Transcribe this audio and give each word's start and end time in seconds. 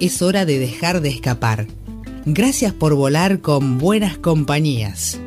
Es 0.00 0.22
hora 0.22 0.44
de 0.44 0.60
dejar 0.60 1.00
de 1.00 1.08
escapar. 1.08 1.66
Gracias 2.24 2.72
por 2.72 2.94
volar 2.94 3.40
con 3.40 3.78
buenas 3.78 4.16
compañías. 4.16 5.18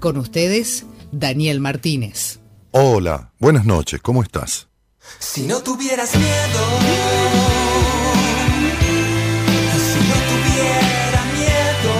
Con 0.00 0.16
ustedes, 0.16 0.84
Daniel 1.12 1.60
Martínez. 1.60 2.40
Hola, 2.72 3.30
buenas 3.38 3.64
noches, 3.66 4.00
¿cómo 4.02 4.24
estás? 4.24 4.66
Si 5.20 5.42
no 5.42 5.60
tuvieras 5.60 6.12
miedo, 6.16 6.60
si 9.86 10.00
no 10.08 10.16
tuviera 10.30 11.24
miedo, 11.38 11.92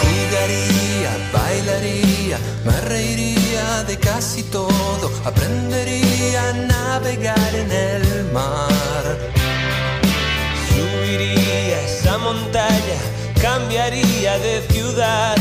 jugaría, 0.00 1.30
bailaría, 1.32 2.38
me 2.66 2.80
reiría 2.82 3.84
de 3.84 3.98
casi 3.98 4.42
todo, 4.44 5.10
aprendería 5.24 6.01
navegar 6.92 7.54
en 7.54 7.70
el 7.72 8.04
mar. 8.34 9.04
Subiría 10.68 11.80
esa 11.88 12.18
montaña, 12.18 12.98
cambiaría 13.40 14.32
de 14.38 14.54
ciudad, 14.72 15.36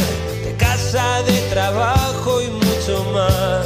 de 0.45 0.51
casa, 0.55 1.05
de 1.23 1.37
trabajo 1.55 2.41
y 2.41 2.49
mucho 2.65 2.95
más. 3.17 3.65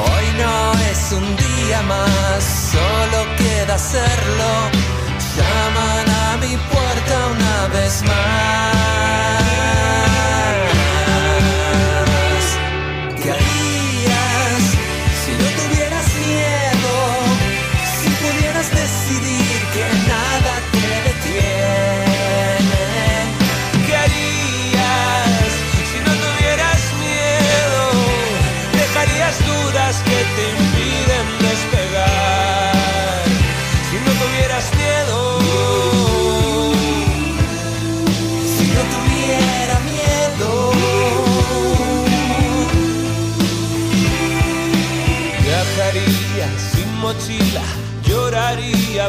Hoy 0.00 0.26
no 0.42 0.56
es 0.90 1.02
un 1.20 1.28
día 1.46 1.80
más, 1.94 2.40
solo 2.74 3.18
queda 3.40 3.74
hacerlo. 3.82 4.50
Llaman 5.36 6.06
a 6.24 6.30
mi 6.42 6.54
puerta 6.72 7.14
una 7.36 7.58
vez 7.76 8.02
más. 8.10 9.41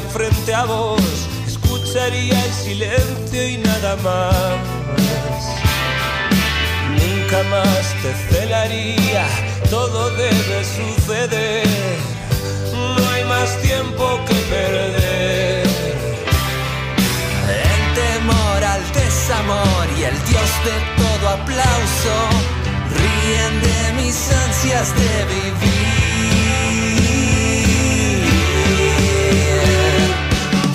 Frente 0.02 0.53
a 0.53 0.66
vos, 0.66 1.02
escucharía 1.47 2.45
el 2.45 2.53
silencio 2.53 3.47
y 3.47 3.58
nada 3.58 3.95
más. 3.97 4.58
Nunca 6.89 7.43
más 7.49 7.93
te 8.02 8.14
celaría, 8.30 9.26
todo 9.70 10.09
debe 10.11 10.64
suceder. 10.64 11.67
No 12.73 13.09
hay 13.09 13.23
más 13.26 13.55
tiempo 13.61 14.20
que 14.27 14.36
perder. 14.36 15.67
El 17.48 17.83
temor 17.93 18.64
al 18.64 18.93
desamor 18.93 19.86
y 19.98 20.04
el 20.04 20.17
Dios 20.25 20.52
de 20.65 20.77
todo 20.98 21.30
aplauso 21.30 22.15
ríen 22.98 23.61
de 23.61 24.02
mis 24.02 24.31
ansias 24.31 24.95
de 24.95 25.25
vivir. 25.25 25.92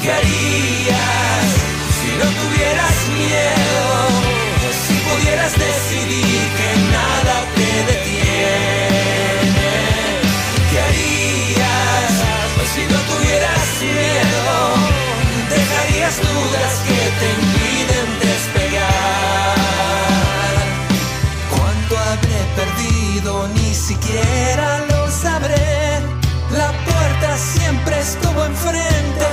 ¿Qué 0.09 0.15
si 2.01 2.11
no 2.17 2.25
tuvieras 2.41 2.99
miedo? 3.13 3.93
Si 4.87 4.95
pudieras 5.07 5.53
decidir 5.53 6.45
que 6.59 6.71
nada 6.97 7.35
te 7.55 7.71
detiene. 7.93 9.53
¿Qué 10.71 10.79
harías 10.81 12.13
si 12.75 12.83
no 12.91 12.99
tuvieras 13.11 13.69
miedo? 13.83 14.57
Dejarías 15.51 16.17
dudas 16.17 16.73
que 16.89 17.01
te 17.21 17.27
impiden 17.41 18.09
despegar. 18.29 19.57
¿Cuánto 21.51 21.93
habré 21.99 22.41
perdido? 22.57 23.31
Ni 23.49 23.71
siquiera 23.75 24.69
lo 24.89 25.01
sabré. 25.11 26.01
La 26.51 26.73
puerta 26.73 27.37
siempre 27.37 28.01
estuvo 28.01 28.43
enfrente, 28.43 29.28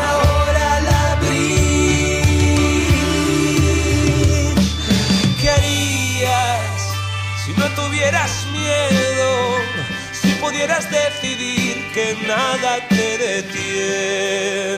tuvieras 7.75 8.45
miedo? 8.51 9.57
Si 10.11 10.31
pudieras 10.35 10.89
decidir 10.89 11.91
que 11.93 12.17
nada 12.27 12.79
te 12.89 13.17
detiene. 13.17 14.75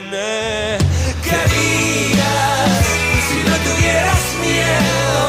¿Qué 1.22 1.30
harías 1.30 2.86
si 3.28 3.38
no 3.48 3.56
tuvieras 3.68 4.24
miedo? 4.40 5.20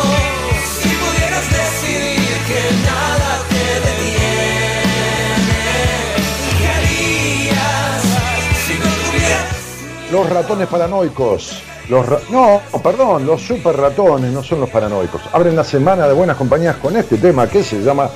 Si 0.82 0.90
pudieras 0.90 1.46
decidir 1.62 2.38
que 2.50 2.62
nada 2.86 3.32
te 3.50 3.66
detiene. 3.88 5.62
¿Qué 6.60 6.68
harías 6.78 8.02
si 8.68 8.74
no 8.74 8.90
tuvieras 9.04 10.12
Los 10.12 10.26
ratones 10.30 10.68
paranoicos. 10.68 11.69
Los 11.90 12.30
no, 12.30 12.62
perdón, 12.84 13.26
los 13.26 13.42
super 13.42 13.76
ratones 13.76 14.32
no 14.32 14.44
son 14.44 14.62
los 14.62 14.70
paranoicos. 14.70 15.22
Abren 15.34 15.56
la 15.56 15.64
semana 15.64 16.08
de 16.08 16.14
buenas 16.14 16.38
compañías 16.38 16.76
con 16.76 16.96
este 16.96 17.18
tema 17.18 17.50
que 17.50 17.64
se 17.64 17.82
llama 17.82 18.12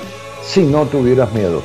Si 0.46 0.62
no 0.62 0.86
tuvieras 0.86 1.32
miedo. 1.32 1.60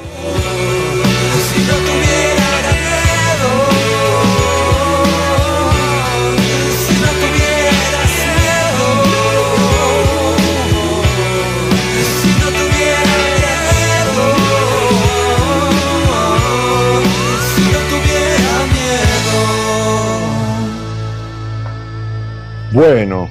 Bueno, 22.71 23.27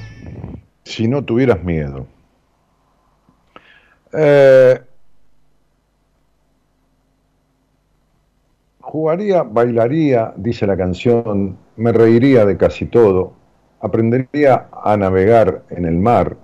si 0.83 1.07
no 1.07 1.23
tuvieras 1.23 1.63
miedo. 1.63 2.05
Eh, 4.11 4.81
jugaría, 8.81 9.43
bailaría, 9.43 10.33
dice 10.35 10.67
la 10.67 10.75
canción, 10.75 11.57
me 11.77 11.93
reiría 11.93 12.45
de 12.45 12.57
casi 12.57 12.87
todo, 12.87 13.31
aprendería 13.79 14.67
a 14.73 14.97
navegar 14.97 15.63
en 15.69 15.85
el 15.85 15.97
mar, 15.97 16.35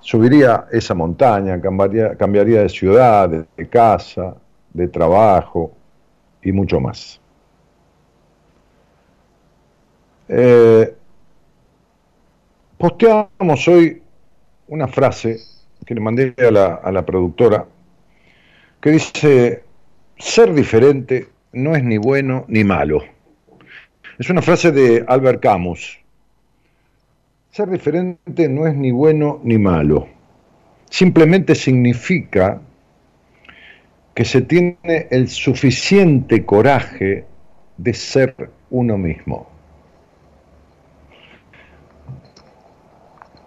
subiría 0.00 0.66
esa 0.72 0.94
montaña, 0.94 1.60
cambiaría, 1.60 2.16
cambiaría 2.16 2.62
de 2.62 2.68
ciudad, 2.70 3.28
de, 3.28 3.44
de 3.56 3.68
casa, 3.68 4.36
de 4.72 4.88
trabajo 4.88 5.72
y 6.42 6.50
mucho 6.52 6.80
más. 6.80 7.20
Eh, 10.28 10.94
posteamos 12.82 13.68
hoy 13.68 14.02
una 14.66 14.88
frase 14.88 15.38
que 15.86 15.94
le 15.94 16.00
mandé 16.00 16.34
a 16.36 16.50
la, 16.50 16.74
a 16.82 16.90
la 16.90 17.06
productora 17.06 17.64
que 18.80 18.90
dice, 18.90 19.62
ser 20.18 20.52
diferente 20.52 21.28
no 21.52 21.76
es 21.76 21.84
ni 21.84 21.96
bueno 21.96 22.44
ni 22.48 22.64
malo. 22.64 23.04
Es 24.18 24.28
una 24.30 24.42
frase 24.42 24.72
de 24.72 25.04
Albert 25.06 25.40
Camus. 25.40 26.00
Ser 27.52 27.70
diferente 27.70 28.48
no 28.48 28.66
es 28.66 28.74
ni 28.74 28.90
bueno 28.90 29.38
ni 29.44 29.58
malo. 29.58 30.08
Simplemente 30.90 31.54
significa 31.54 32.60
que 34.12 34.24
se 34.24 34.40
tiene 34.40 35.06
el 35.12 35.28
suficiente 35.28 36.44
coraje 36.44 37.26
de 37.76 37.94
ser 37.94 38.50
uno 38.70 38.98
mismo. 38.98 39.51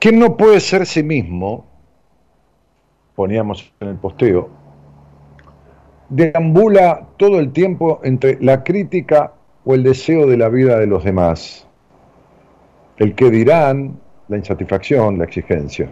Quien 0.06 0.20
no 0.20 0.38
puede 0.38 0.60
ser 0.60 0.86
sí 0.86 1.02
mismo, 1.02 1.66
poníamos 3.16 3.74
en 3.80 3.88
el 3.88 3.96
posteo, 3.96 4.52
deambula 6.10 7.08
todo 7.18 7.40
el 7.40 7.52
tiempo 7.52 8.02
entre 8.04 8.38
la 8.40 8.64
crítica 8.64 9.34
o 9.66 9.74
el 9.74 9.82
deseo 9.82 10.28
de 10.28 10.38
la 10.38 10.48
vida 10.50 10.78
de 10.78 10.86
los 10.86 11.04
demás, 11.04 11.68
el 12.98 13.16
que 13.16 13.32
dirán, 13.32 14.00
la 14.28 14.38
insatisfacción, 14.38 15.18
la 15.18 15.24
exigencia. 15.24 15.90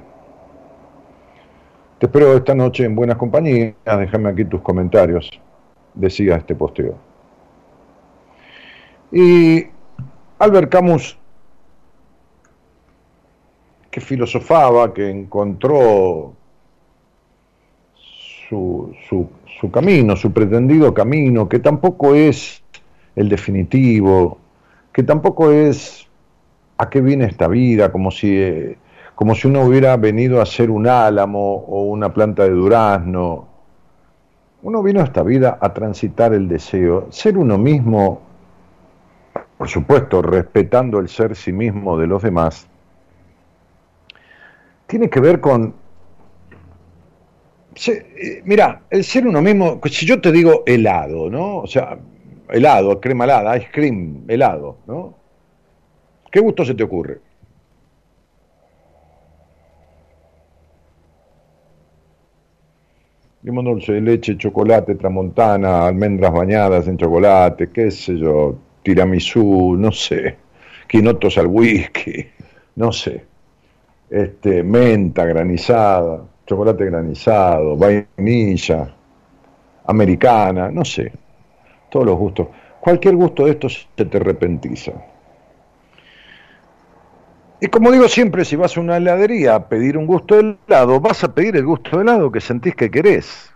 Te 1.97 2.05
espero 2.05 2.37
esta 2.37 2.53
noche 2.53 2.85
en 2.85 2.95
buenas 2.95 3.17
compañías, 3.17 3.73
déjame 3.83 4.29
aquí 4.29 4.45
tus 4.45 4.61
comentarios, 4.61 5.41
decía 5.95 6.35
este 6.35 6.53
posteo. 6.53 6.99
Y 9.11 9.65
Albert 10.37 10.69
Camus, 10.71 11.17
que 13.93 14.01
filosofaba, 14.01 14.91
que 14.91 15.07
encontró 15.07 16.33
su, 17.95 18.91
su, 19.07 19.71
camino, 19.71 20.15
su 20.15 20.33
pretendido 20.33 20.95
camino, 20.95 21.47
que 21.47 21.59
tampoco 21.59 22.15
es 22.15 22.63
el 23.15 23.29
definitivo, 23.29 24.39
que 24.91 25.03
tampoco 25.03 25.51
es 25.51 26.07
a 26.79 26.89
qué 26.89 27.01
viene 27.01 27.25
esta 27.25 27.47
vida, 27.47 27.91
como 27.91 28.09
si, 28.09 28.75
como 29.13 29.35
si 29.35 29.47
uno 29.47 29.61
hubiera 29.63 29.95
venido 29.95 30.41
a 30.41 30.47
ser 30.47 30.71
un 30.71 30.87
álamo 30.87 31.57
o 31.57 31.83
una 31.83 32.11
planta 32.11 32.45
de 32.45 32.49
durazno. 32.49 33.47
Uno 34.63 34.81
vino 34.81 35.01
a 35.01 35.03
esta 35.03 35.21
vida 35.21 35.59
a 35.61 35.71
transitar 35.71 36.33
el 36.33 36.47
deseo, 36.47 37.11
ser 37.11 37.37
uno 37.37 37.59
mismo, 37.59 38.21
por 39.55 39.69
supuesto, 39.69 40.23
respetando 40.23 40.97
el 40.97 41.09
ser 41.09 41.35
sí 41.35 41.53
mismo 41.53 41.95
de 41.99 42.07
los 42.07 42.23
demás, 42.23 42.67
tiene 44.93 45.09
que 45.09 45.19
ver 45.21 45.39
con... 45.39 45.73
Eh, 47.87 48.43
mira, 48.45 48.83
el 48.91 49.03
ser 49.03 49.25
uno 49.25 49.41
mismo, 49.41 49.81
si 49.89 50.05
yo 50.05 50.21
te 50.21 50.31
digo 50.31 50.61
helado, 50.67 51.31
¿no? 51.31 51.57
O 51.57 51.65
sea, 51.65 51.97
helado, 52.47 53.01
crema 53.01 53.23
helada, 53.23 53.57
ice 53.57 53.69
cream, 53.71 54.23
helado, 54.27 54.77
¿no? 54.85 55.15
¿Qué 56.31 56.39
gusto 56.39 56.63
se 56.63 56.75
te 56.75 56.83
ocurre? 56.83 57.21
Limón 63.41 63.65
dulce 63.65 63.93
de 63.93 64.01
leche, 64.01 64.37
chocolate, 64.37 64.93
tramontana, 64.93 65.87
almendras 65.87 66.31
bañadas 66.31 66.87
en 66.87 66.97
chocolate, 66.97 67.71
qué 67.71 67.89
sé 67.89 68.15
yo, 68.19 68.59
tiramisú, 68.83 69.75
no 69.75 69.91
sé, 69.91 70.37
quinotos 70.87 71.39
al 71.39 71.47
whisky, 71.47 72.27
no 72.75 72.91
sé, 72.91 73.32
este, 74.09 74.63
menta 74.63 75.25
granizada, 75.25 76.23
chocolate 76.45 76.85
granizado, 76.85 77.77
vainilla, 77.77 78.93
americana, 79.85 80.69
no 80.69 80.85
sé 80.85 81.11
todos 81.93 82.07
los 82.07 82.17
gustos. 82.17 82.47
Cualquier 82.79 83.15
gusto 83.15 83.45
de 83.45 83.51
estos 83.51 83.87
se 83.95 84.05
te 84.05 84.17
repentiza. 84.17 84.93
Y 87.61 87.67
como 87.67 87.91
digo 87.91 88.09
siempre, 88.09 88.43
si 88.43 88.55
vas 88.55 88.75
a 88.75 88.81
una 88.81 88.97
heladería 88.97 89.55
a 89.55 89.69
pedir 89.69 89.95
un 89.95 90.07
gusto 90.07 90.35
de 90.35 90.57
helado, 90.67 90.99
vas 90.99 91.23
a 91.23 91.33
pedir 91.33 91.55
el 91.55 91.65
gusto 91.65 91.95
de 91.95 92.03
helado 92.03 92.31
que 92.31 92.41
sentís 92.41 92.75
que 92.75 92.89
querés. 92.89 93.52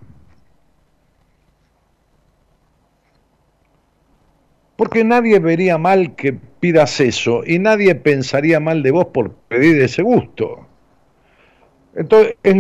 Porque 4.78 5.04
nadie 5.04 5.40
vería 5.40 5.78
mal 5.78 6.16
que 6.16 6.34
pidas 6.34 7.02
eso 7.02 7.42
y 7.46 7.60
nadie 7.60 7.96
pensaría 7.96 8.60
mal 8.60 8.84
de 8.84 8.92
vos 8.92 9.08
por 9.08 9.32
pedir 9.50 9.82
ese 9.82 10.04
gusto. 10.04 10.66
Entonces, 11.96 12.36
es 12.44 12.56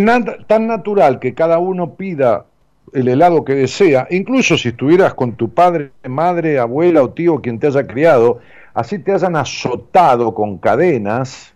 tan 0.47 0.67
natural 0.67 1.19
que 1.19 1.35
cada 1.35 1.59
uno 1.59 1.93
pida 1.93 2.45
el 2.93 3.07
helado 3.07 3.45
que 3.45 3.53
desea, 3.53 4.07
incluso 4.09 4.57
si 4.57 4.69
estuvieras 4.69 5.13
con 5.13 5.35
tu 5.35 5.53
padre, 5.53 5.91
madre, 6.07 6.57
abuela 6.57 7.03
o 7.03 7.11
tío 7.11 7.39
quien 7.41 7.59
te 7.59 7.67
haya 7.67 7.85
criado, 7.85 8.39
así 8.73 8.97
te 8.97 9.11
hayan 9.11 9.35
azotado 9.35 10.33
con 10.33 10.57
cadenas, 10.57 11.53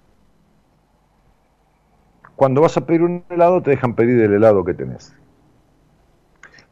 cuando 2.35 2.61
vas 2.61 2.75
a 2.77 2.85
pedir 2.85 3.03
un 3.03 3.23
helado 3.29 3.61
te 3.61 3.71
dejan 3.71 3.95
pedir 3.95 4.19
el 4.19 4.33
helado 4.33 4.63
que 4.65 4.73
tenés. 4.73 5.15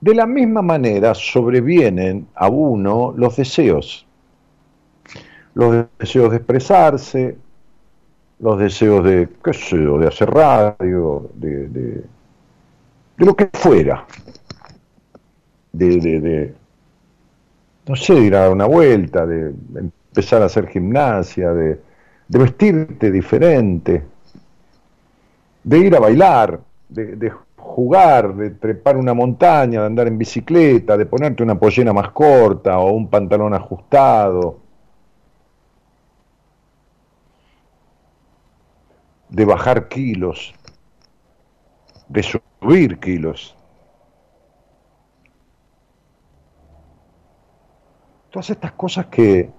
De 0.02 0.16
la 0.16 0.26
misma 0.26 0.62
manera 0.62 1.14
sobrevienen 1.14 2.28
a 2.36 2.48
uno 2.48 3.14
los 3.16 3.36
deseos, 3.36 4.06
los 5.54 5.86
deseos 5.98 6.32
de 6.32 6.38
expresarse, 6.38 7.38
los 8.40 8.58
deseos 8.58 9.04
de, 9.04 9.28
qué 9.44 9.54
sé 9.54 9.84
yo, 9.84 9.98
de 9.98 10.08
hacer 10.08 10.30
radio, 10.30 11.30
de, 11.34 11.68
de 11.68 12.04
lo 13.18 13.36
que 13.36 13.50
fuera. 13.52 14.06
De, 15.74 16.54
no 17.88 17.96
sé, 17.96 18.14
de 18.14 18.22
ir 18.22 18.36
a 18.36 18.40
dar 18.40 18.52
una 18.52 18.66
vuelta, 18.66 19.26
de 19.26 19.54
empezar 19.76 20.42
a 20.42 20.46
hacer 20.46 20.68
gimnasia, 20.68 21.52
de, 21.54 21.80
de 22.30 22.40
vestirte 22.40 23.12
diferente, 23.12 24.04
de 25.64 25.80
ir 25.80 25.96
a 25.96 26.00
bailar, 26.00 26.60
de, 26.88 27.16
de, 27.16 27.32
jugar, 27.60 28.36
de 28.36 28.52
trepar 28.52 28.98
una 28.98 29.14
montaña, 29.14 29.82
de 29.82 29.88
andar 29.88 30.08
en 30.08 30.18
bicicleta, 30.18 30.98
de 30.98 31.06
ponerte 31.06 31.44
una 31.44 31.60
pollera 31.60 31.94
más 31.94 32.12
corta 32.12 32.80
o 32.80 32.92
un 32.92 33.08
pantalón 33.10 33.54
ajustado, 33.54 34.60
de 39.30 39.46
bajar 39.46 39.88
kilos, 39.88 40.54
de 42.08 42.24
subir 42.24 43.00
kilos. 43.00 43.56
todas 48.30 48.50
estas 48.50 48.72
cosas 48.74 49.08
que, 49.08 49.50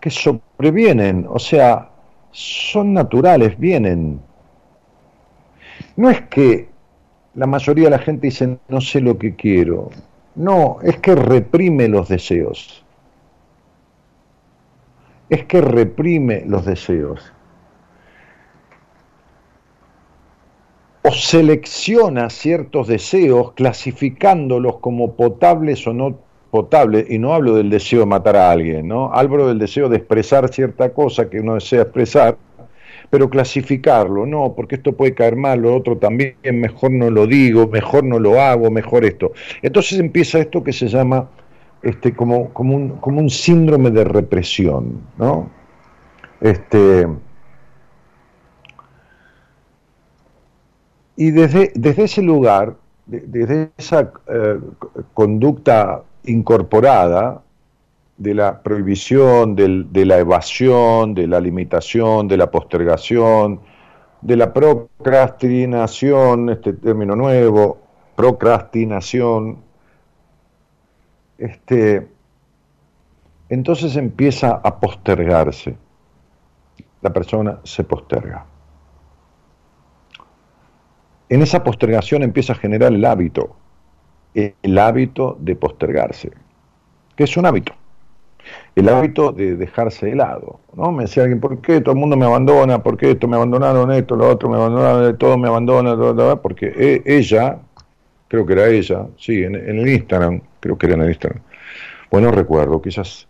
que 0.00 0.10
sobrevienen, 0.10 1.26
o 1.28 1.38
sea, 1.38 1.90
son 2.30 2.92
naturales, 2.92 3.58
vienen. 3.58 4.20
No 5.96 6.10
es 6.10 6.22
que 6.22 6.71
la 7.34 7.46
mayoría 7.46 7.84
de 7.84 7.90
la 7.90 7.98
gente 7.98 8.26
dice 8.26 8.58
no 8.68 8.80
sé 8.80 9.00
lo 9.00 9.18
que 9.18 9.34
quiero, 9.34 9.90
no, 10.34 10.78
es 10.82 10.98
que 10.98 11.14
reprime 11.14 11.88
los 11.88 12.08
deseos. 12.08 12.84
Es 15.28 15.44
que 15.44 15.60
reprime 15.60 16.44
los 16.46 16.64
deseos. 16.64 17.32
O 21.02 21.10
selecciona 21.10 22.30
ciertos 22.30 22.86
deseos 22.86 23.52
clasificándolos 23.52 24.78
como 24.78 25.14
potables 25.14 25.86
o 25.86 25.92
no 25.92 26.16
potable, 26.50 27.06
y 27.08 27.18
no 27.18 27.32
hablo 27.32 27.54
del 27.54 27.70
deseo 27.70 28.00
de 28.00 28.06
matar 28.06 28.36
a 28.36 28.50
alguien, 28.50 28.86
¿no? 28.86 29.12
Hablo 29.12 29.48
del 29.48 29.58
deseo 29.58 29.88
de 29.88 29.96
expresar 29.96 30.52
cierta 30.52 30.92
cosa 30.92 31.28
que 31.30 31.40
uno 31.40 31.54
desea 31.54 31.82
expresar, 31.82 32.36
pero 33.12 33.28
clasificarlo, 33.28 34.24
no, 34.24 34.54
porque 34.56 34.76
esto 34.76 34.96
puede 34.96 35.12
caer 35.12 35.36
mal, 35.36 35.60
lo 35.60 35.76
otro 35.76 35.98
también, 35.98 36.34
mejor 36.50 36.92
no 36.92 37.10
lo 37.10 37.26
digo, 37.26 37.66
mejor 37.66 38.04
no 38.04 38.18
lo 38.18 38.40
hago, 38.40 38.70
mejor 38.70 39.04
esto. 39.04 39.32
Entonces 39.60 40.00
empieza 40.00 40.38
esto 40.38 40.64
que 40.64 40.72
se 40.72 40.88
llama 40.88 41.28
este, 41.82 42.14
como, 42.14 42.48
como, 42.54 42.74
un, 42.74 42.88
como 43.00 43.20
un 43.20 43.28
síndrome 43.28 43.90
de 43.90 44.04
represión, 44.04 45.02
¿no? 45.18 45.50
Este, 46.40 47.06
y 51.14 51.32
desde, 51.32 51.70
desde 51.74 52.04
ese 52.04 52.22
lugar, 52.22 52.76
desde 53.04 53.72
esa 53.76 54.10
eh, 54.26 54.58
conducta 55.12 56.02
incorporada 56.24 57.42
de 58.22 58.34
la 58.34 58.62
prohibición, 58.62 59.56
de 59.56 60.04
la 60.06 60.18
evasión, 60.18 61.12
de 61.14 61.26
la 61.26 61.40
limitación, 61.40 62.28
de 62.28 62.36
la 62.36 62.50
postergación, 62.50 63.60
de 64.20 64.36
la 64.36 64.52
procrastinación, 64.52 66.50
este 66.50 66.74
término 66.74 67.16
nuevo, 67.16 67.78
procrastinación, 68.14 69.58
este, 71.36 72.06
entonces 73.48 73.96
empieza 73.96 74.60
a 74.62 74.78
postergarse. 74.78 75.76
La 77.00 77.12
persona 77.12 77.58
se 77.64 77.82
posterga. 77.82 78.46
En 81.28 81.42
esa 81.42 81.64
postergación 81.64 82.22
empieza 82.22 82.52
a 82.52 82.56
generar 82.56 82.92
el 82.92 83.04
hábito, 83.04 83.56
el 84.34 84.78
hábito 84.78 85.36
de 85.40 85.56
postergarse, 85.56 86.30
que 87.16 87.24
es 87.24 87.36
un 87.36 87.46
hábito, 87.46 87.72
el 88.74 88.88
hábito 88.88 89.32
de 89.32 89.56
dejarse 89.56 90.06
de 90.06 90.16
lado. 90.16 90.60
¿no? 90.74 90.92
Me 90.92 91.04
decía 91.04 91.22
alguien, 91.24 91.40
¿por 91.40 91.60
qué 91.60 91.80
todo 91.80 91.94
el 91.94 92.00
mundo 92.00 92.16
me 92.16 92.24
abandona? 92.24 92.82
¿Por 92.82 92.96
qué 92.96 93.12
esto 93.12 93.28
me 93.28 93.36
abandonaron 93.36 93.90
esto, 93.92 94.16
lo 94.16 94.28
otro 94.28 94.48
me 94.48 94.56
abandonaron, 94.56 95.16
todo 95.18 95.36
me 95.38 95.48
abandona? 95.48 96.36
Porque 96.36 96.72
e, 96.76 97.02
ella 97.04 97.58
creo 98.32 98.46
que 98.46 98.54
era 98.54 98.66
ella, 98.66 99.08
sí, 99.18 99.44
en, 99.44 99.54
el 99.54 99.86
Instagram, 99.86 100.40
creo 100.58 100.78
que 100.78 100.86
era 100.86 100.94
en 100.94 101.02
el 101.02 101.08
Instagram. 101.10 101.42
Bueno, 102.10 102.30
recuerdo, 102.30 102.80
quizás, 102.80 103.28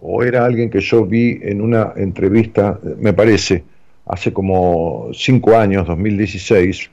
o 0.00 0.24
era 0.24 0.44
alguien 0.44 0.70
que 0.70 0.80
yo 0.80 1.06
vi 1.06 1.38
en 1.40 1.60
una 1.60 1.92
entrevista, 1.94 2.80
me 2.98 3.12
parece, 3.12 3.62
hace 4.06 4.32
como 4.32 5.10
cinco 5.12 5.56
años, 5.56 5.86
2016, 5.86 6.90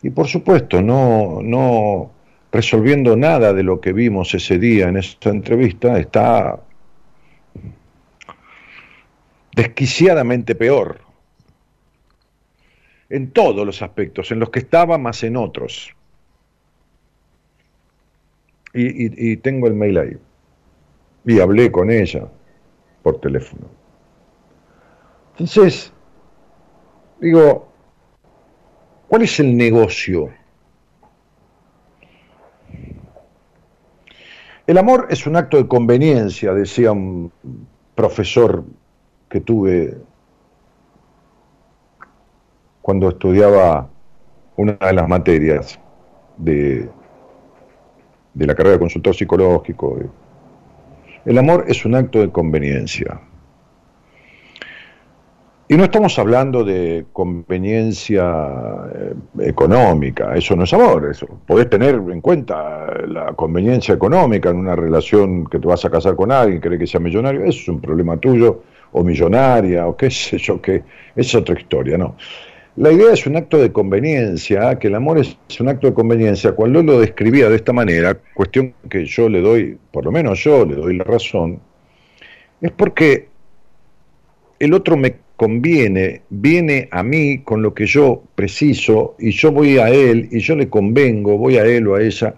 y 0.00 0.08
por 0.08 0.26
supuesto, 0.26 0.80
no, 0.80 1.40
no 1.42 2.10
resolviendo 2.52 3.16
nada 3.16 3.52
de 3.52 3.62
lo 3.62 3.80
que 3.80 3.92
vimos 3.92 4.34
ese 4.34 4.58
día 4.58 4.88
en 4.88 4.96
esta 4.96 5.30
entrevista, 5.30 5.98
está 5.98 6.60
desquiciadamente 9.54 10.54
peor 10.54 11.00
en 13.08 13.32
todos 13.32 13.66
los 13.66 13.82
aspectos, 13.82 14.30
en 14.30 14.38
los 14.38 14.50
que 14.50 14.60
estaba 14.60 14.98
más 14.98 15.22
en 15.24 15.36
otros. 15.36 15.90
Y, 18.72 19.36
tengo 19.38 19.66
el 19.66 19.74
mail 19.74 19.98
ahí. 19.98 20.16
Y 21.24 21.40
hablé 21.40 21.72
con 21.72 21.90
ella 21.90 22.28
por 23.02 23.20
teléfono. 23.20 23.66
Entonces, 25.32 25.92
digo, 27.20 27.68
¿cuál 29.08 29.22
es 29.22 29.40
el 29.40 29.56
negocio? 29.56 30.30
El 34.70 34.78
amor 34.78 35.08
es 35.10 35.26
un 35.26 35.34
acto 35.34 35.56
de 35.56 35.66
conveniencia, 35.66 36.54
decía 36.54 36.92
un 36.92 37.32
profesor 37.96 38.62
que 39.28 39.40
tuve 39.40 39.98
cuando 42.80 43.08
estudiaba 43.08 43.90
una 44.54 44.74
de 44.74 44.92
las 44.92 45.08
materias 45.08 45.80
de, 46.36 46.88
de 48.32 48.46
la 48.46 48.54
carrera 48.54 48.74
de 48.74 48.78
consultor 48.78 49.12
psicológico. 49.12 49.98
El 51.24 51.38
amor 51.38 51.64
es 51.66 51.84
un 51.84 51.96
acto 51.96 52.20
de 52.20 52.30
conveniencia. 52.30 53.20
Y 55.70 55.76
no 55.76 55.84
estamos 55.84 56.18
hablando 56.18 56.64
de 56.64 57.06
conveniencia 57.12 58.34
eh, 58.92 59.14
económica, 59.42 60.34
eso 60.34 60.56
no 60.56 60.64
es 60.64 60.74
amor, 60.74 61.08
eso. 61.08 61.28
Podés 61.46 61.70
tener 61.70 61.94
en 61.94 62.20
cuenta 62.20 62.88
la 63.06 63.34
conveniencia 63.34 63.94
económica 63.94 64.50
en 64.50 64.56
una 64.56 64.74
relación 64.74 65.46
que 65.46 65.60
te 65.60 65.68
vas 65.68 65.84
a 65.84 65.90
casar 65.90 66.16
con 66.16 66.32
alguien, 66.32 66.60
cree 66.60 66.76
que 66.76 66.88
sea 66.88 66.98
millonario, 66.98 67.42
eso 67.44 67.60
es 67.60 67.68
un 67.68 67.80
problema 67.80 68.16
tuyo, 68.16 68.64
o 68.90 69.04
millonaria, 69.04 69.86
o 69.86 69.96
qué 69.96 70.10
sé 70.10 70.38
yo, 70.38 70.60
qué, 70.60 70.82
es 71.14 71.32
otra 71.36 71.56
historia, 71.56 71.96
¿no? 71.96 72.16
La 72.74 72.90
idea 72.90 73.12
es 73.12 73.24
un 73.28 73.36
acto 73.36 73.56
de 73.56 73.70
conveniencia, 73.70 74.76
que 74.76 74.88
el 74.88 74.96
amor 74.96 75.18
es 75.18 75.38
un 75.60 75.68
acto 75.68 75.86
de 75.86 75.94
conveniencia. 75.94 76.50
Cuando 76.50 76.82
lo 76.82 76.98
describía 76.98 77.48
de 77.48 77.54
esta 77.54 77.72
manera, 77.72 78.18
cuestión 78.34 78.74
que 78.88 79.04
yo 79.04 79.28
le 79.28 79.40
doy, 79.40 79.78
por 79.92 80.04
lo 80.04 80.10
menos 80.10 80.42
yo 80.42 80.64
le 80.64 80.74
doy 80.74 80.96
la 80.96 81.04
razón, 81.04 81.60
es 82.60 82.72
porque 82.72 83.28
el 84.58 84.74
otro 84.74 84.96
me 84.96 85.29
conviene, 85.40 86.24
viene 86.28 86.86
a 86.92 87.02
mí 87.02 87.38
con 87.38 87.62
lo 87.62 87.72
que 87.72 87.86
yo 87.86 88.24
preciso 88.34 89.14
y 89.18 89.30
yo 89.30 89.50
voy 89.50 89.78
a 89.78 89.88
él 89.88 90.28
y 90.30 90.40
yo 90.40 90.54
le 90.54 90.68
convengo, 90.68 91.38
voy 91.38 91.56
a 91.56 91.64
él 91.64 91.88
o 91.88 91.94
a 91.94 92.02
ella, 92.02 92.34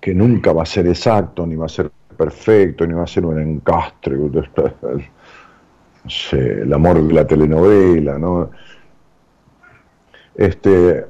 que 0.00 0.14
nunca 0.14 0.52
va 0.52 0.62
a 0.62 0.66
ser 0.66 0.86
exacto, 0.86 1.44
ni 1.44 1.56
va 1.56 1.66
a 1.66 1.68
ser 1.68 1.90
perfecto, 2.16 2.86
ni 2.86 2.94
va 2.94 3.02
a 3.02 3.08
ser 3.08 3.26
un 3.26 3.40
encastre, 3.40 4.14
el 6.30 6.72
amor 6.72 7.02
de 7.02 7.14
la 7.14 7.26
telenovela, 7.26 8.16
¿no? 8.16 8.48
este, 10.36 11.04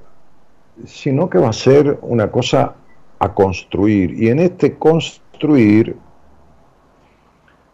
sino 0.86 1.28
que 1.28 1.36
va 1.36 1.50
a 1.50 1.52
ser 1.52 1.98
una 2.00 2.30
cosa 2.30 2.76
a 3.18 3.34
construir. 3.34 4.18
Y 4.18 4.30
en 4.30 4.38
este 4.38 4.78
construir 4.78 5.96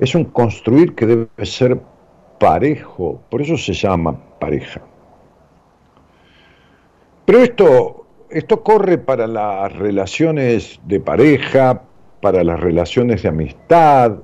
es 0.00 0.16
un 0.16 0.24
construir 0.24 0.96
que 0.96 1.06
debe 1.06 1.46
ser 1.46 1.91
parejo, 2.42 3.20
por 3.30 3.40
eso 3.40 3.56
se 3.56 3.72
llama 3.72 4.18
pareja. 4.40 4.80
Pero 7.24 7.38
esto, 7.38 8.06
esto 8.30 8.64
corre 8.64 8.98
para 8.98 9.28
las 9.28 9.72
relaciones 9.72 10.80
de 10.84 10.98
pareja, 10.98 11.82
para 12.20 12.42
las 12.42 12.58
relaciones 12.58 13.22
de 13.22 13.28
amistad, 13.28 14.18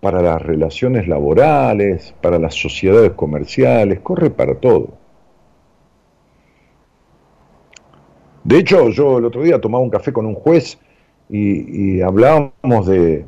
para 0.00 0.22
las 0.22 0.40
relaciones 0.40 1.08
laborales, 1.08 2.14
para 2.20 2.38
las 2.38 2.54
sociedades 2.54 3.10
comerciales, 3.14 3.98
corre 3.98 4.30
para 4.30 4.54
todo. 4.54 4.90
De 8.44 8.58
hecho, 8.58 8.90
yo 8.90 9.18
el 9.18 9.24
otro 9.24 9.42
día 9.42 9.60
tomaba 9.60 9.82
un 9.82 9.90
café 9.90 10.12
con 10.12 10.26
un 10.26 10.34
juez 10.34 10.78
y, 11.28 12.00
hablábamos 12.02 12.86
de, 12.86 13.24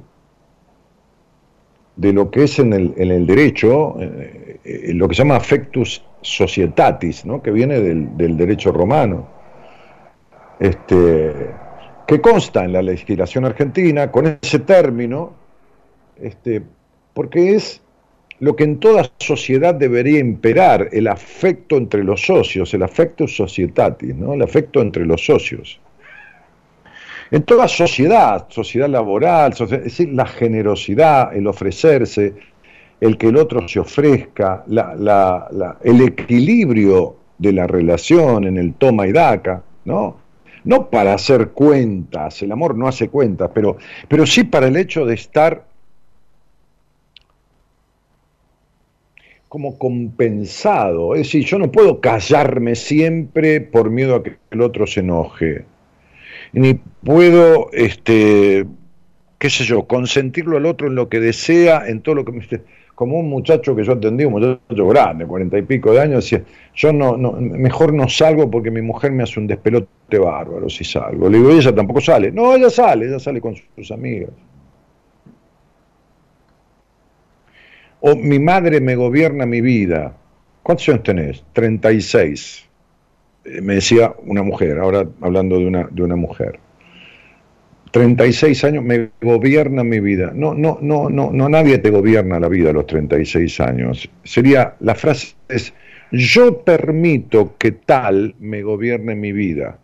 de 1.96 2.12
lo 2.12 2.30
que 2.30 2.44
es 2.44 2.58
en 2.58 2.72
el, 2.72 2.94
en 2.96 3.10
el 3.10 3.26
derecho, 3.26 3.96
eh, 4.00 4.60
eh, 4.64 4.92
lo 4.92 5.08
que 5.08 5.14
se 5.14 5.22
llama 5.22 5.36
affectus 5.36 6.04
societatis, 6.20 7.24
¿no? 7.24 7.42
que 7.42 7.50
viene 7.50 7.80
del, 7.80 8.36
derecho 8.36 8.70
romano, 8.70 9.26
este, 10.60 11.32
que 12.06 12.20
consta 12.20 12.64
en 12.64 12.72
la 12.72 12.82
legislación 12.82 13.46
argentina 13.46 14.10
con 14.10 14.38
ese 14.42 14.58
término, 14.60 15.32
este, 16.20 16.62
porque 17.14 17.54
es 17.54 17.82
lo 18.38 18.54
que 18.54 18.64
en 18.64 18.78
toda 18.78 19.10
sociedad 19.18 19.74
debería 19.74 20.18
imperar, 20.18 20.90
el 20.92 21.08
afecto 21.08 21.78
entre 21.78 22.04
los 22.04 22.20
socios, 22.20 22.74
el 22.74 22.82
afecto 22.82 23.26
societatis, 23.26 24.14
¿no? 24.14 24.34
el 24.34 24.42
afecto 24.42 24.82
entre 24.82 25.06
los 25.06 25.24
socios. 25.24 25.80
En 27.30 27.42
toda 27.42 27.66
sociedad, 27.66 28.46
sociedad 28.48 28.88
laboral, 28.88 29.52
es 29.52 29.70
decir, 29.70 30.12
la 30.12 30.26
generosidad, 30.26 31.34
el 31.34 31.46
ofrecerse, 31.46 32.34
el 33.00 33.18
que 33.18 33.28
el 33.28 33.36
otro 33.36 33.66
se 33.66 33.80
ofrezca, 33.80 34.64
el 35.82 36.00
equilibrio 36.00 37.16
de 37.38 37.52
la 37.52 37.66
relación 37.66 38.44
en 38.44 38.56
el 38.56 38.74
toma 38.74 39.06
y 39.06 39.12
daca, 39.12 39.62
¿no? 39.84 40.18
No 40.64 40.88
para 40.90 41.14
hacer 41.14 41.50
cuentas, 41.50 42.42
el 42.42 42.52
amor 42.52 42.76
no 42.76 42.88
hace 42.88 43.08
cuentas, 43.08 43.50
pero, 43.54 43.76
pero 44.08 44.26
sí 44.26 44.44
para 44.44 44.66
el 44.66 44.76
hecho 44.76 45.04
de 45.04 45.14
estar 45.14 45.64
como 49.48 49.78
compensado. 49.78 51.14
Es 51.14 51.22
decir, 51.22 51.44
yo 51.44 51.58
no 51.58 51.70
puedo 51.70 52.00
callarme 52.00 52.74
siempre 52.74 53.60
por 53.60 53.90
miedo 53.90 54.16
a 54.16 54.22
que 54.22 54.36
el 54.50 54.60
otro 54.60 54.86
se 54.86 55.00
enoje. 55.00 55.64
Ni 56.56 56.72
puedo, 56.72 57.70
este, 57.72 58.66
qué 59.38 59.50
sé 59.50 59.64
yo, 59.64 59.86
consentirlo 59.86 60.56
al 60.56 60.64
otro 60.64 60.86
en 60.86 60.94
lo 60.94 61.10
que 61.10 61.20
desea, 61.20 61.86
en 61.86 62.00
todo 62.00 62.14
lo 62.14 62.24
que 62.24 62.32
me... 62.32 62.46
Como 62.94 63.18
un 63.18 63.28
muchacho 63.28 63.76
que 63.76 63.84
yo 63.84 63.92
atendí, 63.92 64.24
un 64.24 64.32
muchacho 64.32 64.88
grande, 64.88 65.26
cuarenta 65.26 65.58
y 65.58 65.62
pico 65.62 65.92
de 65.92 66.00
años, 66.00 66.24
decía, 66.24 66.42
yo 66.74 66.94
no, 66.94 67.18
mejor 67.32 67.92
no 67.92 68.08
salgo 68.08 68.50
porque 68.50 68.70
mi 68.70 68.80
mujer 68.80 69.12
me 69.12 69.22
hace 69.22 69.38
un 69.38 69.46
despelote 69.46 70.18
bárbaro 70.18 70.70
si 70.70 70.82
salgo. 70.82 71.28
Le 71.28 71.36
digo, 71.36 71.50
ella 71.50 71.74
tampoco 71.74 72.00
sale. 72.00 72.32
No, 72.32 72.54
ella 72.56 72.70
sale, 72.70 73.04
ella 73.04 73.18
sale 73.18 73.38
con 73.42 73.54
sus 73.76 73.90
amigas. 73.90 74.30
O 78.00 78.16
mi 78.16 78.38
madre 78.38 78.80
me 78.80 78.96
gobierna 78.96 79.44
mi 79.44 79.60
vida. 79.60 80.16
¿Cuántos 80.62 80.88
años 80.88 81.02
tenés? 81.02 81.44
36. 81.52 82.65
Eh, 83.46 83.60
me 83.60 83.74
decía 83.76 84.14
una 84.24 84.42
mujer, 84.42 84.78
ahora 84.78 85.06
hablando 85.20 85.58
de 85.58 85.66
una, 85.66 85.88
de 85.90 86.02
una 86.02 86.16
mujer. 86.16 86.58
36 87.92 88.64
años 88.64 88.84
me 88.84 89.10
gobierna 89.22 89.84
mi 89.84 90.00
vida. 90.00 90.32
No, 90.34 90.52
no, 90.54 90.78
no, 90.82 91.08
no, 91.08 91.30
no, 91.32 91.48
nadie 91.48 91.78
te 91.78 91.90
gobierna 91.90 92.40
la 92.40 92.48
vida 92.48 92.70
a 92.70 92.72
los 92.72 92.86
36 92.86 93.60
años. 93.60 94.10
Sería, 94.24 94.74
la 94.80 94.94
frase 94.94 95.34
es, 95.48 95.72
yo 96.12 96.62
permito 96.62 97.54
que 97.58 97.72
tal 97.72 98.34
me 98.38 98.62
gobierne 98.62 99.14
mi 99.14 99.32
vida. 99.32 99.78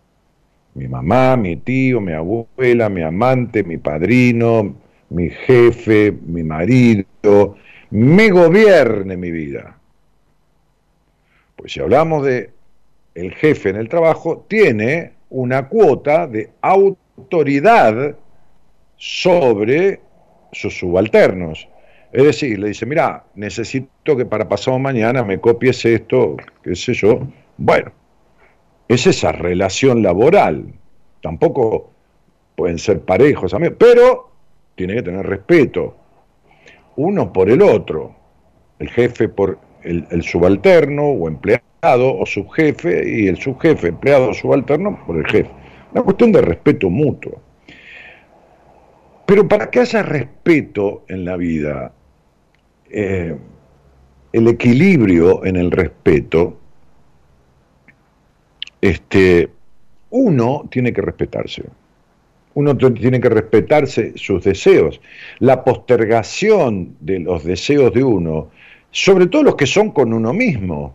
Mi 0.74 0.88
mamá, 0.88 1.36
mi 1.36 1.56
tío, 1.56 2.00
mi 2.00 2.12
abuela, 2.12 2.88
mi 2.88 3.02
amante, 3.02 3.62
mi 3.62 3.78
padrino, 3.78 4.74
mi 5.10 5.30
jefe, 5.30 6.12
mi 6.26 6.42
marido, 6.42 7.56
me 7.90 8.30
gobierne 8.30 9.16
mi 9.16 9.30
vida. 9.30 9.78
Pues 11.56 11.72
si 11.72 11.80
hablamos 11.80 12.24
de 12.24 12.50
el 13.14 13.34
jefe 13.34 13.70
en 13.70 13.76
el 13.76 13.88
trabajo, 13.88 14.44
tiene 14.48 15.12
una 15.30 15.68
cuota 15.68 16.26
de 16.26 16.50
autoridad 16.60 18.16
sobre 18.96 20.00
sus 20.52 20.78
subalternos. 20.78 21.68
Es 22.12 22.24
decir, 22.24 22.58
le 22.58 22.68
dice, 22.68 22.84
mira, 22.84 23.24
necesito 23.34 24.16
que 24.16 24.26
para 24.26 24.48
pasado 24.48 24.78
mañana 24.78 25.24
me 25.24 25.40
copies 25.40 25.84
esto, 25.84 26.36
qué 26.62 26.76
sé 26.76 26.92
yo. 26.92 27.20
Bueno, 27.56 27.92
es 28.88 29.06
esa 29.06 29.32
relación 29.32 30.02
laboral. 30.02 30.66
Tampoco 31.22 31.90
pueden 32.54 32.78
ser 32.78 33.00
parejos, 33.00 33.54
pero 33.78 34.30
tiene 34.74 34.94
que 34.94 35.02
tener 35.02 35.26
respeto 35.26 35.96
uno 36.96 37.32
por 37.32 37.48
el 37.48 37.62
otro, 37.62 38.14
el 38.78 38.90
jefe 38.90 39.28
por 39.28 39.58
el, 39.84 40.22
subalterno 40.22 41.04
o 41.04 41.28
empleado 41.28 42.16
o 42.16 42.24
subjefe 42.26 43.08
y 43.08 43.26
el 43.28 43.38
subjefe, 43.38 43.88
empleado 43.88 44.30
o 44.30 44.34
subalterno 44.34 44.98
por 45.06 45.16
el 45.16 45.26
jefe. 45.26 45.50
Una 45.92 46.02
cuestión 46.02 46.32
de 46.32 46.40
respeto 46.40 46.88
mutuo. 46.88 47.40
Pero 49.26 49.46
para 49.48 49.70
que 49.70 49.80
haya 49.80 50.02
respeto 50.02 51.04
en 51.08 51.24
la 51.24 51.36
vida, 51.36 51.92
eh, 52.90 53.36
el 54.32 54.48
equilibrio 54.48 55.44
en 55.44 55.56
el 55.56 55.70
respeto, 55.70 56.58
este, 58.80 59.48
uno 60.10 60.68
tiene 60.70 60.92
que 60.92 61.02
respetarse. 61.02 61.64
Uno 62.54 62.76
tiene 62.76 63.20
que 63.20 63.30
respetarse 63.30 64.12
sus 64.16 64.44
deseos. 64.44 65.00
La 65.38 65.64
postergación 65.64 66.96
de 67.00 67.20
los 67.20 67.44
deseos 67.44 67.94
de 67.94 68.04
uno, 68.04 68.50
sobre 68.92 69.26
todo 69.26 69.42
los 69.42 69.56
que 69.56 69.66
son 69.66 69.90
con 69.90 70.12
uno 70.12 70.32
mismo. 70.32 70.94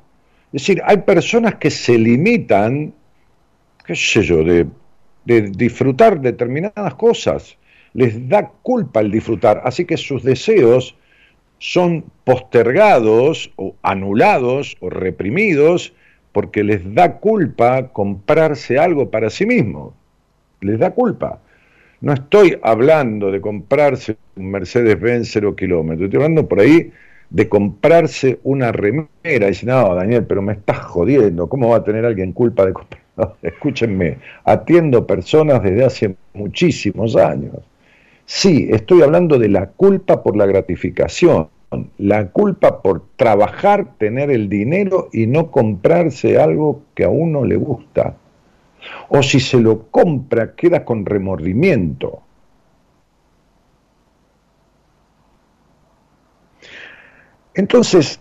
Es 0.53 0.61
decir, 0.61 0.81
hay 0.85 0.97
personas 0.97 1.55
que 1.55 1.69
se 1.69 1.97
limitan, 1.97 2.93
qué 3.85 3.95
sé 3.95 4.23
yo, 4.23 4.43
de, 4.43 4.67
disfrutar 5.25 6.21
determinadas 6.21 6.93
cosas. 6.95 7.57
Les 7.93 8.29
da 8.29 8.49
culpa 8.61 9.01
el 9.01 9.11
disfrutar, 9.11 9.61
así 9.65 9.83
que 9.83 9.97
sus 9.97 10.23
deseos 10.23 10.95
son 11.57 12.05
postergados 12.23 13.51
o 13.57 13.75
anulados 13.81 14.77
o 14.79 14.89
reprimidos 14.89 15.93
porque 16.31 16.63
les 16.63 16.93
da 16.93 17.17
culpa 17.17 17.89
comprarse 17.89 18.77
algo 18.77 19.09
para 19.09 19.29
sí 19.29 19.45
mismo. 19.45 19.93
Les 20.61 20.79
da 20.79 20.91
culpa. 20.91 21.41
No 21.99 22.13
estoy 22.13 22.59
hablando 22.61 23.31
de 23.31 23.41
comprarse 23.41 24.17
un 24.35 24.51
Mercedes-Benz 24.51 25.29
cero 25.31 25.55
kilómetros, 25.55 26.05
estoy 26.05 26.17
hablando 26.17 26.47
por 26.47 26.59
ahí 26.59 26.91
de 27.29 27.49
comprarse 27.49 28.39
una 28.43 28.71
remera. 28.71 29.07
Y 29.23 29.39
dice, 29.39 29.65
no, 29.65 29.93
Daniel, 29.95 30.25
pero 30.25 30.41
me 30.41 30.53
estás 30.53 30.79
jodiendo, 30.79 31.47
¿cómo 31.47 31.69
va 31.69 31.77
a 31.77 31.83
tener 31.83 32.05
alguien 32.05 32.31
culpa 32.31 32.65
de 32.65 32.73
comprar? 32.73 33.07
escúchenme, 33.41 34.17
atiendo 34.43 35.05
personas 35.05 35.63
desde 35.63 35.85
hace 35.85 36.15
muchísimos 36.33 37.15
años. 37.15 37.55
Sí, 38.25 38.67
estoy 38.71 39.01
hablando 39.01 39.39
de 39.39 39.49
la 39.49 39.67
culpa 39.67 40.21
por 40.21 40.35
la 40.35 40.45
gratificación, 40.45 41.47
la 41.97 42.29
culpa 42.29 42.81
por 42.81 43.03
trabajar, 43.15 43.97
tener 43.97 44.31
el 44.31 44.49
dinero 44.49 45.09
y 45.13 45.27
no 45.27 45.49
comprarse 45.49 46.37
algo 46.37 46.81
que 46.93 47.05
a 47.05 47.09
uno 47.09 47.45
le 47.45 47.55
gusta. 47.55 48.15
O 49.09 49.23
si 49.23 49.39
se 49.39 49.59
lo 49.59 49.83
compra, 49.89 50.55
queda 50.55 50.83
con 50.83 51.05
remordimiento. 51.05 52.21
Entonces, 57.57 58.19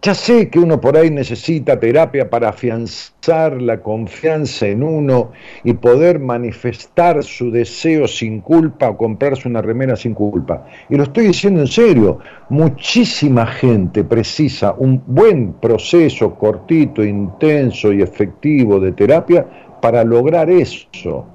ya 0.00 0.14
sé 0.14 0.48
que 0.48 0.60
uno 0.60 0.80
por 0.80 0.96
ahí 0.96 1.10
necesita 1.10 1.78
terapia 1.78 2.30
para 2.30 2.50
afianzar 2.50 3.60
la 3.60 3.80
confianza 3.80 4.68
en 4.68 4.84
uno 4.84 5.32
y 5.64 5.72
poder 5.72 6.20
manifestar 6.20 7.22
su 7.24 7.50
deseo 7.50 8.06
sin 8.06 8.40
culpa 8.40 8.90
o 8.90 8.96
comprarse 8.96 9.48
una 9.48 9.60
remera 9.60 9.96
sin 9.96 10.14
culpa. 10.14 10.66
Y 10.88 10.96
lo 10.96 11.02
estoy 11.02 11.26
diciendo 11.26 11.60
en 11.60 11.66
serio, 11.66 12.20
muchísima 12.48 13.44
gente 13.44 14.04
precisa 14.04 14.74
un 14.78 15.02
buen 15.04 15.54
proceso 15.54 16.36
cortito, 16.36 17.02
intenso 17.04 17.92
y 17.92 18.02
efectivo 18.02 18.78
de 18.78 18.92
terapia 18.92 19.44
para 19.80 20.04
lograr 20.04 20.48
eso. 20.48 21.26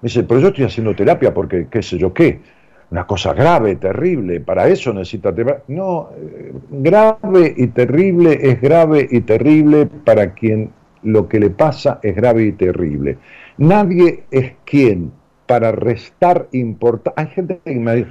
Me 0.00 0.06
dice, 0.06 0.22
pero 0.22 0.38
yo 0.38 0.48
estoy 0.48 0.66
haciendo 0.66 0.94
terapia 0.94 1.34
porque 1.34 1.66
qué 1.68 1.82
sé 1.82 1.98
yo 1.98 2.12
qué 2.14 2.57
una 2.90 3.06
cosa 3.06 3.34
grave, 3.34 3.76
terrible, 3.76 4.40
para 4.40 4.68
eso 4.68 4.92
necesita... 4.92 5.34
No, 5.68 6.10
eh, 6.16 6.52
grave 6.70 7.54
y 7.56 7.66
terrible 7.68 8.38
es 8.40 8.60
grave 8.60 9.06
y 9.10 9.20
terrible 9.20 9.86
para 9.86 10.32
quien 10.32 10.70
lo 11.02 11.28
que 11.28 11.38
le 11.38 11.50
pasa 11.50 12.00
es 12.02 12.16
grave 12.16 12.44
y 12.44 12.52
terrible. 12.52 13.18
Nadie 13.58 14.24
es 14.30 14.54
quien 14.64 15.12
para 15.46 15.72
restar 15.72 16.48
importancia... 16.52 17.22
Hay 17.22 17.28
gente 17.34 17.60
que 17.62 17.74
me 17.74 17.96
dice... 17.96 18.10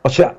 O 0.00 0.08
sea, 0.08 0.36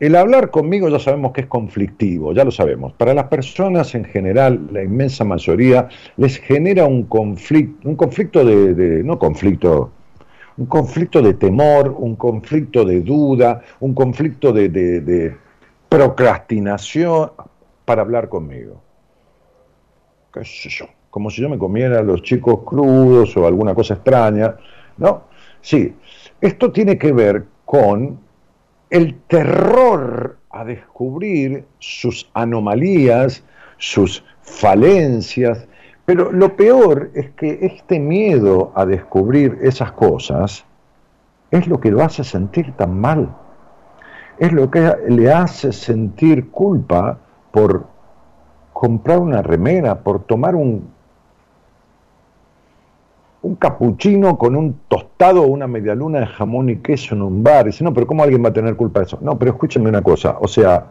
el 0.00 0.16
hablar 0.16 0.50
conmigo 0.50 0.88
ya 0.88 0.98
sabemos 0.98 1.32
que 1.32 1.42
es 1.42 1.46
conflictivo, 1.46 2.32
ya 2.32 2.44
lo 2.44 2.50
sabemos. 2.50 2.92
Para 2.94 3.14
las 3.14 3.28
personas 3.28 3.94
en 3.94 4.04
general, 4.04 4.68
la 4.72 4.82
inmensa 4.82 5.24
mayoría, 5.24 5.88
les 6.16 6.38
genera 6.38 6.86
un 6.86 7.04
conflicto, 7.04 7.88
un 7.88 7.94
conflicto 7.94 8.44
de, 8.44 8.74
de 8.74 9.04
no 9.04 9.20
conflicto 9.20 9.92
un 10.56 10.66
conflicto 10.66 11.22
de 11.22 11.34
temor, 11.34 11.94
un 11.98 12.16
conflicto 12.16 12.84
de 12.84 13.00
duda, 13.00 13.62
un 13.80 13.94
conflicto 13.94 14.52
de, 14.52 15.36
procrastinación 15.88 17.32
para 17.84 18.02
hablar 18.02 18.28
conmigo. 18.28 18.80
¿Qué 20.32 20.44
sé 20.44 20.70
yo? 20.70 20.86
Como 21.10 21.28
si 21.28 21.42
yo 21.42 21.50
me 21.50 21.58
comiera 21.58 22.02
los 22.02 22.22
chicos 22.22 22.60
crudos 22.64 23.36
o 23.36 23.46
alguna 23.46 23.74
cosa 23.74 23.94
extraña, 23.94 24.56
¿no? 24.96 25.24
Sí, 25.60 25.94
esto 26.40 26.72
tiene 26.72 26.96
que 26.96 27.12
ver 27.12 27.44
con 27.66 28.18
el 28.88 29.20
terror 29.26 30.38
a 30.50 30.64
descubrir 30.64 31.66
sus 31.78 32.30
anomalías, 32.32 33.44
sus 33.76 34.24
falencias, 34.40 35.66
pero 36.04 36.32
lo 36.32 36.56
peor 36.56 37.10
es 37.14 37.30
que 37.30 37.58
este 37.62 38.00
miedo 38.00 38.72
a 38.74 38.84
descubrir 38.86 39.58
esas 39.62 39.92
cosas 39.92 40.64
es 41.50 41.68
lo 41.68 41.80
que 41.80 41.90
lo 41.90 42.02
hace 42.02 42.24
sentir 42.24 42.72
tan 42.72 42.98
mal. 42.98 43.36
Es 44.38 44.52
lo 44.52 44.70
que 44.70 44.92
le 45.08 45.32
hace 45.32 45.72
sentir 45.72 46.50
culpa 46.50 47.18
por 47.52 47.86
comprar 48.72 49.18
una 49.18 49.42
remera, 49.42 50.00
por 50.00 50.24
tomar 50.24 50.56
un, 50.56 50.90
un 53.42 53.54
capuchino 53.56 54.36
con 54.38 54.56
un 54.56 54.80
tostado 54.88 55.42
o 55.42 55.46
una 55.46 55.68
medialuna 55.68 56.20
de 56.20 56.26
jamón 56.26 56.70
y 56.70 56.76
queso 56.76 57.14
en 57.14 57.22
un 57.22 57.44
bar. 57.44 57.66
Y 57.66 57.70
dice, 57.70 57.84
no, 57.84 57.92
pero 57.92 58.06
¿cómo 58.06 58.24
alguien 58.24 58.42
va 58.42 58.48
a 58.48 58.52
tener 58.52 58.74
culpa 58.74 59.00
de 59.00 59.06
eso? 59.06 59.18
No, 59.20 59.38
pero 59.38 59.52
escúchenme 59.52 59.88
una 59.88 60.02
cosa. 60.02 60.38
O 60.40 60.48
sea, 60.48 60.86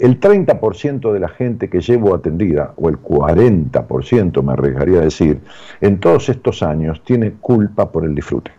el 0.00 0.18
30% 0.18 1.12
de 1.12 1.20
la 1.20 1.28
gente 1.28 1.68
que 1.68 1.80
llevo 1.80 2.14
atendida, 2.14 2.72
o 2.76 2.88
el 2.88 3.00
40% 3.00 4.42
me 4.42 4.52
arriesgaría 4.52 4.98
a 4.98 5.04
decir, 5.04 5.40
en 5.80 6.00
todos 6.00 6.28
estos 6.28 6.62
años 6.62 7.02
tiene 7.04 7.32
culpa 7.32 7.90
por 7.92 8.04
el 8.04 8.14
disfrute. 8.14 8.50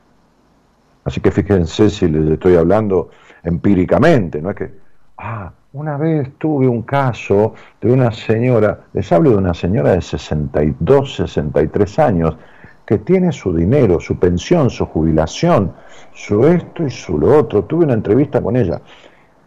Así 1.04 1.20
que 1.20 1.32
fíjense 1.32 1.90
si 1.90 2.08
les 2.08 2.32
estoy 2.32 2.56
hablando 2.56 3.10
empíricamente, 3.44 4.42
no 4.42 4.52
es 4.52 4.56
que, 4.56 4.72
ah, 5.18 5.52
una 5.74 5.98
vez 5.98 6.32
tuve 6.38 6.68
un 6.68 6.84
caso 6.84 7.56
de 7.82 7.92
una 7.92 8.12
señora, 8.12 8.82
les 8.94 9.12
hablo 9.12 9.32
de 9.32 9.38
una 9.38 9.54
señora 9.54 9.94
de 9.94 10.02
62, 10.02 11.16
63 11.16 12.00
años, 12.00 12.38
que 12.86 12.98
tiene 12.98 13.32
su 13.32 13.56
dinero, 13.56 14.00
su 14.00 14.20
pensión, 14.20 14.70
su 14.70 14.86
jubilación, 14.86 15.72
su 16.14 16.46
esto 16.46 16.86
y 16.86 16.90
su 16.90 17.18
lo 17.18 17.38
otro. 17.38 17.64
Tuve 17.64 17.86
una 17.86 17.94
entrevista 17.94 18.42
con 18.42 18.58
ella. 18.58 18.82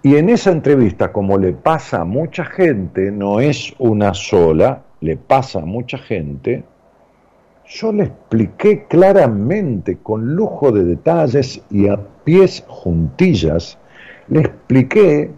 Y 0.04 0.16
en 0.16 0.28
esa 0.28 0.52
entrevista, 0.52 1.12
como 1.12 1.38
le 1.38 1.54
pasa 1.54 2.02
a 2.02 2.04
mucha 2.04 2.44
gente, 2.44 3.10
no 3.10 3.40
es 3.40 3.72
una 3.78 4.12
sola, 4.12 4.82
le 5.00 5.16
pasa 5.16 5.60
a 5.60 5.64
mucha 5.64 5.96
gente, 5.96 6.62
yo 7.66 7.90
le 7.90 8.04
expliqué 8.04 8.84
claramente, 8.86 9.96
con 10.02 10.36
lujo 10.36 10.72
de 10.72 10.84
detalles 10.84 11.62
y 11.70 11.88
a 11.88 11.98
pies 12.22 12.64
juntillas, 12.68 13.78
le 14.28 14.40
expliqué 14.40 15.30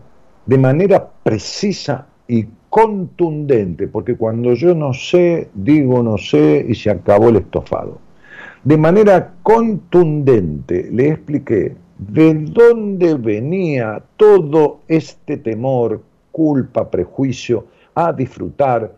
de 0.47 0.59
manera 0.59 1.11
precisa 1.23 2.09
y 2.27 2.49
contundente, 2.69 3.87
porque 3.87 4.17
cuando 4.17 4.55
yo 4.55 4.75
no 4.75 4.93
sé, 4.93 5.49
digo 5.55 6.03
no 6.03 6.19
sé 6.19 6.67
y 6.69 6.75
se 6.75 6.91
acabó 6.91 7.29
el 7.29 7.37
estofado. 7.37 8.01
De 8.65 8.77
manera 8.77 9.33
contundente 9.45 10.89
le 10.91 11.11
expliqué 11.11 11.77
de 11.99 12.35
dónde 12.35 13.15
venía 13.15 14.03
todo 14.17 14.81
este 14.89 15.39
temor, 15.39 16.03
culpa, 16.33 16.91
prejuicio 16.91 17.67
a 17.95 18.13
disfrutar, 18.13 18.95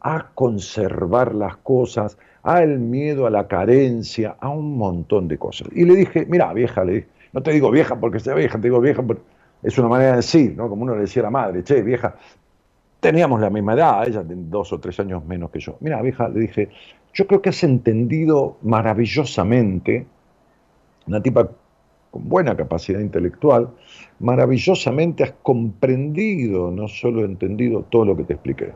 a 0.00 0.28
conservar 0.34 1.34
las 1.34 1.56
cosas, 1.58 2.18
a 2.42 2.62
el 2.62 2.78
miedo 2.78 3.26
a 3.26 3.30
la 3.30 3.46
carencia, 3.46 4.36
a 4.40 4.50
un 4.50 4.76
montón 4.76 5.28
de 5.28 5.38
cosas. 5.38 5.68
Y 5.72 5.84
le 5.84 5.94
dije, 5.94 6.26
mira, 6.28 6.52
vieja, 6.52 6.84
le 6.84 6.92
dije, 6.92 7.08
no 7.32 7.42
te 7.42 7.52
digo 7.52 7.70
vieja 7.70 7.98
porque 7.98 8.20
sea 8.20 8.34
vieja, 8.34 8.58
te 8.60 8.68
digo 8.68 8.80
vieja 8.80 9.02
porque 9.02 9.22
es 9.62 9.78
una 9.78 9.88
manera 9.88 10.10
de 10.10 10.16
decir, 10.16 10.54
¿no? 10.56 10.68
Como 10.68 10.82
uno 10.82 10.94
le 10.94 11.02
decía 11.02 11.22
a 11.22 11.24
la 11.24 11.30
madre, 11.30 11.62
che, 11.62 11.82
vieja, 11.82 12.16
teníamos 13.00 13.40
la 13.40 13.48
misma 13.48 13.74
edad, 13.74 14.06
ella 14.06 14.22
tiene 14.22 14.42
dos 14.46 14.72
o 14.72 14.80
tres 14.80 14.98
años 15.00 15.24
menos 15.24 15.50
que 15.50 15.60
yo. 15.60 15.76
Mira, 15.80 16.02
vieja, 16.02 16.28
le 16.28 16.40
dije, 16.40 16.68
yo 17.14 17.26
creo 17.26 17.40
que 17.40 17.50
has 17.50 17.62
entendido 17.62 18.58
maravillosamente, 18.62 20.06
una 21.06 21.22
tipa 21.22 21.48
con 22.12 22.28
buena 22.28 22.54
capacidad 22.54 23.00
intelectual, 23.00 23.70
maravillosamente 24.20 25.24
has 25.24 25.32
comprendido, 25.42 26.70
no 26.70 26.86
solo 26.86 27.24
entendido 27.24 27.84
todo 27.90 28.04
lo 28.04 28.16
que 28.16 28.24
te 28.24 28.34
expliqué. 28.34 28.72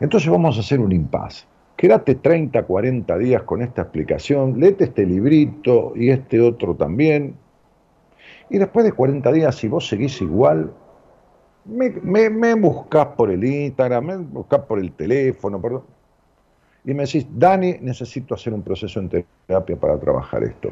Entonces 0.00 0.28
vamos 0.28 0.56
a 0.56 0.60
hacer 0.60 0.80
un 0.80 0.90
impasse. 0.92 1.46
Quédate 1.76 2.16
30, 2.16 2.64
40 2.64 3.18
días 3.18 3.42
con 3.44 3.62
esta 3.62 3.82
explicación, 3.82 4.58
léete 4.58 4.84
este 4.84 5.06
librito 5.06 5.92
y 5.94 6.10
este 6.10 6.40
otro 6.40 6.74
también, 6.74 7.36
Y 8.48 8.58
después 8.58 8.84
de 8.84 8.92
40 8.92 9.32
días, 9.32 9.56
si 9.56 9.66
vos 9.66 9.88
seguís 9.88 10.20
igual, 10.22 10.72
me, 11.64 12.30
me, 12.30 12.54
buscás 12.54 13.06
por 13.16 13.30
el 13.30 13.44
Instagram, 13.44 14.04
me 14.04 14.16
buscás 14.18 14.60
por 14.60 14.78
el 14.78 14.92
teléfono, 14.92 15.60
perdón, 15.60 15.82
y 16.84 16.94
me 16.94 17.04
decís, 17.04 17.26
Dani, 17.28 17.78
necesito 17.80 18.34
hacer 18.34 18.54
un 18.54 18.62
proceso 18.62 19.00
en 19.00 19.08
terapia 19.08 19.76
para 19.76 19.98
trabajar 19.98 20.44
esto. 20.44 20.70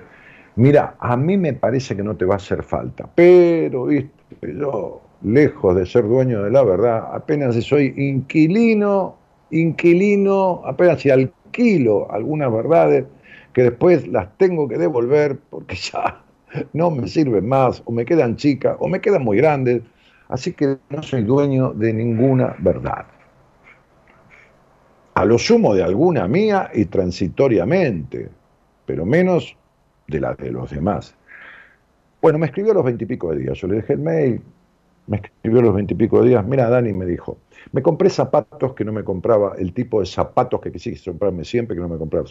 Mira, 0.56 0.94
a 1.00 1.16
mí 1.16 1.36
me 1.36 1.52
parece 1.52 1.96
que 1.96 2.04
no 2.04 2.16
te 2.16 2.24
va 2.24 2.34
a 2.34 2.36
hacer 2.36 2.62
falta, 2.62 3.08
pero 3.12 3.88
yo, 3.90 5.02
lejos 5.22 5.74
de 5.74 5.84
ser 5.84 6.04
dueño 6.04 6.44
de 6.44 6.50
la 6.50 6.62
verdad, 6.62 7.08
apenas 7.12 7.56
si 7.56 7.62
soy 7.62 7.92
inquilino, 7.96 9.16
inquilino, 9.50 10.62
apenas 10.64 11.00
si 11.00 11.10
alquilo 11.10 12.10
algunas 12.12 12.52
verdades 12.52 13.04
que 13.52 13.64
después 13.64 14.06
las 14.06 14.36
tengo 14.38 14.68
que 14.68 14.78
devolver 14.78 15.38
porque 15.50 15.74
ya 15.92 16.22
no 16.72 16.90
me 16.90 17.08
sirven 17.08 17.48
más, 17.48 17.82
o 17.84 17.90
me 17.90 18.04
quedan 18.04 18.36
chicas, 18.36 18.76
o 18.78 18.88
me 18.88 19.00
quedan 19.00 19.24
muy 19.24 19.38
grandes, 19.38 19.82
así 20.28 20.52
que 20.52 20.78
no 20.88 21.02
soy 21.02 21.24
dueño 21.24 21.72
de 21.72 21.92
ninguna 21.92 22.54
verdad. 22.60 23.06
A 25.14 25.24
lo 25.24 25.36
sumo 25.36 25.74
de 25.74 25.82
alguna 25.82 26.28
mía 26.28 26.70
y 26.72 26.84
transitoriamente, 26.84 28.28
pero 28.86 29.04
menos 29.04 29.56
de 30.06 30.20
de 30.38 30.50
los 30.50 30.70
demás. 30.70 31.14
Bueno, 32.20 32.38
me 32.38 32.46
escribió 32.46 32.72
a 32.72 32.74
los 32.74 32.84
veintipico 32.84 33.30
de 33.32 33.38
días, 33.38 33.58
yo 33.58 33.68
le 33.68 33.76
dejé 33.76 33.94
el 33.94 33.98
mail, 33.98 34.40
me 35.06 35.18
escribió 35.18 35.60
a 35.60 35.62
los 35.64 35.74
veintipico 35.74 36.22
de 36.22 36.30
días, 36.30 36.46
mira 36.46 36.68
Dani, 36.70 36.92
me 36.92 37.04
dijo, 37.04 37.36
me 37.72 37.82
compré 37.82 38.08
zapatos 38.08 38.74
que 38.74 38.84
no 38.84 38.92
me 38.92 39.04
compraba, 39.04 39.54
el 39.58 39.72
tipo 39.72 40.00
de 40.00 40.06
zapatos 40.06 40.60
que 40.60 40.72
quisiste 40.72 41.10
comprarme 41.10 41.44
siempre 41.44 41.76
que 41.76 41.82
no 41.82 41.88
me 41.88 41.98
compraba. 41.98 42.26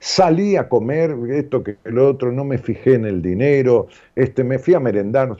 Salí 0.00 0.56
a 0.56 0.68
comer 0.68 1.14
esto 1.30 1.62
que 1.62 1.76
el 1.84 1.98
otro, 1.98 2.32
no 2.32 2.44
me 2.44 2.58
fijé 2.58 2.94
en 2.94 3.04
el 3.04 3.22
dinero, 3.22 3.86
este, 4.14 4.42
me 4.42 4.58
fui 4.58 4.74
a 4.74 4.80
merendar. 4.80 5.36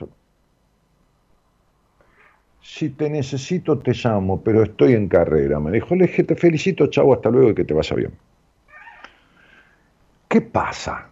Si 2.60 2.90
te 2.90 3.08
necesito, 3.08 3.78
te 3.78 3.92
llamo, 3.92 4.42
pero 4.42 4.62
estoy 4.62 4.94
en 4.94 5.08
carrera. 5.08 5.58
Me 5.60 5.70
dijo, 5.70 5.94
le 5.94 6.06
dije, 6.06 6.24
te 6.24 6.34
felicito, 6.34 6.88
chavo, 6.88 7.14
hasta 7.14 7.30
luego 7.30 7.50
y 7.50 7.54
que 7.54 7.64
te 7.64 7.72
vaya 7.72 7.96
bien. 7.96 8.12
¿Qué 10.28 10.40
pasa? 10.40 11.08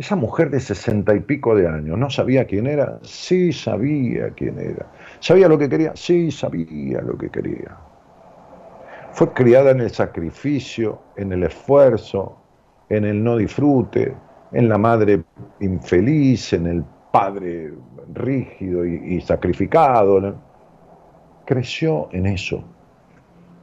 Esa 0.00 0.16
mujer 0.16 0.48
de 0.48 0.60
sesenta 0.60 1.14
y 1.14 1.20
pico 1.20 1.54
de 1.54 1.68
años, 1.68 1.98
¿no 1.98 2.08
sabía 2.08 2.46
quién 2.46 2.66
era? 2.66 2.98
Sí 3.02 3.52
sabía 3.52 4.30
quién 4.30 4.58
era. 4.58 4.86
¿Sabía 5.18 5.46
lo 5.46 5.58
que 5.58 5.68
quería? 5.68 5.92
Sí 5.94 6.30
sabía 6.30 7.02
lo 7.02 7.18
que 7.18 7.28
quería. 7.28 7.76
Fue 9.12 9.30
criada 9.34 9.72
en 9.72 9.80
el 9.80 9.90
sacrificio, 9.90 11.02
en 11.16 11.34
el 11.34 11.42
esfuerzo, 11.42 12.34
en 12.88 13.04
el 13.04 13.22
no 13.22 13.36
disfrute, 13.36 14.16
en 14.52 14.70
la 14.70 14.78
madre 14.78 15.22
infeliz, 15.60 16.54
en 16.54 16.66
el 16.66 16.84
padre 17.12 17.74
rígido 18.14 18.86
y, 18.86 19.20
sacrificado. 19.20 20.34
Creció 21.44 22.08
en 22.12 22.24
eso. 22.24 22.64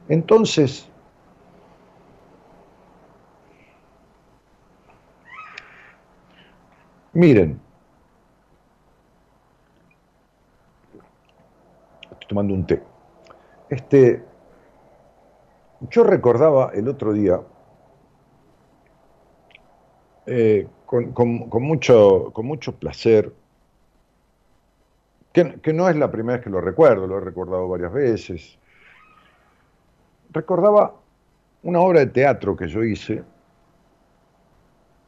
Entonces, 0.08 0.87
Miren, 7.18 7.60
estoy 12.12 12.28
tomando 12.28 12.54
un 12.54 12.64
té. 12.64 12.80
Este, 13.68 14.22
yo 15.90 16.04
recordaba 16.04 16.70
el 16.74 16.86
otro 16.86 17.12
día, 17.12 17.40
eh, 20.26 20.68
con, 20.86 21.12
mucho, 21.60 22.30
con 22.32 22.46
mucho 22.46 22.76
placer, 22.76 23.32
que, 25.32 25.72
no 25.74 25.88
es 25.88 25.96
la 25.96 26.12
primera 26.12 26.36
vez 26.36 26.44
que 26.44 26.50
lo 26.50 26.60
recuerdo, 26.60 27.08
lo 27.08 27.18
he 27.18 27.20
recordado 27.20 27.66
varias 27.66 27.92
veces, 27.92 28.56
recordaba 30.30 30.94
una 31.64 31.80
obra 31.80 31.98
de 31.98 32.06
teatro 32.06 32.56
que 32.56 32.68
yo 32.68 32.84
hice 32.84 33.24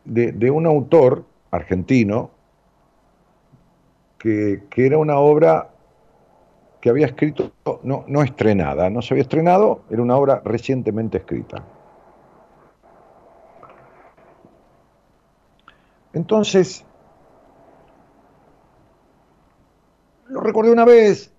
de 0.05 0.51
un 0.51 0.67
autor 0.67 1.31
argentino, 1.51 2.31
que, 4.19 4.63
era 4.77 4.99
una 4.99 5.19
obra 5.19 5.71
que 6.81 6.91
había 6.91 7.07
escrito, 7.07 7.53
no, 7.83 8.05
no 8.07 8.23
estrenada, 8.23 8.91
no 8.91 9.03
se 9.03 9.15
había 9.15 9.23
estrenado, 9.23 9.83
era 9.91 10.03
una 10.03 10.17
obra 10.17 10.43
recientemente 10.45 11.19
escrita. 11.19 11.63
Entonces, 16.13 16.85
lo 20.29 20.41
recordé 20.41 20.73
una 20.73 20.85
vez, 20.85 21.33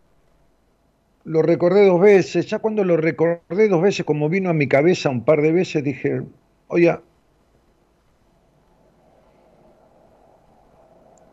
lo 1.24 1.42
recordé 1.42 1.86
dos 1.86 2.00
veces, 2.00 2.48
ya 2.48 2.60
cuando 2.60 2.84
lo 2.84 2.98
recordé 2.98 3.68
dos 3.68 3.82
veces, 3.82 4.06
como 4.06 4.30
vino 4.30 4.50
a 4.50 4.54
mi 4.54 4.68
cabeza 4.68 5.10
un 5.10 5.24
par 5.24 5.42
de 5.42 5.52
veces, 5.52 5.84
dije, 5.84 6.24
oye, 6.68 6.98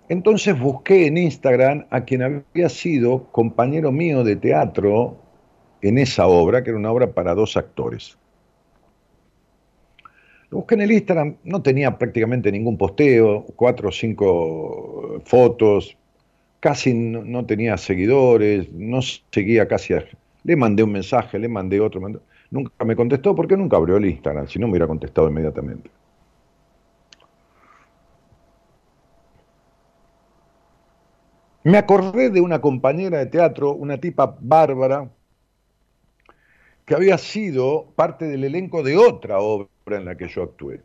Entonces 0.09 0.59
busqué 0.59 1.07
en 1.07 1.18
Instagram 1.18 1.87
a 1.90 2.03
quien 2.03 2.23
había 2.23 2.68
sido 2.68 3.25
compañero 3.31 3.92
mío 3.92 4.25
de 4.25 4.37
teatro 4.37 5.18
en 5.83 5.99
esa 5.99 6.27
obra, 6.27 6.64
que 6.64 6.71
era 6.71 6.79
una 6.79 6.90
obra 6.90 7.12
para 7.12 7.35
dos 7.35 7.57
actores. 7.57 8.16
Lo 10.51 10.59
busqué 10.59 10.77
en 10.77 10.81
el 10.81 10.92
Instagram, 10.92 11.37
no 11.44 11.61
tenía 11.61 11.99
prácticamente 11.99 12.51
ningún 12.51 12.79
posteo, 12.79 13.44
cuatro 13.55 13.90
o 13.90 13.92
cinco 13.92 15.21
fotos, 15.27 15.99
casi 16.61 16.94
no, 16.94 17.44
tenía 17.44 17.77
seguidores, 17.77 18.73
no 18.73 19.01
seguía 19.03 19.68
casi 19.68 19.92
a... 19.92 20.05
Le 20.44 20.57
mandé 20.57 20.83
un 20.83 20.92
mensaje, 20.92 21.38
le 21.38 21.49
mandé 21.49 21.81
otro, 21.81 22.01
nunca 22.51 22.85
me 22.85 22.97
contestó 22.97 23.35
porque 23.35 23.59
nunca 23.59 23.77
abrió 23.77 23.99
el 23.99 24.07
Instagram, 24.07 24.49
si 24.49 24.59
no 24.59 24.66
me 24.66 24.73
hubiera 24.73 24.87
contestado 24.87 25.29
inmediatamente. 25.29 25.90
Me 31.64 31.77
acordé 31.77 32.31
de 32.31 32.40
una 32.40 32.61
compañera 32.61 33.18
de 33.18 33.27
teatro, 33.27 33.73
una 33.73 33.99
tipa 33.99 34.37
bárbara, 34.40 35.09
que 36.85 36.94
había 36.94 37.18
sido 37.18 37.87
parte 37.97 38.27
del 38.27 38.44
elenco 38.44 38.83
de 38.83 38.97
otra 38.97 39.40
obra 39.40 39.68
en 39.88 40.05
la 40.05 40.16
que 40.16 40.29
yo 40.29 40.42
actué. 40.44 40.81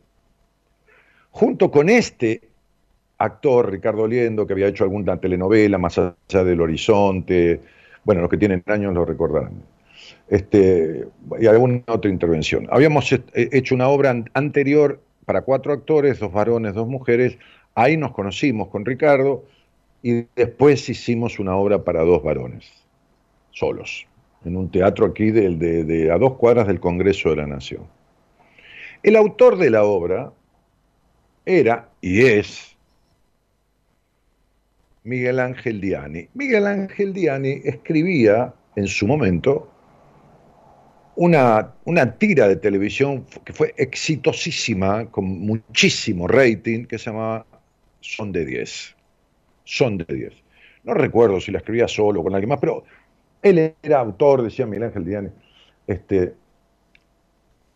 Junto 1.30 1.70
con 1.70 1.88
este 1.88 2.48
actor, 3.18 3.70
Ricardo 3.70 4.06
Liendo, 4.06 4.46
que 4.46 4.52
había 4.52 4.66
hecho 4.66 4.84
alguna 4.84 5.16
telenovela 5.18 5.78
más 5.78 5.96
allá 5.96 6.44
del 6.44 6.60
horizonte, 6.60 7.60
bueno, 8.04 8.20
los 8.20 8.30
que 8.30 8.36
tienen 8.36 8.62
años 8.66 8.92
lo 8.92 9.04
recordarán, 9.04 9.62
este, 10.28 11.06
y 11.40 11.46
alguna 11.46 11.82
otra 11.86 12.10
intervención. 12.10 12.66
Habíamos 12.70 13.10
hecho 13.34 13.74
una 13.74 13.88
obra 13.88 14.14
anterior 14.34 15.00
para 15.24 15.42
cuatro 15.42 15.72
actores, 15.72 16.18
dos 16.18 16.32
varones, 16.32 16.74
dos 16.74 16.86
mujeres, 16.86 17.38
ahí 17.74 17.96
nos 17.96 18.12
conocimos 18.12 18.68
con 18.68 18.84
Ricardo, 18.84 19.44
y 20.04 20.26
después 20.36 20.86
hicimos 20.90 21.38
una 21.38 21.56
obra 21.56 21.82
para 21.82 22.02
dos 22.02 22.22
varones, 22.22 22.70
solos, 23.52 24.06
en 24.44 24.54
un 24.54 24.70
teatro 24.70 25.06
aquí 25.06 25.30
de, 25.30 26.12
a 26.12 26.18
dos 26.18 26.34
cuadras 26.34 26.66
del 26.66 26.78
Congreso 26.78 27.30
de 27.30 27.36
la 27.36 27.46
Nación. 27.46 27.86
El 29.02 29.16
autor 29.16 29.56
de 29.56 29.70
la 29.70 29.84
obra 29.84 30.30
era 31.46 31.88
y 32.02 32.20
es 32.20 32.76
Miguel 35.04 35.40
Ángel 35.40 35.80
Diani. 35.80 36.28
Miguel 36.34 36.66
Ángel 36.66 37.14
Diani 37.14 37.62
escribía 37.64 38.52
en 38.76 38.86
su 38.86 39.06
momento 39.06 39.70
una, 41.16 41.72
una, 41.86 42.18
tira 42.18 42.46
de 42.46 42.56
televisión 42.56 43.24
que 43.42 43.54
fue 43.54 43.72
exitosísima, 43.78 45.06
con 45.06 45.24
muchísimo 45.24 46.28
rating, 46.28 46.84
que 46.84 46.98
se 46.98 47.06
llamaba 47.06 47.46
Son 48.00 48.30
de 48.30 48.44
10 48.44 48.93
son 49.64 49.98
de 49.98 50.04
10. 50.04 50.32
No 50.84 50.94
recuerdo 50.94 51.40
si 51.40 51.50
la 51.50 51.58
escribía 51.58 51.88
solo 51.88 52.20
o 52.20 52.24
con 52.24 52.34
alguien 52.34 52.50
más, 52.50 52.60
pero 52.60 52.84
él 53.42 53.74
era 53.82 54.00
autor, 54.00 54.42
decía 54.42 54.66
Miguel 54.66 54.84
Ángel 54.84 55.04
Diane. 55.04 55.30
Este, 55.86 56.34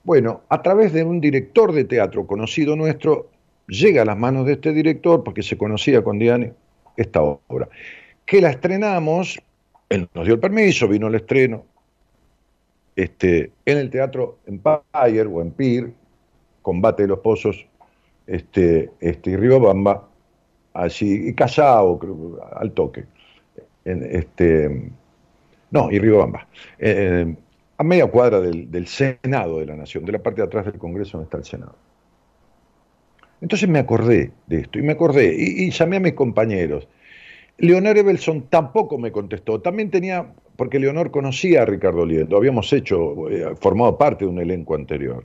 bueno, 0.05 0.43
a 0.49 0.63
través 0.63 0.93
de 0.93 1.05
un 1.05 1.21
director 1.21 1.73
de 1.73 1.85
teatro 1.85 2.27
conocido 2.27 2.77
nuestro, 2.77 3.31
llega 3.67 4.03
a 4.03 4.05
las 4.05 4.17
manos 4.17 4.47
de 4.47 4.55
este 4.55 4.73
director, 4.73 5.23
porque 5.25 5.43
se 5.43 5.59
conocía 5.59 6.03
con 6.03 6.19
Diane, 6.19 6.55
esta 6.97 7.23
obra. 7.23 7.69
Que 8.25 8.41
la 8.41 8.51
estrenamos, 8.51 9.39
él 9.89 10.09
nos 10.15 10.25
dio 10.25 10.35
el 10.35 10.41
permiso, 10.41 10.89
vino 10.89 11.09
el 11.09 11.15
estreno, 11.15 11.65
este, 12.97 13.53
en 13.65 13.79
el 13.79 13.91
teatro 13.91 14.39
Empire 14.47 15.27
o 15.27 15.41
Empire, 15.41 15.93
Combate 16.63 17.03
de 17.03 17.09
los 17.09 17.21
Pozos, 17.21 17.67
este, 18.27 18.91
este, 19.01 19.31
y 19.31 19.37
Bamba 19.37 20.08
y 21.01 21.35
Callao, 21.35 21.99
al 22.57 22.73
toque. 22.73 23.05
En, 23.85 24.03
este, 24.05 24.91
no, 25.71 25.91
y 25.91 25.99
Riobamba. 25.99 26.47
Eh, 26.79 27.35
a 27.79 27.85
media 27.85 28.07
cuadra 28.07 28.41
del, 28.41 28.87
Senado 28.87 29.61
de 29.61 29.67
la 29.67 29.77
Nación, 29.77 30.05
de 30.05 30.13
la 30.13 30.19
parte 30.19 30.41
de 30.41 30.47
atrás 30.47 30.67
del 30.67 30.79
Congreso 30.79 31.13
donde 31.13 31.27
está 31.27 31.39
el 31.39 31.45
Senado. 31.45 31.77
Entonces 33.41 33.69
me 33.69 33.79
acordé 33.79 34.33
de 34.49 34.61
esto, 34.61 34.81
y 34.81 34.83
me 34.83 34.93
acordé, 34.93 35.33
y, 35.33 35.71
llamé 35.71 35.97
a 35.97 36.01
mis 36.01 36.15
compañeros. 36.15 36.89
Leonor 37.59 37.97
Evelson 37.97 38.43
tampoco 38.49 38.99
me 38.99 39.13
contestó. 39.13 39.61
También 39.61 39.91
tenía, 39.91 40.27
porque 40.57 40.81
Leonor 40.81 41.13
conocía 41.13 41.63
a 41.63 41.65
Ricardo 41.67 42.05
Lieto, 42.05 42.37
habíamos 42.37 42.73
hecho, 42.73 43.31
eh, 43.31 43.55
formado 43.61 43.97
parte 43.97 44.25
de 44.25 44.31
un 44.31 44.41
elenco 44.41 44.75
anterior. 44.75 45.25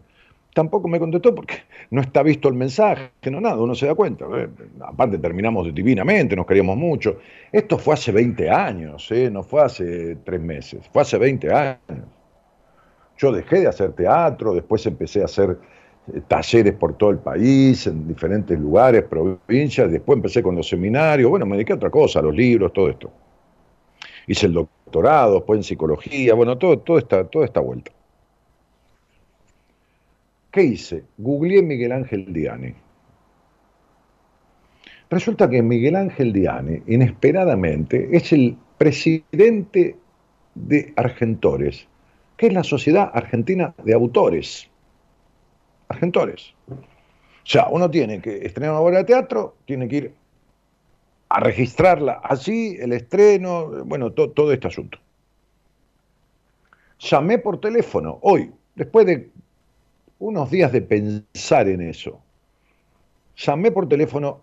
Tampoco 0.54 0.88
me 0.88 1.00
contestó 1.00 1.34
porque 1.34 1.56
no 1.90 2.02
está 2.02 2.22
visto 2.22 2.48
el 2.48 2.54
mensaje, 2.54 3.10
no 3.32 3.42
nada, 3.42 3.58
uno 3.58 3.74
se 3.74 3.88
da 3.88 3.96
cuenta. 3.96 4.26
Eh, 4.36 4.48
aparte 4.82 5.18
terminamos 5.18 5.74
divinamente, 5.74 6.36
nos 6.36 6.46
queríamos 6.46 6.78
mucho. 6.78 7.18
Esto 7.52 7.78
fue 7.80 7.96
hace 7.96 8.12
20 8.12 8.50
años, 8.50 9.12
¿eh? 9.12 9.32
no 9.32 9.42
fue 9.42 9.64
hace 9.64 10.18
tres 10.24 10.40
meses, 10.40 10.88
fue 10.94 11.02
hace 11.02 11.18
20 11.18 11.52
años. 11.52 11.80
Yo 13.18 13.32
dejé 13.32 13.62
de 13.62 13.68
hacer 13.68 13.94
teatro, 13.94 14.54
después 14.54 14.86
empecé 14.86 15.24
a 15.24 15.26
hacer 15.26 15.58
eh, 16.14 16.22
talleres 16.28 16.74
por 16.74 16.98
todo 16.98 17.10
el 17.10 17.18
país, 17.18 17.88
en 17.88 18.08
diferentes 18.08 18.60
lugares, 18.60 19.04
provincias, 19.04 19.92
después 19.92 20.18
empecé 20.18 20.44
con 20.44 20.56
los 20.56 20.68
seminarios, 20.68 21.32
bueno, 21.32 21.48
me 21.48 21.56
dediqué 21.56 21.74
a 21.74 21.78
otra 21.78 21.90
cosa, 21.90 22.20
a 22.20 22.22
los 22.22 22.36
libros, 22.36 22.72
todo 22.74 22.90
esto. 22.90 23.12
Hice 24.28 24.46
el 24.46 24.54
doctorado, 24.54 25.36
después 25.36 25.58
en 25.58 25.64
psicología, 25.64 26.36
bueno, 26.36 26.58
todo, 26.60 26.78
todo 26.78 27.00
esta, 27.00 27.24
toda 27.26 27.46
esta 27.46 27.60
vuelta. 27.60 27.92
¿Qué 30.54 30.62
hice? 30.62 31.04
Googleé 31.18 31.64
Miguel 31.64 31.92
Ángel 31.92 32.32
Diane. 32.32 32.76
Resulta 35.10 35.50
que 35.50 35.64
Miguel 35.64 35.96
Ángel 35.96 36.32
Diane, 36.32 36.84
inesperadamente, 36.86 38.16
es 38.16 38.32
el 38.34 38.56
presidente 38.78 39.96
de 40.54 40.94
Argentores, 40.96 41.88
que 42.38 42.48
es 42.48 42.54
la 42.54 42.64
Sociedad 42.64 43.10
Argentina 43.16 43.74
de 43.84 43.96
Autores. 43.96 44.70
Argentores. 45.88 46.54
O 46.70 46.76
sea, 47.46 47.68
uno 47.72 47.90
tiene 47.90 48.22
que 48.22 48.46
estrenar 48.46 48.74
una 48.74 48.82
obra 48.82 48.98
de 49.00 49.06
teatro, 49.06 49.56
tiene 49.66 49.88
que 49.88 49.96
ir 49.96 50.14
a 51.30 51.40
registrarla 51.40 52.22
allí, 52.24 52.78
el 52.80 52.94
estreno, 52.94 53.84
bueno, 53.86 54.12
todo 54.12 54.54
este 54.54 54.68
asunto. 54.68 55.00
Llamé 57.00 57.40
por 57.40 57.60
teléfono 57.60 58.20
hoy, 58.22 58.52
después 58.76 59.08
de 59.08 59.32
unos 60.24 60.50
días 60.50 60.72
de 60.72 60.82
pensar 60.82 61.68
en 61.68 61.82
eso. 61.82 62.22
Llamé 63.36 63.72
por 63.72 63.90
teléfono, 63.90 64.40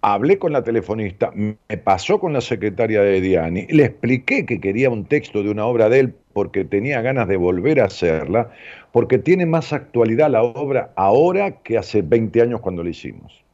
hablé 0.00 0.38
con 0.38 0.52
la 0.52 0.62
telefonista, 0.62 1.32
me 1.34 1.76
pasó 1.76 2.20
con 2.20 2.32
la 2.32 2.40
secretaria 2.40 3.02
de 3.02 3.20
Diani, 3.20 3.66
le 3.66 3.86
expliqué 3.86 4.46
que 4.46 4.60
quería 4.60 4.90
un 4.90 5.06
texto 5.06 5.42
de 5.42 5.50
una 5.50 5.66
obra 5.66 5.88
de 5.88 5.98
él 5.98 6.14
porque 6.32 6.64
tenía 6.64 7.00
ganas 7.02 7.26
de 7.26 7.36
volver 7.36 7.80
a 7.80 7.86
hacerla, 7.86 8.50
porque 8.92 9.18
tiene 9.18 9.44
más 9.44 9.72
actualidad 9.72 10.30
la 10.30 10.44
obra 10.44 10.92
ahora 10.94 11.62
que 11.62 11.78
hace 11.78 12.02
20 12.02 12.40
años 12.40 12.60
cuando 12.60 12.84
la 12.84 12.90
hicimos. 12.90 13.44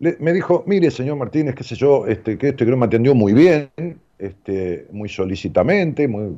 me 0.00 0.32
dijo, 0.34 0.64
mire, 0.66 0.90
señor 0.90 1.16
Martínez, 1.16 1.54
qué 1.54 1.64
sé 1.64 1.76
yo, 1.76 2.06
este, 2.06 2.36
que 2.36 2.48
este 2.48 2.66
creo 2.66 2.76
me 2.76 2.86
atendió 2.86 3.14
muy 3.14 3.32
bien, 3.32 3.70
este, 4.18 4.86
muy 4.90 5.08
solicitamente, 5.08 6.06
muy, 6.08 6.36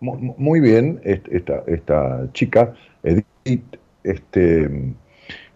muy, 0.00 0.60
bien 0.60 1.00
esta, 1.04 1.62
esta 1.66 2.32
chica, 2.32 2.74
Edith, 3.02 3.76
este, 4.02 4.94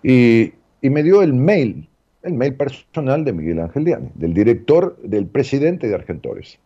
y, 0.03 0.53
y 0.83 0.91
me 0.91 1.03
dio 1.03 1.23
el 1.23 1.33
mail, 1.33 1.89
el 2.23 2.35
mail 2.35 2.55
personal 2.55 3.25
de 3.25 3.33
Miguel 3.33 3.61
Ángel 3.61 3.85
Diani, 3.85 4.11
del 4.15 4.35
director, 4.35 4.97
del 5.03 5.27
presidente 5.27 5.89
de 5.89 5.95
Argentores. 5.95 6.59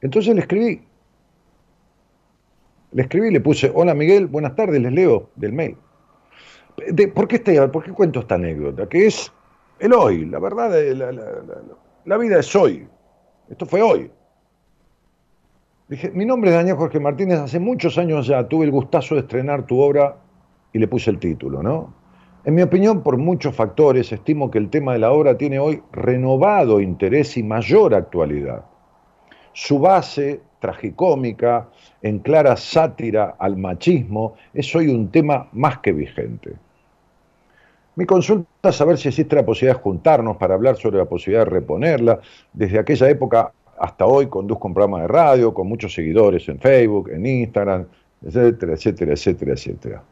Entonces 0.00 0.34
le 0.34 0.40
escribí. 0.40 0.82
Le 2.92 3.02
escribí 3.02 3.30
le 3.30 3.40
puse, 3.40 3.70
hola 3.72 3.94
Miguel, 3.94 4.26
buenas 4.26 4.56
tardes, 4.56 4.80
les 4.80 4.92
leo 4.92 5.30
del 5.36 5.52
mail. 5.52 5.76
¿por, 7.14 7.28
qué 7.28 7.36
este, 7.36 7.68
¿Por 7.68 7.84
qué 7.84 7.92
cuento 7.92 8.20
esta 8.20 8.34
anécdota? 8.34 8.88
Que 8.88 9.06
es 9.06 9.32
el 9.78 9.92
hoy, 9.92 10.24
la 10.24 10.38
verdad, 10.38 10.70
la, 10.94 11.12
la, 12.04 12.18
vida 12.18 12.40
es 12.40 12.54
hoy. 12.56 12.86
Esto 13.48 13.66
fue 13.66 13.82
hoy. 13.82 14.10
Dije, 15.90 16.12
mi 16.12 16.24
nombre 16.24 16.50
es 16.50 16.56
Daniel 16.56 16.76
Jorge 16.76 17.00
Martínez, 17.00 17.40
hace 17.40 17.58
muchos 17.58 17.98
años 17.98 18.28
ya 18.28 18.46
tuve 18.46 18.64
el 18.64 18.70
gustazo 18.70 19.16
de 19.16 19.22
estrenar 19.22 19.66
tu 19.66 19.80
obra 19.80 20.18
y 20.72 20.78
le 20.78 20.86
puse 20.86 21.10
el 21.10 21.18
título, 21.18 21.64
¿no? 21.64 21.92
En 22.44 22.54
mi 22.54 22.62
opinión, 22.62 23.02
por 23.02 23.16
muchos 23.16 23.56
factores, 23.56 24.12
estimo 24.12 24.52
que 24.52 24.58
el 24.58 24.70
tema 24.70 24.92
de 24.92 25.00
la 25.00 25.10
obra 25.10 25.36
tiene 25.36 25.58
hoy 25.58 25.82
renovado 25.90 26.80
interés 26.80 27.36
y 27.36 27.42
mayor 27.42 27.96
actualidad. 27.96 28.64
Su 29.52 29.80
base 29.80 30.40
tragicómica, 30.60 31.70
en 32.02 32.20
clara 32.20 32.56
sátira 32.56 33.34
al 33.36 33.56
machismo, 33.56 34.36
es 34.54 34.72
hoy 34.76 34.86
un 34.86 35.10
tema 35.10 35.48
más 35.50 35.78
que 35.78 35.90
vigente. 35.90 36.52
Mi 37.96 38.06
consulta 38.06 38.68
es 38.68 38.76
saber 38.76 38.96
si 38.96 39.08
existe 39.08 39.34
la 39.34 39.44
posibilidad 39.44 39.76
de 39.76 39.82
juntarnos 39.82 40.36
para 40.36 40.54
hablar 40.54 40.76
sobre 40.76 40.98
la 40.98 41.06
posibilidad 41.06 41.44
de 41.44 41.50
reponerla. 41.50 42.20
Desde 42.52 42.78
aquella 42.78 43.10
época 43.10 43.52
hasta 43.80 44.06
hoy 44.06 44.28
conduzco 44.28 44.68
un 44.68 44.74
programa 44.74 45.02
de 45.02 45.08
radio 45.08 45.52
con 45.52 45.66
muchos 45.66 45.92
seguidores 45.94 46.48
en 46.48 46.60
Facebook, 46.60 47.10
en 47.10 47.26
Instagram, 47.26 47.86
etcétera, 48.24 48.74
etcétera, 48.74 49.12
etcétera, 49.12 49.52
etcétera. 49.52 50.02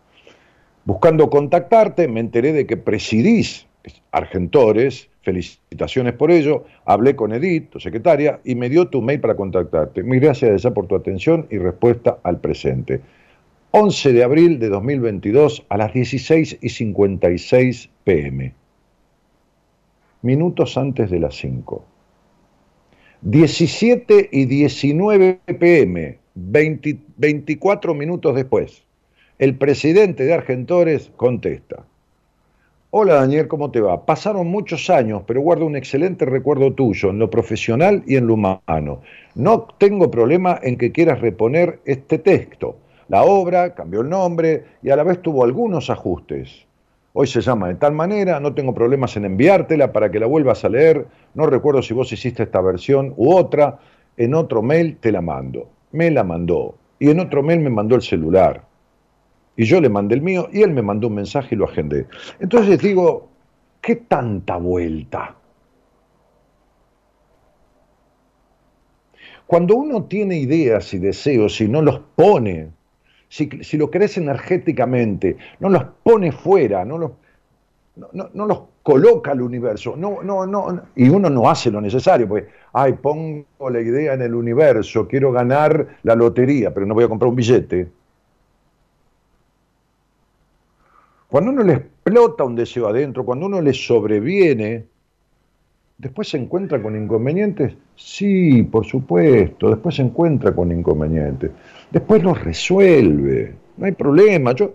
Buscando 0.85 1.31
contactarte, 1.31 2.09
me 2.09 2.21
enteré 2.21 2.53
de 2.53 2.67
que 2.67 2.77
presidís 2.77 3.69
Argentores, 4.11 5.09
felicitaciones 5.23 6.15
por 6.15 6.31
ello, 6.31 6.65
hablé 6.85 7.15
con 7.15 7.33
Edith, 7.33 7.71
tu 7.71 7.81
secretaria, 7.81 8.41
y 8.45 8.55
me 8.55 8.69
dio 8.69 8.89
tu 8.89 9.03
mail 9.03 9.21
para 9.21 9.37
contactarte. 9.37 10.03
Mil 10.03 10.21
gracias 10.21 10.67
por 10.73 10.87
tu 10.87 10.97
atención 10.97 11.47
y 11.51 11.59
respuesta 11.59 12.19
al 12.23 12.41
presente. 12.41 13.01
11 13.71 14.13
de 14.13 14.25
abril 14.25 14.59
de 14.59 14.71
2022 14.71 15.67
a 15.69 15.77
las 15.77 15.93
16 15.93 16.59
y 16.61 16.69
56 16.69 17.91
pm. 18.05 18.55
Minutos 20.23 20.77
antes 20.77 21.11
de 21.11 21.21
las 21.21 21.37
5. 21.37 21.85
17 23.23 24.29
y 24.31 24.45
19 24.45 25.41
pm, 25.59 26.19
24 26.37 27.95
minutos 27.95 28.37
después. 28.37 28.85
El 29.41 29.57
presidente 29.57 30.25
de 30.25 30.35
Argentores 30.35 31.11
contesta. 31.17 31.85
Hola 32.91 33.15
Daniel, 33.15 33.49
¿cómo 33.49 33.73
te 33.73 33.81
va? 33.81 34.07
Pasaron 34.07 34.47
muchos 34.47 34.89
años, 34.89 35.23
pero 35.27 35.41
guardo 35.41 35.67
un 35.67 35.75
excelente 35.75 36.27
recuerdo 36.27 36.73
tuyo 36.73 37.11
en 37.11 37.19
lo 37.19 37.29
profesional 37.29 38.05
y 38.07 38.15
en 38.15 38.29
lo 38.29 38.35
humano. 38.35 39.03
No 39.35 39.67
tengo 39.79 40.13
problema 40.13 40.61
en 40.63 40.79
que 40.79 40.93
quieras 40.93 41.21
reponer 41.21 41.81
este 41.87 42.19
texto. 42.19 42.77
La 43.09 43.25
obra 43.25 43.75
cambió 43.75 44.03
el 44.03 44.11
nombre 44.11 44.65
y 44.81 44.91
a 44.91 44.97
la 44.97 45.03
vez 45.03 45.21
tuvo 45.21 45.43
algunos 45.43 45.91
ajustes. 45.91 46.68
Hoy 47.21 47.27
se 47.27 47.41
llama 47.41 47.67
de 47.67 47.75
tal 47.75 47.95
manera, 47.95 48.39
no 48.39 48.55
tengo 48.55 48.73
problemas 48.73 49.17
en 49.17 49.25
enviártela 49.25 49.93
para 49.93 50.09
que 50.09 50.21
la 50.21 50.27
vuelvas 50.27 50.65
a 50.65 50.69
leer. 50.69 51.05
No 51.35 51.47
recuerdo 51.47 51.83
si 51.83 51.93
vos 51.93 52.13
hiciste 52.13 52.45
esta 52.45 52.61
versión 52.61 53.13
u 53.17 53.35
otra. 53.35 53.81
En 54.17 54.35
otro 54.35 54.63
mail 54.63 54.99
te 55.01 55.11
la 55.11 55.21
mando. 55.21 55.69
Me 55.91 56.13
la 56.13 56.23
mandó. 56.23 56.77
Y 57.01 57.11
en 57.11 57.19
otro 57.19 57.43
mail 57.43 57.59
me 57.59 57.71
mandó 57.71 57.97
el 57.97 58.03
celular 58.03 58.63
y 59.57 59.65
yo 59.65 59.81
le 59.81 59.89
mandé 59.89 60.15
el 60.15 60.23
mío 60.23 60.49
y 60.53 60.63
él 60.63 60.71
me 60.73 60.83
mandó 60.83 61.09
un 61.09 61.17
mensaje 61.17 61.57
y 61.57 61.59
lo 61.59 61.65
agendé. 61.65 62.07
Entonces 62.39 62.81
digo, 62.81 63.29
¿qué 63.81 63.97
tanta 63.97 64.57
vuelta? 64.57 65.35
Cuando 69.45 69.75
uno 69.75 70.05
tiene 70.05 70.39
ideas 70.39 70.95
y 70.95 71.01
deseos 71.01 71.61
y 71.61 71.67
no 71.67 71.83
los 71.83 71.99
pone, 72.15 72.71
si, 73.29 73.77
lo 73.77 73.91
crees 73.91 74.17
energéticamente, 74.17 75.37
no 75.61 75.69
los 75.69 75.85
pone 76.03 76.33
fuera, 76.33 76.85
no 76.85 76.99
los, 76.99 77.11
no, 78.13 78.47
los 78.47 78.63
coloca 78.83 79.33
al 79.33 79.43
universo, 79.43 79.95
no, 79.97 80.23
no, 80.23 80.47
no, 80.47 80.83
y 80.97 81.09
uno 81.09 81.29
no 81.29 81.51
hace 81.51 81.71
lo 81.71 81.81
necesario, 81.81 82.29
porque, 82.29 82.49
ay, 82.73 82.95
pongo 82.95 83.45
la 83.71 83.81
idea 83.81 84.15
en 84.15 84.23
el 84.23 84.35
universo, 84.35 85.07
quiero 85.07 85.31
ganar 85.33 85.99
la 86.03 86.15
lotería, 86.15 86.73
pero 86.73 86.87
no 86.87 86.95
voy 86.95 87.05
a 87.05 87.09
comprar 87.09 87.29
un 87.29 87.37
billete. 87.37 87.89
Cuando 91.29 91.51
uno 91.51 91.63
le 91.63 91.75
explota 91.75 92.45
un 92.45 92.57
deseo 92.57 92.89
adentro, 92.89 93.25
cuando 93.25 93.45
uno 93.47 93.61
le 93.61 93.75
sobreviene, 93.75 94.87
después 95.99 96.29
se 96.29 96.39
encuentra 96.39 96.81
con 96.81 96.97
inconvenientes. 96.97 97.75
Sí, 97.97 98.63
por 98.63 98.87
supuesto, 98.87 99.69
después 99.69 99.97
se 99.97 100.03
encuentra 100.03 100.55
con 100.55 100.73
inconvenientes. 100.73 101.51
Después 101.91 102.23
los 102.23 102.43
resuelve, 102.43 103.55
no 103.77 103.87
hay 103.87 103.93
problema. 103.93 104.53
Yo 104.53 104.73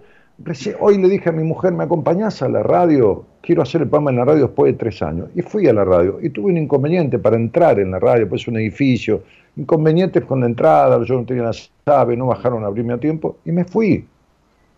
hoy 0.80 0.98
le 0.98 1.10
dije 1.10 1.30
a 1.30 1.32
mi 1.32 1.44
mujer, 1.44 1.74
¿me 1.74 1.86
acompañás 1.86 2.42
a 2.42 2.50
la 2.50 2.62
radio? 2.62 3.26
Quiero 3.42 3.62
hacer 3.62 3.82
el 3.82 3.88
programa 3.88 4.12
en 4.12 4.18
la 4.18 4.26
radio 4.26 4.48
después 4.48 4.74
de 4.74 4.78
tres 4.78 5.02
años. 5.02 5.30
Y 5.36 5.42
fui 5.42 5.68
a 5.68 5.74
la 5.74 5.86
radio 5.86 6.20
y 6.22 6.30
tuve 6.30 6.52
un 6.52 6.58
inconveniente 6.58 7.20
para 7.20 7.38
entrar 7.38 7.80
en 7.80 7.92
la 7.92 8.00
radio, 8.00 8.28
pues 8.30 8.48
un 8.48 8.58
edificio, 8.58 9.24
inconvenientes 9.56 10.24
con 10.26 10.42
la 10.42 10.48
entrada, 10.48 11.04
yo 11.04 11.16
no 11.16 11.26
tenía 11.26 11.44
la 11.44 11.56
llave, 11.86 12.18
no 12.18 12.28
bajaron 12.28 12.64
a 12.64 12.68
abrirme 12.68 12.94
a 12.94 13.00
tiempo 13.00 13.38
y 13.46 13.52
me 13.52 13.64
fui. 13.66 14.06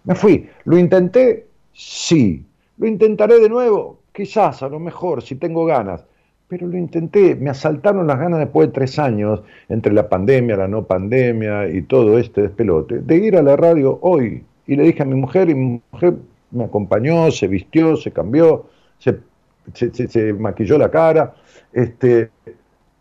Me 0.03 0.15
fui. 0.15 0.47
Lo 0.65 0.77
intenté, 0.77 1.47
Sí. 1.75 2.45
¿Lo 2.77 2.88
intentaré 2.88 3.39
de 3.39 3.49
nuevo? 3.49 3.99
Quizás, 4.13 4.63
a 4.63 4.69
lo 4.69 4.79
mejor, 4.79 5.21
si 5.21 5.36
tengo 5.36 5.65
ganas. 5.65 6.05
Pero 6.47 6.67
lo 6.67 6.77
intenté, 6.77 7.36
me 7.36 7.49
asaltaron 7.49 8.05
las 8.05 8.19
ganas 8.19 8.39
después 8.39 8.67
de 8.67 8.73
tres 8.73 8.99
años, 8.99 9.41
entre 9.67 9.93
la 9.93 10.08
pandemia, 10.08 10.55
la 10.55 10.67
no 10.67 10.84
pandemia 10.84 11.67
y 11.69 11.81
todo 11.81 12.19
este 12.19 12.43
despelote, 12.43 12.99
de 12.99 13.15
ir 13.17 13.36
a 13.36 13.41
la 13.41 13.55
radio 13.55 13.97
hoy. 14.01 14.43
Y 14.67 14.75
le 14.75 14.84
dije 14.84 15.01
a 15.03 15.05
mi 15.05 15.15
mujer, 15.15 15.49
y 15.49 15.55
mi 15.55 15.81
mujer 15.91 16.15
me 16.51 16.65
acompañó, 16.65 17.31
se 17.31 17.47
vistió, 17.47 17.95
se 17.95 18.12
cambió, 18.12 18.67
se 18.99 20.34
maquilló 20.34 20.77
la 20.77 20.91
cara, 20.91 21.34
este, 21.73 22.29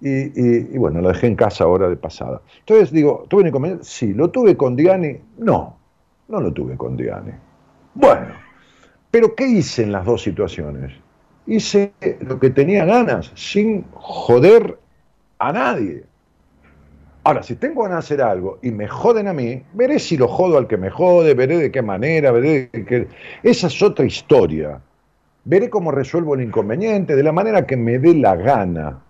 y, 0.01 0.77
bueno, 0.77 1.01
la 1.01 1.09
dejé 1.09 1.29
en 1.29 1.37
casa 1.37 1.65
ahora 1.65 1.89
de 1.89 1.97
pasada. 1.97 2.43
Entonces 2.61 2.91
digo, 2.93 3.25
¿tuve 3.29 3.43
un 3.43 3.49
inconveniente? 3.49 3.85
Sí, 3.85 4.13
¿lo 4.13 4.31
tuve 4.31 4.57
con 4.57 4.77
Diani? 4.77 5.19
No, 5.39 5.77
no 6.29 6.41
lo 6.41 6.53
tuve 6.53 6.77
con 6.77 6.97
Diani. 6.97 7.33
Bueno, 7.95 8.27
pero 9.11 9.35
¿qué 9.35 9.47
hice 9.47 9.83
en 9.83 9.93
las 9.93 10.05
dos 10.05 10.23
situaciones? 10.23 10.93
Hice 11.47 11.93
lo 12.21 12.41
que 12.41 12.51
tenía 12.51 12.85
ganas, 12.85 13.31
sin 13.35 13.85
joder 13.93 14.79
a 15.39 15.53
nadie. 15.53 16.05
Ahora, 17.23 17.43
si 17.43 17.57
tengo 17.57 17.83
ganas 17.83 18.09
de 18.09 18.15
hacer 18.15 18.23
algo 18.23 18.59
y 18.63 18.71
me 18.71 18.87
joden 18.87 19.29
a 19.29 19.33
mí, 19.33 19.63
veré 19.73 19.99
si 19.99 20.17
lo 20.17 20.29
jodo 20.29 20.59
al 20.59 20.67
que 20.67 20.77
me 20.77 20.91
jode, 20.91 21.35
veré 21.35 21.57
de 21.59 21.71
qué 21.71 21.81
manera, 21.81 22.31
veré 22.33 22.69
de 22.71 22.85
qué... 22.85 23.09
Esa 23.43 23.69
es 23.69 23.83
otra 23.83 24.05
historia. 24.05 24.81
Veré 25.45 25.71
cómo 25.71 25.91
resuelvo 25.91 26.35
el 26.35 26.43
inconveniente 26.43 27.17
de 27.17 27.23
la 27.23 27.33
manera 27.33 27.67
que 27.67 27.77
me 27.77 27.99
dé 27.99 28.15
la 28.15 28.37
gana. 28.37 29.03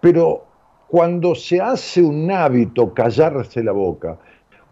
Pero 0.00 0.46
cuando 0.88 1.34
se 1.34 1.60
hace 1.60 2.02
un 2.02 2.30
hábito 2.30 2.94
callarse 2.94 3.62
la 3.62 3.72
boca, 3.72 4.18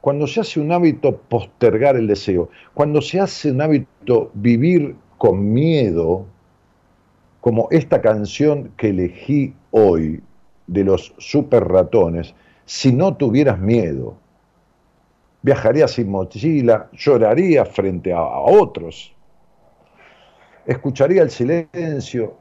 cuando 0.01 0.27
se 0.27 0.41
hace 0.41 0.61
un 0.61 0.73
hábito 0.73 1.17
postergar 1.17 1.97
el 1.97 2.07
deseo, 2.07 2.49
cuando 2.73 3.03
se 3.03 3.21
hace 3.21 3.51
un 3.51 3.61
hábito 3.61 4.31
vivir 4.35 4.97
con 5.19 5.53
miedo, 5.53 6.27
como 7.41 7.69
esta 7.71 8.01
canción 8.01 8.73
que 8.77 8.91
elegí 8.91 9.55
hoy 9.71 10.23
de 10.67 10.85
los 10.85 11.15
super 11.19 11.65
ratones, 11.67 12.35
si 12.65 12.93
no 12.93 13.17
tuvieras 13.17 13.59
miedo, 13.59 14.17
viajaría 15.43 15.89
sin 15.89 16.11
mochila, 16.11 16.89
lloraría 16.93 17.65
frente 17.65 18.13
a, 18.13 18.23
otros, 18.23 19.15
escucharía 20.67 21.23
el 21.23 21.31
silencio, 21.31 22.37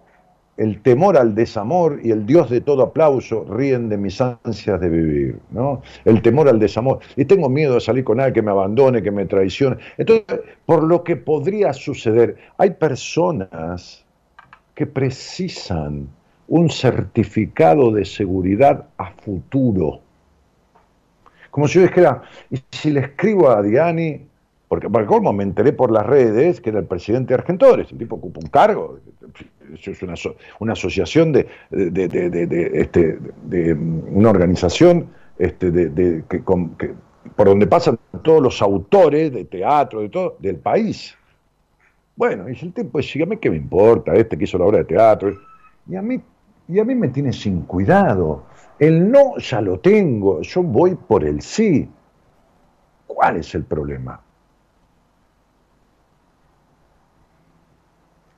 el 0.58 0.82
temor 0.82 1.18
al 1.18 1.36
desamor 1.36 2.00
y 2.04 2.12
el 2.12 2.26
Dios 2.26 2.50
de 2.50 2.62
todo 2.62 2.84
aplauso 2.84 3.46
ríen 3.46 3.90
de 3.90 3.98
mis 3.98 4.20
ansias 4.20 4.82
de 4.82 4.90
vivir, 4.90 5.40
¿no? 5.52 5.82
El 6.04 6.22
temor 6.22 6.50
al 6.50 6.60
desamor. 6.60 7.00
Y 7.16 7.26
tengo 7.26 7.48
miedo 7.48 7.76
de 7.76 7.80
salir 7.80 8.04
con 8.04 8.20
alguien 8.20 8.34
que 8.34 8.42
me 8.42 8.52
abandone, 8.52 9.04
que 9.04 9.12
me 9.12 9.26
traicione. 9.26 9.78
Entonces, 9.98 10.40
por 10.66 10.84
lo 10.84 11.04
que 11.04 11.16
podría 11.16 11.74
suceder, 11.74 12.38
hay 12.58 12.72
personas 12.72 14.04
que 14.74 14.88
precisan 14.88 16.08
un 16.48 16.70
certificado 16.70 17.92
de 17.92 18.06
seguridad 18.06 18.88
a 18.98 19.12
futuro. 19.12 20.00
Como 21.52 21.68
si 21.68 21.76
yo 21.76 21.82
dijera, 21.82 22.22
y 22.50 22.60
si 22.72 22.92
le 22.92 23.02
escribo 23.02 23.50
a 23.50 23.62
Diani, 23.62 24.22
porque 24.68 24.90
para 24.90 25.06
colmo 25.06 25.32
me 25.32 25.44
enteré 25.44 25.72
por 25.72 25.92
las 25.92 26.06
redes 26.06 26.60
que 26.60 26.70
era 26.70 26.80
el 26.80 26.86
presidente 26.86 27.30
de 27.30 27.36
Argentores, 27.36 27.92
el 27.92 27.98
tipo 27.98 28.18
ocupa 28.18 28.40
un 28.44 28.50
cargo, 28.50 29.00
es 29.74 30.02
una, 30.02 30.16
una 30.60 30.74
asociación 30.74 31.32
de, 31.32 31.48
de, 31.70 32.72
este, 32.74 33.18
de, 33.44 33.74
una 33.74 34.30
organización 34.30 35.10
este, 35.38 35.72
de, 35.72 36.24
que, 36.28 36.42
por 37.36 37.48
donde 37.48 37.68
pasan 37.68 37.98
todos 38.24 38.42
los 38.42 38.62
autores 38.62 39.32
de 39.32 39.46
teatro, 39.46 40.02
de 40.02 40.10
todo, 40.10 40.36
del 40.40 40.58
país. 40.58 41.16
Bueno, 42.16 42.50
y 42.50 42.54
el 42.54 42.74
tipo 42.74 43.00
a 43.00 43.26
mí 43.26 43.38
qué 43.38 43.50
me 43.50 43.58
importa, 43.58 44.14
este 44.16 44.38
que 44.38 44.46
hizo 44.46 44.58
la 44.58 44.66
obra 44.66 44.80
de 44.80 44.86
teatro, 44.86 45.38
y 45.88 45.96
a 45.96 46.02
mí, 46.02 46.20
y 46.68 46.80
a 46.80 46.84
mí 46.84 46.96
me 46.96 47.10
tiene 47.10 47.32
sin 47.32 47.62
cuidado. 47.62 48.44
El 48.80 49.10
no 49.12 49.38
ya 49.38 49.62
lo 49.62 49.80
tengo, 49.80 50.42
yo 50.42 50.64
voy 50.64 50.96
por 50.96 51.24
el 51.24 51.42
sí. 51.42 51.88
¿Cuál 53.06 53.38
es 53.38 53.56
el 53.56 53.64
problema? 53.64 54.20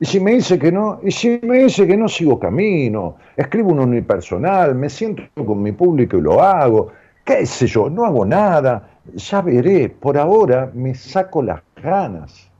Y 0.02 0.06
si 0.06 0.18
me 0.18 0.32
dice 0.32 0.58
que 0.58 0.72
no, 0.72 0.98
y 1.02 1.10
si 1.10 1.38
me 1.42 1.64
dice 1.64 1.86
que 1.86 1.94
no 1.94 2.08
sigo 2.08 2.40
camino, 2.40 3.16
escribo 3.36 3.70
un 3.72 3.80
unipersonal, 3.80 4.74
me 4.74 4.88
siento 4.88 5.24
con 5.44 5.62
mi 5.62 5.72
público 5.72 6.16
y 6.16 6.22
lo 6.22 6.42
hago, 6.42 6.90
qué 7.22 7.44
sé 7.44 7.66
yo, 7.66 7.90
no 7.90 8.06
hago 8.06 8.24
nada, 8.24 8.98
ya 9.14 9.42
veré, 9.42 9.90
por 9.90 10.16
ahora 10.16 10.70
me 10.72 10.94
saco 10.94 11.42
las 11.42 11.60
ganas. 11.82 12.50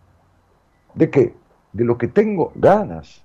¿De 0.94 1.09
qué? 1.09 1.33
De 1.72 1.83
lo 1.83 1.96
que 1.96 2.09
tengo 2.09 2.53
ganas. 2.57 3.22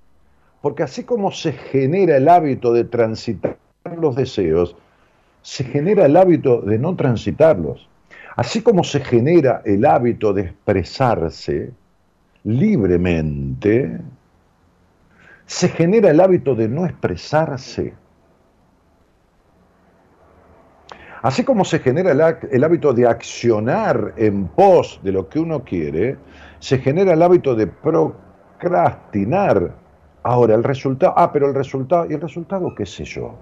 Porque 0.62 0.84
así 0.84 1.04
como 1.04 1.30
se 1.32 1.52
genera 1.52 2.16
el 2.16 2.30
hábito 2.30 2.72
de 2.72 2.86
transitar 2.86 3.58
los 3.98 4.16
deseos, 4.16 4.78
se 5.42 5.66
genera 5.66 6.06
el 6.06 6.16
hábito 6.16 6.62
de 6.62 6.80
no 6.80 6.96
transitarlos. 6.96 7.90
Así 8.38 8.62
como 8.62 8.86
se 8.86 9.02
genera 9.02 9.62
el 9.66 9.86
hábito 9.86 10.32
de 10.32 10.44
expresarse, 10.44 11.74
libremente, 12.46 14.00
se 15.46 15.68
genera 15.68 16.12
el 16.12 16.22
hábito 16.22 16.56
de 16.56 16.70
no 16.70 16.86
expresarse. 16.86 17.94
Así 21.22 21.44
como 21.44 21.66
se 21.66 21.80
genera 21.80 22.12
el, 22.12 22.64
hábito 22.64 22.94
de 22.94 23.08
accionar 23.08 24.14
en 24.16 24.48
pos 24.48 25.02
de 25.04 25.12
lo 25.12 25.28
que 25.28 25.40
uno 25.40 25.64
quiere, 25.64 26.18
se 26.60 26.78
genera 26.78 27.14
el 27.14 27.24
hábito 27.24 27.56
de 27.56 27.66
procrastinar. 27.66 29.74
Ahora, 30.22 30.54
el 30.54 30.64
resultado, 30.64 31.14
ah, 31.18 31.32
pero 31.32 31.48
el 31.48 31.56
resultado, 31.56 32.06
¿y 32.10 32.14
el 32.14 32.22
resultado 32.22 32.76
qué 32.76 32.86
sé 32.86 33.06
yo? 33.06 33.34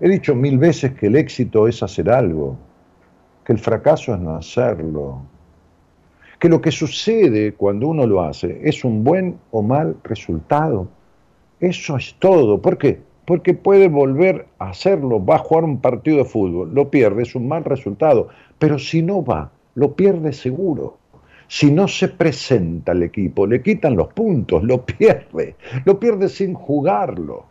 He 0.00 0.10
dicho 0.10 0.34
mil 0.34 0.58
veces 0.58 0.92
que 0.92 1.06
el 1.06 1.16
éxito 1.16 1.68
es 1.68 1.82
hacer 1.82 2.10
algo, 2.10 2.58
que 3.44 3.54
el 3.54 3.58
fracaso 3.58 4.12
es 4.12 4.20
no 4.20 4.36
hacerlo, 4.36 5.22
que 6.44 6.50
lo 6.50 6.60
que 6.60 6.72
sucede 6.72 7.54
cuando 7.54 7.88
uno 7.88 8.06
lo 8.06 8.20
hace 8.20 8.60
es 8.64 8.84
un 8.84 9.02
buen 9.02 9.38
o 9.50 9.62
mal 9.62 9.96
resultado. 10.04 10.88
Eso 11.58 11.96
es 11.96 12.16
todo. 12.18 12.60
¿Por 12.60 12.76
qué? 12.76 13.00
Porque 13.24 13.54
puede 13.54 13.88
volver 13.88 14.46
a 14.58 14.68
hacerlo, 14.68 15.24
va 15.24 15.36
a 15.36 15.38
jugar 15.38 15.64
un 15.64 15.80
partido 15.80 16.18
de 16.18 16.26
fútbol, 16.26 16.74
lo 16.74 16.90
pierde, 16.90 17.22
es 17.22 17.34
un 17.34 17.48
mal 17.48 17.64
resultado. 17.64 18.28
Pero 18.58 18.78
si 18.78 19.00
no 19.00 19.24
va, 19.24 19.52
lo 19.74 19.94
pierde 19.94 20.34
seguro. 20.34 20.98
Si 21.48 21.70
no 21.70 21.88
se 21.88 22.08
presenta 22.08 22.92
al 22.92 23.04
equipo, 23.04 23.46
le 23.46 23.62
quitan 23.62 23.96
los 23.96 24.12
puntos, 24.12 24.62
lo 24.64 24.82
pierde, 24.84 25.56
lo 25.86 25.98
pierde 25.98 26.28
sin 26.28 26.52
jugarlo. 26.52 27.46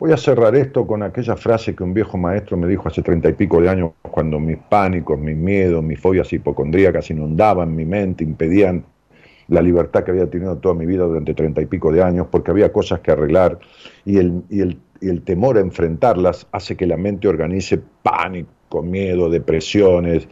Voy 0.00 0.12
a 0.12 0.16
cerrar 0.16 0.56
esto 0.56 0.86
con 0.86 1.02
aquella 1.02 1.36
frase 1.36 1.76
que 1.76 1.84
un 1.84 1.92
viejo 1.92 2.16
maestro 2.16 2.56
me 2.56 2.66
dijo 2.66 2.88
hace 2.88 3.02
treinta 3.02 3.28
y 3.28 3.34
pico 3.34 3.60
de 3.60 3.68
años 3.68 3.92
cuando 4.00 4.40
mis 4.40 4.56
pánicos, 4.56 5.18
mis 5.18 5.36
miedos, 5.36 5.84
mis 5.84 6.00
fobias 6.00 6.32
hipocondríacas 6.32 7.10
inundaban 7.10 7.76
mi 7.76 7.84
mente, 7.84 8.24
impedían 8.24 8.82
la 9.48 9.60
libertad 9.60 10.02
que 10.02 10.12
había 10.12 10.30
tenido 10.30 10.56
toda 10.56 10.74
mi 10.74 10.86
vida 10.86 11.04
durante 11.04 11.34
treinta 11.34 11.60
y 11.60 11.66
pico 11.66 11.92
de 11.92 12.02
años, 12.02 12.28
porque 12.30 12.50
había 12.50 12.72
cosas 12.72 13.00
que 13.00 13.10
arreglar 13.10 13.58
y 14.06 14.16
el, 14.16 14.42
y 14.48 14.60
el, 14.60 14.80
y 15.02 15.10
el 15.10 15.20
temor 15.20 15.58
a 15.58 15.60
enfrentarlas 15.60 16.46
hace 16.50 16.78
que 16.78 16.86
la 16.86 16.96
mente 16.96 17.28
organice 17.28 17.78
pánico, 18.02 18.82
miedo, 18.82 19.28
depresiones, 19.28 20.26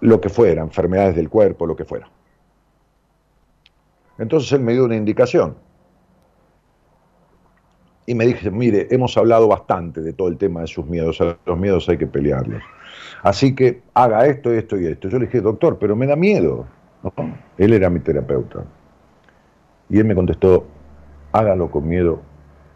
lo 0.00 0.20
que 0.20 0.28
fuera, 0.28 0.62
enfermedades 0.62 1.16
del 1.16 1.28
cuerpo, 1.28 1.66
lo 1.66 1.74
que 1.74 1.84
fuera. 1.84 2.08
Entonces 4.18 4.52
él 4.52 4.60
me 4.60 4.72
dio 4.72 4.84
una 4.84 4.94
indicación 4.94 5.56
y 8.10 8.14
me 8.16 8.26
dije, 8.26 8.50
mire, 8.50 8.88
hemos 8.90 9.16
hablado 9.16 9.46
bastante 9.46 10.00
de 10.00 10.12
todo 10.12 10.26
el 10.26 10.36
tema 10.36 10.62
de 10.62 10.66
sus 10.66 10.84
miedos, 10.84 11.20
los 11.46 11.56
miedos 11.56 11.88
hay 11.88 11.96
que 11.96 12.08
pelearlos. 12.08 12.60
Así 13.22 13.54
que 13.54 13.82
haga 13.94 14.26
esto, 14.26 14.52
esto 14.52 14.76
y 14.80 14.88
esto. 14.88 15.08
Yo 15.08 15.20
le 15.20 15.26
dije, 15.26 15.40
doctor, 15.40 15.78
pero 15.78 15.94
me 15.94 16.08
da 16.08 16.16
miedo. 16.16 16.66
Él 17.56 17.72
era 17.72 17.88
mi 17.88 18.00
terapeuta. 18.00 18.64
Y 19.88 20.00
él 20.00 20.06
me 20.06 20.16
contestó, 20.16 20.66
hágalo 21.30 21.70
con 21.70 21.86
miedo, 21.86 22.20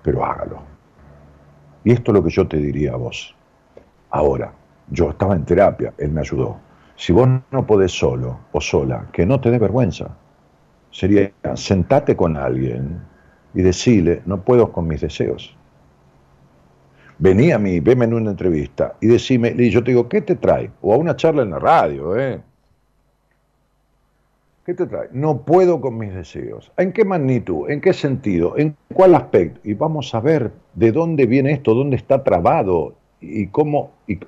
pero 0.05 0.25
hágalo. 0.25 0.63
Y 1.83 1.91
esto 1.91 2.13
es 2.13 2.15
lo 2.15 2.23
que 2.23 2.31
yo 2.31 2.47
te 2.47 2.59
diría 2.59 2.93
a 2.93 2.97
vos. 2.97 3.35
Ahora, 4.11 4.53
yo 4.89 5.11
estaba 5.11 5.35
en 5.35 5.45
terapia, 5.45 5.95
él 5.99 6.13
me 6.13 6.21
ayudó. 6.21 6.59
Si 6.95 7.13
vos 7.13 7.29
no 7.51 7.67
podés 7.67 7.91
solo 7.91 8.39
o 8.53 8.61
sola, 8.61 9.09
que 9.13 9.27
no 9.27 9.41
te 9.41 9.51
dé 9.51 9.59
vergüenza. 9.59 10.17
Sería, 10.93 11.33
sentate 11.57 12.15
con 12.15 12.37
alguien 12.37 13.14
y 13.55 13.63
decirle, 13.63 14.23
no 14.27 14.43
puedo 14.43 14.73
con 14.73 14.87
mis 14.87 15.01
deseos. 15.01 15.57
Vení 17.19 17.53
a 17.53 17.59
mí, 17.59 17.81
veme 17.81 18.07
en 18.07 18.15
una 18.15 18.31
entrevista 18.31 18.97
y 19.01 19.07
decime, 19.07 19.55
y 19.57 19.71
yo 19.71 19.83
te 19.85 19.93
digo, 19.93 20.09
¿qué 20.09 20.21
te 20.21 20.35
trae? 20.35 20.71
O 20.83 20.93
a 20.93 20.97
una 20.97 21.15
charla 21.15 21.43
en 21.43 21.51
la 21.51 21.59
radio, 21.59 22.19
¿eh? 22.19 22.41
¿Qué 24.67 24.75
te 24.75 24.87
trae? 24.87 25.09
No 25.13 25.43
puedo 25.43 25.81
con 25.81 25.99
mis 25.99 26.13
deseos. 26.15 26.73
¿En 26.77 26.93
qué 26.93 27.05
magnitud? 27.05 27.71
¿En 27.71 27.81
qué 27.81 27.93
sentido? 27.93 28.57
¿En 28.57 28.77
cuál 28.93 29.15
aspecto? 29.15 29.61
Y 29.63 29.75
vamos 29.75 30.15
a 30.15 30.21
ver 30.21 30.51
de 30.75 30.91
dónde 30.91 31.27
viene 31.27 31.53
esto, 31.53 31.75
dónde 31.75 31.97
está 31.97 32.25
trabado 32.25 32.95
y 33.21 33.47
cómo, 33.49 33.93
y, 34.09 34.19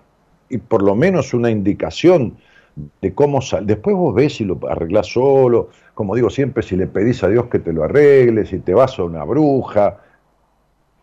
y 0.49 0.59
por 0.59 0.83
lo 0.83 0.95
menos 0.95 1.35
una 1.35 1.51
indicación 1.51 2.37
de 2.77 3.15
cómo 3.15 3.41
sale. 3.41 3.67
Después 3.67 3.97
vos 3.97 4.15
ves 4.15 4.37
si 4.37 4.45
lo 4.45 4.59
arreglás 4.69 5.07
solo, 5.07 5.71
como 5.95 6.15
digo 6.15 6.29
siempre, 6.31 6.63
si 6.63 6.77
le 6.77 6.87
pedís 6.87 7.23
a 7.25 7.29
Dios 7.29 7.47
que 7.47 7.59
te 7.59 7.73
lo 7.73 7.85
arregle, 7.85 8.45
si 8.45 8.59
te 8.59 8.75
vas 8.75 8.99
a 8.99 9.05
una 9.05 9.25
bruja, 9.25 9.99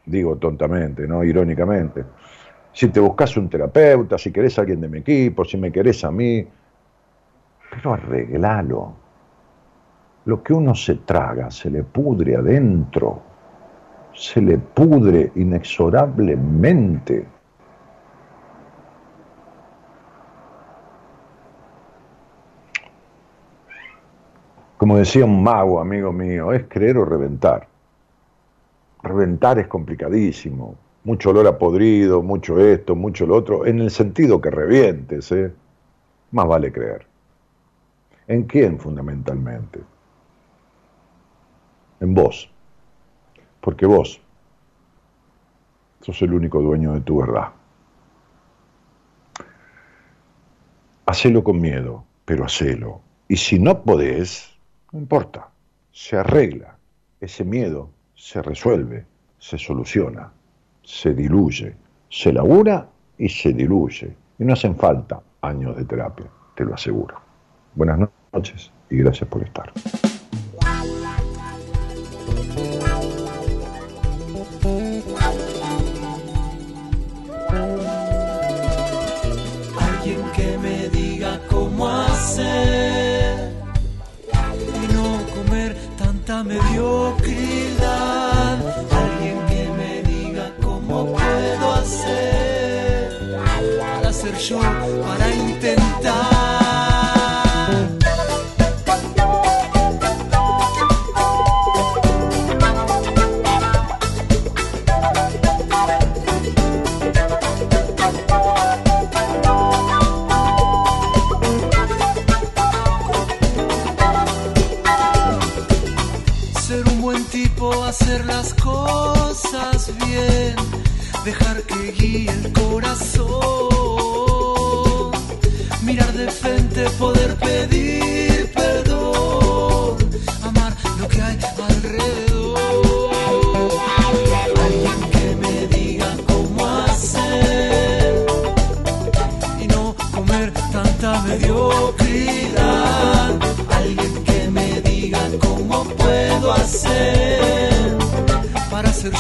digo 0.06 0.36
tontamente, 0.38 1.08
¿no? 1.08 1.24
Irónicamente. 1.24 2.06
si 2.72 2.90
te 2.90 3.00
buscas 3.00 3.38
un 3.38 3.50
terapeuta, 3.50 4.18
si 4.18 4.32
querés 4.32 4.58
a 4.58 4.62
alguien 4.62 4.82
de 4.82 4.90
mi 4.90 5.00
equipo, 5.00 5.46
si 5.46 5.58
me 5.58 5.72
querés 5.72 6.04
a 6.04 6.12
mí, 6.12 6.46
pero 7.70 7.94
arreglalo. 7.94 8.94
Lo 10.26 10.42
que 10.42 10.54
uno 10.54 10.74
se 10.74 10.96
traga 10.96 11.52
se 11.52 11.70
le 11.70 11.84
pudre 11.84 12.36
adentro, 12.36 13.22
se 14.14 14.42
le 14.42 14.58
pudre 14.58 15.32
inexorablemente. 15.36 17.26
Como 24.84 24.98
decía 24.98 25.24
un 25.24 25.42
mago, 25.42 25.80
amigo 25.80 26.12
mío, 26.12 26.52
es 26.52 26.66
creer 26.68 26.98
o 26.98 27.06
reventar. 27.06 27.70
Reventar 29.02 29.58
es 29.58 29.68
complicadísimo. 29.68 30.76
Mucho 31.06 31.30
olor 31.30 31.48
a 31.48 31.58
podrido, 31.58 32.22
mucho 32.22 32.60
esto, 32.60 32.94
mucho 32.94 33.26
lo 33.26 33.38
otro, 33.38 33.66
en 33.66 33.80
el 33.80 33.92
sentido 33.92 34.42
que 34.42 34.52
revientes, 34.52 35.32
¿eh? 35.32 35.54
Más 36.32 36.46
vale 36.50 36.74
creer. 36.74 37.08
¿En 38.28 38.44
quién 38.44 38.78
fundamentalmente? 38.78 39.80
En 42.02 42.14
vos. 42.14 42.52
Porque 43.62 43.86
vos 43.86 44.20
sos 46.02 46.22
el 46.24 46.34
único 46.34 46.62
dueño 46.62 46.92
de 46.92 47.00
tu 47.00 47.20
verdad. 47.22 47.52
Hacelo 51.06 51.42
con 51.42 51.62
miedo, 51.62 52.04
pero 52.26 52.44
hacelo. 52.44 53.00
Y 53.30 53.38
si 53.38 53.60
no 53.60 53.84
podés, 53.84 54.53
no 54.94 55.00
importa, 55.00 55.50
se 55.92 56.18
arregla. 56.18 56.78
Ese 57.20 57.44
miedo 57.44 57.90
se 58.16 58.42
resuelve, 58.42 59.06
se 59.40 59.58
soluciona, 59.58 60.32
se 60.84 61.14
diluye, 61.14 61.76
se 62.10 62.32
labura 62.32 62.88
y 63.18 63.28
se 63.28 63.54
diluye. 63.54 64.16
Y 64.40 64.46
no 64.46 64.54
hacen 64.54 64.76
falta 64.76 65.22
años 65.42 65.76
de 65.76 65.86
terapia, 65.86 66.28
te 66.56 66.64
lo 66.64 66.76
aseguro. 66.76 67.16
Buenas 67.76 68.08
noches 68.32 68.72
y 68.90 68.98
gracias 68.98 69.30
por 69.30 69.44
estar. 69.44 69.72
Tanta 86.44 86.64
mediocridad. 86.64 87.23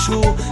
Para 0.05 0.42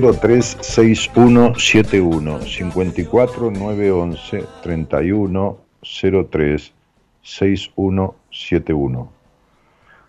31 0.00 0.18
03 0.18 0.58
6171 0.60 2.40
54 2.40 3.50
911 3.50 4.46
31 4.62 5.58
03 5.82 6.74
6171 7.22 9.12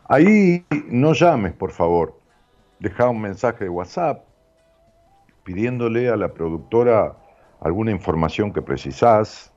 Ahí 0.07 0.65
no 0.87 1.13
llames, 1.13 1.53
por 1.53 1.71
favor. 1.71 2.17
Deja 2.79 3.09
un 3.09 3.21
mensaje 3.21 3.65
de 3.65 3.69
WhatsApp 3.69 4.23
pidiéndole 5.43 6.09
a 6.09 6.15
la 6.15 6.33
productora 6.33 7.17
alguna 7.59 7.91
información 7.91 8.53
que 8.53 8.61
precisás, 8.61 9.51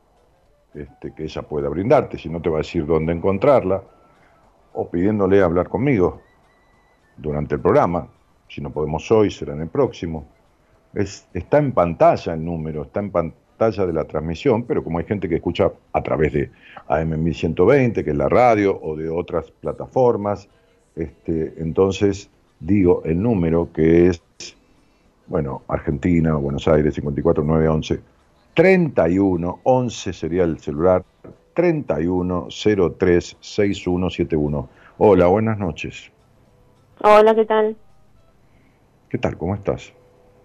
este, 0.74 1.14
que 1.14 1.24
ella 1.24 1.42
pueda 1.42 1.68
brindarte, 1.68 2.18
si 2.18 2.28
no 2.28 2.42
te 2.42 2.50
va 2.50 2.56
a 2.56 2.62
decir 2.62 2.86
dónde 2.86 3.12
encontrarla, 3.12 3.82
o 4.72 4.90
pidiéndole 4.90 5.42
hablar 5.42 5.68
conmigo 5.68 6.22
durante 7.16 7.54
el 7.54 7.60
programa, 7.60 8.08
si 8.54 8.60
no 8.60 8.70
podemos 8.70 9.10
hoy, 9.10 9.32
será 9.32 9.54
en 9.54 9.62
el 9.62 9.68
próximo. 9.68 10.28
Es, 10.94 11.26
está 11.34 11.58
en 11.58 11.72
pantalla 11.72 12.34
el 12.34 12.44
número, 12.44 12.82
está 12.82 13.00
en 13.00 13.10
pantalla 13.10 13.84
de 13.84 13.92
la 13.92 14.04
transmisión, 14.04 14.62
pero 14.62 14.84
como 14.84 14.98
hay 14.98 15.04
gente 15.06 15.28
que 15.28 15.36
escucha 15.36 15.72
a 15.92 16.02
través 16.02 16.32
de 16.32 16.50
AM1120, 16.88 18.04
que 18.04 18.10
es 18.10 18.16
la 18.16 18.28
radio, 18.28 18.78
o 18.80 18.94
de 18.94 19.10
otras 19.10 19.50
plataformas, 19.50 20.48
este, 20.94 21.54
entonces 21.56 22.30
digo 22.60 23.02
el 23.04 23.20
número 23.20 23.70
que 23.72 24.06
es, 24.06 24.22
bueno, 25.26 25.62
Argentina, 25.66 26.36
Buenos 26.36 26.68
Aires, 26.68 26.94
54911, 26.94 28.00
31, 28.54 29.58
11 29.64 30.12
sería 30.12 30.44
el 30.44 30.60
celular, 30.60 31.02
31 31.54 32.48
03 32.98 33.36
6171. 33.40 34.68
Hola, 34.98 35.26
buenas 35.26 35.58
noches. 35.58 36.12
Hola, 37.00 37.34
¿qué 37.34 37.44
tal? 37.44 37.76
¿Qué 39.14 39.18
tal? 39.18 39.38
¿Cómo 39.38 39.54
estás? 39.54 39.92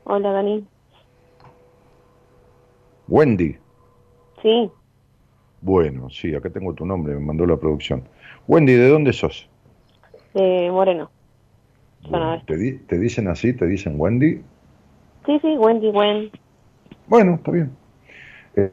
Hola, 0.04 0.34
Dani. 0.34 0.68
Wendy. 3.10 3.58
Sí, 4.42 4.72
Bueno, 5.62 6.12
sí, 6.12 6.36
acá 6.36 6.52
tengo 6.52 6.76
tu 6.76 6.86
nombre, 6.86 7.16
me 7.16 7.20
mandó 7.20 7.48
la 7.48 7.58
producción. 7.58 8.04
Wendy, 8.48 8.74
¿de 8.74 8.90
dónde 8.90 9.12
sos? 9.12 9.50
de 10.34 10.70
Moreno. 10.72 11.12
Bueno. 12.10 12.44
¿te, 12.46 12.58
di- 12.58 12.78
¿Te 12.78 13.00
dicen 13.00 13.28
así? 13.28 13.54
¿Te 13.54 13.66
dicen 13.66 13.96
Wendy? 13.98 14.40
Sí, 15.26 15.40
sí, 15.42 15.58
Wendy, 15.58 15.90
Wen. 15.92 16.30
Bueno, 17.08 17.36
está 17.36 17.52
bien. 17.52 17.72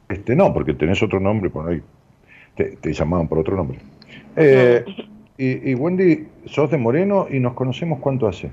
Este, 0.09 0.37
no, 0.37 0.53
porque 0.53 0.75
tenés 0.75 1.03
otro 1.03 1.21
nombre 1.21 1.51
por 1.51 1.69
ahí. 1.71 1.83
Te, 2.57 2.77
te 2.77 2.93
llamaban 2.93 3.29
por 3.29 3.39
otro 3.39 3.57
nombre. 3.57 3.79
Eh, 4.37 4.85
y, 5.39 5.71
y 5.71 5.75
Wendy, 5.75 6.29
sos 6.47 6.71
de 6.71 6.79
Moreno 6.79 7.27
y 7.31 7.41
nos 7.41 7.55
conocemos 7.55 8.01
cuánto 8.01 8.29
hace. 8.29 8.51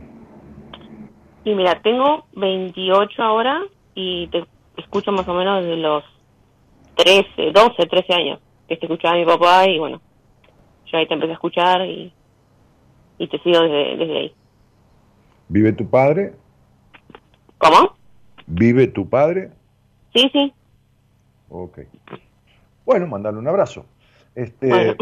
Y 1.45 1.55
mira, 1.55 1.81
tengo 1.81 2.25
28 2.35 3.21
ahora 3.21 3.61
y 3.95 4.27
te 4.27 4.45
escucho 4.77 5.11
más 5.11 5.27
o 5.27 5.33
menos 5.33 5.63
desde 5.63 5.77
los 5.77 6.03
13, 6.95 7.51
12, 7.51 7.85
13 7.85 8.13
años. 8.13 8.39
Que 8.67 8.77
te 8.77 8.85
escuchaba 8.85 9.15
mi 9.15 9.25
papá 9.25 9.67
y 9.67 9.77
bueno, 9.77 10.01
yo 10.85 10.97
ahí 10.97 11.07
te 11.07 11.13
empecé 11.13 11.31
a 11.31 11.35
escuchar 11.35 11.85
y, 11.85 12.13
y 13.17 13.27
te 13.27 13.39
sigo 13.39 13.59
desde, 13.61 13.97
desde 13.97 14.17
ahí. 14.17 14.33
¿Vive 15.49 15.73
tu 15.73 15.89
padre? 15.89 16.33
¿Cómo? 17.57 17.95
¿Vive 18.47 18.87
tu 18.87 19.07
padre? 19.09 19.51
Sí, 20.13 20.29
sí. 20.31 20.53
Ok. 21.49 21.79
Bueno, 22.85 23.07
mandale 23.07 23.37
un 23.37 23.47
abrazo. 23.47 23.85
Este, 24.35 24.67
Bueno. 24.67 24.95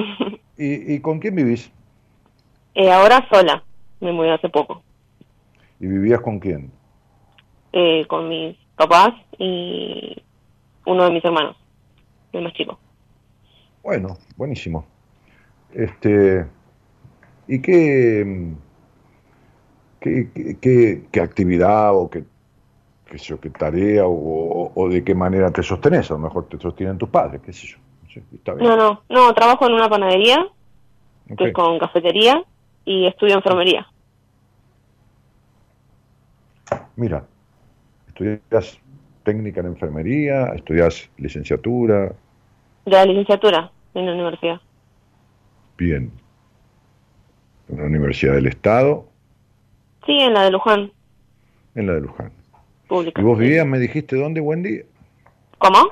¿y, 0.58 0.96
¿Y 0.96 1.00
con 1.02 1.20
quién 1.20 1.36
vivís? 1.36 1.72
Eh, 2.74 2.90
ahora 2.90 3.28
sola, 3.30 3.66
me 4.00 4.14
mudé 4.14 4.32
hace 4.32 4.48
poco, 4.48 4.82
¿Y 5.82 5.88
vivías 5.88 6.22
con 6.22 6.40
quién? 6.40 6.72
eh, 7.74 8.06
con 8.08 8.30
mis 8.30 8.58
papás 8.76 9.14
y 9.38 10.16
uno 10.86 11.06
de 11.06 11.12
mis 11.12 11.24
hermanos, 11.26 11.56
el 12.34 12.44
más 12.44 12.54
chico. 12.54 12.80
Bueno, 13.84 14.18
buenísimo. 14.38 14.86
Este, 15.74 16.46
¿y 17.48 17.62
qué, 17.62 18.54
qué, 20.00 21.04
qué- 21.12 21.22
actividad 21.22 21.96
o 21.96 22.10
qué, 22.10 22.24
qué, 23.10 23.18
sé 23.18 23.26
yo, 23.26 23.40
qué 23.40 23.50
tarea 23.50 24.06
o, 24.06 24.72
o 24.76 24.90
de 24.90 25.04
qué 25.04 25.16
manera 25.16 25.52
te 25.52 25.64
sostenés? 25.64 26.10
A 26.12 26.16
lo 26.16 26.20
mejor 26.20 26.48
te 26.48 26.60
sostienen 26.60 26.98
tus 26.98 27.10
padres, 27.10 27.42
qué 27.46 27.54
sé 27.54 27.68
yo. 27.68 27.78
Sí, 28.14 28.22
está 28.34 28.54
bien. 28.54 28.68
No, 28.68 28.76
no, 28.76 29.04
no, 29.10 29.34
trabajo 29.34 29.66
en 29.68 29.74
una 29.74 29.90
panadería, 29.90 30.46
que 31.38 31.46
es 31.46 31.54
con 31.54 31.80
cafetería, 31.80 32.44
y 32.86 33.08
estudio 33.08 33.36
enfermería. 33.36 33.88
Mira, 36.96 37.26
estudias 38.08 38.80
técnica 39.24 39.62
en 39.62 39.68
enfermería, 39.68 40.48
estudias 40.56 41.10
licenciatura, 41.18 42.14
De 42.86 42.92
la 42.92 43.06
licenciatura 43.06 43.72
en 43.94 44.06
la 44.06 44.14
universidad. 44.14 44.62
bien, 45.78 46.12
en 47.70 47.78
la 47.78 47.84
Universidad 47.86 48.34
del 48.34 48.48
Estado, 48.48 49.08
Sí, 50.06 50.18
en 50.20 50.34
la 50.34 50.44
de 50.44 50.52
Luján, 50.52 50.92
en 51.76 51.88
la 51.88 51.94
de 51.94 52.02
Luján. 52.02 52.32
pública. 52.88 53.22
¿Y 53.22 53.24
vos 53.24 53.38
vivías, 53.38 53.66
me 53.68 53.80
dijiste, 53.80 54.16
dónde, 54.16 54.42
Wendy? 54.42 54.82
¿Cómo? 55.60 55.90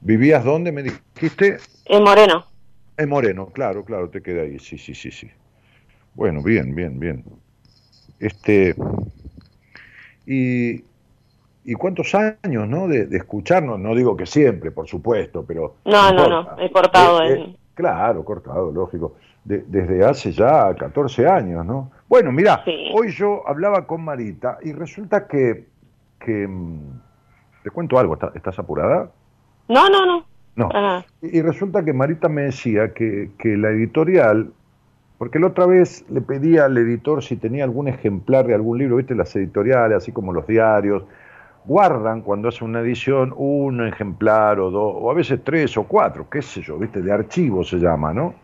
¿Vivías 0.00 0.44
dónde, 0.44 0.70
me 0.72 0.82
dijiste? 0.82 1.58
En 1.86 2.02
Moreno. 2.04 2.44
En 2.98 3.08
Moreno, 3.08 3.46
claro, 3.46 3.84
claro, 3.84 4.10
te 4.10 4.22
queda 4.22 4.42
ahí, 4.42 4.58
sí, 4.58 4.76
sí, 4.76 4.94
sí, 4.94 5.10
sí. 5.10 5.30
Bueno, 6.14 6.42
bien, 6.42 6.74
bien, 6.74 7.00
bien. 7.00 7.24
Este, 8.20 8.74
y, 10.26 10.84
y 11.64 11.74
cuántos 11.74 12.14
años, 12.14 12.68
¿no? 12.68 12.88
De, 12.88 13.06
de 13.06 13.16
escucharnos, 13.16 13.78
no 13.78 13.94
digo 13.94 14.16
que 14.16 14.26
siempre, 14.26 14.70
por 14.70 14.86
supuesto, 14.88 15.44
pero... 15.46 15.76
No, 15.84 16.12
no, 16.12 16.28
no, 16.28 16.58
he 16.60 16.70
cortado 16.70 17.22
Eh, 17.22 17.32
eh, 17.34 17.56
claro, 17.74 18.24
cortado, 18.24 18.70
lógico. 18.72 19.14
De- 19.44 19.64
desde 19.66 20.04
hace 20.04 20.30
ya 20.32 20.74
14 20.74 21.26
años, 21.28 21.66
¿no? 21.66 21.90
Bueno, 22.08 22.30
mira, 22.30 22.62
Sí. 22.64 22.90
hoy 22.94 23.10
yo 23.10 23.42
hablaba 23.48 23.86
con 23.86 24.04
Marita 24.04 24.58
y 24.62 24.72
resulta 24.72 25.26
que, 25.26 25.66
que 26.20 26.46
mm, 26.46 26.78
te 27.64 27.70
cuento 27.70 27.98
algo, 27.98 28.16
¿estás, 28.34 28.58
apurada? 28.58 29.10
No, 29.68 29.88
no, 29.88 30.06
no, 30.06 30.24
No. 30.54 30.68
Y 31.22 31.38
y 31.38 31.42
resulta 31.42 31.84
que 31.84 31.92
Marita 31.92 32.28
me 32.28 32.42
decía 32.42 32.92
que, 32.92 33.30
que 33.38 33.56
la 33.56 33.70
editorial, 33.70 34.52
porque 35.18 35.38
la 35.38 35.48
otra 35.48 35.66
vez 35.66 36.04
le 36.10 36.20
pedí 36.20 36.58
al 36.58 36.76
editor 36.76 37.22
si 37.22 37.36
tenía 37.36 37.64
algún 37.64 37.88
ejemplar 37.88 38.46
de 38.46 38.54
algún 38.54 38.78
libro, 38.78 38.96
viste, 38.96 39.14
las 39.14 39.34
editoriales, 39.36 39.98
así 39.98 40.12
como 40.12 40.32
los 40.32 40.46
diarios, 40.46 41.04
guardan 41.64 42.22
cuando 42.22 42.48
hacen 42.48 42.68
una 42.68 42.80
edición 42.80 43.32
un 43.36 43.86
ejemplar 43.86 44.58
o 44.58 44.70
dos, 44.70 44.94
o 44.96 45.10
a 45.10 45.14
veces 45.14 45.40
tres 45.44 45.76
o 45.76 45.84
cuatro, 45.84 46.28
qué 46.28 46.42
sé 46.42 46.60
yo, 46.60 46.76
viste, 46.78 47.00
de 47.00 47.12
archivo 47.12 47.62
se 47.62 47.76
llama, 47.78 48.12
¿no? 48.12 48.34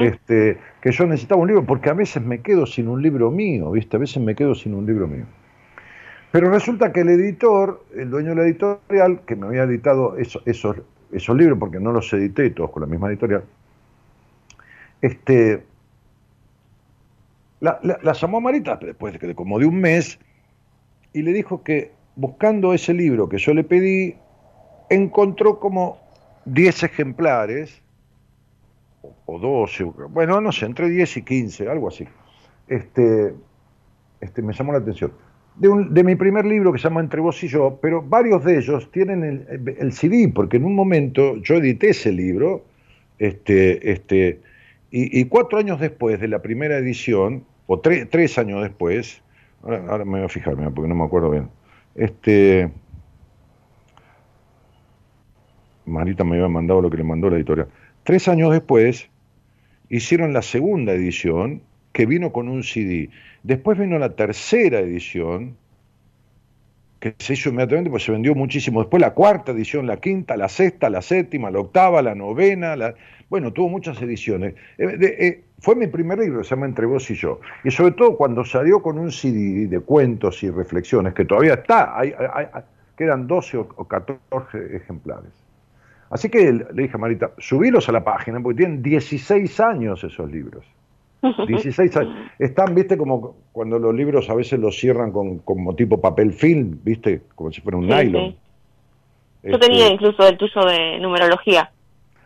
Este, 0.00 0.58
que 0.80 0.90
yo 0.90 1.06
necesitaba 1.06 1.40
un 1.40 1.48
libro, 1.48 1.64
porque 1.64 1.90
a 1.90 1.94
veces 1.94 2.22
me 2.22 2.40
quedo 2.40 2.66
sin 2.66 2.88
un 2.88 3.02
libro 3.02 3.30
mío, 3.30 3.72
¿viste? 3.72 3.96
A 3.96 4.00
veces 4.00 4.22
me 4.22 4.34
quedo 4.34 4.54
sin 4.54 4.74
un 4.74 4.86
libro 4.86 5.06
mío. 5.06 5.24
Pero 6.32 6.50
resulta 6.50 6.92
que 6.92 7.00
el 7.00 7.08
editor, 7.10 7.84
el 7.94 8.10
dueño 8.10 8.30
de 8.30 8.36
la 8.36 8.42
editorial, 8.44 9.20
que 9.26 9.36
me 9.36 9.46
había 9.46 9.64
editado 9.64 10.16
eso- 10.16 10.40
esos, 10.44 10.76
esos 11.12 11.36
libros, 11.36 11.58
porque 11.58 11.80
no 11.80 11.92
los 11.92 12.12
edité 12.12 12.48
todos 12.50 12.70
con 12.70 12.82
la 12.82 12.86
misma 12.86 13.08
editorial, 13.08 13.42
este, 15.02 15.62
la, 17.60 17.78
la- 17.82 17.98
la 18.02 18.12
llamó 18.12 18.40
Marita 18.40 18.76
después 18.76 19.18
de 19.18 19.34
como 19.34 19.58
de 19.58 19.66
un 19.66 19.80
mes 19.80 20.18
y 21.12 21.22
le 21.22 21.32
dijo 21.32 21.62
que 21.62 21.92
buscando 22.16 22.72
ese 22.74 22.94
libro 22.94 23.28
que 23.28 23.38
yo 23.38 23.54
le 23.54 23.64
pedí, 23.64 24.14
encontró 24.90 25.58
como 25.58 25.98
10 26.44 26.82
ejemplares 26.82 27.82
o 29.26 29.38
12, 29.38 29.84
bueno, 30.10 30.40
no 30.40 30.52
sé, 30.52 30.66
entre 30.66 30.88
10 30.88 31.16
y 31.18 31.22
15, 31.22 31.68
algo 31.68 31.88
así. 31.88 32.06
Este, 32.68 33.34
este, 34.20 34.42
me 34.42 34.52
llamó 34.52 34.72
la 34.72 34.78
atención. 34.78 35.12
De, 35.56 35.68
un- 35.68 35.94
de 35.94 36.04
mi 36.04 36.16
primer 36.16 36.44
libro 36.44 36.72
que 36.72 36.78
se 36.78 36.84
llama 36.84 37.00
Entre 37.00 37.20
vos 37.20 37.42
y 37.42 37.48
yo, 37.48 37.78
pero 37.80 38.02
varios 38.02 38.44
de 38.44 38.58
ellos 38.58 38.90
tienen 38.90 39.24
el, 39.24 39.76
el 39.78 39.92
CD, 39.92 40.30
porque 40.34 40.58
en 40.58 40.64
un 40.64 40.74
momento 40.74 41.36
yo 41.36 41.56
edité 41.56 41.90
ese 41.90 42.12
libro, 42.12 42.64
este, 43.18 43.90
este, 43.92 44.40
y, 44.98 45.20
y 45.20 45.24
cuatro 45.26 45.58
años 45.58 45.78
después 45.80 46.20
de 46.20 46.28
la 46.28 46.40
primera 46.40 46.78
edición, 46.78 47.44
o 47.66 47.82
tre- 47.82 48.08
tres 48.10 48.38
años 48.38 48.62
después, 48.62 49.22
ahora, 49.62 49.84
ahora 49.88 50.04
me 50.04 50.18
voy 50.18 50.22
a 50.22 50.28
fijar, 50.28 50.54
porque 50.74 50.88
no 50.88 50.94
me 50.94 51.04
acuerdo 51.04 51.30
bien, 51.30 51.48
este, 51.94 52.70
Marita 55.84 56.24
me 56.24 56.36
había 56.36 56.48
mandado 56.48 56.80
lo 56.82 56.90
que 56.90 56.96
le 56.96 57.04
mandó 57.04 57.30
la 57.30 57.36
editorial. 57.36 57.68
Tres 58.04 58.28
años 58.28 58.52
después 58.52 59.08
hicieron 59.88 60.32
la 60.32 60.42
segunda 60.42 60.92
edición 60.92 61.62
que 61.92 62.06
vino 62.06 62.32
con 62.32 62.48
un 62.48 62.62
CD. 62.62 63.10
Después 63.42 63.78
vino 63.78 63.98
la 63.98 64.14
tercera 64.16 64.80
edición 64.80 65.56
que 67.00 67.14
se 67.18 67.34
hizo 67.34 67.50
inmediatamente 67.50 67.90
porque 67.90 68.04
se 68.04 68.12
vendió 68.12 68.34
muchísimo. 68.34 68.80
Después 68.80 69.00
la 69.00 69.12
cuarta 69.14 69.52
edición, 69.52 69.86
la 69.86 69.98
quinta, 69.98 70.36
la 70.36 70.48
sexta, 70.48 70.88
la 70.90 71.02
séptima, 71.02 71.50
la 71.50 71.60
octava, 71.60 72.02
la 72.02 72.14
novena, 72.14 72.74
la... 72.76 72.94
bueno, 73.28 73.52
tuvo 73.52 73.68
muchas 73.68 74.00
ediciones. 74.02 74.54
Eh, 74.78 75.16
eh, 75.20 75.44
fue 75.60 75.74
mi 75.76 75.86
primer 75.86 76.18
libro, 76.18 76.42
se 76.44 76.50
llama 76.50 76.66
Entre 76.66 76.86
vos 76.86 77.10
y 77.10 77.14
yo. 77.14 77.40
Y 77.64 77.70
sobre 77.70 77.92
todo 77.92 78.16
cuando 78.16 78.44
salió 78.44 78.80
con 78.82 78.98
un 78.98 79.10
CD 79.12 79.66
de 79.68 79.80
cuentos 79.80 80.42
y 80.42 80.50
reflexiones, 80.50 81.14
que 81.14 81.24
todavía 81.24 81.54
está, 81.54 81.98
hay, 81.98 82.12
hay- 82.32 82.46
quedan 82.96 83.26
12 83.26 83.58
o 83.58 83.68
o 83.76 83.84
14 83.86 84.76
ejemplares. 84.76 85.32
Así 86.10 86.28
que 86.28 86.52
le 86.52 86.82
dije 86.82 86.94
a 86.94 86.98
Marita, 86.98 87.32
subilos 87.38 87.88
a 87.88 87.92
la 87.92 88.04
página, 88.04 88.40
porque 88.40 88.58
tienen 88.58 88.82
16 88.82 89.60
años 89.60 90.02
esos 90.04 90.30
libros. 90.30 90.64
16 91.22 91.96
años. 91.96 92.14
Están, 92.38 92.74
viste, 92.74 92.96
como 92.96 93.36
cuando 93.52 93.78
los 93.78 93.94
libros 93.94 94.28
a 94.30 94.34
veces 94.34 94.58
los 94.58 94.78
cierran 94.78 95.12
con 95.12 95.38
como 95.38 95.74
tipo 95.74 96.00
papel 96.00 96.32
film, 96.32 96.78
viste, 96.84 97.22
como 97.34 97.50
si 97.52 97.60
fuera 97.60 97.78
un 97.78 97.88
Sí, 97.88 97.94
nylon. 97.94 98.30
sí. 98.30 98.38
Yo 99.44 99.54
Este, 99.54 99.66
tenía 99.68 99.88
incluso 99.88 100.26
el 100.26 100.36
tuyo 100.36 100.60
de 100.64 100.98
numerología. 101.00 101.70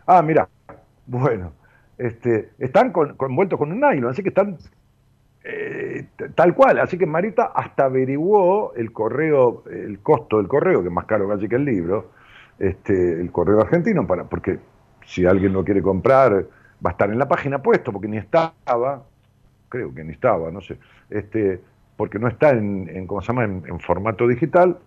Ah, 0.07 0.21
mira, 0.21 0.49
bueno, 1.05 1.53
este, 1.97 2.49
están 2.59 2.91
con, 2.91 3.15
con- 3.15 3.29
envueltos 3.31 3.57
con 3.59 3.71
un 3.71 3.79
nylon, 3.79 4.09
así 4.11 4.23
que 4.23 4.29
están 4.29 4.57
eh, 5.43 6.07
tal 6.35 6.53
cual. 6.53 6.79
Así 6.79 6.97
que 6.97 7.05
Marita 7.05 7.51
hasta 7.55 7.85
averiguó 7.85 8.73
el 8.75 8.91
correo, 8.91 9.63
el 9.71 9.99
costo 9.99 10.37
del 10.37 10.47
correo, 10.47 10.81
que 10.81 10.87
es 10.87 10.93
más 10.93 11.05
caro 11.05 11.27
casi 11.27 11.47
que 11.47 11.55
el 11.55 11.65
libro, 11.65 12.11
este, 12.59 13.19
el 13.21 13.31
correo 13.31 13.61
argentino, 13.61 14.05
para, 14.05 14.25
porque 14.25 14.59
si 15.05 15.25
alguien 15.25 15.53
lo 15.53 15.63
quiere 15.63 15.81
comprar, 15.81 16.45
va 16.85 16.89
a 16.89 16.93
estar 16.93 17.09
en 17.11 17.19
la 17.19 17.27
página 17.27 17.61
puesto, 17.61 17.91
porque 17.91 18.07
ni 18.07 18.17
estaba, 18.17 19.03
creo 19.69 19.93
que 19.93 20.03
ni 20.03 20.11
estaba, 20.13 20.51
no 20.51 20.61
sé, 20.61 20.77
este, 21.09 21.59
porque 21.95 22.19
no 22.19 22.27
está 22.27 22.51
en, 22.51 22.89
en 22.93 23.07
¿cómo 23.07 23.21
se 23.21 23.27
llama?, 23.27 23.43
en, 23.43 23.63
en 23.67 23.79
formato 23.79 24.27
digital, 24.27 24.77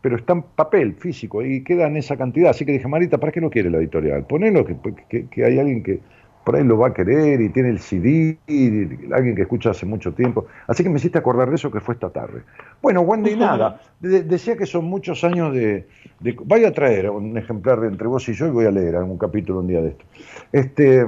pero 0.00 0.16
está 0.16 0.34
en 0.34 0.42
papel 0.42 0.94
físico 0.94 1.42
y 1.42 1.62
queda 1.64 1.86
en 1.86 1.96
esa 1.96 2.16
cantidad. 2.16 2.50
Así 2.50 2.64
que 2.64 2.72
dije, 2.72 2.86
Marita, 2.86 3.18
¿para 3.18 3.32
qué 3.32 3.40
lo 3.40 3.50
quiere 3.50 3.70
la 3.70 3.78
editorial? 3.78 4.24
Ponelo, 4.24 4.64
que, 4.64 4.76
que, 5.08 5.26
que 5.26 5.44
hay 5.44 5.58
alguien 5.58 5.82
que 5.82 6.00
por 6.44 6.54
ahí 6.54 6.62
lo 6.62 6.78
va 6.78 6.88
a 6.88 6.94
querer 6.94 7.40
y 7.40 7.48
tiene 7.48 7.70
el 7.70 7.80
CD, 7.80 8.38
y 8.46 9.12
alguien 9.12 9.34
que 9.34 9.42
escucha 9.42 9.70
hace 9.70 9.84
mucho 9.84 10.12
tiempo. 10.12 10.46
Así 10.68 10.84
que 10.84 10.88
me 10.88 10.96
hiciste 10.98 11.18
acordar 11.18 11.48
de 11.48 11.56
eso 11.56 11.72
que 11.72 11.80
fue 11.80 11.94
esta 11.94 12.10
tarde. 12.10 12.42
Bueno, 12.80 13.00
Wendy, 13.00 13.34
nada, 13.34 13.80
de- 13.98 14.22
decía 14.22 14.56
que 14.56 14.64
son 14.64 14.84
muchos 14.84 15.24
años 15.24 15.52
de, 15.52 15.88
de... 16.20 16.36
Vaya 16.44 16.68
a 16.68 16.72
traer 16.72 17.10
un 17.10 17.36
ejemplar 17.36 17.80
de 17.80 17.88
Entre 17.88 18.06
vos 18.06 18.28
y 18.28 18.32
yo 18.34 18.46
y 18.46 18.50
voy 18.50 18.64
a 18.66 18.70
leer 18.70 18.94
algún 18.94 19.18
capítulo 19.18 19.58
un 19.58 19.66
día 19.66 19.82
de 19.82 19.88
esto. 19.88 20.04
Este, 20.52 21.06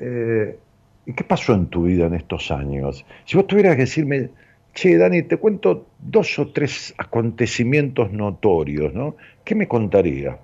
eh, 0.00 0.58
¿Y 1.06 1.12
qué 1.14 1.24
pasó 1.24 1.52
en 1.54 1.66
tu 1.66 1.82
vida 1.84 2.06
en 2.06 2.14
estos 2.14 2.50
años? 2.50 3.04
Si 3.26 3.36
vos 3.36 3.46
tuvieras 3.46 3.74
que 3.76 3.82
decirme, 3.82 4.30
che, 4.74 4.96
Dani, 4.96 5.22
te 5.22 5.36
cuento 5.36 5.86
dos 5.98 6.38
o 6.38 6.50
tres 6.50 6.94
acontecimientos 6.96 8.10
notorios, 8.10 8.94
¿no? 8.94 9.16
¿Qué 9.44 9.54
me 9.54 9.68
contaría? 9.68 10.38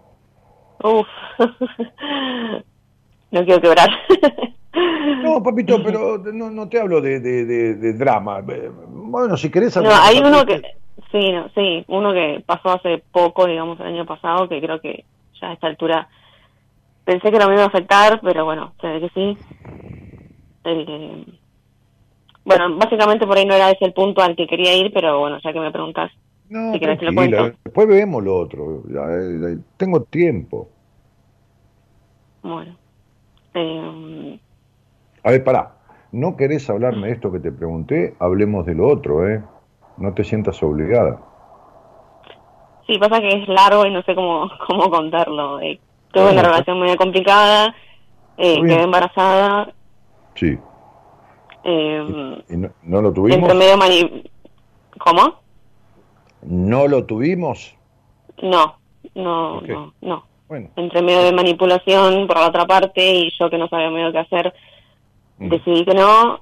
Uf. 0.82 1.06
no 3.30 3.44
quiero 3.44 3.60
quebrar. 3.60 3.88
No, 5.22 5.42
papito, 5.42 5.82
pero 5.84 6.18
no, 6.18 6.48
no 6.50 6.68
te 6.68 6.78
hablo 6.78 7.00
de, 7.00 7.18
de- 7.18 7.44
de- 7.44 7.74
de 7.74 7.92
drama. 7.94 8.40
Bueno, 8.86 9.36
si 9.36 9.50
querés... 9.50 9.76
No, 9.76 9.90
hay 9.92 10.18
uno 10.18 10.46
que, 10.46 10.62
sí, 11.10 11.32
no, 11.32 11.48
sí, 11.54 11.84
uno 11.88 12.12
que 12.12 12.42
pasó 12.46 12.70
hace 12.70 13.02
poco, 13.10 13.46
digamos, 13.46 13.80
el 13.80 13.86
año 13.86 14.06
pasado, 14.06 14.48
que 14.48 14.60
creo 14.60 14.80
que 14.80 15.04
ya 15.40 15.50
a 15.50 15.52
esta 15.54 15.66
altura 15.66 16.08
pensé 17.10 17.32
que 17.32 17.38
no 17.40 17.48
me 17.48 17.54
iba 17.54 17.64
a 17.64 17.66
afectar, 17.66 18.20
pero 18.22 18.44
bueno, 18.44 18.72
se 18.80 18.86
ve 18.86 19.00
que 19.00 19.08
sí. 19.08 19.36
Bueno, 22.44 22.76
básicamente 22.76 23.26
por 23.26 23.36
ahí 23.36 23.44
no 23.44 23.54
era 23.54 23.70
ese 23.70 23.84
el 23.84 23.92
punto 23.92 24.22
al 24.22 24.36
que 24.36 24.46
quería 24.46 24.76
ir, 24.76 24.92
pero 24.94 25.18
bueno, 25.18 25.38
ya 25.42 25.52
que 25.52 25.58
me 25.58 25.72
preguntas, 25.72 26.12
No, 26.48 26.70
después 26.70 27.88
vemos 27.88 28.22
lo 28.22 28.36
otro. 28.36 28.82
Eh, 28.88 29.58
tengo 29.76 30.04
tiempo. 30.04 30.68
Bueno. 32.42 32.76
Eh... 33.54 34.38
A 35.24 35.30
ver, 35.32 35.42
pará. 35.42 35.74
¿No 36.12 36.36
querés 36.36 36.70
hablarme 36.70 37.08
de 37.08 37.14
esto 37.14 37.32
que 37.32 37.40
te 37.40 37.50
pregunté? 37.50 38.14
Hablemos 38.20 38.66
de 38.66 38.74
lo 38.74 38.86
otro, 38.86 39.28
¿eh? 39.28 39.42
No 39.96 40.14
te 40.14 40.22
sientas 40.22 40.62
obligada. 40.62 41.20
Sí, 42.86 42.98
pasa 42.98 43.20
que 43.20 43.28
es 43.28 43.48
largo 43.48 43.84
y 43.86 43.90
no 43.90 44.02
sé 44.02 44.14
cómo, 44.14 44.48
cómo 44.68 44.90
contarlo. 44.90 45.60
Eh, 45.60 45.80
tuve 46.12 46.32
una 46.32 46.42
relación 46.42 46.78
muy 46.78 46.96
complicada, 46.96 47.74
eh, 48.36 48.60
quedé 48.62 48.82
embarazada. 48.82 49.72
Sí. 50.34 50.58
Eh, 51.64 52.42
¿Y, 52.48 52.56
no, 52.56 53.02
lo 53.02 53.12
tuvimos? 53.12 53.38
Entre 53.38 53.54
medio 53.54 54.22
¿Cómo? 54.98 55.40
¿No 56.42 56.88
lo 56.88 57.04
tuvimos? 57.04 57.74
No, 58.42 58.78
no, 59.14 59.60
no, 59.60 59.94
no. 60.00 60.24
Entre 60.76 61.02
medio 61.02 61.22
de 61.22 61.32
manipulación 61.32 62.26
por 62.26 62.38
la 62.38 62.48
otra 62.48 62.66
parte 62.66 63.14
y 63.14 63.30
yo 63.38 63.48
que 63.50 63.58
no 63.58 63.68
sabía 63.68 63.90
medio 63.90 64.10
qué 64.10 64.18
hacer, 64.18 64.52
mm. 65.38 65.48
decidí 65.48 65.84
que 65.84 65.94
no. 65.94 66.40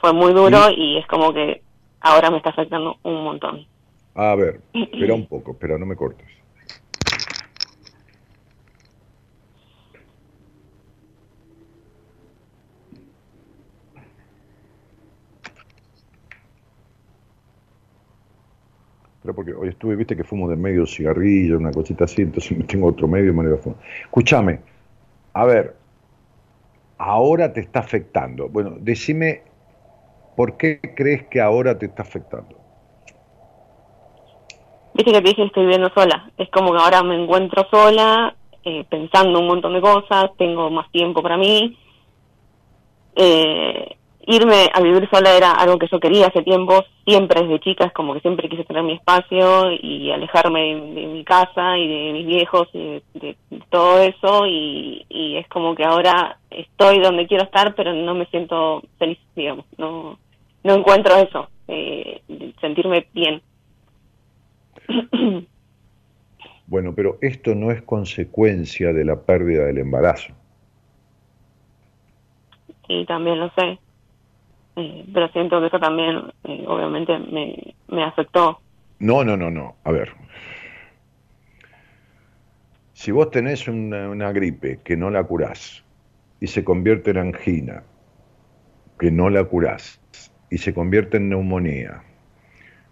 Fue 0.00 0.12
muy 0.12 0.32
duro 0.32 0.70
y 0.70 0.96
es 0.96 1.06
como 1.08 1.32
que 1.32 1.60
ahora 2.00 2.30
me 2.30 2.38
está 2.38 2.50
afectando 2.50 2.96
un 3.02 3.24
montón. 3.24 3.66
A 4.14 4.34
ver, 4.34 4.60
espera 4.72 5.14
un 5.14 5.26
poco, 5.28 5.52
espera, 5.52 5.76
no 5.76 5.86
me 5.86 5.96
cortes. 5.96 6.37
Porque 19.32 19.52
hoy 19.52 19.68
estuve, 19.68 19.96
viste 19.96 20.16
que 20.16 20.24
fumo 20.24 20.48
de 20.48 20.56
medio 20.56 20.86
cigarrillo, 20.86 21.58
una 21.58 21.70
cosita 21.70 22.04
así, 22.04 22.22
entonces 22.22 22.56
me 22.56 22.64
tengo 22.64 22.86
otro 22.86 23.08
medio 23.08 23.30
y 23.30 23.34
me 23.34 23.44
lo. 23.44 23.58
Escúchame, 24.04 24.60
a 25.32 25.44
ver, 25.44 25.76
ahora 26.98 27.52
te 27.52 27.60
está 27.60 27.80
afectando. 27.80 28.48
Bueno, 28.48 28.76
decime, 28.78 29.42
¿por 30.36 30.56
qué 30.56 30.80
crees 30.96 31.26
que 31.28 31.40
ahora 31.40 31.78
te 31.78 31.86
está 31.86 32.02
afectando? 32.02 32.56
Viste 34.94 35.12
que 35.12 35.20
te 35.20 35.28
dije 35.28 35.44
estoy 35.44 35.64
viviendo 35.64 35.90
sola. 35.94 36.30
Es 36.36 36.50
como 36.50 36.72
que 36.72 36.78
ahora 36.78 37.02
me 37.02 37.22
encuentro 37.22 37.66
sola, 37.70 38.34
eh, 38.64 38.84
pensando 38.90 39.38
un 39.38 39.46
montón 39.46 39.74
de 39.74 39.80
cosas, 39.80 40.30
tengo 40.36 40.70
más 40.70 40.90
tiempo 40.90 41.22
para 41.22 41.36
mí. 41.36 41.78
Eh, 43.14 43.97
irme 44.28 44.68
a 44.74 44.80
vivir 44.82 45.08
sola 45.10 45.34
era 45.34 45.52
algo 45.52 45.78
que 45.78 45.88
yo 45.90 45.98
quería 45.98 46.26
hace 46.26 46.42
tiempo, 46.42 46.84
siempre 47.06 47.42
desde 47.42 47.60
chica, 47.60 47.86
es 47.86 47.92
como 47.94 48.12
que 48.12 48.20
siempre 48.20 48.48
quise 48.48 48.64
tener 48.64 48.82
mi 48.82 48.92
espacio 48.92 49.72
y 49.72 50.10
alejarme 50.10 50.74
de, 50.74 51.06
mi 51.06 51.24
casa 51.24 51.78
y 51.78 51.88
de 51.88 52.12
mis 52.12 52.26
viejos 52.26 52.68
y 52.74 53.02
de, 53.14 53.36
todo 53.70 54.00
eso 54.00 54.46
y, 54.46 55.06
es 55.38 55.48
como 55.48 55.74
que 55.74 55.84
ahora 55.84 56.38
estoy 56.50 56.98
donde 56.98 57.26
quiero 57.26 57.44
estar 57.44 57.74
pero 57.74 57.94
no 57.94 58.14
me 58.14 58.26
siento 58.26 58.82
feliz, 58.98 59.18
digamos, 59.34 59.64
no, 59.78 60.18
no 60.62 60.74
encuentro 60.74 61.16
eso, 61.16 61.48
eh, 61.66 62.20
sentirme 62.60 63.06
bien. 63.14 63.42
Bueno, 66.70 66.92
pero 66.94 67.16
esto 67.22 67.54
no 67.54 67.70
es 67.70 67.80
consecuencia 67.80 68.92
de 68.92 69.02
la 69.02 69.22
pérdida 69.22 69.64
del 69.64 69.78
embarazo. 69.78 70.34
Sí, 72.86 73.06
también 73.06 73.40
lo 73.40 73.50
sé 73.56 73.78
eh, 74.78 75.04
pero 75.12 75.28
siento 75.28 75.60
que 75.60 75.66
eso 75.66 75.80
también 75.80 76.22
eh, 76.44 76.64
obviamente 76.68 77.18
me, 77.18 78.04
afectó. 78.04 78.60
No, 79.00 79.24
no, 79.24 79.36
no, 79.36 79.50
no. 79.50 79.74
A 79.82 79.90
ver. 79.90 80.12
Si 82.92 83.10
vos 83.10 83.30
tenés 83.30 83.66
una, 83.66 84.32
gripe 84.32 84.80
que 84.84 84.96
no 84.96 85.10
la 85.10 85.24
curás 85.24 85.84
y 86.40 86.46
se 86.46 86.62
convierte 86.64 87.10
en 87.10 87.18
angina, 87.18 87.82
que 88.98 89.10
no 89.10 89.30
la 89.30 89.44
curás 89.44 90.00
y 90.50 90.58
se 90.58 90.72
convierte 90.72 91.16
en 91.16 91.28
neumonía 91.28 92.02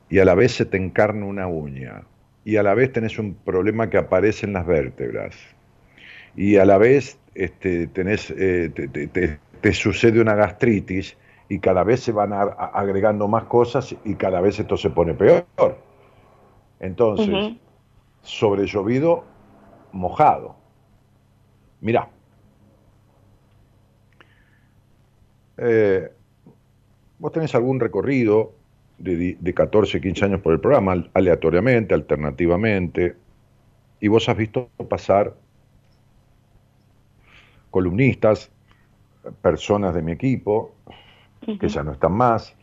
y 0.09 0.19
a 0.19 0.25
la 0.25 0.35
vez 0.35 0.53
se 0.53 0.65
te 0.65 0.77
encarna 0.77 1.27
una 1.27 1.47
uña 1.47 2.03
y 2.45 2.57
a 2.57 2.63
la 2.63 2.75
vez 2.75 2.93
tenés 2.93 3.19
un 3.19 3.35
problema 3.35 3.91
que 3.91 3.99
aparece 3.99 4.47
en 4.47 4.53
las 4.53 4.67
vértebras 4.67 5.37
y 6.37 6.57
a 6.57 6.65
la 6.65 6.79
vez 6.79 7.19
este, 7.35 7.89
tenés, 7.89 8.33
eh, 8.37 8.71
te 9.61 9.73
sucede 9.73 10.21
una 10.21 10.35
gastritis, 10.35 11.17
y 11.49 11.59
cada 11.61 11.85
vez 11.85 12.01
se 12.01 12.13
van 12.13 12.33
agregando 12.33 13.29
más 13.29 13.45
cosas 13.45 13.95
y 14.05 14.15
cada 14.17 14.41
vez 14.41 14.59
esto 14.59 14.77
se 14.77 14.91
pone 14.91 15.15
peor. 15.15 15.47
Entonces, 16.81 17.55
sobre 18.23 18.67
llovido, 18.67 19.25
mojado. 19.93 20.57
Mirá, 21.81 22.09
eh, 25.59 26.11
vos 27.19 27.33
tenés 27.33 27.55
algún 27.55 27.79
recorrido 27.79 28.53
de, 28.99 29.37
de 29.39 29.55
14, 29.55 30.01
15 30.01 30.25
años 30.25 30.41
por 30.41 30.53
el 30.53 30.61
programa, 30.61 31.05
aleatoriamente, 31.15 31.95
alternativamente, 31.95 33.15
y 34.01 34.09
vos 34.09 34.29
has 34.29 34.37
visto 34.37 34.69
pasar 34.89 35.35
columnistas, 37.71 38.51
personas 39.43 39.95
de 39.95 40.03
mi 40.03 40.13
equipo, 40.13 40.75
que 41.59 41.69
ya 41.69 41.83
no 41.83 41.93
están 41.93 42.13
más, 42.13 42.55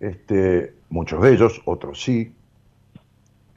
este, 0.00 0.74
muchos 0.90 1.22
de 1.22 1.32
ellos, 1.32 1.62
otros 1.64 2.02
sí, 2.02 2.32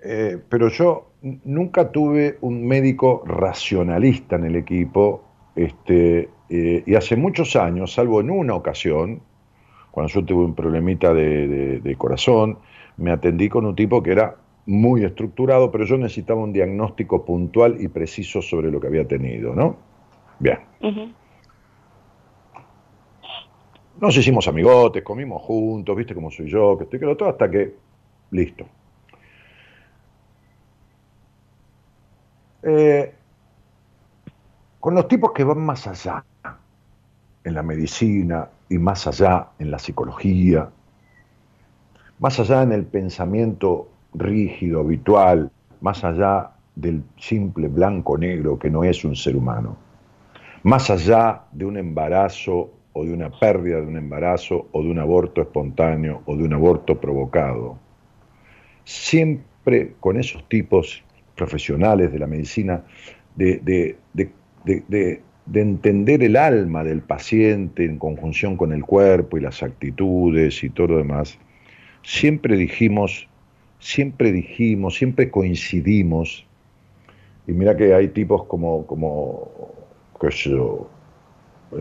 eh, 0.04 0.38
pero 0.50 0.70
yo 0.70 1.12
nunca 1.43 1.91
tuve 1.91 2.38
un 2.41 2.66
médico 2.66 3.24
racionalista 3.26 4.36
en 4.36 4.45
el 4.45 4.56
equipo, 4.56 5.24
este, 5.56 6.30
eh, 6.50 6.84
y 6.86 6.95
hace 6.95 7.16
muchos 7.16 7.56
años, 7.56 7.93
salvo 7.93 8.22
en 8.22 8.30
una 8.30 8.56
ocasión, 8.56 9.22
cuando 9.91 10.14
yo 10.14 10.24
tuve 10.24 10.45
un 10.45 10.56
problemita 10.56 11.14
de, 11.14 11.80
de, 11.80 11.95
corazón, 11.95 12.60
me 12.98 13.12
atendí 13.12 13.50
con 13.50 13.66
un 13.66 13.76
tipo 13.76 14.04
que 14.04 14.12
era 14.12 14.36
muy 14.68 15.04
estructurado, 15.04 15.72
pero 15.72 15.86
yo 15.86 15.98
necesitaba 15.98 16.41
un 16.41 16.54
diagnóstico 16.54 17.26
puntual 17.26 17.82
y 17.82 17.88
preciso 17.88 18.41
sobre 18.41 18.70
lo 18.70 18.80
que 18.80 18.88
había 18.88 19.08
tenido, 19.08 19.56
¿no? 19.56 19.78
Bien. 20.39 20.60
Nos 24.00 24.16
hicimos 24.16 24.48
amigotes, 24.48 25.02
comimos 25.02 25.41
juntos, 25.41 25.95
viste 25.95 26.14
cómo 26.14 26.30
soy 26.30 26.48
yo, 26.48 26.78
que 26.78 26.84
estoy 26.84 27.00
que 27.00 27.06
lo 27.06 27.18
todo, 27.18 27.30
hasta 27.30 27.50
que, 27.50 27.74
listo. 28.30 28.66
Eh, 32.62 33.12
con 34.80 34.93
los 34.93 35.08
tipos 35.08 35.32
que 35.32 35.43
van 35.43 35.60
más 35.60 35.88
allá 35.88 36.24
en 37.43 37.54
la 37.56 37.64
medicina 37.64 38.48
y 38.70 38.78
más 38.78 39.08
allá 39.08 39.48
en 39.58 39.72
la 39.72 39.80
psicología, 39.80 40.70
más 42.20 42.39
allá 42.39 42.62
en 42.62 42.74
el 42.74 42.86
pensamiento 42.86 43.89
rígido, 44.14 44.82
habitual, 44.82 45.50
más 45.82 46.04
allá 46.04 46.52
del 46.76 47.04
simple 47.18 47.68
blanco-negro 47.68 48.60
que 48.60 48.70
no 48.70 48.84
es 48.84 49.04
un 49.04 49.16
ser 49.16 49.36
humano, 49.36 49.76
más 50.62 50.91
allá 50.91 51.45
de 51.52 51.66
un 51.66 51.78
embarazo 51.78 52.77
o 52.98 53.06
de 53.06 53.14
una 53.14 53.30
pérdida 53.30 53.80
de 53.80 53.88
un 53.88 53.98
embarazo 53.98 54.68
o 54.72 54.82
de 54.82 54.89
un 54.89 54.98
aborto 54.98 55.41
espontáneo 55.41 56.24
o 56.26 56.36
de 56.36 56.43
un 56.43 56.54
aborto 56.54 57.00
provocado. 57.00 57.78
Siempre 58.84 59.93
con 60.00 60.18
esos 60.18 60.48
tipos 60.50 61.04
profesionales 61.36 62.12
de 62.12 62.20
la 62.20 62.28
medicina, 62.28 62.84
de, 63.36 63.95
entender 65.54 66.24
el 66.24 66.36
alma 66.36 66.84
del 66.84 67.02
paciente 67.02 67.86
en 67.86 68.00
conjunción 68.00 68.58
con 68.58 68.74
el 68.74 68.84
cuerpo 68.84 69.38
y 69.38 69.41
las 69.41 69.62
actitudes 69.62 70.64
y 70.64 70.70
todo 70.70 70.88
lo 70.88 70.98
demás, 70.98 71.38
siempre 72.02 72.58
dijimos, 72.58 73.30
siempre 73.80 74.32
dijimos, 74.32 74.95
siempre 74.95 75.30
coincidimos, 75.30 76.45
y 77.45 77.54
mira 77.54 77.78
que 77.78 77.93
hay 77.93 78.10
tipos 78.10 78.45
como, 78.45 78.86
como 78.88 79.50
qué 80.20 80.30
yo, 80.32 80.89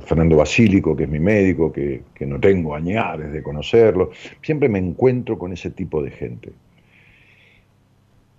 Fernando 0.05 0.37
Basílico, 0.37 0.97
que 0.97 1.05
es 1.05 1.09
mi 1.09 1.20
médico, 1.20 1.72
que, 1.72 2.03
no 2.20 2.41
tengo 2.41 2.74
añares 2.74 3.32
de 3.32 3.43
conocerlo, 3.43 4.11
siempre 4.43 4.68
me 4.68 4.78
encuentro 4.78 5.39
con 5.39 5.53
ese 5.53 5.70
tipo 5.70 6.03
de 6.03 6.11
gente. 6.11 6.53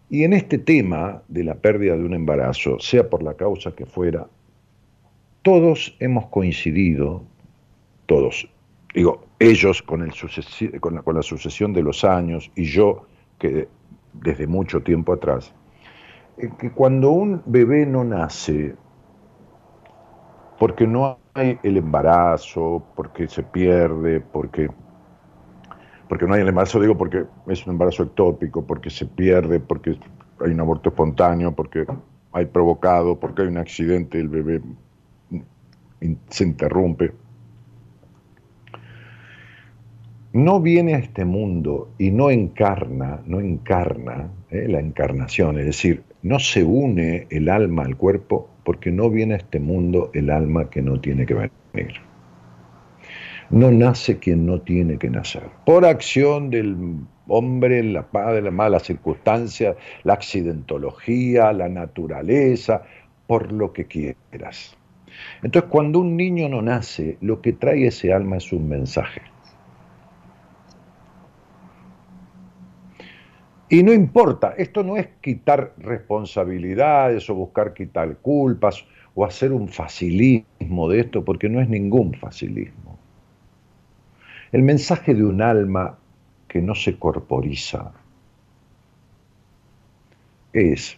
Y 0.10 0.24
en 0.24 0.34
este 0.34 0.58
tema 0.58 1.22
de 1.28 1.44
la 1.44 1.56
pérdida 1.56 1.96
de 1.96 2.04
un 2.04 2.14
embarazo, 2.14 2.80
sea 2.80 3.10
por 3.10 3.24
la 3.24 3.36
causa 3.36 3.74
que 3.74 3.86
fuera, 3.86 4.28
todos 5.42 5.96
hemos 6.00 6.28
coincidido, 6.28 7.24
todos, 8.06 8.50
digo, 8.94 9.26
ellos 9.40 9.82
con, 9.82 10.02
el 10.02 10.12
con, 10.80 10.96
la, 10.96 11.02
con 11.02 11.16
la 11.16 11.22
sucesión 11.22 11.74
de 11.74 11.84
los 11.84 12.04
años 12.04 12.52
y 12.56 12.66
yo, 12.66 13.06
que 13.40 13.68
desde 14.14 14.48
mucho 14.48 14.82
tiempo 14.82 15.14
atrás, 15.14 15.54
que 16.60 16.72
cuando 16.72 17.12
un 17.12 17.42
bebé 17.46 17.86
no 17.86 18.04
nace, 18.04 18.76
porque 20.60 20.88
no 20.88 21.20
el 21.42 21.78
embarazo, 21.78 22.84
porque 22.96 23.28
se 23.28 23.44
pierde, 23.44 24.20
porque 24.20 24.70
porque 26.08 26.26
no 26.26 26.34
hay 26.34 26.42
el 26.42 26.48
embarazo, 26.48 26.80
digo 26.80 26.98
porque 26.98 27.26
es 27.48 27.66
un 27.66 27.74
embarazo 27.74 28.04
ectópico, 28.04 28.66
porque 28.66 28.90
se 28.90 29.06
pierde, 29.06 29.60
porque 29.60 30.00
hay 30.40 30.52
un 30.52 30.60
aborto 30.60 30.90
espontáneo, 30.90 31.54
porque 31.54 31.86
hay 32.32 32.46
provocado, 32.46 33.20
porque 33.20 33.42
hay 33.42 33.48
un 33.50 33.58
accidente, 33.58 34.20
el 34.20 34.30
bebé 34.30 34.62
se 36.30 36.44
interrumpe. 36.44 37.12
No 40.34 40.62
viene 40.62 40.94
a 40.96 41.00
este 41.00 41.26
mundo 41.26 41.90
y 41.98 42.12
no 42.12 42.30
encarna, 42.30 43.22
no 43.26 43.40
encarna 43.40 44.30
eh, 44.50 44.68
la 44.68 44.80
encarnación, 44.80 45.58
es 45.58 45.66
decir, 45.66 46.04
no 46.22 46.40
se 46.40 46.64
une 46.64 47.28
el 47.30 47.50
alma 47.50 47.84
al 47.84 47.98
cuerpo 47.98 48.50
porque 48.68 48.92
no 48.92 49.10
viene 49.10 49.36
a 49.36 49.38
este 49.38 49.62
mundo 49.62 50.12
el 50.14 50.30
alma 50.30 50.70
que 50.70 50.82
no 50.82 51.00
tiene 51.00 51.26
que 51.26 51.36
venir. 51.36 51.94
No 53.50 53.72
nace 53.72 54.20
quien 54.20 54.46
no 54.46 54.60
tiene 54.60 54.98
que 54.98 55.10
nacer. 55.10 55.44
Por 55.66 55.86
acción 55.86 56.50
del 56.50 56.76
hombre, 57.30 57.82
la, 57.82 58.06
de 58.34 58.42
la 58.42 58.52
mala 58.52 58.82
circunstancia, 58.82 59.78
la 60.04 60.16
accidentología, 60.16 61.54
la 61.54 61.70
naturaleza, 61.70 62.84
por 63.26 63.54
lo 63.54 63.72
que 63.72 63.86
quieras. 63.86 64.76
Entonces, 65.44 65.72
cuando 65.72 66.00
un 66.00 66.18
niño 66.18 66.50
no 66.50 66.62
nace, 66.62 67.18
lo 67.22 67.40
que 67.42 67.54
trae 67.54 67.88
ese 67.88 68.12
alma 68.12 68.36
es 68.36 68.52
un 68.52 68.68
mensaje. 68.68 69.22
Y 73.70 73.84
no 73.84 73.94
importa, 73.94 74.54
esto 74.58 74.82
no 74.84 74.96
es 74.96 75.08
quitar 75.22 75.74
responsabilidades 75.78 77.30
o 77.30 77.36
buscar 77.36 77.74
quitar 77.74 78.18
culpas 78.18 78.86
o 79.14 79.26
hacer 79.26 79.52
un 79.52 79.68
facilismo 79.68 80.90
de 80.90 81.02
esto, 81.02 81.26
porque 81.26 81.50
no 81.50 81.60
es 81.60 81.68
ningún 81.68 82.14
facilismo. 82.14 82.98
El 84.52 84.62
mensaje 84.62 85.14
de 85.14 85.26
un 85.26 85.42
alma 85.42 85.98
que 86.48 86.62
no 86.62 86.76
se 86.76 86.98
corporiza 86.98 87.92
es 90.54 90.98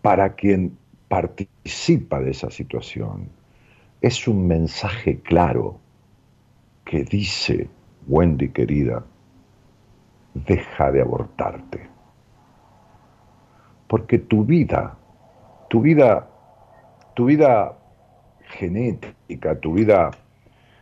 para 0.00 0.34
quien 0.34 0.76
participa 1.08 2.20
de 2.20 2.30
esa 2.30 2.50
situación, 2.50 3.28
es 4.00 4.26
un 4.26 4.46
mensaje 4.46 5.20
claro 5.20 5.78
que 6.84 7.04
dice, 7.04 7.68
Wendy 8.08 8.48
querida, 8.48 9.04
deja 10.34 10.90
de 10.90 11.00
abortarte. 11.00 11.88
Porque 13.88 14.18
tu 14.18 14.44
vida, 14.44 14.96
tu 15.68 15.80
vida, 15.80 16.28
tu 17.14 17.26
vida 17.26 17.76
genética, 18.58 19.58
tu 19.60 19.74
vida 19.74 20.10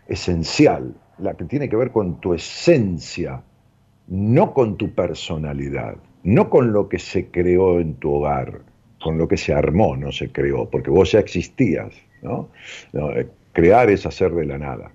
esencial, 0.06 0.94
la 1.18 1.34
que 1.34 1.44
tiene 1.44 1.68
que 1.68 1.76
ver 1.76 1.90
con 1.90 2.20
tu 2.20 2.34
esencia, 2.34 3.42
no 4.08 4.52
con 4.52 4.76
tu 4.76 4.94
personalidad, 4.94 5.96
no 6.22 6.50
con 6.50 6.72
lo 6.72 6.88
que 6.88 6.98
se 6.98 7.30
creó 7.30 7.80
en 7.80 7.94
tu 7.94 8.14
hogar, 8.14 8.62
con 9.02 9.18
lo 9.18 9.28
que 9.28 9.36
se 9.36 9.54
armó, 9.54 9.96
no 9.96 10.12
se 10.12 10.30
creó, 10.30 10.68
porque 10.68 10.90
vos 10.90 11.12
ya 11.12 11.20
existías, 11.20 11.94
¿no? 12.22 12.48
Eh, 12.92 13.28
crear 13.52 13.90
es 13.90 14.06
hacer 14.06 14.32
de 14.32 14.46
la 14.46 14.58
nada. 14.58 14.92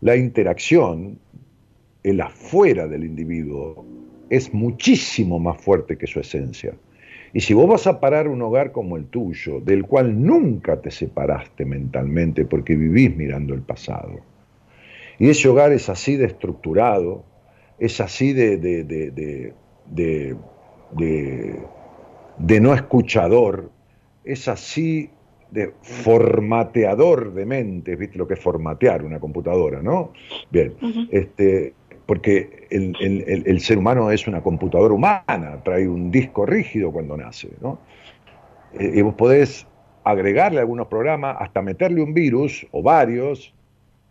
La 0.00 0.16
interacción 0.16 1.18
el 2.02 2.20
afuera 2.20 2.86
del 2.86 3.04
individuo 3.04 3.84
es 4.30 4.52
muchísimo 4.52 5.38
más 5.38 5.60
fuerte 5.60 5.96
que 5.96 6.06
su 6.06 6.20
esencia. 6.20 6.74
Y 7.32 7.40
si 7.40 7.54
vos 7.54 7.68
vas 7.68 7.86
a 7.86 8.00
parar 8.00 8.28
un 8.28 8.40
hogar 8.42 8.72
como 8.72 8.96
el 8.96 9.06
tuyo, 9.06 9.60
del 9.60 9.84
cual 9.84 10.24
nunca 10.24 10.80
te 10.80 10.90
separaste 10.90 11.64
mentalmente 11.64 12.44
porque 12.44 12.74
vivís 12.74 13.14
mirando 13.14 13.54
el 13.54 13.62
pasado, 13.62 14.20
y 15.18 15.28
ese 15.28 15.48
hogar 15.48 15.72
es 15.72 15.88
así 15.88 16.16
de 16.16 16.26
estructurado, 16.26 17.24
es 17.78 18.00
así 18.00 18.32
de, 18.32 18.56
de, 18.56 18.84
de, 18.84 19.52
de 22.38 22.60
no 22.60 22.74
escuchador, 22.74 23.70
es 24.24 24.48
así 24.48 25.10
de 25.50 25.72
formateador 25.80 27.32
de 27.32 27.46
mentes, 27.46 27.98
¿viste 27.98 28.18
lo 28.18 28.28
que 28.28 28.34
es 28.34 28.40
formatear 28.40 29.04
una 29.04 29.18
computadora, 29.18 29.82
no? 29.82 30.12
Bien, 30.50 30.74
este, 31.10 31.74
porque 32.08 32.66
el, 32.70 33.60
ser 33.60 33.76
humano 33.76 34.10
es 34.10 34.26
una 34.26 34.40
computadora 34.40 34.94
humana, 34.94 35.60
trae 35.62 35.86
un 35.86 36.10
disco 36.10 36.46
rígido 36.46 36.90
cuando 36.90 37.18
nace, 37.18 37.50
¿no? 37.60 37.80
Eh, 38.72 38.92
y 38.94 39.02
vos 39.02 39.14
podés 39.14 39.66
agregarle 40.04 40.60
algunos 40.60 40.86
programas, 40.86 41.36
hasta 41.38 41.60
meterle 41.60 42.00
un 42.00 42.14
virus 42.14 42.66
o 42.70 42.82
varios, 42.82 43.52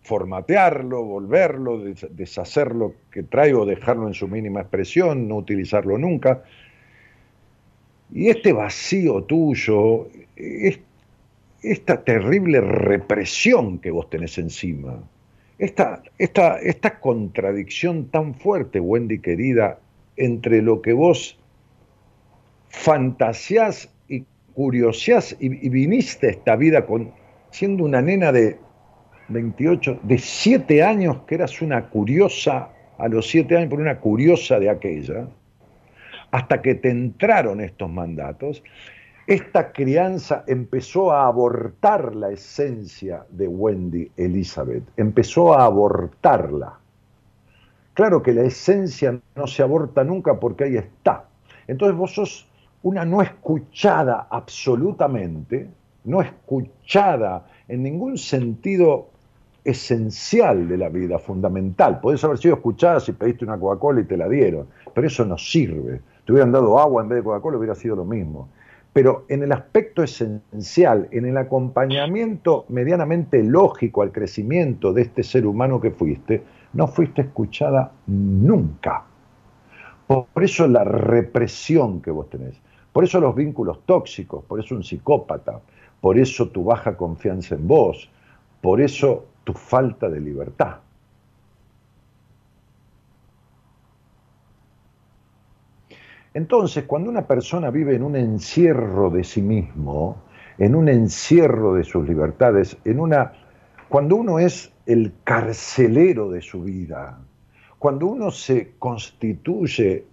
formatearlo, 0.04 1.06
volverlo, 1.06 1.80
deshacer 2.12 2.76
lo 2.76 2.93
que 3.10 3.24
trae 3.24 3.56
o 3.56 3.66
dejarlo 3.66 4.06
en 4.06 4.14
su 4.14 4.28
mínima 4.28 4.62
expresión, 4.62 5.28
no 5.28 5.38
utilizarlo 5.38 5.98
nunca. 5.98 6.43
Y 8.14 8.30
este 8.30 8.54
vacío 8.54 9.24
tuyo, 9.24 10.08
esta 11.64 12.04
terrible 12.04 12.62
represión 12.62 13.80
que 13.80 13.89
vos 13.89 14.08
tenés 14.08 14.38
encima, 14.38 15.02
esta, 15.60 16.03
esta, 16.18 16.60
esta 16.60 16.99
contradicción 16.99 18.10
tan 18.10 18.36
fuerte, 18.36 18.80
Wendy 18.80 19.20
querida, 19.20 19.80
entre 20.16 20.62
lo 20.62 20.82
que 20.82 20.93
vos 20.93 21.38
fantaseás 22.70 23.89
y 24.08 24.26
curioseás 24.53 25.36
y, 25.39 25.49
viniste 25.70 26.30
esta 26.30 26.55
vida 26.55 26.86
con, 26.86 27.12
siendo 27.49 27.86
una 27.86 28.01
nena 28.01 28.32
de 28.32 28.58
28, 29.30 29.99
de 30.03 30.18
7 30.18 30.84
años, 30.84 31.18
que 31.28 31.36
eras 31.36 31.62
una 31.62 31.89
curiosa, 31.89 32.70
a 32.97 33.08
los 33.08 33.28
7 33.28 33.58
años 33.58 33.70
por 33.70 33.80
una 33.80 33.99
curiosa 33.99 34.60
de 34.60 34.70
aquella, 34.70 35.28
hasta 36.32 36.62
que 36.62 36.76
te 36.76 36.89
entraron 36.89 37.62
estos 37.62 37.89
mandatos, 37.89 38.64
esta 39.28 39.73
crianza 39.73 40.45
empezó 40.47 41.11
a 41.11 41.28
abortar 41.28 42.15
la 42.15 42.32
esencia 42.32 43.25
de 43.30 43.45
Wendy 43.45 44.09
Elizabeth, 44.15 44.84
empezó 44.95 45.53
a 45.53 45.65
abortarla. 45.65 46.80
Claro 47.93 48.23
que 48.23 48.32
la 48.32 48.43
esencia 48.43 49.19
no 49.36 49.47
se 49.47 49.63
aborta 49.63 50.05
nunca 50.05 50.39
porque 50.39 50.63
ahí 50.63 50.78
está. 50.78 51.25
Entonces 51.67 51.97
vos 51.97 52.13
sos 52.13 52.47
una 52.84 53.03
no 53.03 53.21
escuchada 53.21 54.28
absolutamente, 54.30 55.67
no 56.05 56.21
escuchada 56.21 57.47
en 57.67 57.84
ningún 57.84 58.17
sentido 58.17 59.09
esencial 59.65 60.69
de 60.69 60.78
la 60.78 60.88
vida, 60.88 61.19
fundamental. 61.19 61.99
Podés 61.99 62.23
haber 62.23 62.38
sido 62.38 62.55
escuchada 62.55 63.01
si 63.01 63.11
pediste 63.11 63.43
una 63.43 63.59
Coca-Cola 63.59 63.99
y 63.99 64.05
te 64.05 64.15
la 64.15 64.30
dieron, 64.30 64.67
pero 64.93 65.05
eso 65.05 65.25
no 65.25 65.38
sirve. 65.38 65.99
Te 66.25 66.32
hubieran 66.32 66.53
dado 66.53 66.80
agua 66.80 67.03
en 67.03 67.09
vez 67.09 67.17
de 67.17 67.23
Coca-Cola, 67.25 67.57
hubiera 67.57 67.75
sido 67.75 67.97
lo 67.97 68.05
mismo 68.05 68.47
pero 68.98 69.26
en 69.30 69.43
el 69.43 69.52
aspecto 69.52 70.02
esencial, 70.02 71.08
en 71.12 71.28
el 71.28 71.38
acompañamiento 71.38 72.66
medianamente 72.70 73.43
lógico 73.43 74.02
al 74.02 74.12
crecimiento 74.12 74.91
de 74.91 75.04
este 75.04 75.22
ser 75.22 75.45
humano 75.45 75.80
que 75.80 75.91
fuiste, 75.91 76.41
no 76.74 76.88
fuiste 76.88 77.22
escuchada 77.22 77.91
nunca. 78.08 79.04
Por 80.08 80.43
eso 80.43 80.68
la 80.68 80.84
represión 80.84 82.02
que 82.02 82.10
vos 82.10 82.28
tenés, 82.28 82.60
por 82.91 83.04
eso 83.04 83.20
los 83.20 83.36
vínculos 83.36 83.82
tóxicos, 83.86 84.43
por 84.45 84.60
eso 84.60 84.74
un 84.74 84.84
psicópata, 84.84 85.62
por 86.02 86.18
eso 86.18 86.50
tu 86.50 86.64
baja 86.64 86.98
confianza 86.98 87.54
en 87.54 87.68
vos, 87.68 88.10
por 88.62 88.82
eso 88.82 89.28
tu 89.43 89.54
falta 89.54 90.10
de 90.10 90.22
libertad. 90.22 90.78
Entonces, 96.38 96.83
cuando 96.83 97.09
una 97.09 97.25
persona 97.25 97.71
vive 97.71 97.95
en 97.95 98.03
un 98.03 98.15
encierro 98.15 99.09
de 99.09 99.23
sí 99.23 99.41
mismo, 99.41 100.21
en 100.59 100.75
un 100.75 100.88
encierro 100.88 101.73
de 101.73 101.83
sus 101.83 102.07
libertades, 102.07 102.77
en 102.85 102.99
una 102.99 103.33
cuando 103.89 104.17
uno 104.17 104.38
es 104.38 104.71
el 104.85 105.13
carcelero 105.23 106.29
de 106.29 106.43
su 106.43 106.61
vida, 106.61 107.17
cuando 107.79 108.05
uno 108.05 108.29
se 108.29 108.73
constituye 108.77 110.05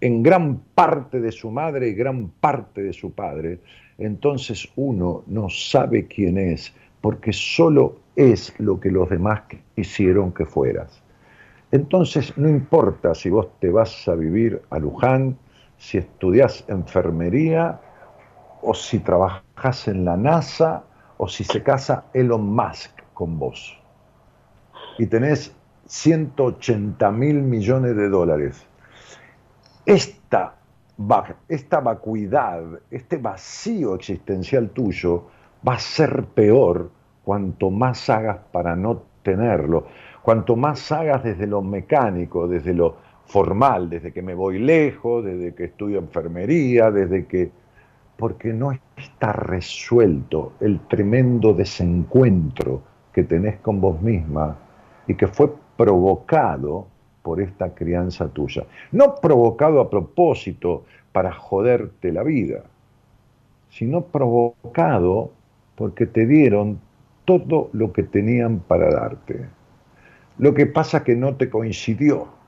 en 0.00 0.22
gran 0.22 0.60
parte 0.72 1.20
de 1.20 1.32
su 1.32 1.50
madre 1.50 1.88
y 1.88 1.94
gran 1.94 2.28
parte 2.28 2.80
de 2.80 2.92
su 2.92 3.10
padre, 3.10 3.58
entonces 3.98 4.68
uno 4.76 5.24
no 5.26 5.48
sabe 5.48 6.06
quién 6.06 6.38
es, 6.38 6.72
porque 7.00 7.32
solo 7.32 7.96
es 8.14 8.54
lo 8.60 8.78
que 8.78 8.92
los 8.92 9.10
demás 9.10 9.42
quisieron 9.74 10.30
que 10.30 10.46
fueras. 10.46 11.02
Entonces 11.72 12.38
no 12.38 12.48
importa 12.48 13.16
si 13.16 13.30
vos 13.30 13.48
te 13.58 13.70
vas 13.70 14.06
a 14.06 14.14
vivir 14.14 14.62
a 14.70 14.78
Luján, 14.78 15.36
si 15.82 15.98
estudias 15.98 16.64
enfermería 16.68 17.80
o 18.62 18.72
si 18.72 19.00
trabajas 19.00 19.88
en 19.88 20.04
la 20.04 20.16
NASA 20.16 20.84
o 21.16 21.26
si 21.26 21.42
se 21.42 21.60
casa 21.60 22.04
Elon 22.14 22.54
Musk 22.54 23.02
con 23.12 23.36
vos 23.36 23.76
y 24.96 25.06
tenés 25.08 25.52
180 25.86 27.10
mil 27.10 27.42
millones 27.42 27.96
de 27.96 28.08
dólares. 28.08 28.64
Esta, 29.84 30.54
esta 31.48 31.80
vacuidad, 31.80 32.62
este 32.88 33.16
vacío 33.16 33.96
existencial 33.96 34.70
tuyo 34.70 35.26
va 35.66 35.74
a 35.74 35.80
ser 35.80 36.26
peor 36.26 36.92
cuanto 37.24 37.70
más 37.70 38.08
hagas 38.08 38.38
para 38.52 38.76
no 38.76 39.02
tenerlo, 39.24 39.86
Cuanto 40.22 40.54
más 40.54 40.92
hagas 40.92 41.24
desde 41.24 41.48
lo 41.48 41.62
mecánico, 41.62 42.46
desde 42.46 42.74
lo 42.74 42.96
formal, 43.32 43.88
desde 43.88 44.12
que 44.12 44.20
me 44.20 44.34
voy 44.34 44.58
lejos, 44.58 45.24
desde 45.24 45.54
que 45.54 45.64
estudio 45.64 45.98
enfermería, 46.00 46.90
desde 46.90 47.24
que... 47.24 47.50
porque 48.18 48.52
no 48.52 48.72
está 48.72 49.32
resuelto 49.32 50.52
el 50.60 50.80
tremendo 50.80 51.54
desencuentro 51.54 52.82
que 53.10 53.22
tenés 53.22 53.56
con 53.60 53.80
vos 53.80 54.02
misma 54.02 54.58
y 55.06 55.14
que 55.14 55.26
fue 55.28 55.50
provocado 55.78 56.86
por 57.22 57.40
esta 57.40 57.74
crianza 57.74 58.28
tuya. 58.28 58.64
No 58.90 59.14
provocado 59.14 59.80
a 59.80 59.88
propósito 59.88 60.84
para 61.12 61.32
joderte 61.32 62.12
la 62.12 62.22
vida, 62.22 62.64
sino 63.70 64.02
provocado 64.02 65.30
porque 65.74 66.04
te 66.04 66.26
dieron 66.26 66.78
todo 67.24 67.70
lo 67.72 67.94
que 67.94 68.02
tenían 68.02 68.58
para 68.58 68.90
darte. 68.90 69.48
Lo 70.36 70.52
que 70.52 70.66
pasa 70.66 71.02
que 71.02 71.16
no 71.16 71.36
te 71.36 71.48
coincidió, 71.48 72.41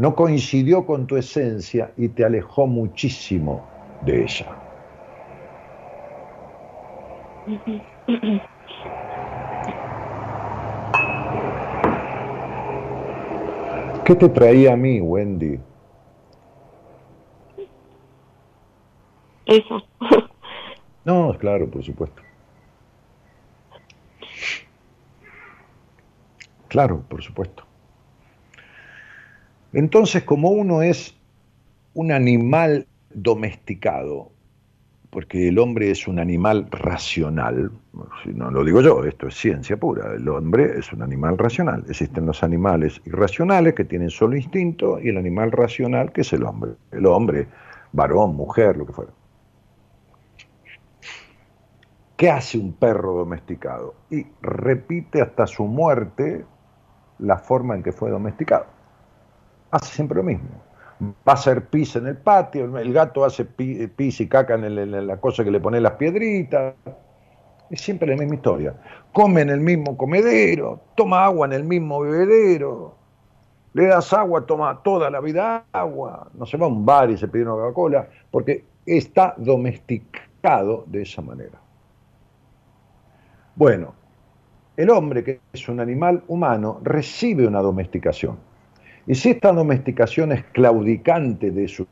no 0.00 0.14
coincidió 0.14 0.86
con 0.86 1.06
tu 1.06 1.18
esencia 1.18 1.92
y 1.94 2.08
te 2.08 2.24
alejó 2.24 2.66
muchísimo 2.66 3.68
de 4.00 4.22
ella. 4.22 4.56
¿Qué 14.06 14.14
te 14.14 14.28
traía 14.30 14.72
a 14.72 14.76
mí, 14.76 15.02
Wendy? 15.02 15.60
Eso. 19.44 19.82
No, 21.04 21.36
claro, 21.38 21.70
por 21.70 21.84
supuesto. 21.84 22.22
Claro, 26.68 27.02
por 27.06 27.22
supuesto. 27.22 27.69
Entonces, 29.72 30.24
como 30.24 30.50
uno 30.50 30.82
es 30.82 31.14
un 31.94 32.12
animal 32.12 32.86
domesticado, 33.14 34.30
porque 35.10 35.48
el 35.48 35.58
hombre 35.58 35.90
es 35.90 36.06
un 36.06 36.18
animal 36.18 36.68
racional, 36.70 37.72
no 38.24 38.50
lo 38.50 38.64
digo 38.64 38.80
yo, 38.80 39.04
esto 39.04 39.26
es 39.26 39.34
ciencia 39.34 39.76
pura, 39.76 40.14
el 40.14 40.28
hombre 40.28 40.78
es 40.78 40.92
un 40.92 41.02
animal 41.02 41.36
racional. 41.36 41.84
Existen 41.88 42.26
los 42.26 42.42
animales 42.42 43.00
irracionales 43.04 43.74
que 43.74 43.84
tienen 43.84 44.10
solo 44.10 44.36
instinto 44.36 45.00
y 45.00 45.08
el 45.08 45.16
animal 45.16 45.50
racional 45.50 46.12
que 46.12 46.20
es 46.20 46.32
el 46.32 46.44
hombre. 46.44 46.72
El 46.92 47.06
hombre, 47.06 47.48
varón, 47.92 48.36
mujer, 48.36 48.76
lo 48.76 48.86
que 48.86 48.92
fuera. 48.92 49.12
¿Qué 52.16 52.30
hace 52.30 52.58
un 52.58 52.74
perro 52.74 53.14
domesticado? 53.14 53.94
Y 54.10 54.26
repite 54.42 55.22
hasta 55.22 55.46
su 55.46 55.64
muerte 55.64 56.44
la 57.18 57.38
forma 57.38 57.74
en 57.74 57.82
que 57.82 57.92
fue 57.92 58.10
domesticado. 58.10 58.79
Hace 59.70 59.94
siempre 59.94 60.16
lo 60.16 60.22
mismo. 60.22 60.48
Va 61.00 61.32
a 61.32 61.34
hacer 61.34 61.66
pis 61.66 61.96
en 61.96 62.06
el 62.06 62.16
patio, 62.16 62.76
el 62.76 62.92
gato 62.92 63.24
hace 63.24 63.44
pis 63.44 64.20
y 64.20 64.28
caca 64.28 64.54
en, 64.54 65.06
la 65.06 65.16
cosa 65.16 65.44
que 65.44 65.50
le 65.50 65.60
pone 65.60 65.80
las 65.80 65.92
piedritas. 65.92 66.74
Es 67.70 67.80
siempre 67.80 68.08
la 68.08 68.16
misma 68.16 68.34
historia. 68.34 68.74
Come 69.12 69.42
en 69.42 69.50
el 69.50 69.60
mismo 69.60 69.96
comedero, 69.96 70.80
toma 70.94 71.24
agua 71.24 71.46
en 71.46 71.52
el 71.54 71.64
mismo 71.64 72.00
bebedero, 72.00 72.96
le 73.72 73.86
das 73.86 74.12
agua, 74.12 74.44
toma 74.44 74.82
toda 74.82 75.08
la 75.10 75.20
vida 75.20 75.64
agua, 75.72 76.28
no 76.34 76.44
se 76.44 76.56
va 76.56 76.66
a 76.66 76.68
un 76.68 76.84
bar 76.84 77.10
y 77.10 77.16
se 77.16 77.28
pide 77.28 77.44
una 77.44 77.52
Coca-Cola, 77.52 78.08
porque 78.30 78.64
está 78.84 79.34
domesticado 79.36 80.84
de 80.86 81.02
esa 81.02 81.22
manera. 81.22 81.58
Bueno, 83.54 83.94
el 84.76 84.90
hombre, 84.90 85.22
que 85.22 85.40
es 85.52 85.68
un 85.68 85.80
animal 85.80 86.24
humano, 86.26 86.80
recibe 86.82 87.46
una 87.46 87.60
domesticación. 87.60 88.49
Y 89.10 89.16
si 89.16 89.30
esta 89.30 89.50
domesticación 89.50 90.30
es 90.30 90.44
claudicante 90.52 91.50
de 91.50 91.66
sus 91.66 91.88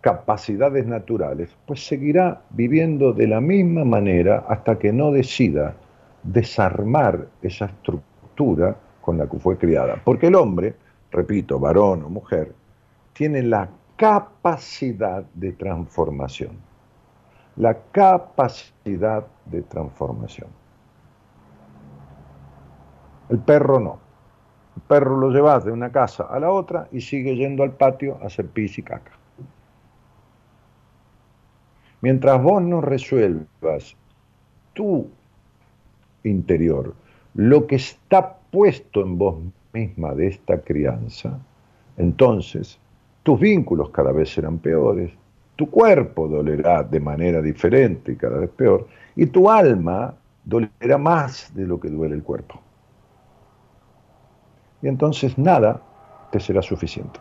capacidades 0.00 0.84
naturales, 0.84 1.56
pues 1.66 1.86
seguirá 1.86 2.42
viviendo 2.50 3.12
de 3.12 3.28
la 3.28 3.40
misma 3.40 3.84
manera 3.84 4.44
hasta 4.48 4.76
que 4.76 4.92
no 4.92 5.12
decida 5.12 5.76
desarmar 6.24 7.28
esa 7.42 7.66
estructura 7.66 8.76
con 9.02 9.18
la 9.18 9.28
que 9.28 9.38
fue 9.38 9.56
criada. 9.56 10.02
Porque 10.04 10.26
el 10.26 10.34
hombre, 10.34 10.74
repito, 11.12 11.60
varón 11.60 12.02
o 12.02 12.08
mujer, 12.08 12.52
tiene 13.12 13.44
la 13.44 13.68
capacidad 13.94 15.22
de 15.34 15.52
transformación. 15.52 16.56
La 17.54 17.78
capacidad 17.92 19.24
de 19.44 19.62
transformación. 19.62 20.48
El 23.28 23.38
perro 23.38 23.78
no. 23.78 24.11
El 24.76 24.82
perro 24.82 25.18
lo 25.18 25.30
llevas 25.30 25.64
de 25.64 25.72
una 25.72 25.92
casa 25.92 26.24
a 26.24 26.40
la 26.40 26.50
otra 26.50 26.88
y 26.92 27.00
sigue 27.00 27.36
yendo 27.36 27.62
al 27.62 27.72
patio 27.72 28.18
a 28.22 28.26
hacer 28.26 28.46
pis 28.46 28.78
y 28.78 28.82
caca. 28.82 29.12
Mientras 32.00 32.42
vos 32.42 32.62
no 32.62 32.80
resuelvas 32.80 33.94
tu 34.72 35.08
interior, 36.24 36.94
lo 37.34 37.66
que 37.66 37.76
está 37.76 38.36
puesto 38.50 39.02
en 39.02 39.18
vos 39.18 39.36
misma 39.72 40.14
de 40.14 40.28
esta 40.28 40.60
crianza, 40.60 41.38
entonces 41.96 42.78
tus 43.22 43.38
vínculos 43.38 43.90
cada 43.90 44.12
vez 44.12 44.32
serán 44.32 44.58
peores, 44.58 45.12
tu 45.56 45.70
cuerpo 45.70 46.26
dolerá 46.26 46.82
de 46.82 46.98
manera 46.98 47.40
diferente 47.40 48.12
y 48.12 48.16
cada 48.16 48.38
vez 48.38 48.50
peor, 48.50 48.88
y 49.14 49.26
tu 49.26 49.48
alma 49.48 50.14
dolerá 50.44 50.98
más 50.98 51.54
de 51.54 51.66
lo 51.66 51.78
que 51.78 51.88
duele 51.88 52.16
el 52.16 52.22
cuerpo 52.22 52.60
y 54.82 54.88
entonces 54.88 55.38
nada 55.38 55.80
te 56.30 56.40
será 56.40 56.60
suficiente. 56.60 57.20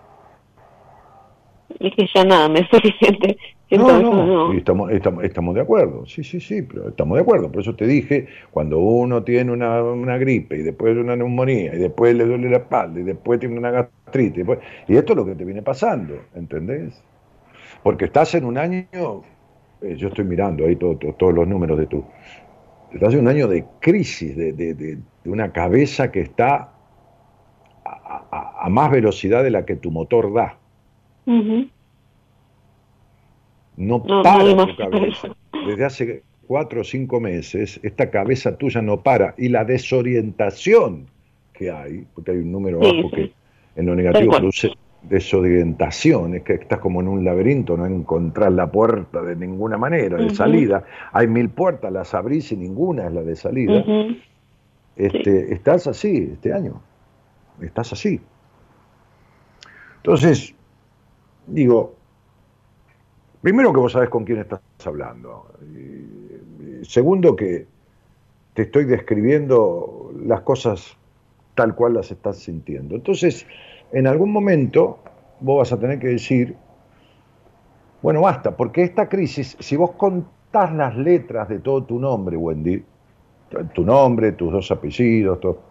Es 1.79 1.93
que 1.95 2.05
ya 2.13 2.23
nada 2.23 2.49
me 2.49 2.59
es 2.59 2.67
suficiente. 2.69 3.37
no, 3.71 4.01
no, 4.01 4.53
Estamos, 4.53 4.91
estamos, 4.91 5.55
de 5.55 5.61
acuerdo, 5.61 6.05
sí, 6.05 6.23
sí, 6.23 6.39
sí, 6.39 6.61
pero 6.63 6.89
estamos 6.89 7.15
de 7.15 7.21
acuerdo. 7.21 7.51
Por 7.51 7.61
eso 7.61 7.75
te 7.75 7.85
dije, 7.85 8.27
cuando 8.51 8.79
uno 8.79 9.23
tiene 9.23 9.51
una, 9.51 10.17
gripe 10.17 10.57
y 10.57 10.63
después 10.63 10.97
una 10.97 11.15
neumonía 11.15 11.73
y 11.73 11.77
después 11.77 12.15
le 12.15 12.25
duele 12.25 12.49
la 12.49 12.57
espalda 12.57 12.99
y 12.99 13.03
después 13.03 13.39
tiene 13.39 13.57
una 13.57 13.71
gastritis, 13.71 14.45
y, 14.87 14.95
esto 14.95 15.13
es 15.13 15.17
lo 15.17 15.25
que 15.25 15.35
te 15.35 15.45
viene 15.45 15.61
pasando, 15.61 16.15
¿entendés? 16.35 17.01
Porque 17.83 18.05
estás 18.05 18.35
en 18.35 18.45
un 18.45 18.57
año, 18.57 19.23
eh, 19.81 19.95
yo 19.95 20.09
estoy 20.09 20.25
mirando 20.25 20.65
ahí 20.65 20.75
todos 20.75 21.33
los 21.33 21.47
números 21.47 21.79
de 21.79 21.87
tú, 21.87 22.03
estás 22.93 23.13
en 23.13 23.21
un 23.21 23.27
año 23.29 23.47
de 23.47 23.65
crisis, 23.79 24.35
de, 24.35 24.51
de 24.53 24.99
una 25.25 25.51
cabeza 25.51 26.11
que 26.11 26.21
está 26.21 26.73
a, 28.31 28.69
más 28.69 28.91
velocidad 28.91 29.43
de 29.43 29.51
la 29.51 29.65
que 29.65 29.75
tu 29.75 29.91
motor 29.91 30.33
da. 30.33 30.57
No 33.77 34.03
para 34.03 34.67
tu 34.67 34.75
cabeza. 34.75 35.29
Desde 35.67 35.85
hace 35.85 36.23
cuatro 36.47 36.81
o 36.81 36.83
cinco 36.83 37.19
meses, 37.19 37.79
esta 37.83 38.09
cabeza 38.09 38.57
tuya 38.57 38.81
no 38.81 39.01
para. 39.01 39.33
Y 39.37 39.49
la 39.49 39.63
desorientación 39.63 41.07
que 41.53 41.71
hay, 41.71 42.05
porque 42.13 42.31
hay 42.31 42.37
un 42.37 42.51
número 42.51 42.79
bajo 42.79 43.11
que 43.11 43.31
en 43.75 43.85
lo 43.85 43.95
negativo 43.95 44.31
produce 44.31 44.71
desorientación, 45.03 46.35
es 46.35 46.43
que 46.43 46.53
estás 46.53 46.79
como 46.79 47.01
en 47.01 47.07
un 47.07 47.23
laberinto, 47.23 47.75
no 47.75 47.87
encontrás 47.87 48.53
la 48.53 48.71
puerta 48.71 49.21
de 49.23 49.35
ninguna 49.35 49.77
manera, 49.77 50.17
de 50.17 50.29
salida. 50.35 50.83
Hay 51.11 51.27
mil 51.27 51.49
puertas, 51.49 51.91
las 51.91 52.13
abrís 52.13 52.51
y 52.51 52.57
ninguna 52.57 53.07
es 53.07 53.13
la 53.13 53.23
de 53.23 53.35
salida. 53.35 53.83
este, 54.95 55.53
Estás 55.53 55.87
así 55.87 56.29
este 56.33 56.53
año 56.53 56.81
estás 57.67 57.93
así. 57.93 58.21
Entonces, 59.97 60.55
digo, 61.47 61.95
primero 63.41 63.71
que 63.73 63.79
vos 63.79 63.91
sabés 63.91 64.09
con 64.09 64.25
quién 64.25 64.39
estás 64.39 64.61
hablando. 64.85 65.47
segundo 66.83 67.35
que 67.35 67.67
te 68.53 68.63
estoy 68.63 68.85
describiendo 68.85 70.11
las 70.25 70.41
cosas 70.41 70.97
tal 71.55 71.75
cual 71.75 71.93
las 71.93 72.11
estás 72.11 72.37
sintiendo. 72.37 72.95
Entonces, 72.95 73.45
en 73.91 74.07
algún 74.07 74.31
momento 74.31 74.99
vos 75.39 75.59
vas 75.59 75.73
a 75.73 75.79
tener 75.79 75.99
que 75.99 76.07
decir, 76.07 76.55
bueno, 78.01 78.21
basta, 78.21 78.55
porque 78.57 78.83
esta 78.83 79.07
crisis, 79.07 79.55
si 79.59 79.75
vos 79.75 79.91
contás 79.91 80.73
las 80.73 80.95
letras 80.97 81.47
de 81.49 81.59
todo 81.59 81.83
tu 81.83 81.99
nombre, 81.99 82.35
Wendy, 82.35 82.83
tu 83.73 83.83
nombre, 83.83 84.31
tus 84.31 84.51
dos 84.51 84.71
apellidos, 84.71 85.39
todo, 85.39 85.70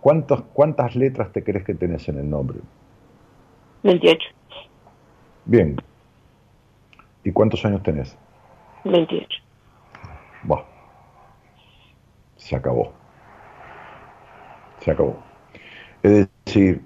¿Cuántas 0.00 0.96
letras 0.96 1.32
te 1.32 1.42
crees 1.42 1.64
que 1.64 1.74
tenés 1.74 2.08
en 2.08 2.18
el 2.18 2.30
nombre? 2.30 2.58
28. 3.82 4.18
Bien. 5.44 5.76
¿Y 7.24 7.32
cuántos 7.32 7.64
años 7.64 7.82
tenés? 7.82 8.16
28. 8.84 9.26
Bueno, 10.44 10.64
se 12.36 12.56
acabó. 12.56 12.92
Se 14.80 14.92
acabó. 14.92 15.18
Es 16.02 16.28
decir, 16.44 16.82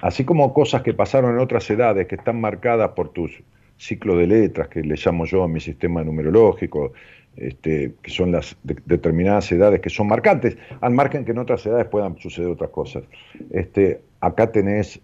así 0.00 0.24
como 0.24 0.52
cosas 0.52 0.82
que 0.82 0.92
pasaron 0.92 1.34
en 1.34 1.40
otras 1.40 1.68
edades 1.70 2.06
que 2.06 2.16
están 2.16 2.40
marcadas 2.40 2.90
por 2.90 3.08
tus 3.10 3.42
ciclo 3.80 4.16
de 4.16 4.26
letras 4.26 4.68
que 4.68 4.82
le 4.82 4.94
llamo 4.96 5.24
yo 5.24 5.42
a 5.42 5.48
mi 5.48 5.58
sistema 5.58 6.04
numerológico, 6.04 6.92
este, 7.36 7.94
que 8.02 8.10
son 8.10 8.32
las 8.32 8.56
determinadas 8.64 9.50
edades 9.52 9.80
que 9.80 9.90
son 9.90 10.08
marcantes, 10.08 10.56
al 10.80 10.92
margen 10.92 11.24
que 11.24 11.32
en 11.32 11.38
otras 11.38 11.64
edades 11.66 11.86
puedan 11.86 12.18
suceder 12.18 12.50
otras 12.50 12.70
cosas. 12.70 13.04
Este, 13.50 14.00
acá 14.20 14.52
tenés 14.52 15.00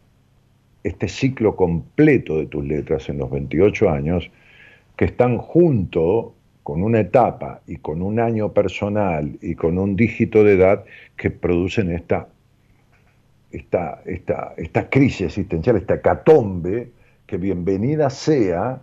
este 0.85 1.09
ciclo 1.09 1.57
completo 1.57 2.39
de 2.39 2.47
tus 2.47 2.65
letras 2.65 3.09
en 3.09 3.19
los 3.19 3.31
28 3.31 3.91
años, 3.91 4.31
que 4.97 5.07
están 5.07 5.39
junto 5.39 6.35
con 6.63 6.83
una 6.83 7.01
etapa 7.01 7.61
y 7.67 7.77
con 7.77 8.03
un 8.03 8.19
año 8.19 8.53
personal 8.53 9.39
y 9.41 9.55
con 9.55 9.79
un 9.79 9.95
dígito 9.95 10.43
de 10.43 10.55
edad 10.55 10.85
que 11.17 11.31
producen 11.31 11.93
esta, 11.93 12.29
esta, 13.51 14.03
esta, 14.05 14.55
esta 14.57 14.91
crisis 14.91 15.23
existencial, 15.23 15.77
esta 15.77 16.01
catombe, 16.01 16.91
que 17.27 17.37
bienvenida 17.37 18.11
sea, 18.11 18.83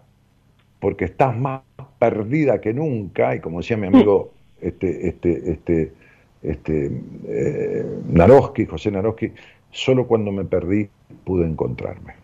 porque 0.80 1.06
estás 1.06 1.36
más 1.38 1.62
perdida 2.04 2.60
que 2.60 2.74
nunca, 2.74 3.34
y 3.34 3.40
como 3.40 3.60
decía 3.60 3.78
mi 3.78 3.88
amigo 3.88 4.34
este, 4.60 5.08
este, 5.08 5.52
este, 5.52 5.94
este, 6.42 6.92
eh, 7.30 7.86
Naroski, 8.10 8.66
José 8.66 8.92
Naroski, 8.92 9.32
solo 9.72 10.06
cuando 10.06 10.34
me 10.34 10.44
perdí 10.44 10.90
pude 11.24 11.46
encontrarme 11.46 12.16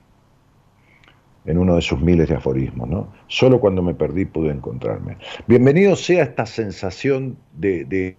en 1.46 1.58
uno 1.58 1.78
de 1.78 1.82
sus 1.82 2.02
miles 2.02 2.28
de 2.28 2.36
aforismos, 2.36 2.90
¿no? 2.90 3.08
Solo 3.28 3.62
cuando 3.62 3.82
me 3.82 3.94
perdí 3.94 4.26
pude 4.26 4.52
encontrarme. 4.52 5.16
Bienvenido 5.48 5.96
sea 5.96 6.24
esta 6.24 6.46
sensación 6.46 7.38
de, 7.54 8.18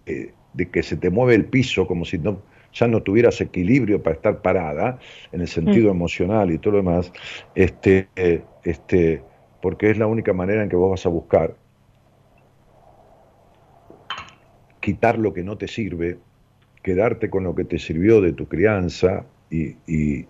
que 0.73 0.83
se 0.83 0.97
te 0.97 1.11
mueve 1.11 1.35
el 1.35 1.45
piso 1.45 1.87
como 1.87 2.07
si 2.07 2.17
no, 2.17 2.41
ya 2.73 2.89
no 2.89 3.03
tuvieras 3.03 3.39
equilibrio 3.43 4.03
para 4.03 4.17
estar 4.17 4.41
parada, 4.41 4.99
en 5.31 5.43
el 5.43 5.49
sentido 5.49 5.93
mm. 5.93 5.97
emocional 5.97 6.51
y 6.51 6.57
todo 6.57 6.73
lo 6.73 6.79
demás, 6.79 7.13
este, 7.55 8.09
este, 8.65 9.23
porque 9.63 9.91
es 9.91 9.99
la 9.99 10.07
única 10.07 10.33
manera 10.33 10.63
en 10.63 10.69
que 10.69 10.77
vos 10.77 10.91
vas 10.91 11.07
a 11.07 11.09
buscar 11.09 11.55
quitar 14.81 15.19
lo 15.19 15.35
que 15.35 15.43
no 15.43 15.59
te 15.59 15.69
sirve, 15.69 16.19
quedarte 16.83 17.29
con 17.29 17.45
lo 17.45 17.55
que 17.55 17.65
te 17.65 17.79
sirvió 17.79 18.21
de 18.21 18.33
tu 18.33 18.47
crianza 18.49 19.27
y, 19.51 19.77
y 19.87 20.27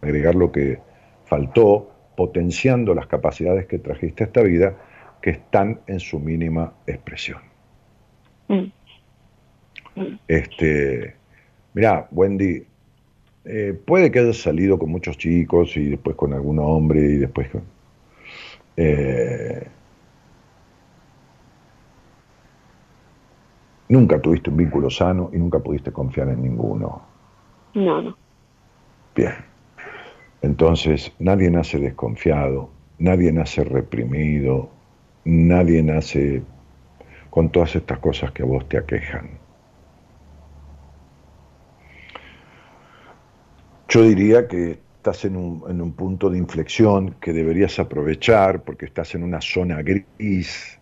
agregar 0.00 0.34
lo 0.34 0.50
que 0.52 0.78
faltó, 1.26 1.90
potenciando 2.16 2.94
las 2.94 3.06
capacidades 3.06 3.66
que 3.66 3.78
trajiste 3.78 4.24
a 4.24 4.26
esta 4.26 4.42
vida 4.42 4.76
que 5.20 5.30
están 5.30 5.80
en 5.86 6.00
su 6.00 6.20
mínima 6.20 6.74
expresión. 6.86 7.40
Mm. 8.48 8.72
Este, 10.28 11.14
mira, 11.72 12.08
Wendy, 12.10 12.64
eh, 13.44 13.78
puede 13.84 14.10
que 14.10 14.20
hayas 14.20 14.38
salido 14.38 14.78
con 14.78 14.90
muchos 14.90 15.16
chicos 15.16 15.76
y 15.76 15.90
después 15.90 16.16
con 16.16 16.32
algún 16.32 16.58
hombre 16.58 17.00
y 17.00 17.16
después 17.16 17.48
con... 17.48 17.62
Eh, 18.76 19.68
nunca 23.88 24.20
tuviste 24.20 24.50
un 24.50 24.56
vínculo 24.56 24.90
sano 24.90 25.30
y 25.32 25.38
nunca 25.38 25.58
pudiste 25.60 25.92
confiar 25.92 26.28
en 26.28 26.42
ninguno. 26.42 27.02
No, 27.74 28.02
no. 28.02 28.16
Bien. 29.14 29.34
Entonces, 30.42 31.12
nadie 31.18 31.50
nace 31.50 31.78
desconfiado, 31.78 32.70
nadie 32.98 33.32
nace 33.32 33.64
reprimido, 33.64 34.68
nadie 35.24 35.82
nace 35.82 36.42
con 37.30 37.50
todas 37.50 37.74
estas 37.76 37.98
cosas 37.98 38.32
que 38.32 38.42
a 38.42 38.46
vos 38.46 38.68
te 38.68 38.76
aquejan. 38.78 39.30
Yo 43.88 44.02
diría 44.02 44.48
que 44.48 44.83
estás 45.04 45.26
en 45.26 45.36
un, 45.36 45.92
punto 45.92 46.30
de 46.30 46.38
inflexión 46.38 47.16
que 47.20 47.34
deberías 47.34 47.78
aprovechar 47.78 48.62
porque 48.62 48.86
estás 48.86 49.14
en 49.14 49.22
una 49.22 49.42
zona 49.42 49.82
gris 49.82 50.80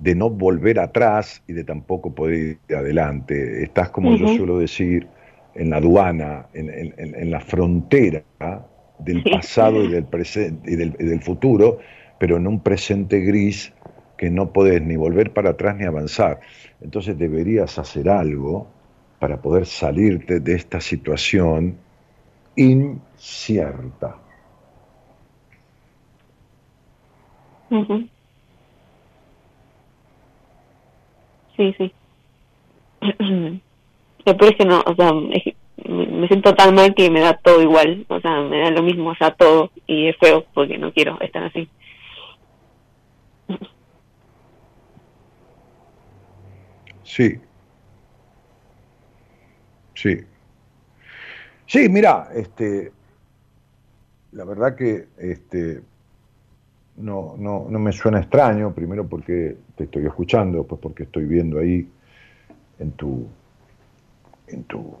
de 0.00 0.14
no 0.16 0.30
volver 0.30 0.80
atrás 0.80 1.40
y 1.46 1.52
de 1.52 1.62
tampoco 1.62 2.12
poder 2.12 2.58
ir 2.68 2.76
adelante. 2.76 3.62
Estás, 3.62 3.90
como 3.90 4.16
yo 4.16 4.26
suelo 4.34 4.58
decir, 4.58 5.06
en 5.54 5.70
la 5.70 5.76
aduana, 5.76 6.46
en, 6.54 7.30
la 7.30 7.38
frontera 7.38 8.24
del 8.98 9.22
pasado 9.22 9.84
y 9.84 9.92
del 9.92 10.06
presente 10.06 10.72
y 10.72 10.74
del, 10.74 11.22
futuro, 11.22 11.78
pero 12.18 12.36
en 12.36 12.48
un 12.48 12.58
presente 12.58 13.20
gris 13.20 13.72
que 14.18 14.28
no 14.28 14.52
podés 14.52 14.82
ni 14.82 14.96
volver 14.96 15.32
para 15.32 15.50
atrás 15.50 15.76
ni 15.76 15.84
avanzar. 15.84 16.40
Entonces 16.80 17.16
deberías 17.16 17.78
hacer 17.78 18.08
algo 18.08 18.66
para 19.20 19.40
poder 19.40 19.66
salirte 19.66 20.40
de 20.40 20.54
esta 20.54 20.80
situación 20.80 21.83
incierta. 22.56 24.16
Sí, 31.56 31.74
sí. 31.78 31.92
Pero 34.24 34.46
es 34.46 34.56
que 34.56 34.64
no, 34.64 34.82
o 34.86 34.94
sea, 34.94 35.12
me 35.12 36.28
siento 36.28 36.54
tan 36.54 36.74
mal 36.74 36.94
que 36.94 37.10
me 37.10 37.20
da 37.20 37.34
todo 37.36 37.60
igual, 37.60 38.06
o 38.08 38.20
sea, 38.20 38.40
me 38.42 38.60
da 38.60 38.70
lo 38.70 38.82
mismo, 38.82 39.10
o 39.10 39.14
sea, 39.16 39.32
todo, 39.32 39.70
y 39.86 40.08
es 40.08 40.16
feo 40.18 40.46
porque 40.54 40.78
no 40.78 40.92
quiero 40.92 41.20
estar 41.20 41.44
así. 41.44 41.68
Sí. 47.02 47.40
Sí. 49.94 50.33
Sí, 51.74 51.88
mira, 51.88 52.28
este, 52.32 52.92
la 54.30 54.44
verdad 54.44 54.76
que 54.76 55.08
este, 55.18 55.82
no, 56.98 57.34
no, 57.36 57.66
no 57.68 57.78
me 57.80 57.90
suena 57.90 58.20
extraño, 58.20 58.72
primero 58.72 59.08
porque 59.08 59.56
te 59.74 59.82
estoy 59.82 60.06
escuchando, 60.06 60.58
después 60.58 60.80
porque 60.80 61.02
estoy 61.02 61.24
viendo 61.24 61.58
ahí 61.58 61.90
en 62.78 62.92
tu 62.92 63.26
en 64.46 64.62
tu, 64.62 64.94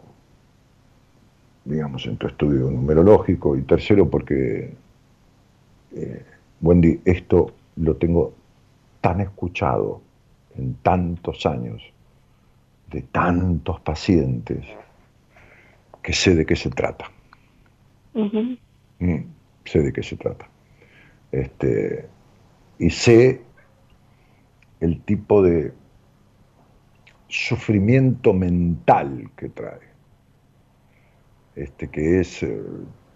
digamos, 1.64 2.06
en 2.06 2.16
tu 2.16 2.26
estudio 2.26 2.68
numerológico, 2.68 3.56
y 3.56 3.62
tercero 3.62 4.10
porque, 4.10 4.74
eh, 5.94 6.24
Wendy, 6.60 7.02
esto 7.04 7.52
lo 7.76 7.94
tengo 7.94 8.34
tan 9.00 9.20
escuchado 9.20 10.00
en 10.56 10.74
tantos 10.82 11.46
años, 11.46 11.80
de 12.90 13.02
tantos 13.02 13.78
pacientes, 13.78 14.66
que 16.04 16.12
sé 16.12 16.34
de 16.34 16.44
qué 16.44 16.54
se 16.54 16.68
trata. 16.68 17.10
Mm, 18.98 19.24
sé 19.64 19.80
de 19.80 19.92
qué 19.92 20.02
se 20.02 20.16
trata. 20.16 20.46
Este, 21.32 22.06
y 22.78 22.90
sé 22.90 23.40
el 24.80 25.00
tipo 25.00 25.42
de 25.42 25.72
sufrimiento 27.28 28.34
mental 28.34 29.30
que 29.34 29.48
trae, 29.48 29.80
este, 31.56 31.88
que 31.88 32.20
es 32.20 32.42
eh, 32.42 32.62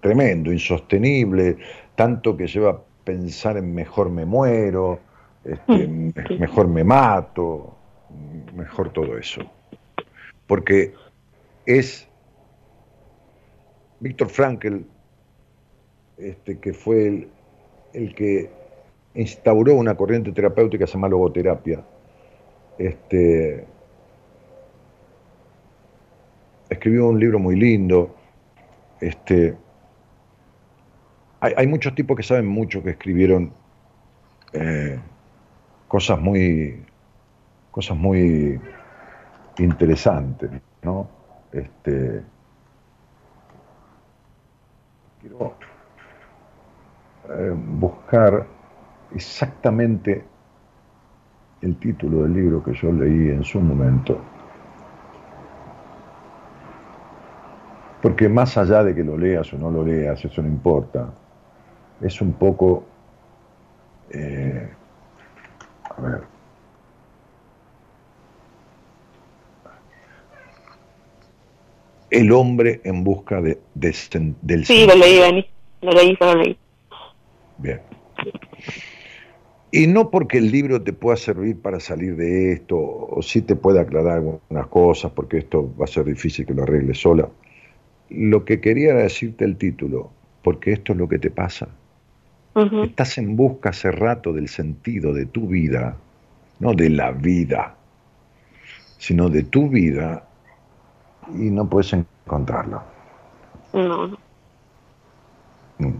tremendo, 0.01 0.51
insostenible, 0.51 1.59
tanto 1.95 2.39
que 2.39 2.47
lleva 2.47 2.70
a 2.70 2.80
pensar 3.05 3.59
en 3.59 3.74
mejor 3.74 4.09
me 4.09 4.24
muero, 4.24 4.99
este, 5.45 5.86
mm, 5.86 6.12
mejor 6.41 6.68
me 6.68 6.84
mato, 6.84 7.76
mejor 8.55 8.91
todo 8.95 9.18
eso. 9.18 9.43
Porque 10.47 10.95
es 11.66 12.08
Víctor 14.01 14.28
Frankl, 14.28 14.78
este, 16.18 16.59
que 16.59 16.72
fue 16.72 17.07
el, 17.07 17.28
el, 17.92 18.14
que 18.14 18.51
instauró 19.14 19.74
una 19.74 19.96
corriente 19.96 20.32
terapéutica 20.32 20.84
que 20.84 20.86
se 20.86 20.94
llama 20.94 21.09
logoterapia, 21.09 21.82
este, 22.78 23.66
escribió 26.68 27.09
un 27.09 27.18
libro 27.18 27.38
muy 27.38 27.57
lindo. 27.57 28.14
Este, 29.01 29.57
hay, 31.40 31.66
muchos 31.66 31.94
tipos 31.94 32.16
que 32.16 32.22
saben 32.22 32.46
mucho 32.46 32.82
que 32.82 32.90
escribieron 32.90 33.53
eh, 34.53 34.99
cosas 35.86 36.20
muy 36.20 36.82
cosas 37.70 37.96
muy 37.96 38.61
interesantes, 39.59 40.51
¿no? 40.82 41.09
Este, 41.53 42.22
quiero 45.29 45.55
eh, 47.31 47.55
buscar 47.55 48.47
exactamente 49.14 50.24
el 51.61 51.76
título 51.76 52.22
del 52.22 52.35
libro 52.35 52.62
que 52.62 52.72
yo 52.74 52.93
leí 52.93 53.31
en 53.31 53.45
su 53.45 53.61
momento. 53.61 54.18
Porque 58.01 58.29
más 58.29 58.57
allá 58.57 58.85
de 58.85 58.95
que 58.95 59.03
lo 59.03 59.16
leas 59.16 59.53
o 59.53 59.59
no 59.59 59.70
lo 59.70 59.85
leas, 59.85 60.24
eso 60.24 60.41
no 60.41 60.49
importa. 60.49 61.09
Es 62.01 62.20
un 62.20 62.33
poco... 62.33 62.85
Eh, 64.11 64.70
a 65.97 66.01
ver. 66.01 66.38
El 72.11 72.33
hombre 72.33 72.81
en 72.85 73.05
busca 73.05 73.41
de, 73.41 73.59
del... 73.75 74.65
Sí, 74.65 74.87
lo 74.87 74.95
leí, 74.95 75.47
Lo 75.83 75.93
leí, 75.93 76.17
lo 76.19 76.35
leí. 76.35 76.59
Bien. 77.59 77.81
Y 79.71 79.87
no 79.87 80.11
porque 80.11 80.39
el 80.39 80.51
libro 80.51 80.83
te 80.83 80.95
pueda 80.95 81.17
servir 81.17 81.61
para 81.61 81.79
salir 81.79 82.17
de 82.17 82.53
esto, 82.53 82.79
o 82.79 83.21
sí 83.21 83.43
te 83.43 83.55
puede 83.55 83.81
aclarar 83.81 84.19
algunas 84.19 84.67
cosas, 84.69 85.13
porque 85.13 85.39
esto 85.39 85.75
va 85.79 85.85
a 85.85 85.89
ser 85.89 86.05
difícil 86.05 86.47
que 86.47 86.55
lo 86.55 86.63
arregles 86.63 86.99
sola. 86.99 87.29
Lo 88.09 88.47
que 88.47 88.61
quería 88.61 88.93
era 88.93 89.03
decirte 89.03 89.45
el 89.45 89.59
título, 89.59 90.11
porque 90.43 90.73
esto 90.73 90.93
es 90.93 90.99
lo 90.99 91.09
que 91.09 91.19
te 91.19 91.31
pasa. 91.31 91.69
Estás 92.83 93.19
en 93.19 93.37
busca 93.37 93.71
hace 93.71 93.93
rato 93.93 94.33
del 94.33 94.49
sentido 94.49 95.13
de 95.13 95.27
tu 95.27 95.47
vida, 95.47 95.97
no 96.59 96.73
de 96.73 96.91
la 96.91 97.13
vida, 97.13 97.77
sino 98.97 99.29
de 99.29 99.45
tu 99.45 99.69
vida, 99.69 100.28
y 101.35 101.51
no 101.51 101.68
puedes 101.68 101.93
encontrarlo. 101.93 102.83
No. 103.72 104.09
Mm. 105.79 105.95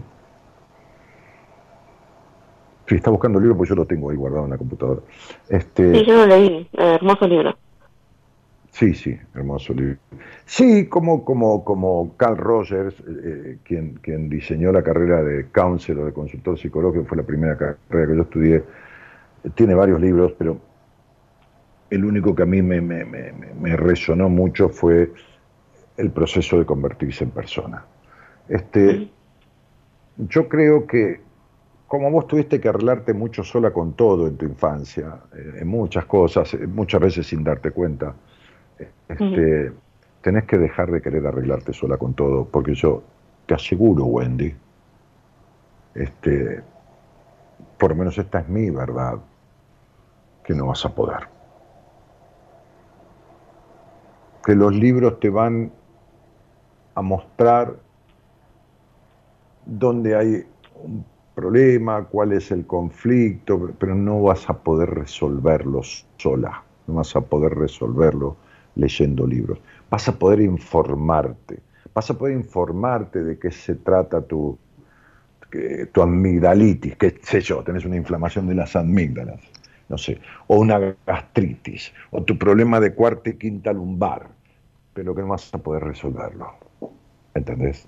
Sí, 2.87 2.95
está 2.95 3.11
buscando 3.11 3.37
el 3.37 3.43
libro, 3.43 3.57
pues 3.57 3.69
yo 3.69 3.75
lo 3.75 3.85
tengo 3.85 4.09
ahí 4.09 4.17
guardado 4.17 4.45
en 4.45 4.51
la 4.51 4.57
computadora. 4.57 5.01
Este, 5.47 5.93
sí, 5.93 6.05
yo 6.05 6.15
lo 6.15 6.25
leí, 6.25 6.67
eh, 6.73 6.95
hermoso 6.95 7.27
libro. 7.27 7.55
Sí, 8.71 8.93
sí, 8.95 9.15
hermoso 9.35 9.73
libro. 9.73 9.97
Sí, 10.45 10.87
como, 10.87 11.23
como, 11.23 11.63
como 11.63 12.15
Carl 12.17 12.37
Rogers, 12.37 12.95
eh, 13.07 13.57
quien, 13.63 13.99
quien 14.01 14.29
diseñó 14.29 14.71
la 14.71 14.81
carrera 14.81 15.21
de 15.21 15.49
counselor, 15.51 16.05
de 16.05 16.13
consultor 16.13 16.57
psicológico, 16.57 17.05
fue 17.05 17.17
la 17.17 17.23
primera 17.23 17.57
carrera 17.57 18.07
que 18.07 18.15
yo 18.15 18.21
estudié, 18.23 18.63
tiene 19.53 19.75
varios 19.75 20.01
libros, 20.01 20.33
pero 20.37 20.57
el 21.89 22.05
único 22.05 22.35
que 22.35 22.43
a 22.43 22.45
mí 22.45 22.61
me, 22.61 22.81
me, 22.81 23.03
me, 23.05 23.31
me 23.31 23.75
resonó 23.75 24.29
mucho 24.29 24.69
fue 24.69 25.11
el 25.97 26.11
proceso 26.11 26.59
de 26.59 26.65
convertirse 26.65 27.23
en 27.23 27.31
persona. 27.31 27.85
Este, 28.47 29.09
yo 30.17 30.47
creo 30.47 30.87
que 30.87 31.21
como 31.89 32.11
vos 32.11 32.27
tuviste 32.27 32.61
que 32.61 32.69
arreglarte 32.69 33.13
mucho 33.13 33.43
sola 33.43 33.71
con 33.71 33.93
todo 33.93 34.27
en 34.27 34.37
tu 34.37 34.45
infancia, 34.45 35.21
eh, 35.35 35.61
en 35.61 35.67
muchas 35.67 36.05
cosas, 36.05 36.53
eh, 36.53 36.67
muchas 36.67 37.01
veces 37.01 37.27
sin 37.27 37.43
darte 37.43 37.71
cuenta, 37.71 38.13
este, 39.09 39.71
tenés 40.21 40.43
que 40.45 40.59
dejar 40.59 40.91
de 40.91 41.01
querer 41.01 41.25
arreglarte 41.25 41.73
sola 41.73 41.97
con 41.97 42.13
todo, 42.13 42.45
porque 42.45 42.75
yo 42.75 43.01
te 43.47 43.55
aseguro, 43.55 44.05
Wendy, 44.05 44.53
este, 45.95 46.61
por 47.79 47.89
lo 47.89 47.95
menos 47.95 48.17
esta 48.19 48.41
es 48.41 48.47
mi 48.47 48.69
verdad, 48.69 49.17
que 50.43 50.53
no 50.53 50.67
vas 50.67 50.85
a 50.85 50.93
poder. 50.93 51.38
Que 54.45 54.55
los 54.55 54.73
libros 54.73 55.19
te 55.19 55.29
van 55.29 55.71
a 56.95 57.01
mostrar 57.01 57.75
dónde 59.65 60.15
hay 60.15 60.45
un 60.83 61.05
problema, 61.35 62.03
cuál 62.05 62.33
es 62.33 62.51
el 62.51 62.65
conflicto, 62.65 63.71
pero 63.79 63.95
no 63.95 64.21
vas 64.21 64.49
a 64.49 64.53
poder 64.57 64.89
resolverlo 64.89 65.81
sola, 66.17 66.63
no 66.87 66.95
vas 66.95 67.15
a 67.15 67.21
poder 67.21 67.55
resolverlo 67.55 68.35
leyendo 68.75 69.25
libros. 69.25 69.59
Vas 69.89 70.07
a 70.09 70.17
poder 70.17 70.41
informarte, 70.41 71.59
vas 71.93 72.09
a 72.09 72.17
poder 72.17 72.35
informarte 72.35 73.23
de 73.23 73.39
qué 73.39 73.51
se 73.51 73.75
trata 73.75 74.21
tu, 74.21 74.57
tu 75.91 76.01
amigdalitis, 76.01 76.95
qué 76.97 77.17
sé 77.21 77.41
yo, 77.41 77.63
tenés 77.63 77.85
una 77.85 77.95
inflamación 77.95 78.47
de 78.47 78.55
las 78.55 78.75
amígdalas, 78.75 79.39
no 79.89 79.97
sé, 79.97 80.19
o 80.47 80.57
una 80.57 80.95
gastritis, 81.05 81.91
o 82.11 82.23
tu 82.23 82.37
problema 82.37 82.79
de 82.79 82.93
cuarta 82.93 83.31
y 83.31 83.33
quinta 83.33 83.73
lumbar, 83.73 84.27
pero 84.93 85.15
que 85.15 85.21
no 85.21 85.29
vas 85.29 85.53
a 85.53 85.57
poder 85.57 85.83
resolverlo. 85.83 86.53
¿Entendés? 87.33 87.87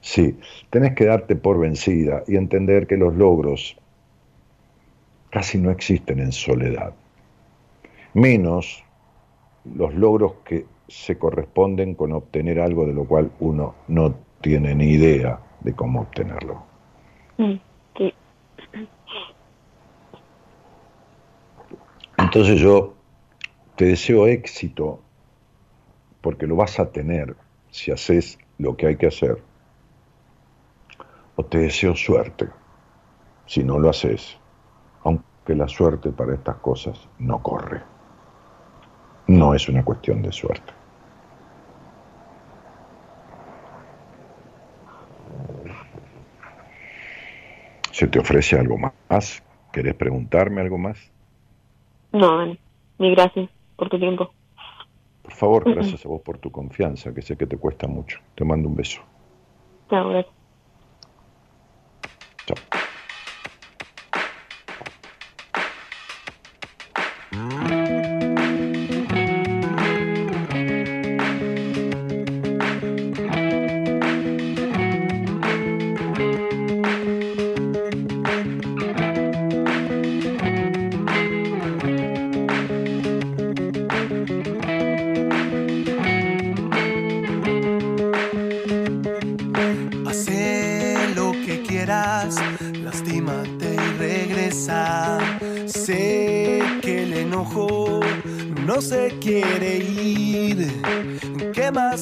Sí, 0.00 0.38
tenés 0.70 0.94
que 0.94 1.04
darte 1.04 1.36
por 1.36 1.58
vencida 1.58 2.22
y 2.26 2.36
entender 2.36 2.86
que 2.86 2.96
los 2.96 3.14
logros 3.14 3.76
casi 5.30 5.58
no 5.58 5.70
existen 5.70 6.20
en 6.20 6.32
soledad, 6.32 6.94
menos 8.14 8.82
los 9.74 9.94
logros 9.94 10.34
que 10.44 10.64
se 10.88 11.18
corresponden 11.18 11.94
con 11.94 12.12
obtener 12.12 12.60
algo 12.60 12.86
de 12.86 12.94
lo 12.94 13.04
cual 13.04 13.30
uno 13.40 13.74
no 13.88 14.14
tiene 14.40 14.74
ni 14.74 14.92
idea 14.92 15.40
de 15.60 15.74
cómo 15.74 16.02
obtenerlo. 16.02 16.62
Mm, 17.36 17.54
Entonces 22.36 22.60
yo 22.60 22.92
te 23.76 23.86
deseo 23.86 24.26
éxito 24.26 25.00
porque 26.20 26.46
lo 26.46 26.54
vas 26.54 26.78
a 26.78 26.92
tener 26.92 27.34
si 27.70 27.92
haces 27.92 28.38
lo 28.58 28.76
que 28.76 28.88
hay 28.88 28.96
que 28.96 29.06
hacer 29.06 29.42
o 31.36 31.44
te 31.46 31.56
deseo 31.56 31.96
suerte 31.96 32.50
si 33.46 33.64
no 33.64 33.78
lo 33.78 33.88
haces, 33.88 34.36
aunque 35.04 35.54
la 35.54 35.66
suerte 35.66 36.10
para 36.10 36.34
estas 36.34 36.56
cosas 36.56 37.08
no 37.18 37.42
corre. 37.42 37.80
No 39.28 39.54
es 39.54 39.66
una 39.70 39.82
cuestión 39.82 40.20
de 40.20 40.30
suerte. 40.30 40.74
¿Se 47.92 48.06
te 48.08 48.18
ofrece 48.18 48.58
algo 48.58 48.76
más? 48.76 49.42
¿Querés 49.72 49.94
preguntarme 49.94 50.60
algo 50.60 50.76
más? 50.76 51.15
No, 52.16 52.46
ni 52.98 53.10
gracias 53.10 53.50
por 53.76 53.90
tu 53.90 53.98
tiempo. 53.98 54.30
Por 55.22 55.32
favor, 55.34 55.64
gracias 55.70 56.06
a 56.06 56.08
vos 56.08 56.22
por 56.22 56.38
tu 56.38 56.50
confianza, 56.50 57.12
que 57.12 57.20
sé 57.20 57.36
que 57.36 57.46
te 57.46 57.58
cuesta 57.58 57.86
mucho. 57.86 58.20
Te 58.34 58.44
mando 58.44 58.68
un 58.68 58.76
beso. 58.76 59.02
Chao, 59.90 60.08
gracias. 60.08 60.35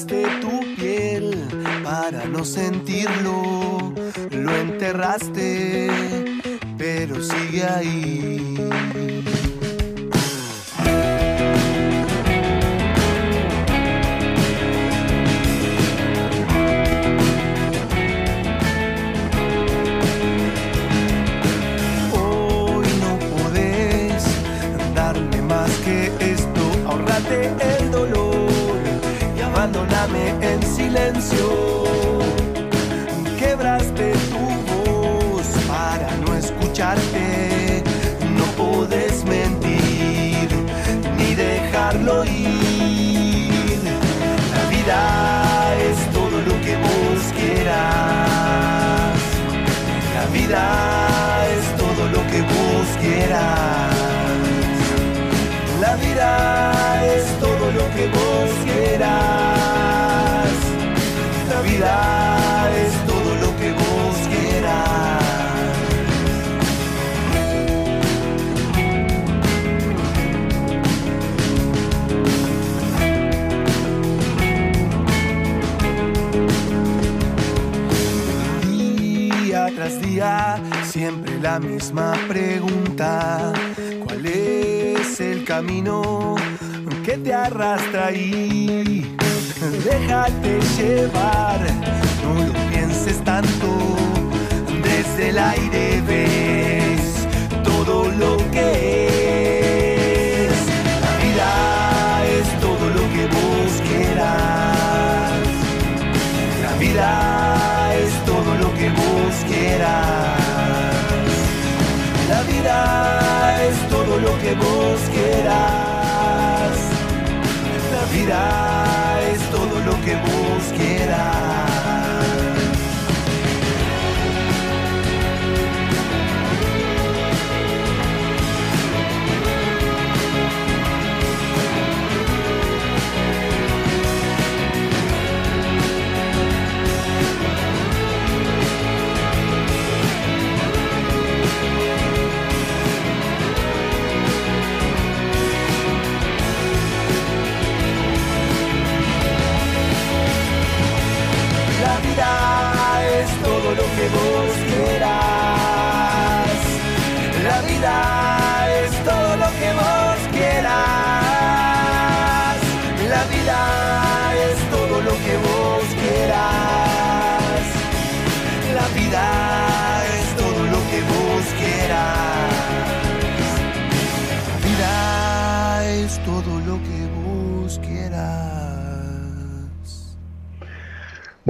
tu 0.03 0.75
piel 0.75 1.33
para 1.81 2.25
no 2.25 2.43
sentirlo, 2.43 3.93
lo 4.29 4.55
enterraste 4.57 5.54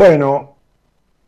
Bueno, 0.07 0.57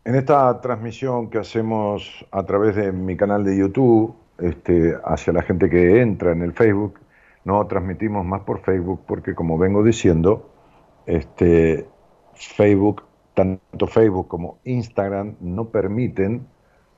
en 0.05 0.13
esta 0.13 0.61
transmisión 0.61 1.31
que 1.31 1.39
hacemos 1.39 2.23
a 2.29 2.43
través 2.43 2.75
de 2.75 2.91
mi 2.91 3.17
canal 3.17 3.43
de 3.43 3.57
YouTube, 3.57 4.15
este, 4.37 4.95
hacia 5.03 5.33
la 5.33 5.41
gente 5.41 5.67
que 5.67 5.99
entra 5.99 6.31
en 6.31 6.43
el 6.43 6.53
Facebook, 6.53 6.99
no 7.43 7.65
transmitimos 7.65 8.23
más 8.23 8.41
por 8.41 8.61
Facebook 8.61 9.01
porque 9.07 9.33
como 9.33 9.57
vengo 9.57 9.83
diciendo, 9.83 10.51
este, 11.07 11.87
Facebook, 12.35 13.01
tanto 13.33 13.87
Facebook 13.87 14.27
como 14.27 14.59
Instagram 14.63 15.37
no 15.41 15.69
permiten 15.69 16.45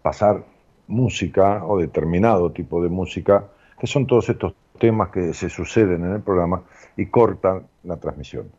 pasar 0.01 0.43
música 0.88 1.64
o 1.65 1.80
determinado 1.80 2.51
tipo 2.51 2.84
de 2.84 2.89
música, 2.89 3.47
que 3.80 3.88
son 3.88 4.06
todos 4.06 4.27
estos 4.27 4.53
temas 4.80 5.11
que 5.11 5.34
se 5.34 5.49
suceden 5.49 6.03
en 6.03 6.11
el 6.11 6.22
programa 6.22 6.61
y 6.97 7.06
cortan 7.06 7.68
la 7.84 7.95
transmisión. 7.95 8.51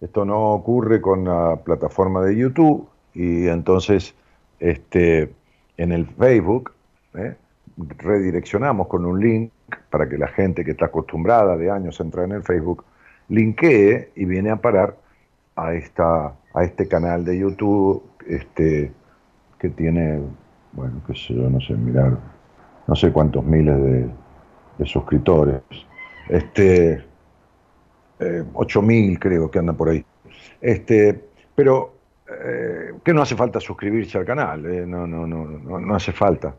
Esto 0.00 0.24
no 0.24 0.52
ocurre 0.52 1.00
con 1.00 1.24
la 1.24 1.56
plataforma 1.56 2.22
de 2.22 2.36
YouTube 2.36 2.88
y 3.14 3.48
entonces 3.48 4.14
este, 4.60 5.32
en 5.76 5.92
el 5.92 6.06
Facebook 6.06 6.72
¿eh? 7.14 7.34
redireccionamos 7.76 8.86
con 8.86 9.04
un 9.04 9.20
link 9.20 9.50
para 9.90 10.08
que 10.08 10.16
la 10.16 10.28
gente 10.28 10.64
que 10.64 10.70
está 10.72 10.86
acostumbrada 10.86 11.56
de 11.56 11.70
años 11.70 12.00
a 12.00 12.04
entrar 12.04 12.26
en 12.26 12.32
el 12.32 12.42
Facebook 12.42 12.84
linkee 13.28 14.08
y 14.14 14.24
viene 14.24 14.50
a 14.50 14.56
parar 14.56 14.96
a, 15.56 15.74
esta, 15.74 16.34
a 16.54 16.64
este 16.64 16.86
canal 16.86 17.24
de 17.24 17.38
YouTube 17.38 18.02
este, 18.26 18.92
que 19.58 19.68
tiene, 19.70 20.20
bueno, 20.72 21.00
qué 21.06 21.14
sé 21.14 21.34
yo, 21.34 21.50
no 21.50 21.60
sé, 21.60 21.74
mirar, 21.74 22.16
no 22.86 22.94
sé 22.94 23.12
cuántos 23.12 23.44
miles 23.44 23.76
de, 23.82 24.08
de 24.78 24.86
suscriptores. 24.86 25.62
Este, 26.28 27.04
eh, 28.20 28.44
8.000 28.52 29.18
creo 29.18 29.50
que 29.50 29.58
anda 29.58 29.72
por 29.72 29.88
ahí. 29.88 30.04
Este, 30.60 31.18
pero 31.54 31.94
eh, 32.28 32.92
que 33.04 33.14
no 33.14 33.22
hace 33.22 33.36
falta 33.36 33.60
suscribirse 33.60 34.18
al 34.18 34.24
canal, 34.24 34.66
eh, 34.66 34.86
no, 34.86 35.06
no, 35.06 35.26
no, 35.26 35.44
no, 35.44 35.80
no 35.80 35.94
hace 35.94 36.12
falta. 36.12 36.54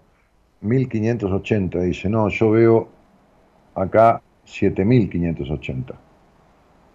1580 0.61 1.80
dice, 1.81 2.10
no, 2.10 2.27
yo 2.30 2.52
veo 2.52 2.90
acá 3.76 4.22
7580. 4.45 5.94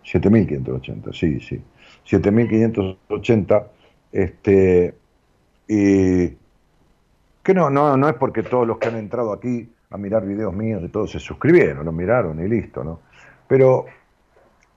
7580, 0.03 1.12
sí, 1.12 1.41
sí. 1.41 1.62
7580, 2.05 3.66
este, 4.12 4.95
y 5.66 6.28
que 7.43 7.55
no, 7.55 7.70
no, 7.70 7.97
no 7.97 8.09
es 8.09 8.15
porque 8.15 8.43
todos 8.43 8.66
los 8.66 8.78
que 8.78 8.89
han 8.89 8.97
entrado 8.97 9.32
aquí 9.32 9.69
a 9.91 9.97
mirar 9.97 10.27
videos 10.27 10.53
míos 10.53 10.82
de 10.82 10.89
todos 10.89 11.12
se 11.12 11.20
suscribieron, 11.20 11.85
lo 11.85 11.93
miraron 11.93 12.45
y 12.45 12.49
listo, 12.49 12.82
¿no? 12.82 13.01
Pero 13.47 13.86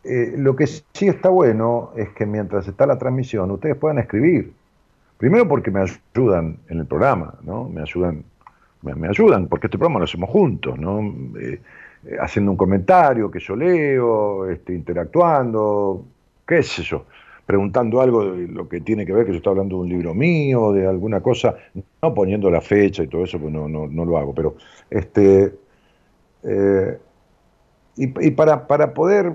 eh, 0.03 0.33
lo 0.37 0.55
que 0.55 0.67
sí 0.67 1.07
está 1.07 1.29
bueno 1.29 1.91
es 1.95 2.09
que 2.09 2.25
mientras 2.25 2.67
está 2.67 2.85
la 2.85 2.97
transmisión 2.97 3.51
ustedes 3.51 3.75
puedan 3.75 3.99
escribir. 3.99 4.53
Primero 5.17 5.47
porque 5.47 5.71
me 5.71 5.81
ayudan 5.81 6.57
en 6.69 6.79
el 6.79 6.85
programa, 6.85 7.33
¿no? 7.41 7.67
Me 7.67 7.81
ayudan, 7.81 8.23
me, 8.83 9.07
ayudan 9.07 9.47
porque 9.47 9.67
este 9.67 9.77
programa 9.77 9.99
lo 9.99 10.05
hacemos 10.05 10.29
juntos, 10.29 10.77
¿no? 10.79 11.01
Eh, 11.39 11.59
eh, 12.05 12.17
haciendo 12.21 12.51
un 12.51 12.57
comentario 12.57 13.29
que 13.31 13.39
yo 13.39 13.55
leo, 13.55 14.49
este, 14.49 14.73
interactuando, 14.73 16.05
qué 16.47 16.61
sé 16.61 16.83
yo, 16.83 17.05
preguntando 17.45 17.99
algo 17.99 18.31
de 18.31 18.47
lo 18.47 18.69
que 18.69 18.81
tiene 18.81 19.05
que 19.05 19.11
ver, 19.11 19.25
que 19.25 19.31
yo 19.31 19.37
estoy 19.37 19.51
hablando 19.51 19.77
de 19.77 19.81
un 19.81 19.89
libro 19.89 20.13
mío, 20.13 20.71
de 20.71 20.87
alguna 20.87 21.21
cosa, 21.21 21.55
no 22.01 22.13
poniendo 22.13 22.49
la 22.51 22.61
fecha 22.61 23.03
y 23.03 23.07
todo 23.07 23.23
eso, 23.23 23.39
pues 23.39 23.51
no, 23.51 23.67
no, 23.67 23.87
no 23.87 24.05
lo 24.05 24.17
hago, 24.17 24.33
pero 24.33 24.55
este 24.89 25.53
y, 27.97 28.27
y 28.27 28.31
para, 28.31 28.67
para 28.67 28.93
poder 28.93 29.33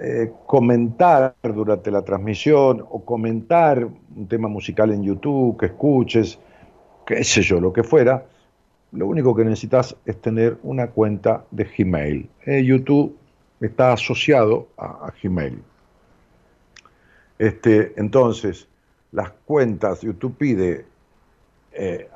eh, 0.00 0.32
comentar 0.46 1.34
durante 1.42 1.90
la 1.90 2.02
transmisión 2.02 2.84
o 2.88 3.04
comentar 3.04 3.84
un 3.84 4.28
tema 4.28 4.46
musical 4.46 4.92
en 4.92 5.02
YouTube 5.02 5.58
que 5.58 5.66
escuches, 5.66 6.38
qué 7.04 7.24
sé 7.24 7.42
yo, 7.42 7.60
lo 7.60 7.72
que 7.72 7.82
fuera, 7.82 8.24
lo 8.92 9.08
único 9.08 9.34
que 9.34 9.44
necesitas 9.44 9.96
es 10.04 10.20
tener 10.20 10.56
una 10.62 10.86
cuenta 10.88 11.44
de 11.50 11.64
Gmail. 11.64 12.30
Eh, 12.46 12.64
YouTube 12.64 13.16
está 13.60 13.92
asociado 13.92 14.68
a, 14.76 15.12
Gmail. 15.20 15.60
Este, 17.36 17.92
entonces, 17.96 18.68
las 19.10 19.30
cuentas, 19.44 20.02
YouTube 20.02 20.36
pide 20.36 20.86
eh, 21.72 22.08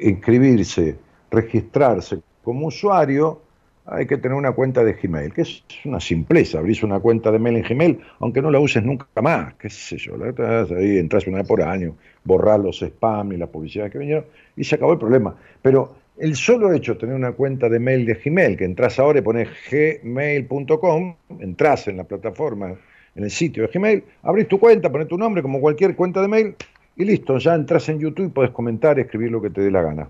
inscribirse, 0.00 0.96
registrarse 1.30 2.22
como 2.42 2.68
usuario, 2.68 3.42
hay 3.90 4.06
que 4.06 4.18
tener 4.18 4.36
una 4.36 4.52
cuenta 4.52 4.84
de 4.84 4.92
Gmail, 4.92 5.32
que 5.32 5.42
es 5.42 5.64
una 5.84 5.98
simpleza, 5.98 6.58
abrís 6.58 6.82
una 6.82 7.00
cuenta 7.00 7.30
de 7.30 7.38
mail 7.38 7.56
en 7.56 7.62
Gmail, 7.62 8.00
aunque 8.20 8.42
no 8.42 8.50
la 8.50 8.60
uses 8.60 8.82
nunca 8.82 9.06
más, 9.22 9.54
qué 9.54 9.70
sé 9.70 9.96
yo, 9.96 10.16
la 10.16 10.28
estás 10.28 10.70
ahí 10.72 10.98
entras 10.98 11.26
una 11.26 11.38
vez 11.38 11.48
por 11.48 11.62
año, 11.62 11.96
borrar 12.24 12.60
los 12.60 12.82
spam 12.82 13.32
y 13.32 13.36
las 13.38 13.48
publicidades 13.48 13.92
que 13.92 13.98
vinieron, 13.98 14.26
y 14.56 14.64
se 14.64 14.74
acabó 14.74 14.92
el 14.92 14.98
problema. 14.98 15.34
Pero 15.62 15.94
el 16.18 16.36
solo 16.36 16.72
hecho 16.72 16.94
de 16.94 17.00
tener 17.00 17.14
una 17.14 17.32
cuenta 17.32 17.68
de 17.68 17.78
mail 17.78 18.04
de 18.04 18.14
Gmail, 18.14 18.56
que 18.56 18.64
entras 18.64 18.98
ahora 18.98 19.20
y 19.20 19.22
pones 19.22 19.48
gmail.com, 19.70 21.14
entras 21.40 21.88
en 21.88 21.96
la 21.96 22.04
plataforma, 22.04 22.74
en 23.14 23.24
el 23.24 23.30
sitio 23.30 23.62
de 23.62 23.70
Gmail, 23.72 24.04
abrís 24.22 24.48
tu 24.48 24.60
cuenta, 24.60 24.92
pones 24.92 25.08
tu 25.08 25.16
nombre 25.16 25.42
como 25.42 25.60
cualquier 25.60 25.96
cuenta 25.96 26.20
de 26.20 26.28
mail, 26.28 26.54
y 26.94 27.04
listo, 27.04 27.38
ya 27.38 27.54
entras 27.54 27.88
en 27.88 28.00
YouTube 28.00 28.26
y 28.26 28.30
puedes 28.30 28.50
comentar, 28.50 28.98
escribir 28.98 29.30
lo 29.30 29.40
que 29.40 29.50
te 29.50 29.60
dé 29.60 29.70
la 29.70 29.82
gana. 29.82 30.08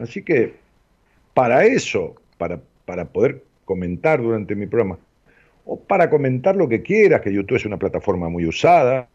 Así 0.00 0.22
que, 0.22 0.54
para 1.34 1.64
eso, 1.64 2.14
para, 2.84 3.04
poder 3.06 3.42
comentar 3.64 4.20
durante 4.22 4.54
mi 4.54 4.66
programa, 4.66 4.98
o 5.64 5.80
para 5.80 6.10
comentar 6.10 6.56
lo 6.56 6.68
que 6.68 6.82
quieras, 6.82 7.20
que 7.20 7.32
YouTube 7.32 7.56
es 7.56 7.64
una 7.64 7.78
plataforma 7.78 8.28
muy 8.28 8.46
usada, 8.46 9.08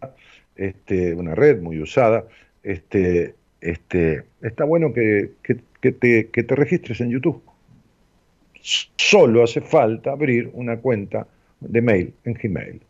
este, 0.55 1.13
una 1.13 1.35
red 1.35 1.61
muy 1.61 1.79
usada, 1.79 2.25
este, 2.63 3.35
este, 3.61 4.23
está 4.41 4.63
bueno 4.63 4.93
que, 4.93 5.31
que, 5.43 5.91
te, 5.91 6.29
que 6.29 6.43
te 6.43 6.55
registres 6.55 7.01
en 7.01 7.11
YouTube. 7.11 7.41
Solo 8.61 9.43
hace 9.43 9.61
falta 9.61 10.11
abrir 10.11 10.49
una 10.53 10.77
cuenta 10.77 11.27
de 11.59 11.81
mail 11.81 12.13
en 12.25 12.33
Gmail. 12.33 12.81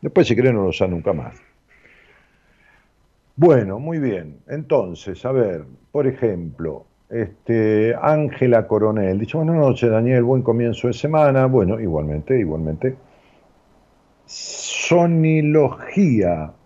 Después, 0.00 0.28
si 0.28 0.36
querés, 0.36 0.52
no 0.52 0.62
lo 0.62 0.68
usa 0.68 0.86
nunca 0.86 1.12
más. 1.12 1.34
Bueno, 3.36 3.78
muy 3.78 3.98
bien. 3.98 4.40
Entonces, 4.48 5.24
a 5.24 5.32
ver, 5.32 5.64
por 5.92 6.06
ejemplo, 6.06 6.86
Este, 7.10 7.94
Ángela 8.00 8.66
Coronel, 8.66 9.18
dice 9.18 9.36
buenas 9.38 9.56
noches 9.56 9.90
Daniel, 9.90 10.24
buen 10.24 10.42
comienzo 10.42 10.88
de 10.88 10.92
semana. 10.92 11.46
Bueno, 11.46 11.80
igualmente, 11.80 12.38
igualmente. 12.38 12.96
Sonilogía, 14.26 15.72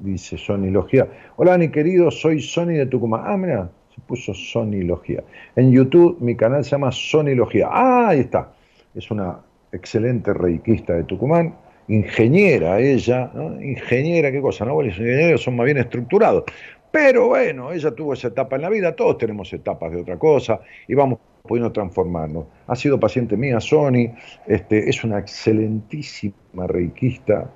dice 0.00 0.36
Sonilogía. 0.36 1.06
Hola, 1.36 1.56
mi 1.58 1.68
querido, 1.68 2.10
soy 2.10 2.42
Sony 2.42 2.74
de 2.74 2.86
Tucumán. 2.86 3.22
Ah, 3.24 3.36
mira, 3.36 3.70
se 3.94 4.00
puso 4.00 4.34
Sonilogía. 4.34 5.22
En 5.54 5.70
YouTube 5.70 6.16
mi 6.20 6.34
canal 6.34 6.64
se 6.64 6.70
llama 6.70 6.90
Sonilogía. 6.90 7.68
Ah, 7.70 8.08
ahí 8.08 8.20
está. 8.20 8.52
Es 8.96 9.12
una 9.12 9.38
excelente 9.70 10.34
reikista 10.34 10.94
de 10.94 11.04
Tucumán, 11.04 11.54
ingeniera 11.86 12.80
ella, 12.80 13.30
ingeniera, 13.60 14.32
qué 14.32 14.40
cosa, 14.40 14.64
¿no? 14.64 14.82
Los 14.82 14.98
ingenieros 14.98 15.40
son 15.40 15.54
más 15.54 15.66
bien 15.66 15.78
estructurados. 15.78 16.42
Pero 16.92 17.28
bueno, 17.28 17.72
ella 17.72 17.90
tuvo 17.90 18.12
esa 18.12 18.28
etapa 18.28 18.56
en 18.56 18.62
la 18.62 18.68
vida, 18.68 18.94
todos 18.94 19.16
tenemos 19.16 19.50
etapas 19.52 19.90
de 19.90 20.02
otra 20.02 20.18
cosa 20.18 20.60
y 20.86 20.94
vamos 20.94 21.18
pudiendo 21.42 21.72
transformarnos. 21.72 22.44
Ha 22.66 22.76
sido 22.76 23.00
paciente 23.00 23.34
mía, 23.34 23.60
Sony, 23.60 24.14
este, 24.46 24.90
es 24.90 25.02
una 25.02 25.18
excelentísima 25.18 26.66
reikista 26.66 27.50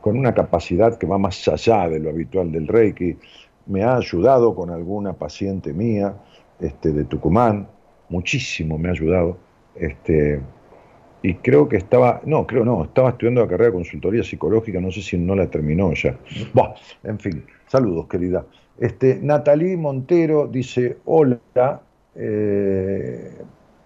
con 0.00 0.16
una 0.16 0.32
capacidad 0.32 0.96
que 0.96 1.08
va 1.08 1.18
más 1.18 1.48
allá 1.48 1.88
de 1.88 1.98
lo 1.98 2.10
habitual 2.10 2.52
del 2.52 2.68
Reiki. 2.68 3.18
Me 3.66 3.82
ha 3.82 3.96
ayudado 3.96 4.54
con 4.54 4.70
alguna 4.70 5.12
paciente 5.12 5.72
mía 5.72 6.14
este, 6.60 6.92
de 6.92 7.02
Tucumán, 7.02 7.66
muchísimo 8.08 8.78
me 8.78 8.88
ha 8.88 8.92
ayudado. 8.92 9.38
Este, 9.74 10.40
y 11.22 11.34
creo 11.34 11.68
que 11.68 11.76
estaba, 11.76 12.20
no, 12.24 12.46
creo 12.46 12.64
no, 12.64 12.84
estaba 12.84 13.10
estudiando 13.10 13.40
la 13.40 13.48
carrera 13.48 13.70
de 13.70 13.76
consultoría 13.76 14.22
psicológica, 14.22 14.80
no 14.80 14.90
sé 14.90 15.02
si 15.02 15.18
no 15.18 15.34
la 15.34 15.46
terminó 15.48 15.92
ya. 15.94 16.16
Bah, 16.52 16.74
en 17.02 17.18
fin, 17.18 17.44
saludos, 17.66 18.06
querida. 18.06 18.44
Este, 18.78 19.18
Natalie 19.22 19.76
Montero 19.76 20.46
dice, 20.46 20.98
hola, 21.06 21.80
eh, 22.14 23.32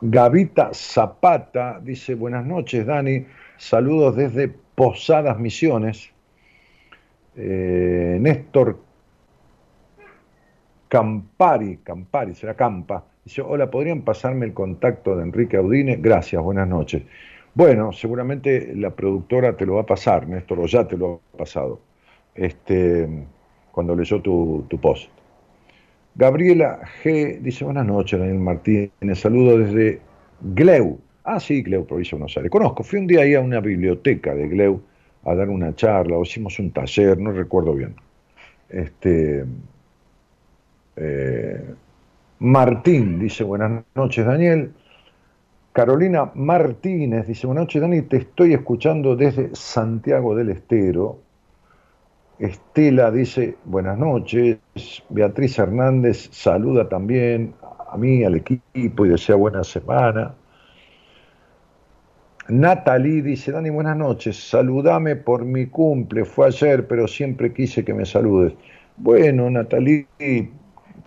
Gavita 0.01 0.71
Zapata 0.73 1.81
dice, 1.83 2.15
buenas 2.15 2.45
noches, 2.45 2.87
Dani, 2.87 3.27
saludos 3.57 4.17
desde 4.17 4.49
Posadas 4.49 5.39
Misiones. 5.39 6.11
Eh, 7.37 8.19
Néstor 8.21 8.79
Campari, 10.89 11.79
Campari, 11.85 12.35
será 12.35 12.55
Campa, 12.55 13.05
hola, 13.39 13.71
¿podrían 13.71 14.03
pasarme 14.03 14.47
el 14.47 14.53
contacto 14.53 15.17
de 15.17 15.23
Enrique 15.23 15.57
Audine? 15.57 15.97
Gracias, 15.97 16.43
buenas 16.43 16.67
noches. 16.67 17.03
Bueno, 17.55 17.93
seguramente 17.93 18.75
la 18.75 18.91
productora 18.91 19.57
te 19.57 19.67
lo 19.67 19.75
va 19.75 19.83
a 19.83 19.87
pasar, 19.87 20.27
Néstor, 20.27 20.61
o 20.61 20.67
ya 20.67 20.87
te 20.87 20.97
lo 20.97 21.21
ha 21.35 21.39
pasado, 21.39 21.81
este, 22.35 23.09
cuando 23.71 23.95
leyó 23.95 24.21
tu, 24.21 24.65
tu 24.69 24.81
post. 24.81 25.11
Gabriela 26.15 26.81
G. 27.03 27.41
dice, 27.41 27.65
buenas 27.65 27.87
noches, 27.87 28.19
Daniel 28.19 28.39
Martínez, 28.39 28.91
saludo 29.15 29.59
desde 29.59 30.01
Gleu. 30.41 30.99
Ah, 31.25 31.39
sí, 31.39 31.63
Gleu, 31.63 31.87
provincia 31.87 32.17
de 32.17 32.21
Buenos 32.21 32.37
Aires. 32.37 32.51
Conozco, 32.51 32.83
fui 32.83 32.99
un 32.99 33.07
día 33.07 33.21
ahí 33.21 33.35
a 33.35 33.41
una 33.41 33.61
biblioteca 33.61 34.35
de 34.35 34.49
Gleu 34.49 34.81
a 35.25 35.35
dar 35.35 35.49
una 35.49 35.75
charla, 35.75 36.17
o 36.17 36.23
hicimos 36.23 36.59
un 36.59 36.73
taller, 36.73 37.19
no 37.19 37.31
recuerdo 37.33 37.75
bien. 37.75 37.95
Este, 38.69 39.45
eh, 40.97 41.75
Martín 42.41 43.19
dice, 43.19 43.45
buenas 43.45 43.85
noches, 43.95 44.25
Daniel. 44.25 44.73
Carolina 45.73 46.31
Martínez 46.35 47.27
dice, 47.27 47.47
buenas 47.47 47.65
noches, 47.65 47.83
Dani, 47.83 48.01
te 48.03 48.17
estoy 48.17 48.55
escuchando 48.55 49.15
desde 49.15 49.55
Santiago 49.55 50.35
del 50.35 50.49
Estero. 50.49 51.19
Estela 52.39 53.11
dice, 53.11 53.59
buenas 53.67 53.99
noches. 53.99 54.59
Beatriz 55.11 55.59
Hernández 55.59 56.31
saluda 56.33 56.89
también 56.89 57.53
a 57.93 57.99
mí, 57.99 58.25
al 58.25 58.37
equipo 58.37 59.05
y 59.05 59.11
desea 59.11 59.37
buena 59.37 59.63
semana. 59.63 60.35
Natalie 62.49 63.21
dice, 63.21 63.53
Dani, 63.53 63.69
buenas 63.69 63.99
noches, 63.99 64.49
saludame 64.49 65.15
por 65.15 65.45
mi 65.45 65.67
cumple, 65.67 66.25
fue 66.25 66.47
ayer, 66.47 66.89
pero 66.89 67.07
siempre 67.07 67.53
quise 67.53 67.85
que 67.85 67.93
me 67.93 68.07
saludes. 68.07 68.55
Bueno, 68.97 69.51
Natalie, 69.51 70.07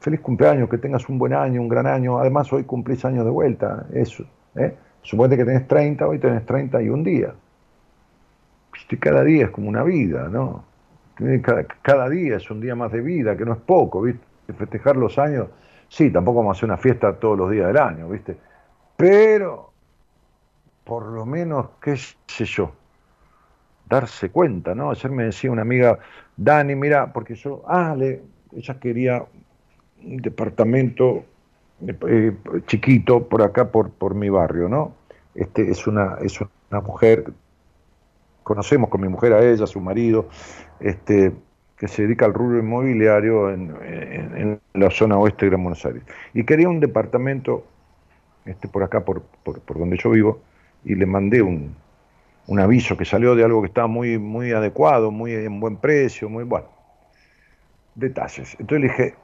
feliz 0.04 0.20
cumpleaños, 0.20 0.70
que 0.70 0.78
tengas 0.78 1.08
un 1.08 1.18
buen 1.18 1.34
año, 1.34 1.62
un 1.62 1.70
gran 1.70 1.88
año. 1.88 2.20
Además, 2.20 2.52
hoy 2.52 2.66
cumplís 2.66 3.06
años 3.06 3.24
de 3.24 3.32
vuelta. 3.32 3.88
Eso, 3.94 4.26
¿eh? 4.56 4.76
Suponete 5.02 5.38
que 5.38 5.46
tenés 5.46 5.66
30, 5.66 6.06
hoy 6.06 6.20
tenés 6.20 6.46
30 6.46 6.82
y 6.82 6.90
un 6.90 7.04
día. 7.04 7.34
Viste, 8.74 9.00
cada 9.00 9.24
día 9.24 9.46
es 9.46 9.52
como 9.52 9.70
una 9.70 9.84
vida, 9.84 10.28
¿no? 10.28 10.66
Cada, 11.42 11.64
cada, 11.82 12.10
día 12.10 12.36
es 12.36 12.52
un 12.52 12.60
día 12.60 12.76
más 12.76 12.92
de 12.92 13.00
vida, 13.00 13.38
que 13.38 13.46
no 13.46 13.54
es 13.54 13.60
poco, 13.60 14.02
¿viste? 14.02 14.22
Festejar 14.58 14.98
los 14.98 15.18
años, 15.18 15.48
sí, 15.88 16.12
tampoco 16.12 16.40
vamos 16.40 16.58
a 16.58 16.60
hacer 16.60 16.70
una 16.70 16.78
fiesta 16.78 17.18
todos 17.18 17.38
los 17.38 17.50
días 17.50 17.68
del 17.68 17.78
año, 17.78 18.10
¿viste? 18.10 18.36
Pero, 18.98 19.72
por 20.84 21.06
lo 21.06 21.26
menos, 21.26 21.68
qué 21.82 21.96
sé 21.96 22.44
yo, 22.44 22.74
darse 23.88 24.32
cuenta, 24.32 24.76
¿no? 24.76 24.92
Ayer 24.92 25.12
me 25.12 25.24
decía 25.26 25.50
una 25.50 25.62
amiga, 25.62 25.98
Dani, 26.36 26.76
mira, 26.76 27.14
porque 27.14 27.36
yo, 27.36 27.64
ah, 27.68 27.96
le, 27.98 28.22
ella 28.52 28.80
quería 28.80 29.26
un 30.04 30.18
departamento 30.18 31.26
eh, 32.08 32.34
chiquito 32.68 33.28
por 33.28 33.42
acá, 33.42 33.72
por, 33.72 33.92
por 33.92 34.16
mi 34.16 34.30
barrio, 34.30 34.70
¿no? 34.70 34.94
Este, 35.36 35.70
es, 35.70 35.88
una, 35.88 36.18
es 36.22 36.40
una 36.42 36.82
mujer, 36.82 37.26
conocemos 38.44 38.90
con 38.90 39.02
mi 39.02 39.08
mujer 39.08 39.34
a 39.34 39.44
ella, 39.44 39.64
a 39.64 39.68
su 39.68 39.80
marido, 39.80 40.30
este, 40.80 41.34
que 41.78 41.88
se 41.88 42.04
dedica 42.04 42.26
al 42.26 42.34
rubro 42.34 42.60
inmobiliario 42.60 43.52
en, 43.52 43.76
en, 43.82 44.60
la 44.74 44.90
zona 44.90 45.18
oeste 45.18 45.46
de 45.46 45.50
Gran 45.52 45.64
Buenos 45.64 45.86
Aires. 45.86 46.04
Y 46.34 46.44
quería 46.46 46.70
un 46.70 46.80
departamento 46.80 47.66
este, 48.46 48.68
por 48.68 48.84
acá, 48.84 49.04
por, 49.04 49.24
por, 49.44 49.60
por 49.62 49.80
donde 49.80 49.98
yo 49.98 50.12
vivo, 50.12 50.42
y 50.86 50.96
le 50.96 51.06
mandé 51.06 51.42
un, 51.42 51.76
un, 52.48 52.60
aviso 52.60 52.96
que 52.96 53.06
salió 53.06 53.36
de 53.36 53.44
algo 53.44 53.62
que 53.62 53.68
estaba 53.68 53.88
muy, 53.88 54.18
muy 54.18 54.52
adecuado, 54.52 55.12
muy 55.12 55.34
en 55.34 55.60
buen 55.60 55.78
precio, 55.78 56.30
muy 56.30 56.44
bueno. 56.44 56.68
Detalles. 57.96 58.56
Entonces 58.60 58.82
le 58.82 58.88
dije, 58.88 59.16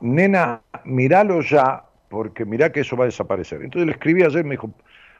nena, 0.00 0.60
miralo 0.84 1.40
ya, 1.40 1.84
porque 2.08 2.44
mirá 2.44 2.72
que 2.72 2.80
eso 2.80 2.96
va 2.96 3.04
a 3.04 3.06
desaparecer. 3.06 3.62
Entonces 3.62 3.86
le 3.86 3.92
escribí 3.92 4.22
ayer, 4.22 4.44
me 4.44 4.52
dijo, 4.52 4.70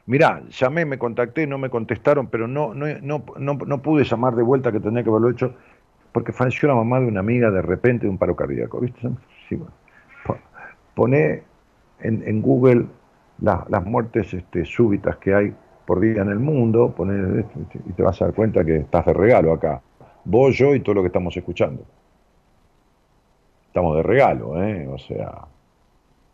mirá, 0.05 0.41
llamé, 0.49 0.85
me 0.85 0.97
contacté, 0.97 1.45
no 1.45 1.57
me 1.57 1.69
contestaron, 1.69 2.27
pero 2.27 2.47
no, 2.47 2.73
no, 2.73 2.87
no, 3.01 3.23
no, 3.37 3.53
no 3.53 3.81
pude 3.81 4.03
llamar 4.03 4.35
de 4.35 4.43
vuelta 4.43 4.71
que 4.71 4.79
tenía 4.79 5.03
que 5.03 5.09
haberlo 5.09 5.29
hecho, 5.29 5.53
porque 6.11 6.31
falleció 6.31 6.67
la 6.67 6.75
mamá 6.75 6.99
de 6.99 7.07
una 7.07 7.19
amiga 7.19 7.51
de 7.51 7.61
repente 7.61 8.05
de 8.05 8.09
un 8.09 8.17
paro 8.17 8.35
cardíaco, 8.35 8.79
¿viste? 8.79 9.09
Sí, 9.47 9.55
bueno. 9.55 9.73
Poné 10.95 11.43
en, 12.01 12.41
Google 12.41 12.87
la, 13.39 13.65
las 13.69 13.85
muertes 13.85 14.33
este, 14.33 14.65
súbitas 14.65 15.15
que 15.17 15.33
hay 15.33 15.53
por 15.85 15.99
día 16.01 16.21
en 16.21 16.29
el 16.29 16.39
mundo, 16.39 16.93
poné, 16.95 17.45
y 17.85 17.93
te 17.93 18.03
vas 18.03 18.21
a 18.21 18.25
dar 18.25 18.33
cuenta 18.33 18.65
que 18.65 18.77
estás 18.77 19.05
de 19.05 19.13
regalo 19.13 19.53
acá. 19.53 19.81
Vos, 20.25 20.57
yo 20.57 20.75
y 20.75 20.81
todo 20.81 20.95
lo 20.95 21.01
que 21.01 21.07
estamos 21.07 21.35
escuchando. 21.37 21.85
Estamos 23.69 23.97
de 23.97 24.01
regalo, 24.01 24.63
¿eh? 24.63 24.87
O 24.87 24.97
sea, 24.97 25.45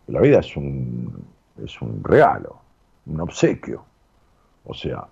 la 0.07 0.22
vida 0.22 0.40
es 0.40 0.56
un, 0.56 1.12
es 1.62 1.82
un 1.82 2.02
regalo, 2.02 2.56
un 3.07 3.20
obsequio. 3.20 3.84
O 4.64 4.74
sea, 4.74 5.06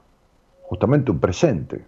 justamente 0.61 1.11
un 1.11 1.19
presente, 1.19 1.81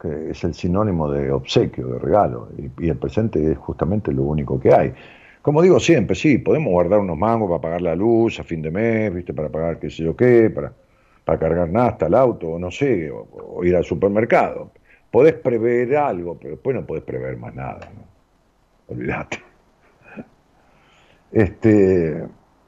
que 0.00 0.30
es 0.30 0.42
el 0.42 0.52
sinónimo 0.52 1.08
de 1.12 1.30
obsequio, 1.30 1.86
de 1.86 1.98
regalo. 2.00 2.48
Y, 2.58 2.88
el 2.88 2.96
presente 2.96 3.52
es 3.52 3.56
justamente 3.56 4.12
lo 4.12 4.24
único 4.24 4.58
que 4.58 4.74
hay. 4.74 4.94
Como 5.42 5.62
digo 5.62 5.78
siempre, 5.78 6.16
sí, 6.16 6.38
podemos 6.38 6.72
guardar 6.72 6.98
unos 6.98 7.16
mangos 7.16 7.48
para 7.48 7.60
pagar 7.60 7.82
la 7.82 7.94
luz 7.94 8.40
a 8.40 8.42
fin 8.42 8.60
de 8.60 8.72
mes, 8.72 9.14
¿viste? 9.14 9.32
para 9.32 9.48
pagar 9.48 9.78
qué 9.78 9.90
sé 9.90 10.02
yo 10.02 10.16
qué, 10.16 10.50
para, 10.50 10.72
para 11.24 11.38
cargar 11.38 11.68
nafta 11.68 12.06
al 12.06 12.14
auto, 12.14 12.48
o 12.48 12.58
no 12.58 12.72
sé, 12.72 13.12
o, 13.12 13.28
o, 13.32 13.64
ir 13.64 13.76
al 13.76 13.84
supermercado. 13.84 14.72
Podés 15.08 15.34
prever 15.34 15.96
algo, 15.96 16.36
pero 16.36 16.50
después 16.50 16.74
no 16.74 16.84
podés 16.84 17.04
prever 17.04 17.36
más 17.36 17.54
nada. 17.54 17.88
¿no? 17.94 18.09
Olvídate. 18.90 19.38
Este, 21.30 22.26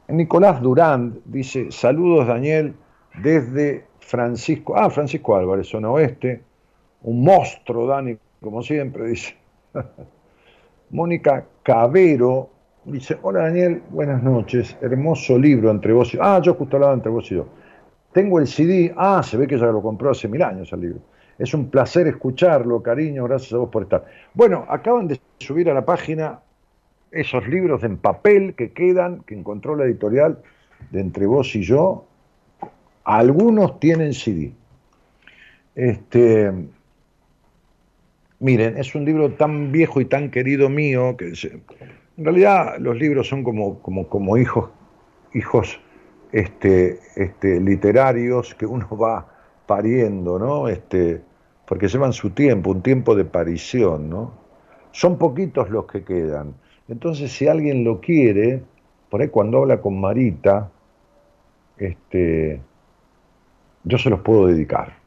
Nicolás 0.09 0.63
Durán 0.63 1.19
dice, 1.25 1.73
saludos 1.73 2.29
Daniel 2.29 2.75
desde 3.21 3.87
Francisco, 3.99 4.77
ah, 4.77 4.89
Francisco 4.89 5.37
Álvarez, 5.37 5.67
zona 5.67 5.91
oeste, 5.91 6.43
un 7.03 7.25
monstruo, 7.25 7.87
Dani, 7.89 8.17
como 8.41 8.63
siempre, 8.63 9.09
dice. 9.09 9.35
Mónica 10.91 11.45
Cabero 11.65 12.51
dice, 12.85 13.19
hola 13.23 13.45
Daniel, 13.45 13.83
buenas 13.91 14.23
noches, 14.23 14.77
hermoso 14.81 15.37
libro 15.37 15.71
entre 15.73 15.93
vos 15.93 16.15
y 16.15 16.19
yo. 16.19 16.23
Ah, 16.23 16.41
yo 16.41 16.55
justo 16.55 16.77
hablaba 16.77 16.95
entre 16.95 17.11
vos 17.11 17.31
y 17.33 17.35
yo. 17.35 17.47
Tengo 18.13 18.39
el 18.39 18.47
CD, 18.47 18.95
ah, 18.97 19.23
se 19.25 19.37
ve 19.37 19.49
que 19.49 19.59
ya 19.59 19.67
lo 19.67 19.83
compró 19.83 20.11
hace 20.11 20.29
mil 20.29 20.43
años 20.43 20.73
el 20.73 20.81
libro. 20.83 21.01
Es 21.43 21.55
un 21.55 21.71
placer 21.71 22.07
escucharlo, 22.07 22.85
cariño, 22.85 23.25
gracias 23.25 23.53
a 23.53 23.57
vos 23.57 23.69
por 23.69 23.83
estar. 23.83 24.07
Bueno, 24.33 24.65
acaban 24.69 25.09
de 25.09 25.21
subir 25.41 25.69
a 25.69 25.75
la 25.75 25.85
página 25.85 26.39
esos 27.11 27.49
libros 27.49 27.83
en 27.83 27.97
papel 27.97 28.55
que 28.55 28.71
quedan, 28.71 29.25
que 29.25 29.35
encontró 29.35 29.75
la 29.75 29.85
editorial 29.85 30.39
de 30.93 31.01
Entre 31.01 31.27
Vos 31.27 31.53
y 31.57 31.63
Yo. 31.63 32.07
Algunos 33.03 33.81
tienen 33.81 34.15
CD. 34.15 34.53
Este, 35.75 36.53
miren, 38.39 38.79
es 38.79 38.95
un 38.95 39.05
libro 39.05 39.33
tan 39.33 39.73
viejo 39.73 40.01
y 40.01 40.05
tan 40.05 40.31
querido 40.31 40.69
mío 40.69 41.17
que 41.17 41.33
En 42.19 42.25
realidad 42.25 42.77
los 42.79 42.97
libros 42.97 43.27
son 43.27 43.43
como, 43.43 43.81
como, 43.81 44.09
como 44.09 44.37
hijos, 44.37 44.71
hijos 45.35 45.81
este, 46.31 47.01
este, 47.17 47.59
literarios 47.59 48.55
que 48.55 48.65
uno 48.65 48.89
va 48.97 49.27
pariendo, 49.67 50.39
¿no? 50.39 50.69
Este, 50.69 51.32
porque 51.73 51.89
llevan 51.89 52.13
su 52.13 52.29
tiempo, 52.29 52.71
un 52.71 52.83
tiempo 52.83 53.15
de 53.15 53.25
parición, 53.25 54.11
¿no? 54.11 54.33
Son 54.91 55.17
poquitos 55.17 55.71
los 55.71 55.87
que 55.87 56.05
quedan. 56.05 56.53
Entonces, 56.87 57.33
si 57.33 57.49
alguien 57.49 57.83
lo 57.83 57.99
quiere, 57.99 58.63
por 59.09 59.23
ahí 59.23 59.29
cuando 59.29 59.57
habla 59.57 59.81
con 59.81 59.99
Marita, 59.99 60.71
este, 61.79 62.61
yo 63.85 63.97
se 63.97 64.11
los 64.11 64.21
puedo 64.21 64.49
dedicar. 64.49 64.99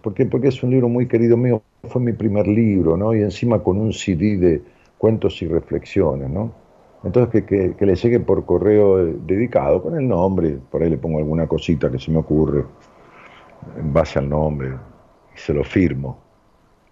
Porque, 0.00 0.24
porque 0.26 0.46
es 0.46 0.62
un 0.62 0.70
libro 0.70 0.88
muy 0.88 1.08
querido 1.08 1.36
mío, 1.36 1.64
fue 1.88 2.00
mi 2.00 2.12
primer 2.12 2.46
libro, 2.46 2.96
¿no? 2.96 3.12
Y 3.12 3.22
encima 3.22 3.60
con 3.60 3.78
un 3.78 3.92
CD 3.92 4.36
de 4.36 4.62
cuentos 4.98 5.42
y 5.42 5.48
reflexiones, 5.48 6.30
¿no? 6.30 6.52
Entonces 7.02 7.42
que, 7.44 7.74
que, 7.74 7.86
le 7.86 7.96
llegue 7.96 8.20
por 8.20 8.46
correo 8.46 9.04
dedicado, 9.04 9.82
con 9.82 9.96
el 9.96 10.06
nombre, 10.06 10.60
por 10.70 10.80
ahí 10.80 10.90
le 10.90 10.96
pongo 10.96 11.18
alguna 11.18 11.48
cosita 11.48 11.90
que 11.90 11.98
se 11.98 12.12
me 12.12 12.18
ocurre, 12.18 12.64
en 13.76 13.92
base 13.92 14.18
al 14.18 14.28
nombre, 14.28 14.72
y 15.34 15.38
se 15.38 15.54
lo 15.54 15.64
firmo. 15.64 16.18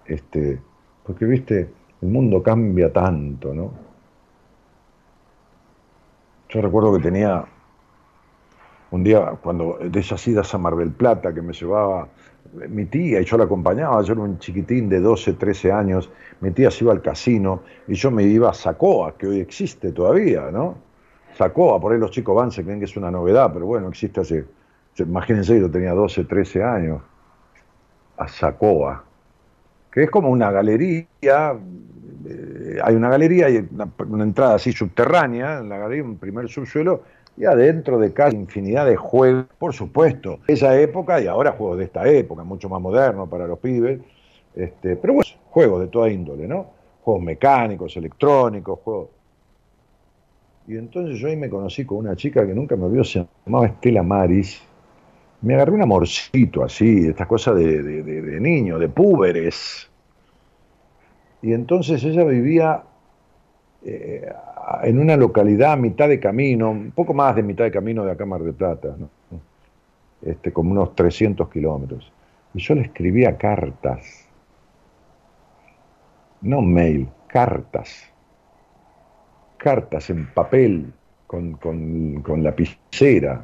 Este, 0.07 0.61
porque, 1.05 1.25
viste, 1.25 1.71
el 2.03 2.09
mundo 2.09 2.43
cambia 2.43 2.93
tanto, 2.93 3.55
¿no? 3.55 3.73
Yo 6.49 6.61
recuerdo 6.61 6.97
que 6.97 7.03
tenía 7.03 7.45
un 8.91 9.05
día, 9.05 9.37
cuando 9.41 9.79
de 9.81 10.01
esas 10.01 10.27
idas 10.27 10.53
a 10.53 10.59
Mar 10.59 10.75
del 10.75 10.91
Plata, 10.91 11.33
que 11.33 11.43
me 11.43 11.53
llevaba 11.53 12.09
mi 12.69 12.87
tía 12.87 13.21
y 13.21 13.25
yo 13.25 13.37
la 13.37 13.45
acompañaba, 13.45 14.03
yo 14.03 14.15
era 14.15 14.23
un 14.23 14.39
chiquitín 14.39 14.89
de 14.89 15.01
12, 15.01 15.35
13 15.35 15.71
años, 15.71 16.11
mi 16.41 16.51
tía 16.51 16.71
se 16.71 16.85
iba 16.85 16.93
al 16.93 17.01
casino 17.01 17.63
y 17.87 17.95
yo 17.95 18.11
me 18.11 18.25
iba 18.25 18.51
a 18.51 18.55
Sacoa, 18.55 19.17
que 19.17 19.29
hoy 19.29 19.39
existe 19.39 19.93
todavía, 19.93 20.51
¿no? 20.51 20.77
Sacoa, 21.37 21.81
por 21.81 21.93
ahí 21.93 21.99
los 21.99 22.11
chicos 22.11 22.35
van, 22.35 22.51
se 22.51 22.65
creen 22.65 22.81
que 22.81 22.87
es 22.87 22.97
una 22.97 23.11
novedad, 23.11 23.53
pero 23.53 23.67
bueno, 23.67 23.89
existe 23.89 24.21
hace, 24.21 24.45
imagínense, 24.99 25.61
yo 25.61 25.71
tenía 25.71 25.93
12, 25.93 26.25
13 26.25 26.65
años, 26.65 27.03
a 28.21 28.29
Sacoa, 28.29 29.03
que 29.91 30.05
es 30.05 30.11
como 30.11 30.29
una 30.29 30.51
galería, 30.51 31.07
eh, 32.27 32.79
hay 32.83 32.95
una 32.95 33.09
galería 33.09 33.49
y 33.49 33.67
una, 34.09 34.25
entrada 34.25 34.57
así 34.57 34.73
subterránea, 34.73 35.61
en 35.61 35.71
la 35.71 35.79
galería, 35.79 36.05
un 36.05 36.19
primer 36.19 36.49
subsuelo, 36.51 37.03
y 37.39 37.47
adentro 37.47 37.99
de 37.99 38.13
cada 38.13 38.33
infinidad 38.33 38.85
de 38.85 38.97
juegos, 38.97 39.47
por 39.59 39.73
supuesto, 39.73 40.41
esa 40.47 40.79
época 40.79 41.19
y 41.19 41.29
ahora 41.29 41.53
juegos 41.53 41.79
de 41.79 41.85
esta 41.85 42.07
época, 42.07 42.45
mucho 42.45 42.69
más 42.69 42.81
modernos 42.83 43.27
para 43.31 43.47
los 43.47 43.59
pibes, 43.59 44.01
este, 44.55 44.97
pero 44.97 45.15
bueno, 45.15 45.31
juegos 45.49 45.81
de 45.81 45.87
toda 45.89 46.11
índole, 46.11 46.47
¿no? 46.47 46.67
Juegos 47.03 47.23
mecánicos, 47.23 47.97
electrónicos, 47.97 48.81
juegos... 48.85 49.09
Y 50.69 50.77
entonces 50.77 51.19
yo 51.19 51.29
ahí 51.29 51.37
me 51.37 51.49
conocí 51.49 51.87
con 51.87 51.99
una 51.99 52.15
chica 52.17 52.47
que 52.47 52.53
nunca 52.53 52.77
me 52.77 52.91
vio, 52.91 53.03
se 53.03 53.27
llamaba 53.47 53.67
Estela 53.67 54.03
Maris, 54.03 54.63
me 55.43 55.55
agarré 55.55 55.73
un 55.73 55.83
amorcito 55.83 56.63
así, 56.63 57.07
estas 57.07 57.27
cosas 57.27 57.57
de, 57.57 57.83
de 57.83 58.41
niño, 58.41 58.79
de 58.79 58.89
púberes. 58.89 59.91
Y 61.43 61.53
entonces 61.53 62.05
ella 62.05 62.25
vivía 62.25 62.83
eh, 63.83 64.31
en 64.83 64.99
una 64.99 65.17
localidad 65.17 65.73
a 65.73 65.77
mitad 65.77 66.09
de 66.09 66.21
camino, 66.21 66.71
un 66.71 66.91
poco 66.93 67.15
más 67.15 67.35
de 67.35 67.43
mitad 67.43 67.65
de 67.65 67.71
camino 67.71 68.05
de 68.05 68.13
acá 68.13 68.27
Mar 68.27 68.43
de 68.43 68.53
Plata, 68.53 68.95
este, 70.23 70.53
como 70.53 70.73
unos 70.73 70.95
300 70.95 71.49
kilómetros. 71.49 72.13
Y 72.55 72.61
yo 72.61 72.75
le 72.75 72.83
escribía 72.83 73.37
cartas, 73.37 74.29
no 76.43 76.61
mail, 76.61 77.09
cartas, 77.27 78.05
cartas 79.57 80.11
en 80.11 80.27
papel 80.33 80.93
con, 81.27 81.55
con, 81.55 82.23
con 82.23 82.43
lapicera, 82.43 83.43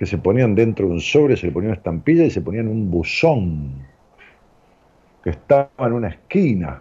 que 0.00 0.06
se 0.06 0.16
ponían 0.16 0.54
dentro 0.54 0.86
de 0.86 0.94
un 0.94 1.00
sobre, 1.00 1.36
se 1.36 1.48
le 1.48 1.52
ponían 1.52 1.72
una 1.72 1.76
estampilla 1.76 2.24
y 2.24 2.30
se 2.30 2.40
ponían 2.40 2.68
un 2.68 2.90
buzón 2.90 3.86
que 5.22 5.28
estaba 5.28 5.68
en 5.78 5.92
una 5.92 6.08
esquina 6.08 6.80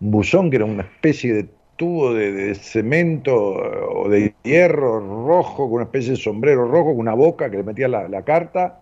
un 0.00 0.10
buzón 0.10 0.48
que 0.48 0.56
era 0.56 0.64
una 0.64 0.84
especie 0.84 1.34
de 1.34 1.48
tubo 1.76 2.14
de, 2.14 2.54
cemento 2.54 3.34
o 3.36 4.08
de 4.08 4.34
hierro 4.42 5.00
rojo, 5.26 5.64
con 5.64 5.74
una 5.74 5.84
especie 5.84 6.12
de 6.12 6.16
sombrero 6.16 6.66
rojo, 6.66 6.92
con 6.92 7.00
una 7.00 7.12
boca 7.12 7.50
que 7.50 7.58
le 7.58 7.62
metía 7.62 7.88
la, 7.88 8.22
carta, 8.22 8.80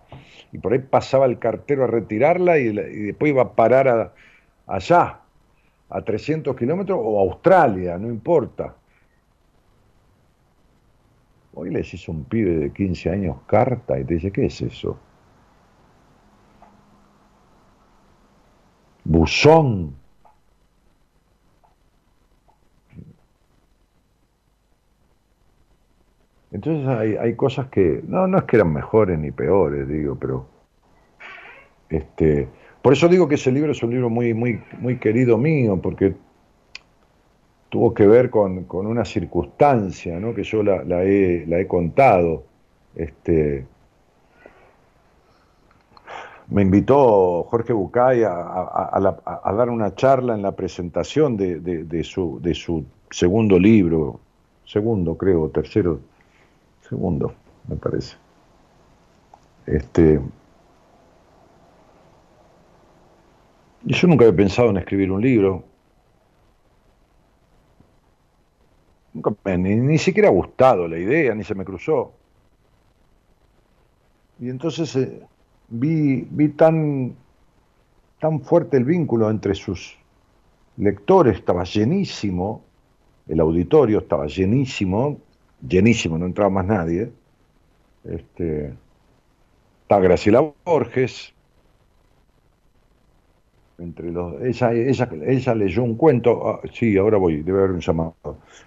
y 0.52 0.58
por 0.58 0.72
ahí 0.72 0.78
pasaba 0.78 1.26
el 1.26 1.40
cartero 1.40 1.82
a 1.82 1.88
retirarla 1.88 2.58
y, 2.58 2.72
después 3.06 3.32
iba 3.32 3.42
a 3.42 3.52
parar 3.56 4.14
allá, 4.68 5.18
a 5.90 6.02
300 6.02 6.54
kilómetros, 6.54 6.98
o 7.02 7.18
a 7.18 7.22
Australia, 7.22 7.98
no 7.98 8.08
importa. 8.08 8.76
Hoy 11.58 11.70
les 11.70 11.92
hizo 11.94 12.12
un 12.12 12.24
pibe 12.24 12.58
de 12.58 12.70
15 12.70 13.08
años 13.08 13.38
carta 13.46 13.98
y 13.98 14.04
te 14.04 14.14
dice, 14.14 14.30
¿qué 14.30 14.44
es 14.44 14.60
eso? 14.60 14.98
Buzón 19.04 19.94
Entonces 26.52 26.86
hay, 26.88 27.16
hay, 27.16 27.34
cosas 27.34 27.68
que, 27.68 28.02
no, 28.06 28.26
no 28.26 28.38
es 28.38 28.44
que 28.44 28.56
eran 28.56 28.72
mejores 28.72 29.18
ni 29.18 29.30
peores, 29.30 29.88
digo, 29.88 30.16
pero 30.18 30.46
este, 31.88 32.48
por 32.82 32.92
eso 32.92 33.08
digo 33.08 33.28
que 33.28 33.34
ese 33.34 33.50
libro 33.50 33.72
es 33.72 33.82
un 33.82 33.90
libro 33.90 34.10
muy, 34.10 34.32
muy, 34.32 34.62
muy 34.78 34.98
querido 34.98 35.38
mío, 35.38 35.80
porque 35.82 36.14
tuvo 37.76 37.92
que 37.92 38.06
ver 38.06 38.30
con, 38.30 38.66
una 38.70 39.04
circunstancia, 39.04 40.18
¿no? 40.18 40.34
que 40.34 40.44
yo 40.44 40.62
la, 40.62 41.04
he, 41.04 41.44
la 41.46 41.58
he 41.60 41.66
contado. 41.66 42.44
Este, 42.94 43.66
me 46.48 46.62
invitó 46.62 47.42
Jorge 47.42 47.74
Bucay 47.74 48.22
a, 48.22 48.30
a, 48.32 49.52
dar 49.52 49.68
una 49.68 49.94
charla 49.94 50.34
en 50.34 50.40
la 50.40 50.52
presentación 50.52 51.36
de, 51.36 51.60
de, 51.60 52.02
su, 52.02 52.40
de 52.40 52.54
su 52.54 52.86
segundo 53.10 53.58
libro, 53.58 54.20
segundo 54.64 55.14
creo, 55.18 55.50
tercero, 55.50 56.00
segundo, 56.88 57.34
me 57.68 57.76
parece. 57.76 58.16
Este, 59.66 60.18
yo 63.84 64.08
nunca 64.08 64.24
había 64.24 64.36
pensado 64.36 64.70
en 64.70 64.78
escribir 64.78 65.12
un 65.12 65.20
libro. 65.20 65.75
Ni, 69.44 69.76
ni 69.76 69.98
siquiera 69.98 70.28
ha 70.28 70.32
gustado 70.32 70.88
la 70.88 70.98
idea, 70.98 71.34
ni 71.34 71.44
se 71.44 71.54
me 71.54 71.64
cruzó. 71.64 72.12
Y 74.38 74.50
entonces 74.50 74.94
eh, 74.96 75.22
vi, 75.68 76.26
vi 76.30 76.48
tan, 76.50 77.14
tan 78.20 78.40
fuerte 78.40 78.76
el 78.76 78.84
vínculo 78.84 79.30
entre 79.30 79.54
sus 79.54 79.96
lectores, 80.76 81.36
estaba 81.36 81.64
llenísimo, 81.64 82.62
el 83.28 83.40
auditorio 83.40 83.98
estaba 84.00 84.26
llenísimo, 84.26 85.18
llenísimo, 85.66 86.18
no 86.18 86.26
entraba 86.26 86.50
más 86.50 86.66
nadie. 86.66 87.10
Este, 88.04 88.74
Graciela 89.88 90.52
Borges. 90.64 91.35
Entre 93.78 94.10
los, 94.10 94.40
ella, 94.42 94.72
ella, 94.72 95.08
ella 95.26 95.54
leyó 95.54 95.82
un 95.82 95.96
cuento, 95.96 96.48
ah, 96.48 96.60
sí, 96.72 96.96
ahora 96.96 97.18
voy, 97.18 97.42
debe 97.42 97.58
haber 97.58 97.72
un 97.72 97.80
llamado. 97.80 98.14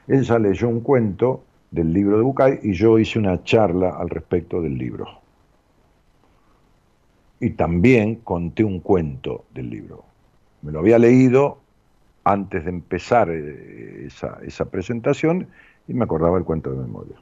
Ella 0.07 0.37
leyó 0.37 0.69
un 0.69 0.81
cuento 0.81 1.43
del 1.71 1.91
libro 1.93 2.17
de 2.17 2.23
Bucay 2.23 2.59
y 2.63 2.73
yo 2.73 2.99
hice 2.99 3.17
una 3.17 3.43
charla 3.43 3.89
al 3.97 4.09
respecto 4.09 4.61
del 4.61 4.77
libro. 4.77 5.07
Y 7.39 7.51
también 7.51 8.15
conté 8.17 8.63
un 8.63 8.81
cuento 8.81 9.45
del 9.53 9.69
libro. 9.69 10.03
Me 10.61 10.71
lo 10.71 10.79
había 10.79 10.99
leído 10.99 11.57
antes 12.23 12.65
de 12.65 12.69
empezar 12.69 13.29
eh, 13.31 14.05
esa, 14.05 14.37
esa 14.43 14.65
presentación 14.65 15.47
y 15.87 15.93
me 15.93 16.03
acordaba 16.03 16.37
el 16.37 16.43
cuento 16.43 16.71
de 16.71 16.77
memoria. 16.77 17.15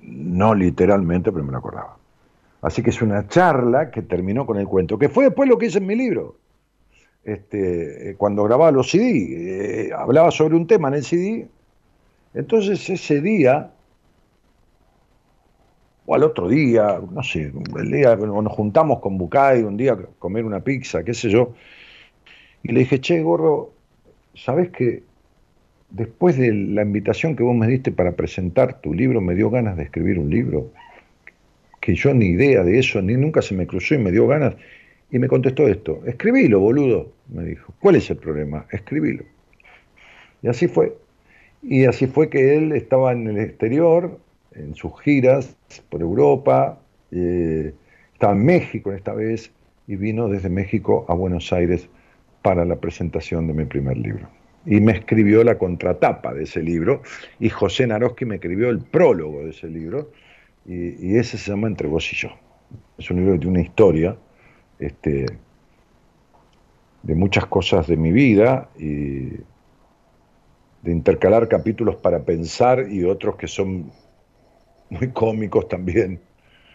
No 0.00 0.54
literalmente, 0.54 1.30
pero 1.30 1.44
me 1.44 1.52
lo 1.52 1.58
acordaba. 1.58 1.96
Así 2.62 2.82
que 2.82 2.90
es 2.90 3.02
una 3.02 3.26
charla 3.28 3.90
que 3.90 4.02
terminó 4.02 4.46
con 4.46 4.58
el 4.58 4.66
cuento, 4.66 4.98
que 4.98 5.08
fue 5.08 5.24
después 5.24 5.48
lo 5.48 5.58
que 5.58 5.66
hice 5.66 5.78
en 5.78 5.86
mi 5.86 5.96
libro. 5.96 6.36
Este, 7.24 8.14
cuando 8.16 8.44
grababa 8.44 8.70
los 8.70 8.90
CD, 8.90 9.88
eh, 9.88 9.90
hablaba 9.94 10.30
sobre 10.30 10.56
un 10.56 10.66
tema 10.66 10.88
en 10.88 10.94
el 10.94 11.04
CD, 11.04 11.48
entonces 12.32 12.88
ese 12.88 13.20
día, 13.20 13.70
o 16.06 16.14
al 16.14 16.22
otro 16.22 16.48
día, 16.48 17.00
no 17.12 17.22
sé, 17.22 17.52
el 17.78 17.90
día 17.90 18.16
nos 18.16 18.52
juntamos 18.52 19.00
con 19.00 19.18
Bucay 19.18 19.62
un 19.62 19.76
día 19.76 19.92
a 19.92 19.98
comer 20.18 20.44
una 20.44 20.60
pizza, 20.60 21.04
qué 21.04 21.12
sé 21.12 21.28
yo, 21.28 21.52
y 22.62 22.72
le 22.72 22.80
dije, 22.80 23.00
che, 23.00 23.22
gordo, 23.22 23.72
¿sabes 24.34 24.70
que 24.70 25.02
después 25.90 26.38
de 26.38 26.52
la 26.54 26.82
invitación 26.82 27.36
que 27.36 27.42
vos 27.42 27.54
me 27.54 27.66
diste 27.66 27.92
para 27.92 28.12
presentar 28.12 28.80
tu 28.80 28.94
libro, 28.94 29.20
me 29.20 29.34
dio 29.34 29.50
ganas 29.50 29.76
de 29.76 29.84
escribir 29.84 30.18
un 30.18 30.30
libro, 30.30 30.70
que 31.80 31.94
yo 31.94 32.14
ni 32.14 32.26
idea 32.26 32.62
de 32.62 32.78
eso, 32.78 33.02
ni 33.02 33.14
nunca 33.14 33.42
se 33.42 33.54
me 33.54 33.66
cruzó 33.66 33.94
y 33.94 33.98
me 33.98 34.12
dio 34.12 34.26
ganas, 34.26 34.54
y 35.10 35.18
me 35.18 35.28
contestó 35.28 35.66
esto, 35.66 36.00
escribilo, 36.06 36.60
boludo, 36.60 37.12
me 37.28 37.44
dijo, 37.44 37.74
¿cuál 37.80 37.96
es 37.96 38.10
el 38.10 38.16
problema? 38.16 38.66
Escribilo. 38.70 39.24
Y 40.42 40.48
así 40.48 40.68
fue. 40.68 40.96
Y 41.62 41.84
así 41.84 42.06
fue 42.06 42.30
que 42.30 42.56
él 42.56 42.72
estaba 42.72 43.12
en 43.12 43.26
el 43.26 43.38
exterior, 43.38 44.18
en 44.52 44.74
sus 44.74 44.92
giras 45.02 45.56
por 45.88 46.00
Europa, 46.00 46.80
eh, 47.10 47.74
estaba 48.12 48.32
en 48.32 48.44
México 48.44 48.92
esta 48.92 49.12
vez, 49.12 49.52
y 49.86 49.96
vino 49.96 50.28
desde 50.28 50.48
México 50.48 51.04
a 51.08 51.14
Buenos 51.14 51.52
Aires 51.52 51.88
para 52.42 52.64
la 52.64 52.76
presentación 52.76 53.46
de 53.48 53.54
mi 53.54 53.64
primer 53.64 53.98
libro. 53.98 54.28
Y 54.64 54.80
me 54.80 54.92
escribió 54.92 55.42
la 55.42 55.58
contratapa 55.58 56.32
de 56.32 56.44
ese 56.44 56.62
libro, 56.62 57.02
y 57.38 57.48
José 57.48 57.86
Naroski 57.86 58.24
me 58.24 58.36
escribió 58.36 58.70
el 58.70 58.78
prólogo 58.78 59.44
de 59.44 59.50
ese 59.50 59.68
libro, 59.68 60.10
y, 60.66 61.16
ese 61.16 61.38
se 61.38 61.50
llama 61.50 61.66
Entre 61.66 61.88
vos 61.88 62.12
y 62.12 62.16
yo. 62.16 62.28
Es 62.98 63.10
un 63.10 63.16
libro 63.16 63.36
de 63.36 63.48
una 63.48 63.60
historia 63.60 64.16
este, 64.80 65.26
de 67.02 67.14
muchas 67.14 67.46
cosas 67.46 67.86
de 67.86 67.96
mi 67.96 68.12
vida 68.12 68.68
y 68.78 69.28
de 70.82 70.92
intercalar 70.92 71.46
capítulos 71.48 71.96
para 71.96 72.20
pensar 72.20 72.86
y 72.90 73.04
otros 73.04 73.36
que 73.36 73.46
son 73.46 73.92
muy 74.88 75.10
cómicos 75.12 75.68
también. 75.68 76.20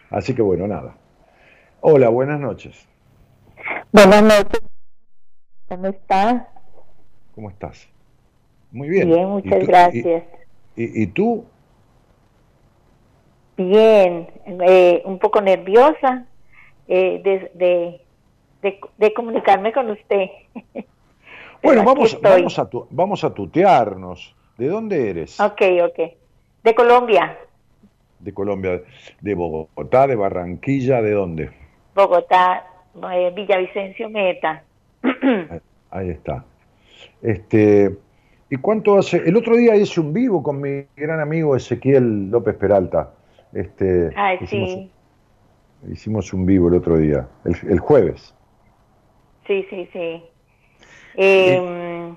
Así 0.09 0.33
que 0.33 0.41
bueno, 0.41 0.67
nada. 0.67 0.95
Hola, 1.81 2.09
buenas 2.09 2.39
noches. 2.39 2.87
Buenas 3.91 4.23
noches. 4.23 4.61
¿Cómo 5.67 5.87
estás? 5.87 6.43
¿Cómo 7.33 7.49
estás? 7.49 7.87
Muy 8.71 8.87
bien. 8.87 9.07
Bien, 9.07 9.27
muchas 9.27 9.65
gracias. 9.65 10.23
Y, 10.75 11.07
tú? 11.07 11.45
Bien, 13.57 14.27
eh, 14.45 15.01
un 15.05 15.17
poco 15.19 15.39
nerviosa 15.41 16.25
eh, 16.87 17.21
de, 17.51 18.01
de, 18.97 19.13
comunicarme 19.13 19.71
con 19.73 19.91
usted. 19.91 20.29
bueno, 21.63 21.83
vamos, 21.83 22.19
vamos, 22.21 22.59
a 22.59 22.69
vamos 22.89 23.23
a 23.23 23.33
tutearnos. 23.33 24.35
¿De 24.57 24.67
dónde 24.67 25.09
eres? 25.09 25.39
Ok, 25.39 25.61
ok. 25.83 26.11
De 26.63 26.75
Colombia. 26.75 27.37
De 28.19 28.33
Colombia. 28.33 28.81
¿De 29.21 29.35
Bogotá, 29.35 30.07
de 30.07 30.15
Barranquilla, 30.15 31.01
de 31.01 31.11
dónde? 31.11 31.51
Bogotá, 31.93 32.65
eh, 33.13 33.31
Villavicencio 33.35 34.09
Meta. 34.09 34.63
Ahí 35.91 36.09
está. 36.09 36.43
Este, 37.21 37.95
¿Y 38.49 38.57
cuánto 38.57 38.97
hace? 38.97 39.17
El 39.17 39.35
otro 39.35 39.55
día 39.55 39.75
hice 39.75 39.99
un 39.99 40.13
vivo 40.13 40.43
con 40.43 40.61
mi 40.61 40.85
gran 40.95 41.19
amigo 41.19 41.55
Ezequiel 41.55 42.29
López 42.29 42.55
Peralta. 42.55 43.11
Este, 43.53 44.11
Ay, 44.15 44.39
sí. 44.47 44.91
Hicimos 45.91 46.33
un 46.33 46.45
vivo 46.45 46.67
el 46.69 46.75
otro 46.75 46.97
día, 46.97 47.27
el, 47.43 47.79
jueves. 47.79 48.33
Sí, 49.45 49.65
sí, 49.69 49.87
sí. 49.93 50.23
Em, 51.15 52.15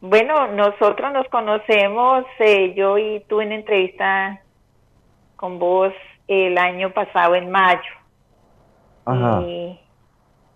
bueno, 0.00 0.48
nosotros 0.48 1.12
nos 1.12 1.28
conocemos, 1.28 2.24
eh, 2.38 2.74
yo 2.74 2.98
y 2.98 3.20
tú 3.28 3.40
en 3.40 3.52
entrevista 3.52 4.40
con 5.36 5.58
vos 5.58 5.92
el 6.26 6.56
año 6.56 6.92
pasado 6.92 7.34
en 7.34 7.50
mayo. 7.50 7.80
Ajá. 9.04 9.42
Y, 9.42 9.78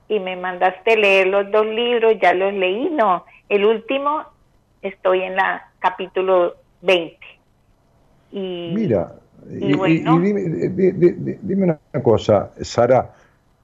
y 0.08 0.20
me 0.20 0.36
mandaste 0.36 0.96
leer 0.96 1.26
los 1.26 1.50
dos 1.50 1.66
libros, 1.66 2.14
ya 2.20 2.32
los 2.32 2.54
leí, 2.54 2.88
no, 2.90 3.24
el 3.48 3.64
último 3.64 4.24
estoy 4.82 5.22
en 5.22 5.36
la 5.36 5.70
capítulo 5.78 6.56
20. 6.82 7.18
Y, 8.32 8.72
Mira, 8.74 9.14
y, 9.50 9.74
dime, 11.42 11.64
una 11.64 12.02
cosa, 12.02 12.52
Sara, 12.60 13.14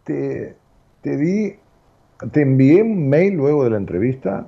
te, 0.04 0.56
te 1.00 1.16
di, 1.16 1.54
te 2.30 2.42
envié 2.42 2.82
un 2.82 3.08
mail 3.08 3.34
luego 3.34 3.64
de 3.64 3.70
la 3.70 3.76
entrevista. 3.76 4.46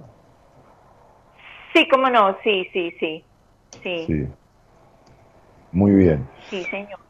Sí, 1.72 1.88
cómo 1.90 2.08
no, 2.08 2.36
sí, 2.42 2.68
sí, 2.72 2.94
sí, 3.00 3.24
sí. 3.82 4.28
Muy 5.72 5.92
bien. 5.92 6.26
Sí, 6.50 6.62
señor. 6.70 7.00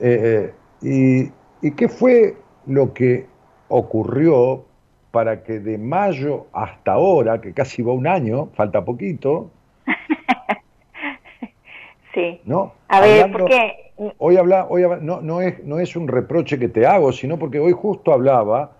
Eh, 0.00 0.52
eh, 0.80 1.30
y, 1.60 1.66
¿Y 1.66 1.72
qué 1.72 1.88
fue 1.88 2.36
lo 2.66 2.94
que 2.94 3.26
ocurrió 3.68 4.64
para 5.10 5.42
que 5.42 5.58
de 5.58 5.78
mayo 5.78 6.46
hasta 6.52 6.92
ahora, 6.92 7.40
que 7.40 7.52
casi 7.52 7.82
va 7.82 7.92
un 7.92 8.06
año, 8.06 8.50
falta 8.54 8.84
poquito, 8.84 9.50
sí. 12.14 12.40
¿no? 12.44 12.74
A 12.88 13.00
ver, 13.00 13.30
porque... 13.32 13.92
Hoy 14.18 14.36
habla, 14.36 14.66
hoy 14.68 14.84
no, 15.00 15.20
no, 15.20 15.40
es, 15.40 15.64
no 15.64 15.80
es 15.80 15.96
un 15.96 16.06
reproche 16.06 16.56
que 16.56 16.68
te 16.68 16.86
hago, 16.86 17.10
sino 17.10 17.36
porque 17.36 17.58
hoy 17.58 17.72
justo 17.72 18.12
hablaba 18.12 18.70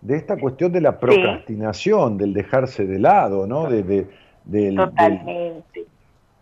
de 0.00 0.16
esta 0.16 0.36
cuestión 0.36 0.70
de 0.70 0.80
la 0.80 1.00
procrastinación, 1.00 2.16
del 2.16 2.32
dejarse 2.32 2.86
de 2.86 3.00
lado, 3.00 3.46
¿no? 3.46 3.68
De, 3.68 3.82
de 3.82 4.06
del, 4.44 4.76
Totalmente. 4.76 5.84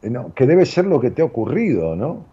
no, 0.02 0.35
que 0.35 0.47
debe 0.47 0.66
ser 0.66 0.85
lo 0.85 1.01
que 1.01 1.10
te 1.10 1.23
ha 1.23 1.24
ocurrido, 1.24 1.97
¿no? 1.97 2.24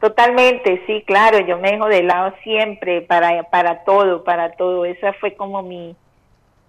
Totalmente, 0.00 0.82
sí, 0.86 1.04
claro, 1.06 1.38
yo 1.46 1.58
me 1.58 1.70
dejo 1.70 1.86
de 1.86 2.02
lado 2.02 2.34
siempre 2.42 3.02
para, 3.02 3.44
para 3.44 3.84
todo, 3.84 4.24
para 4.24 4.52
todo. 4.52 4.84
Esa 4.84 5.12
fue 5.12 5.34
como 5.34 5.62
mi, 5.62 5.94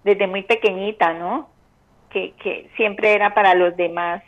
desde 0.04 0.28
muy 0.28 0.42
pequeñita, 0.42 1.14
¿no? 1.14 1.48
Que, 2.10 2.32
que 2.40 2.68
siempre 2.76 3.12
era 3.12 3.34
para 3.34 3.54
los 3.54 3.76
demás 3.76 4.22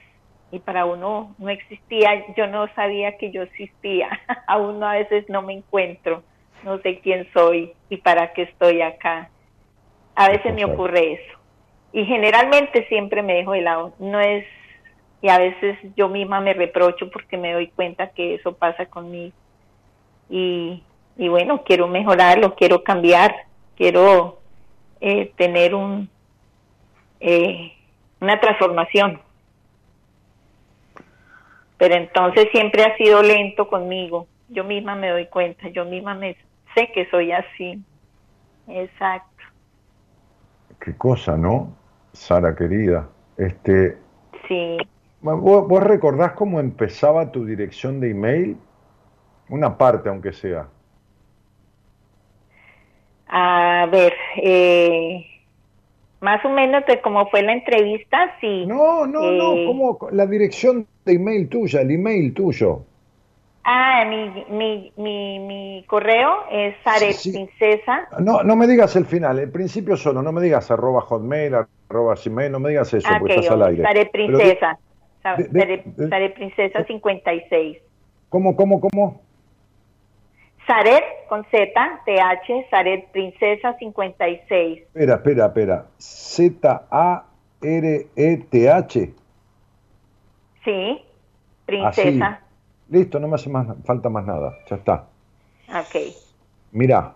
y 0.50 0.58
para 0.60 0.84
uno 0.84 1.34
no 1.38 1.48
existía, 1.48 2.24
yo 2.36 2.46
no 2.46 2.68
sabía 2.74 3.16
que 3.18 3.30
yo 3.30 3.42
existía, 3.42 4.08
aún 4.46 4.82
a 4.82 4.92
veces 4.92 5.28
no 5.28 5.42
me 5.42 5.54
encuentro, 5.54 6.22
no 6.64 6.78
sé 6.78 7.00
quién 7.00 7.28
soy 7.32 7.72
y 7.90 7.98
para 7.98 8.32
qué 8.32 8.42
estoy 8.42 8.82
acá. 8.82 9.30
A 10.14 10.28
veces 10.28 10.54
me 10.54 10.64
ocurre 10.64 11.14
eso. 11.14 11.38
Y 11.92 12.04
generalmente 12.04 12.86
siempre 12.88 13.22
me 13.22 13.34
dejo 13.34 13.52
de 13.52 13.62
lado, 13.62 13.94
no 13.98 14.20
es 14.20 14.44
y 15.22 15.28
a 15.28 15.38
veces 15.38 15.78
yo 15.96 16.08
misma 16.08 16.40
me 16.40 16.52
reprocho 16.52 17.10
porque 17.10 17.36
me 17.36 17.52
doy 17.52 17.68
cuenta 17.68 18.10
que 18.10 18.34
eso 18.34 18.52
pasa 18.54 18.86
conmigo. 18.86 19.34
Y, 20.28 20.82
y 21.16 21.28
bueno, 21.28 21.62
quiero 21.64 21.88
mejorarlo, 21.88 22.54
quiero 22.54 22.84
cambiar, 22.84 23.34
quiero 23.76 24.38
eh, 25.00 25.32
tener 25.36 25.74
un, 25.74 26.08
eh, 27.20 27.72
una 28.20 28.38
transformación. 28.38 29.20
Pero 31.78 31.94
entonces 31.94 32.48
siempre 32.52 32.84
ha 32.84 32.96
sido 32.96 33.22
lento 33.22 33.68
conmigo. 33.68 34.26
Yo 34.48 34.64
misma 34.64 34.94
me 34.94 35.10
doy 35.10 35.26
cuenta, 35.26 35.68
yo 35.68 35.84
misma 35.84 36.14
me 36.14 36.36
sé 36.74 36.90
que 36.92 37.08
soy 37.10 37.32
así. 37.32 37.82
Exacto. 38.68 39.42
Qué 40.80 40.96
cosa, 40.96 41.36
¿no? 41.36 41.74
Sara 42.12 42.54
querida. 42.54 43.08
Este, 43.36 43.98
sí. 44.48 44.78
¿Vos, 45.20 45.82
recordás 45.82 46.32
cómo 46.32 46.60
empezaba 46.60 47.32
tu 47.32 47.44
dirección 47.44 48.00
de 48.00 48.10
email? 48.10 48.56
Una 49.48 49.76
parte, 49.76 50.08
aunque 50.08 50.32
sea. 50.32 50.68
A 53.28 53.88
ver, 53.90 54.14
eh, 54.36 55.26
más 56.20 56.44
o 56.44 56.48
menos 56.48 56.84
de 56.86 57.00
cómo 57.00 57.28
fue 57.28 57.42
la 57.42 57.52
entrevista, 57.52 58.36
sí. 58.40 58.66
No, 58.66 59.06
no, 59.06 59.30
no, 59.30 59.54
eh, 59.54 59.66
como 59.66 59.98
la 60.12 60.26
dirección 60.26 60.86
de 61.04 61.14
email 61.14 61.48
tuya, 61.48 61.80
el 61.80 61.90
email 61.90 62.32
tuyo. 62.32 62.82
Ah, 63.64 64.04
mi, 64.08 64.44
mi, 64.48 64.92
mi, 64.96 65.38
mi 65.40 65.84
correo 65.88 66.44
es 66.50 66.76
Saret 66.84 67.16
Princesa. 67.20 68.08
No, 68.20 68.44
no 68.44 68.54
me 68.54 68.66
digas 68.66 68.94
el 68.94 69.06
final, 69.06 69.40
el 69.40 69.50
principio 69.50 69.96
solo, 69.96 70.22
no 70.22 70.30
me 70.30 70.40
digas 70.40 70.70
arroba 70.70 71.00
hotmail, 71.00 71.54
arroba 71.88 72.14
gmail, 72.14 72.52
no 72.52 72.60
me 72.60 72.70
digas 72.70 72.94
eso, 72.94 73.08
ah, 73.10 73.16
porque 73.18 73.34
estás 73.34 73.50
al 73.50 73.62
aire. 73.64 73.82
Saret 73.82 74.10
Princesa. 74.12 74.78
Saret 75.22 76.34
Princesa 76.34 76.84
56. 76.84 77.78
¿Cómo, 78.28 78.54
cómo, 78.54 78.80
cómo? 78.80 79.25
Saret 80.66 81.04
con 81.28 81.44
Z, 81.44 82.02
TH, 82.04 82.68
Saret 82.70 83.10
Princesa 83.12 83.76
56. 83.78 84.82
Espera, 84.82 85.14
espera, 85.14 85.46
espera. 85.46 85.86
Z-A-R-E-T-H. 85.98 87.24
Sí, 90.64 91.02
Princesa. 91.64 92.40
Listo, 92.88 93.20
no 93.20 93.28
me 93.28 93.36
hace 93.36 93.48
más, 93.48 93.68
falta 93.84 94.08
más 94.08 94.24
nada. 94.26 94.58
Ya 94.68 94.76
está. 94.76 95.06
Ok. 95.68 95.96
Mira, 96.72 97.14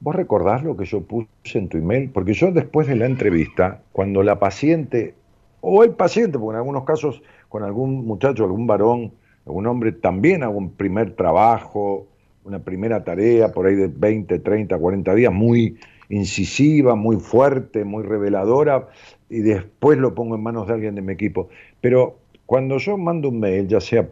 ¿vos 0.00 0.14
recordás 0.14 0.62
lo 0.62 0.76
que 0.76 0.86
yo 0.86 1.02
puse 1.02 1.28
en 1.54 1.68
tu 1.68 1.76
email? 1.76 2.10
Porque 2.10 2.32
yo 2.32 2.50
después 2.52 2.86
de 2.86 2.96
la 2.96 3.04
entrevista, 3.06 3.82
cuando 3.92 4.22
la 4.22 4.38
paciente 4.38 5.14
o 5.60 5.84
el 5.84 5.90
paciente, 5.90 6.38
porque 6.38 6.54
en 6.54 6.58
algunos 6.58 6.84
casos 6.84 7.22
con 7.48 7.62
algún 7.64 8.06
muchacho, 8.06 8.44
algún 8.44 8.66
varón, 8.66 9.12
algún 9.48 9.66
hombre 9.66 9.92
también 9.92 10.42
hago 10.42 10.58
un 10.58 10.70
primer 10.70 11.16
trabajo, 11.16 12.06
una 12.44 12.58
primera 12.58 13.02
tarea 13.02 13.50
por 13.50 13.66
ahí 13.66 13.74
de 13.74 13.88
20, 13.88 14.38
30, 14.38 14.78
40 14.78 15.14
días, 15.14 15.32
muy 15.32 15.78
incisiva, 16.10 16.94
muy 16.94 17.16
fuerte, 17.16 17.84
muy 17.84 18.02
reveladora, 18.02 18.88
y 19.30 19.40
después 19.40 19.98
lo 19.98 20.14
pongo 20.14 20.34
en 20.34 20.42
manos 20.42 20.66
de 20.66 20.74
alguien 20.74 20.94
de 20.94 21.02
mi 21.02 21.14
equipo. 21.14 21.48
Pero 21.80 22.18
cuando 22.44 22.76
yo 22.76 22.98
mando 22.98 23.30
un 23.30 23.40
mail, 23.40 23.68
ya 23.68 23.80
sea 23.80 24.06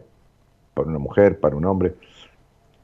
para 0.73 0.89
una 0.89 0.99
mujer, 0.99 1.39
para 1.39 1.55
un 1.55 1.65
hombre, 1.65 1.93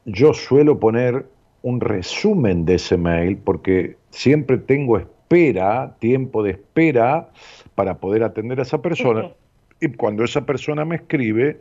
yo 0.04 0.32
suelo 0.32 0.78
poner 0.78 1.26
un 1.62 1.80
resumen 1.80 2.64
de 2.64 2.74
ese 2.74 2.96
mail 2.96 3.36
porque 3.38 3.96
siempre 4.10 4.58
tengo 4.58 4.98
espera, 4.98 5.96
tiempo 5.98 6.42
de 6.44 6.52
espera 6.52 7.30
para 7.74 7.98
poder 7.98 8.22
atender 8.22 8.60
a 8.60 8.62
esa 8.62 8.80
persona. 8.80 9.32
Y 9.80 9.88
cuando 9.88 10.22
esa 10.22 10.46
persona 10.46 10.84
me 10.84 10.96
escribe, 10.96 11.60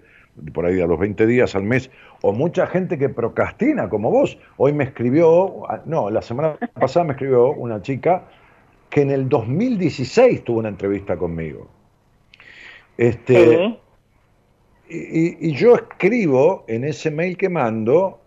por 0.53 0.65
ahí 0.65 0.81
a 0.81 0.87
los 0.87 0.99
20 0.99 1.25
días 1.27 1.55
al 1.55 1.63
mes, 1.63 1.89
o 2.21 2.33
mucha 2.33 2.67
gente 2.67 2.97
que 2.97 3.09
procrastina 3.09 3.89
como 3.89 4.11
vos. 4.11 4.37
Hoy 4.57 4.73
me 4.73 4.83
escribió, 4.83 5.63
no, 5.85 6.09
la 6.09 6.21
semana 6.21 6.57
pasada 6.73 7.05
me 7.05 7.13
escribió 7.13 7.51
una 7.51 7.81
chica 7.81 8.23
que 8.89 9.01
en 9.01 9.11
el 9.11 9.29
2016 9.29 10.43
tuvo 10.43 10.59
una 10.59 10.69
entrevista 10.69 11.17
conmigo. 11.17 11.67
Este, 12.97 13.77
y, 14.89 15.51
yo 15.53 15.75
escribo 15.75 16.63
en 16.67 16.83
ese 16.83 17.09
mail 17.09 17.37
que 17.37 17.49
mando, 17.49 18.19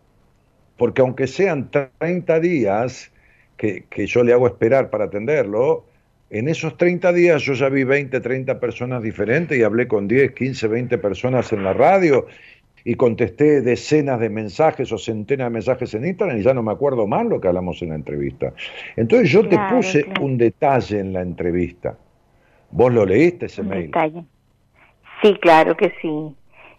porque 0.76 1.02
aunque 1.02 1.26
sean 1.26 1.70
30 1.70 2.40
días 2.40 3.12
que, 3.56 3.84
que 3.88 4.06
yo 4.06 4.24
le 4.24 4.32
hago 4.32 4.46
esperar 4.46 4.90
para 4.90 5.04
atenderlo, 5.04 5.84
en 6.30 6.48
esos 6.48 6.76
30 6.76 7.12
días 7.12 7.42
yo 7.42 7.52
ya 7.52 7.68
vi 7.68 7.84
20, 7.84 8.20
30 8.20 8.58
personas 8.58 9.02
diferentes 9.02 9.56
y 9.56 9.62
hablé 9.62 9.86
con 9.86 10.08
10, 10.08 10.32
15, 10.32 10.68
20 10.68 10.98
personas 10.98 11.52
en 11.52 11.62
la 11.62 11.72
radio 11.72 12.26
y 12.84 12.94
contesté 12.94 13.62
decenas 13.62 14.20
de 14.20 14.28
mensajes 14.28 14.92
o 14.92 14.98
centenas 14.98 15.46
de 15.46 15.50
mensajes 15.50 15.92
en 15.94 16.06
Instagram 16.06 16.38
y 16.38 16.42
ya 16.42 16.54
no 16.54 16.62
me 16.62 16.72
acuerdo 16.72 17.06
más 17.06 17.26
lo 17.26 17.40
que 17.40 17.48
hablamos 17.48 17.82
en 17.82 17.88
la 17.88 17.94
entrevista. 17.96 18.52
Entonces 18.96 19.30
yo 19.30 19.48
te 19.48 19.58
puse 19.70 20.06
un 20.20 20.38
detalle 20.38 21.00
en 21.00 21.12
la 21.12 21.22
entrevista. 21.22 21.96
¿Vos 22.70 22.92
lo 22.92 23.04
leíste 23.04 23.46
ese 23.46 23.62
mail? 23.62 23.90
Sí, 25.22 25.34
claro 25.40 25.76
que 25.76 25.92
sí. 26.00 26.34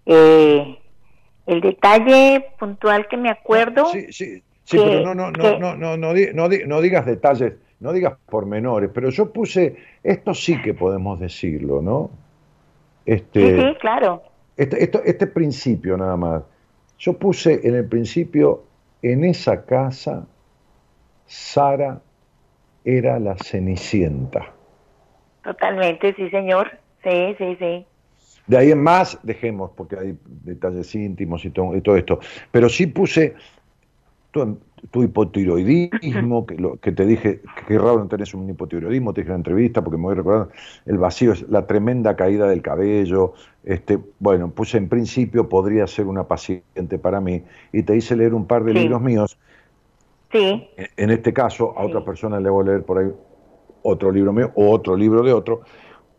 Eh, 0.06 0.78
el 1.46 1.62
detalle 1.62 2.46
puntual 2.60 3.08
que 3.08 3.18
me 3.18 3.30
acuerdo. 3.30 3.88
Sí, 3.92 4.06
sí, 4.12 4.42
sí 4.64 4.78
pero 4.78 5.02
no, 5.02 5.16
no, 5.16 5.32
no, 5.32 5.60
no, 5.60 5.76
no, 5.76 5.98
no, 5.98 6.14
no, 6.34 6.82
digas 6.82 7.06
detalles, 7.06 7.54
no 7.80 7.94
digas 7.94 8.18
pormenores, 8.26 8.90
pero 8.94 9.10
yo 9.10 9.32
puse, 9.32 9.78
esto 10.04 10.34
sí 10.34 10.62
que 10.62 10.74
podemos 10.74 11.20
decirlo, 11.20 11.82
¿no? 11.82 12.10
Este, 13.06 13.58
sí, 13.58 13.62
sí, 13.62 13.76
claro. 13.80 14.24
Este, 14.56 14.84
este 14.84 15.28
principio 15.28 15.98
nada 15.98 16.18
más. 16.18 16.44
Yo 16.98 17.14
puse 17.14 17.68
en 17.68 17.76
el 17.76 17.86
principio, 17.88 18.64
en 19.02 19.24
esa 19.24 19.66
casa, 19.66 20.26
Sara 21.28 22.02
era 22.84 23.20
la 23.20 23.36
cenicienta. 23.38 24.52
Totalmente, 25.44 26.14
sí, 26.16 26.30
señor. 26.30 26.72
Sí, 27.04 27.36
sí, 27.38 27.56
sí. 27.60 27.86
De 28.48 28.58
ahí 28.58 28.72
en 28.72 28.82
más, 28.82 29.20
dejemos, 29.24 29.72
porque 29.76 29.98
hay 29.98 30.18
detalles 30.26 30.96
íntimos 30.96 31.46
y 31.46 31.50
todo, 31.52 31.76
y 31.76 31.82
todo 31.82 31.98
esto. 31.98 32.20
Pero 32.52 32.70
sí 32.70 32.88
puse 32.88 33.36
tu 34.92 35.04
hipotiroidismo, 35.04 36.46
que, 36.46 36.56
lo, 36.56 36.78
que 36.78 36.92
te 36.92 37.06
dije, 37.06 37.42
que 37.68 37.78
raro 37.78 38.00
no 38.00 38.08
tenés 38.08 38.34
un 38.34 38.50
hipotiroidismo, 38.50 39.14
te 39.14 39.22
dije 39.22 39.30
en 39.30 39.34
la 39.34 39.38
entrevista, 39.38 39.84
porque 39.84 39.98
me 39.98 40.04
voy 40.04 40.16
recordando, 40.16 40.52
el 40.86 40.98
vacío 40.98 41.34
es 41.34 41.48
la 41.50 41.66
tremenda 41.66 42.16
caída 42.16 42.48
del 42.48 42.62
cabello. 42.62 43.34
Este, 43.64 44.00
bueno, 44.20 44.52
puse 44.52 44.78
en 44.78 44.88
principio 44.88 45.50
podría 45.50 45.88
ser 45.88 46.06
una 46.06 46.24
paciente 46.28 46.98
para 47.00 47.20
mí, 47.20 47.44
y 47.74 47.84
te 47.84 47.96
hice 47.96 48.16
leer 48.16 48.34
un 48.34 48.46
par 48.46 48.64
de 48.64 48.74
libros 48.74 49.02
míos. 49.02 49.38
Sí. 50.32 50.68
En 50.98 51.10
este 51.10 51.34
caso, 51.34 51.74
a 51.78 51.86
otra 51.86 52.04
persona 52.04 52.40
le 52.40 52.50
voy 52.50 52.64
a 52.64 52.72
leer 52.72 52.84
por 52.84 52.98
ahí 52.98 53.12
otro 53.82 54.12
libro 54.12 54.34
mío 54.34 54.52
o 54.56 54.72
otro 54.72 54.96
libro 54.96 55.24
de 55.24 55.32
otro. 55.32 55.62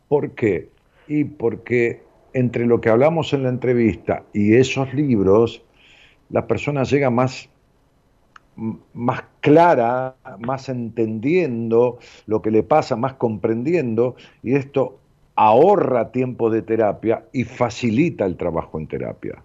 ¿Por 0.08 0.30
qué? 0.30 0.70
Y 1.06 1.24
porque 1.24 2.02
entre 2.32 2.66
lo 2.66 2.80
que 2.80 2.88
hablamos 2.88 3.32
en 3.32 3.42
la 3.42 3.48
entrevista 3.50 4.24
y 4.32 4.54
esos 4.54 4.92
libros, 4.94 5.62
la 6.30 6.46
persona 6.46 6.84
llega 6.84 7.10
más, 7.10 7.48
más 8.94 9.22
clara, 9.40 10.16
más 10.40 10.68
entendiendo 10.68 11.98
lo 12.26 12.42
que 12.42 12.50
le 12.50 12.62
pasa, 12.62 12.96
más 12.96 13.14
comprendiendo, 13.14 14.16
y 14.42 14.54
esto 14.54 14.98
ahorra 15.36 16.10
tiempo 16.10 16.50
de 16.50 16.62
terapia 16.62 17.24
y 17.32 17.44
facilita 17.44 18.24
el 18.24 18.36
trabajo 18.36 18.78
en 18.78 18.88
terapia. 18.88 19.42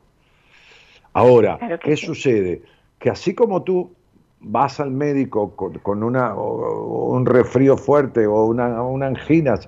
Ahora, 1.13 1.79
¿qué 1.83 1.95
sucede? 1.95 2.63
Que 2.97 3.11
así 3.11 3.35
como 3.35 3.61
tú 3.61 3.91
vas 4.39 4.79
al 4.79 4.91
médico 4.91 5.55
con, 5.55 6.03
una, 6.03 6.33
un 6.33 7.25
resfrío 7.25 7.77
fuerte 7.77 8.25
o 8.25 8.45
una, 8.45 8.81
una 8.81 9.07
angina 9.07 9.59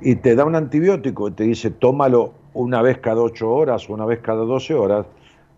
y 0.00 0.16
te 0.16 0.34
da 0.34 0.44
un 0.44 0.54
antibiótico 0.56 1.28
y 1.28 1.32
te 1.32 1.44
dice 1.44 1.70
tómalo 1.70 2.32
una 2.54 2.82
vez 2.82 2.98
cada 2.98 3.20
ocho 3.20 3.52
horas 3.52 3.88
o 3.88 3.94
una 3.94 4.06
vez 4.06 4.20
cada 4.20 4.44
doce 4.44 4.74
horas, 4.74 5.06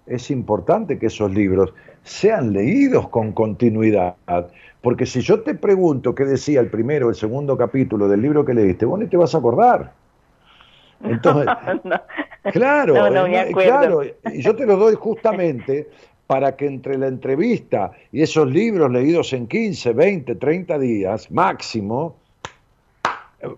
es 0.06 0.30
importante 0.30 0.98
que 0.98 1.06
esos 1.06 1.32
libros 1.32 1.72
sean 2.08 2.52
leídos 2.52 3.08
con 3.08 3.32
continuidad. 3.32 4.16
Porque 4.80 5.06
si 5.06 5.20
yo 5.20 5.40
te 5.40 5.54
pregunto 5.54 6.14
qué 6.14 6.24
decía 6.24 6.60
el 6.60 6.70
primero 6.70 7.06
o 7.06 7.10
el 7.10 7.16
segundo 7.16 7.56
capítulo 7.56 8.08
del 8.08 8.22
libro 8.22 8.44
que 8.44 8.54
leíste, 8.54 8.86
vos 8.86 8.98
ni 8.98 9.06
te 9.06 9.16
vas 9.16 9.34
a 9.34 9.38
acordar. 9.38 9.92
Entonces, 11.04 11.46
claro, 12.52 12.94
claro, 13.52 14.02
y 14.02 14.42
yo 14.42 14.56
te 14.56 14.66
lo 14.66 14.76
doy 14.76 14.94
justamente 14.94 15.88
para 16.26 16.56
que 16.56 16.66
entre 16.66 16.98
la 16.98 17.06
entrevista 17.06 17.92
y 18.10 18.22
esos 18.22 18.50
libros 18.50 18.90
leídos 18.90 19.32
en 19.32 19.46
15, 19.46 19.92
20, 19.92 20.34
30 20.34 20.78
días 20.78 21.30
máximo, 21.30 22.16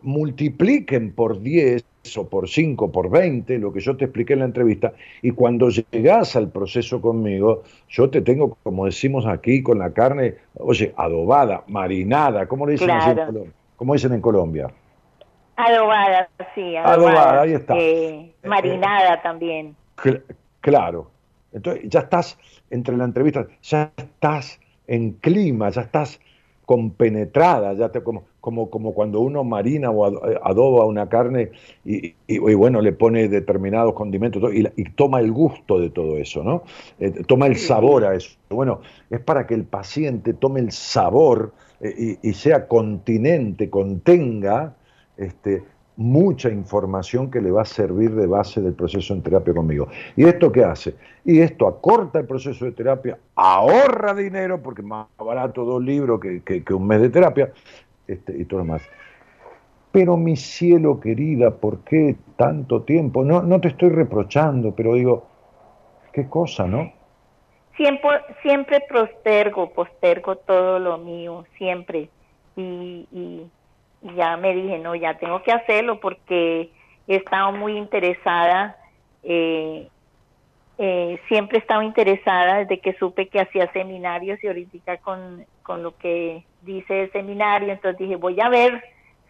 multipliquen 0.03 1.13
por 1.13 1.41
10 1.41 1.85
o 2.17 2.29
por 2.29 2.49
5, 2.49 2.91
por 2.93 3.11
20, 3.11 3.59
lo 3.59 3.73
que 3.73 3.81
yo 3.81 3.97
te 3.97 4.07
expliqué 4.07 4.33
en 4.33 4.41
la 4.41 4.45
entrevista, 4.47 4.93
y 5.23 5.33
cuando 5.33 5.69
llegas 5.69 6.37
al 6.37 6.51
proceso 6.51 7.01
conmigo, 7.01 7.63
yo 7.89 8.11
te 8.11 8.23
tengo, 8.23 8.57
como 8.63 8.87
decimos 8.87 9.27
aquí, 9.27 9.63
con 9.63 9.79
la 9.79 9.93
carne, 9.93 10.37
oye, 10.55 10.93
adobada, 10.97 11.65
marinada, 11.69 12.47
¿cómo 12.47 12.67
le 12.67 12.73
dicen, 12.73 12.91
en, 12.91 13.17
Colombia? 13.17 13.53
¿Cómo 13.77 13.93
dicen 13.95 14.13
en 14.13 14.21
Colombia? 14.21 14.71
Adobada, 15.57 16.29
sí, 16.55 16.77
adobada. 16.77 17.43
ahí 17.43 17.53
está. 17.53 17.75
Eh, 17.77 18.35
marinada 18.45 19.21
también. 19.23 19.77
claro. 20.61 21.11
Entonces, 21.53 21.83
ya 21.89 22.01
estás 22.01 22.39
entre 22.71 22.97
la 22.97 23.05
entrevista, 23.05 23.47
ya 23.63 23.93
estás 23.97 24.61
en 24.87 25.13
clima, 25.15 25.69
ya 25.71 25.83
estás 25.83 26.21
compenetrada, 26.71 27.73
ya 27.73 27.89
te, 27.89 28.01
como, 28.01 28.27
como, 28.41 28.71
como 28.71 28.95
cuando 28.95 29.19
uno 29.19 29.43
marina 29.43 29.91
o 29.91 30.07
adoba 30.07 30.87
una 30.87 31.09
carne 31.09 31.51
y, 31.85 32.15
bueno, 32.39 32.81
le 32.81 32.93
pone 32.93 33.27
determinados 33.27 33.93
condimentos 33.95 34.41
y, 34.55 34.85
toma 34.95 35.19
el 35.19 35.33
gusto 35.33 35.81
de 35.81 35.91
todo 35.91 36.17
eso, 36.17 36.45
¿no? 36.45 36.63
Eh, 37.01 37.25
toma 37.27 37.49
el 37.49 37.57
sabor 37.57 38.05
a 38.05 38.15
eso. 38.15 38.39
Bueno, 38.51 38.83
es 39.11 39.19
para 39.19 39.49
que 39.49 39.55
el 39.55 39.65
paciente 39.65 40.33
tome 40.33 40.61
el 40.61 40.71
sabor 40.71 41.55
eh, 41.81 42.19
y, 42.23 42.33
sea 42.35 42.69
continente, 42.69 43.69
contenga 43.69 44.77
este, 45.17 45.65
mucha 46.01 46.49
información 46.49 47.31
que 47.31 47.43
le 47.43 47.51
va 47.51 47.61
a 47.61 47.67
servir 47.67 48.15
de 48.15 48.27
base 48.27 48.63
del 48.63 48.73
proceso 48.73 49.13
en 49.13 49.23
terapia 49.23 49.53
conmigo. 49.53 49.87
¿Y 50.17 50.25
esto 50.25 50.51
qué 50.51 50.65
hace? 50.65 50.95
Y 51.27 51.41
esto 51.41 51.69
acorta 51.69 52.19
el 52.21 52.27
proceso 52.27 52.65
de 52.65 52.73
terapia, 52.73 53.19
ahorra 53.35 54.15
dinero, 54.15 54.63
porque 54.63 54.81
es 54.81 54.89
más 54.89 55.09
barato 55.19 55.63
dos 55.63 55.83
libros 55.83 56.19
que, 56.19 56.43
que, 56.43 56.73
un 56.73 56.87
mes 56.87 57.03
de 57.03 57.11
terapia, 57.11 57.53
este, 58.09 58.35
y 58.35 58.47
todo 58.47 58.61
lo 58.61 58.65
más. 58.65 58.83
Pero 59.93 60.17
mi 60.17 60.37
cielo 60.37 61.01
querida, 61.01 61.51
¿por 61.51 61.81
qué 61.81 62.17
tanto 62.37 62.81
tiempo? 62.81 63.23
No, 63.23 63.43
no 63.43 63.61
te 63.61 63.69
estoy 63.69 63.91
reprochando, 63.91 64.75
pero 64.75 64.95
digo, 64.95 65.27
qué 66.15 66.27
cosa, 66.31 66.67
¿no? 66.67 66.91
Siempre, 67.77 68.11
siempre 68.41 68.81
postergo, 68.89 69.71
postergo 69.75 70.37
todo 70.37 70.79
lo 70.79 70.97
mío, 70.97 71.45
siempre. 71.59 72.09
y, 72.57 73.07
y 73.13 73.51
ya 74.03 74.37
me 74.37 74.55
dije, 74.55 74.79
no, 74.79 74.95
ya 74.95 75.19
tengo 75.19 75.43
que 75.43 75.53
hacerlo 75.53 76.01
porque 76.01 76.71
he 77.07 77.17
estado 77.17 77.53
muy 77.53 77.77
interesada, 77.77 78.77
eh, 79.23 79.89
eh, 80.79 81.21
siempre 81.29 81.59
he 81.59 81.61
estado 81.61 81.83
interesada 81.83 82.59
desde 82.59 82.81
que 82.81 82.95
supe 82.95 83.29
que 83.29 83.41
hacía 83.41 83.71
seminarios 83.73 84.43
y 84.43 84.47
ahorita 84.47 84.97
con, 84.99 85.45
con 85.63 85.83
lo 85.83 85.97
que 85.97 86.45
dice 86.63 87.03
el 87.03 87.13
seminario, 87.13 87.73
entonces 87.73 87.99
dije, 87.99 88.17
voy 88.17 88.41
a 88.41 88.49
ver 88.49 88.83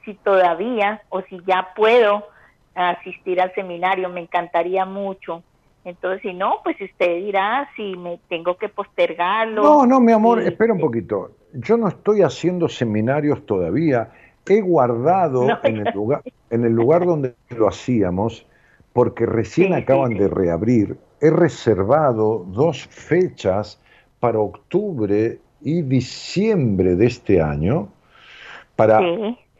si 0.05 0.15
todavía 0.15 1.03
o 1.09 1.23
si 1.23 1.41
ya 1.47 1.71
puedo 1.75 2.29
asistir 2.75 3.41
al 3.41 3.53
seminario, 3.55 4.09
me 4.09 4.21
encantaría 4.21 4.85
mucho. 4.85 5.43
Entonces, 5.85 6.21
si 6.23 6.35
no, 6.35 6.59
pues 6.63 6.81
usted 6.81 7.17
dirá 7.17 7.69
si 7.75 7.97
me 7.97 8.21
tengo 8.29 8.57
que 8.57 8.69
postergarlo. 8.69 9.63
No, 9.63 9.87
no, 9.87 10.01
mi 10.01 10.13
amor, 10.13 10.43
espera 10.43 10.73
un 10.75 10.81
poquito. 10.81 11.33
Yo 11.55 11.77
no 11.77 11.89
estoy 11.89 12.23
haciendo 12.23 12.69
seminarios 12.69 13.45
todavía 13.47 14.11
he 14.49 14.61
guardado 14.61 15.47
en, 15.65 15.87
el 15.87 15.95
lugar, 15.95 16.23
en 16.51 16.65
el 16.65 16.73
lugar 16.73 17.07
donde 17.07 17.35
lo 17.51 17.69
hacíamos, 17.69 18.47
porque 18.93 19.27
recién 19.27 19.73
acaban 19.73 20.15
de 20.15 20.29
reabrir, 20.29 20.97
he 21.21 21.31
reservado 21.31 22.45
dos 22.49 22.87
fechas 22.89 23.81
para 24.19 24.39
octubre 24.39 25.39
y 25.61 25.83
diciembre 25.83 26.97
de 26.97 27.07
este 27.07 27.41
año 27.41 27.89
para, 28.77 29.01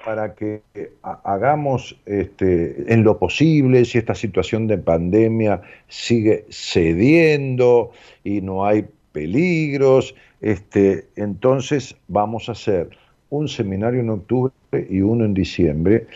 para 0.05 0.35
que 0.35 0.63
hagamos 1.03 2.01
este, 2.07 2.93
en 2.93 3.05
lo 3.05 3.19
posible, 3.19 3.85
si 3.85 3.99
esta 3.99 4.15
situación 4.15 4.67
de 4.67 4.79
pandemia 4.79 5.61
sigue 5.89 6.47
cediendo 6.51 7.91
y 8.25 8.41
no 8.41 8.65
hay 8.65 8.87
peligros, 9.13 10.15
este, 10.41 11.09
entonces 11.17 11.97
vamos 12.09 12.49
a 12.49 12.53
hacer 12.53 12.91
un 13.31 13.49
seminario 13.49 14.01
en 14.01 14.11
octubre 14.11 14.53
y 14.89 15.01
uno 15.01 15.25
en 15.25 15.35
diciembre. 15.35 16.07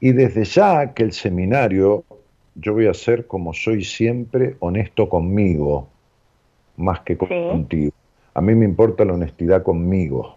Y 0.00 0.12
desde 0.12 0.44
ya 0.44 0.92
que 0.92 1.04
el 1.04 1.12
seminario, 1.12 2.04
yo 2.56 2.74
voy 2.74 2.86
a 2.86 2.94
ser 2.94 3.26
como 3.26 3.54
soy 3.54 3.84
siempre, 3.84 4.56
honesto 4.60 5.08
conmigo, 5.08 5.88
más 6.76 7.00
que 7.00 7.16
contigo. 7.16 7.92
A 8.34 8.40
mí 8.40 8.54
me 8.54 8.64
importa 8.64 9.04
la 9.04 9.14
honestidad 9.14 9.62
conmigo. 9.62 10.36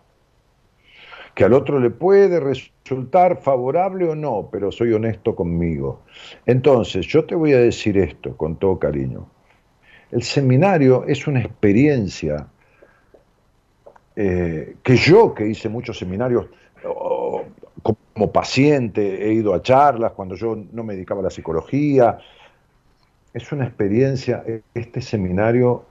Que 1.33 1.43
al 1.43 1.53
otro 1.53 1.79
le 1.79 1.89
puede 1.89 2.39
resultar 2.39 3.41
favorable 3.41 4.07
o 4.07 4.15
no, 4.15 4.49
pero 4.51 4.71
soy 4.71 4.93
honesto 4.93 5.35
conmigo. 5.35 6.01
Entonces, 6.45 7.05
yo 7.07 7.25
te 7.25 7.35
voy 7.35 7.53
a 7.53 7.59
decir 7.59 7.97
esto 7.97 8.35
con 8.37 8.55
todo 8.55 8.79
cariño. 8.79 9.27
El 10.11 10.23
seminario 10.23 11.05
es 11.05 11.27
una 11.27 11.41
experiencia 11.41 12.47
eh, 14.19 14.77
que 14.81 14.95
yo, 14.95 15.35
que 15.35 15.47
hice 15.47 15.69
muchos 15.69 15.99
seminarios 15.99 16.47
como 16.81 18.31
paciente, 18.31 19.27
he 19.27 19.33
ido 19.33 19.53
a 19.53 19.61
charlas 19.61 20.13
cuando 20.13 20.33
yo 20.33 20.57
no 20.71 20.83
me 20.83 20.95
dedicaba 20.95 21.19
a 21.19 21.25
la 21.25 21.29
psicología, 21.29 22.17
es 23.31 23.51
una 23.51 23.65
experiencia, 23.65 24.43
este 24.73 25.01
seminario, 25.01 25.85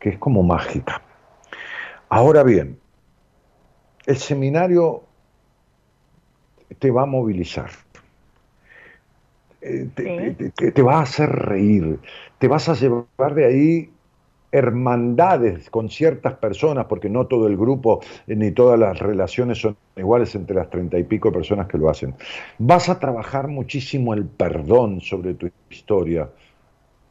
que 0.00 0.08
es 0.08 0.18
como 0.18 0.42
mágica. 0.42 1.00
Ahora 2.08 2.42
bien, 2.42 2.80
el 4.06 4.16
seminario 4.16 5.04
te 6.80 6.90
va 6.90 7.02
a 7.02 7.06
movilizar, 7.06 7.70
eh, 9.60 9.88
te, 9.94 10.72
te, 10.72 10.82
va 10.82 10.98
a 10.98 11.02
hacer 11.02 11.30
reír, 11.30 12.00
te 12.40 12.48
vas 12.48 12.68
a 12.68 12.74
llevar 12.74 13.34
de 13.36 13.44
ahí 13.44 13.92
hermandades 14.52 15.70
con 15.70 15.88
ciertas 15.88 16.34
personas, 16.34 16.86
porque 16.86 17.08
no 17.08 17.26
todo 17.26 17.46
el 17.46 17.56
grupo 17.56 18.00
eh, 18.26 18.34
ni 18.36 18.50
todas 18.50 18.78
las 18.78 18.98
relaciones 18.98 19.58
son 19.58 19.76
iguales 19.96 20.34
entre 20.34 20.56
las 20.56 20.70
treinta 20.70 20.98
y 20.98 21.04
pico 21.04 21.32
personas 21.32 21.68
que 21.68 21.78
lo 21.78 21.88
hacen. 21.88 22.14
Vas 22.58 22.88
a 22.88 22.98
trabajar 22.98 23.48
muchísimo 23.48 24.14
el 24.14 24.26
perdón 24.26 25.00
sobre 25.00 25.34
tu 25.34 25.50
historia, 25.68 26.28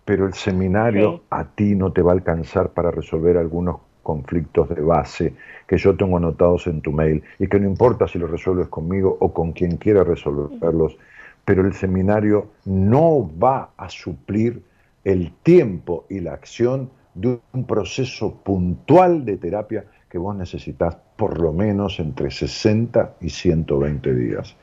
pero 0.06 0.26
el 0.26 0.34
seminario 0.34 1.22
a 1.30 1.45
ti 1.45 1.76
no 1.76 1.91
te 1.91 2.02
va 2.02 2.11
a 2.11 2.16
alcanzar 2.16 2.70
para 2.72 2.91
resolver 2.91 3.38
algunos 3.38 3.78
conflictos 4.03 4.70
de 4.70 4.82
base 4.82 5.34
que 5.68 5.78
yo 5.78 5.95
tengo 5.95 6.18
anotados 6.18 6.66
en 6.68 6.82
tu 6.82 6.91
mail 6.91 7.22
y 7.38 7.48
que 7.48 7.60
no 7.60 7.68
importa 7.68 8.07
si 8.07 8.18
los 8.18 8.32
resuelves 8.32 8.68
conmigo 8.68 9.16
o 9.20 9.32
con 9.34 9.52
quien 9.52 9.78
quiera 9.78 10.03
resolverlos, 10.03 10.98
pero 11.45 11.66
el 11.66 11.74
seminario 11.74 12.48
no 12.66 13.30
va 13.40 13.70
a 13.78 13.88
suplir 13.90 14.64
el 15.03 15.32
tiempo 15.44 16.06
y 16.10 16.22
la 16.22 16.34
acción 16.34 16.90
de 17.20 17.40
un 17.54 17.66
proceso 17.66 18.36
puntual 18.44 19.26
de 19.26 19.38
terapia 19.38 19.86
que 20.10 20.18
vos 20.18 20.36
necesitas 20.36 20.98
por 21.16 21.40
lo 21.40 21.54
menos 21.54 22.00
entre 22.00 22.32
60 22.32 23.16
y 23.22 23.30
120 23.30 24.16
días. 24.16 24.56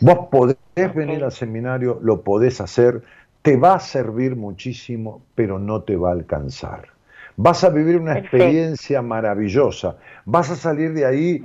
Vos 0.00 0.28
podés 0.30 0.56
venir 0.94 1.24
al 1.24 1.32
seminario, 1.32 1.98
lo 2.02 2.22
podés 2.22 2.60
hacer, 2.60 3.02
te 3.40 3.56
va 3.56 3.74
a 3.74 3.80
servir 3.80 4.36
muchísimo, 4.36 5.22
pero 5.34 5.58
no 5.58 5.82
te 5.82 5.96
va 5.96 6.10
a 6.10 6.12
alcanzar. 6.12 6.88
Vas 7.36 7.64
a 7.64 7.70
vivir 7.70 7.96
una 7.96 8.18
experiencia 8.18 9.00
maravillosa. 9.00 9.96
Vas 10.26 10.50
a 10.50 10.56
salir 10.56 10.92
de 10.92 11.06
ahí 11.06 11.42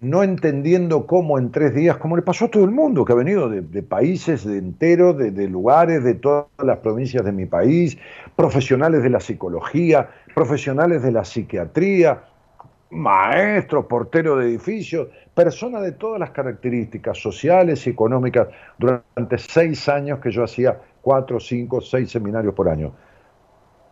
no 0.00 0.22
entendiendo 0.22 1.06
cómo 1.06 1.38
en 1.38 1.50
tres 1.52 1.74
días, 1.74 1.98
como 1.98 2.16
le 2.16 2.22
pasó 2.22 2.46
a 2.46 2.48
todo 2.48 2.64
el 2.64 2.70
mundo 2.70 3.04
que 3.04 3.12
ha 3.12 3.16
venido 3.16 3.48
de, 3.48 3.82
países 3.82 4.44
de 4.44 4.58
enteros, 4.58 5.18
de, 5.18 5.30
de, 5.30 5.48
lugares, 5.48 6.02
de 6.04 6.14
todas 6.14 6.46
las 6.62 6.78
provincias 6.78 7.24
de 7.24 7.32
mi 7.32 7.46
país, 7.46 7.98
profesionales 8.34 9.02
de 9.02 9.10
la 9.10 9.20
psicología, 9.20 10.08
profesionales 10.34 11.02
de 11.02 11.12
la 11.12 11.24
psiquiatría, 11.24 12.22
maestros, 12.90 13.86
porteros 13.86 14.38
de 14.40 14.46
edificios, 14.46 15.08
personas 15.34 15.82
de 15.82 15.92
todas 15.92 16.18
las 16.18 16.30
características 16.30 17.18
sociales 17.18 17.86
y 17.86 17.90
económicas 17.90 18.48
durante 18.78 19.38
seis 19.38 19.88
años 19.88 20.18
que 20.20 20.30
yo 20.30 20.44
hacía 20.44 20.78
cuatro, 21.02 21.38
cinco, 21.38 21.80
seis 21.80 22.10
seminarios 22.10 22.54
por 22.54 22.68
año 22.68 22.92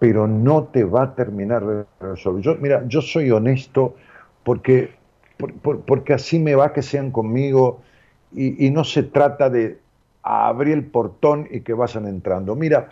pero 0.05 0.29
no 0.29 0.65
te 0.65 0.85
va 0.85 1.05
a 1.05 1.15
terminar 1.15 1.65
de 1.65 1.85
resolver. 1.99 2.43
Yo, 2.43 2.57
mira, 2.57 2.85
yo 2.87 3.01
soy 3.01 3.31
honesto 3.31 3.97
porque, 4.43 4.91
porque 5.63 6.13
así 6.13 6.39
me 6.39 6.55
va 6.55 6.75
que 6.75 6.83
sean 6.83 7.11
conmigo 7.11 7.81
y, 8.31 8.69
no 8.69 8.85
se 8.85 9.03
trata 9.03 9.49
de 9.49 9.79
abrir 10.23 10.75
el 10.75 10.85
portón 10.85 11.49
y 11.51 11.61
que 11.63 11.73
vayan 11.73 12.07
entrando. 12.07 12.55
Mira, 12.55 12.91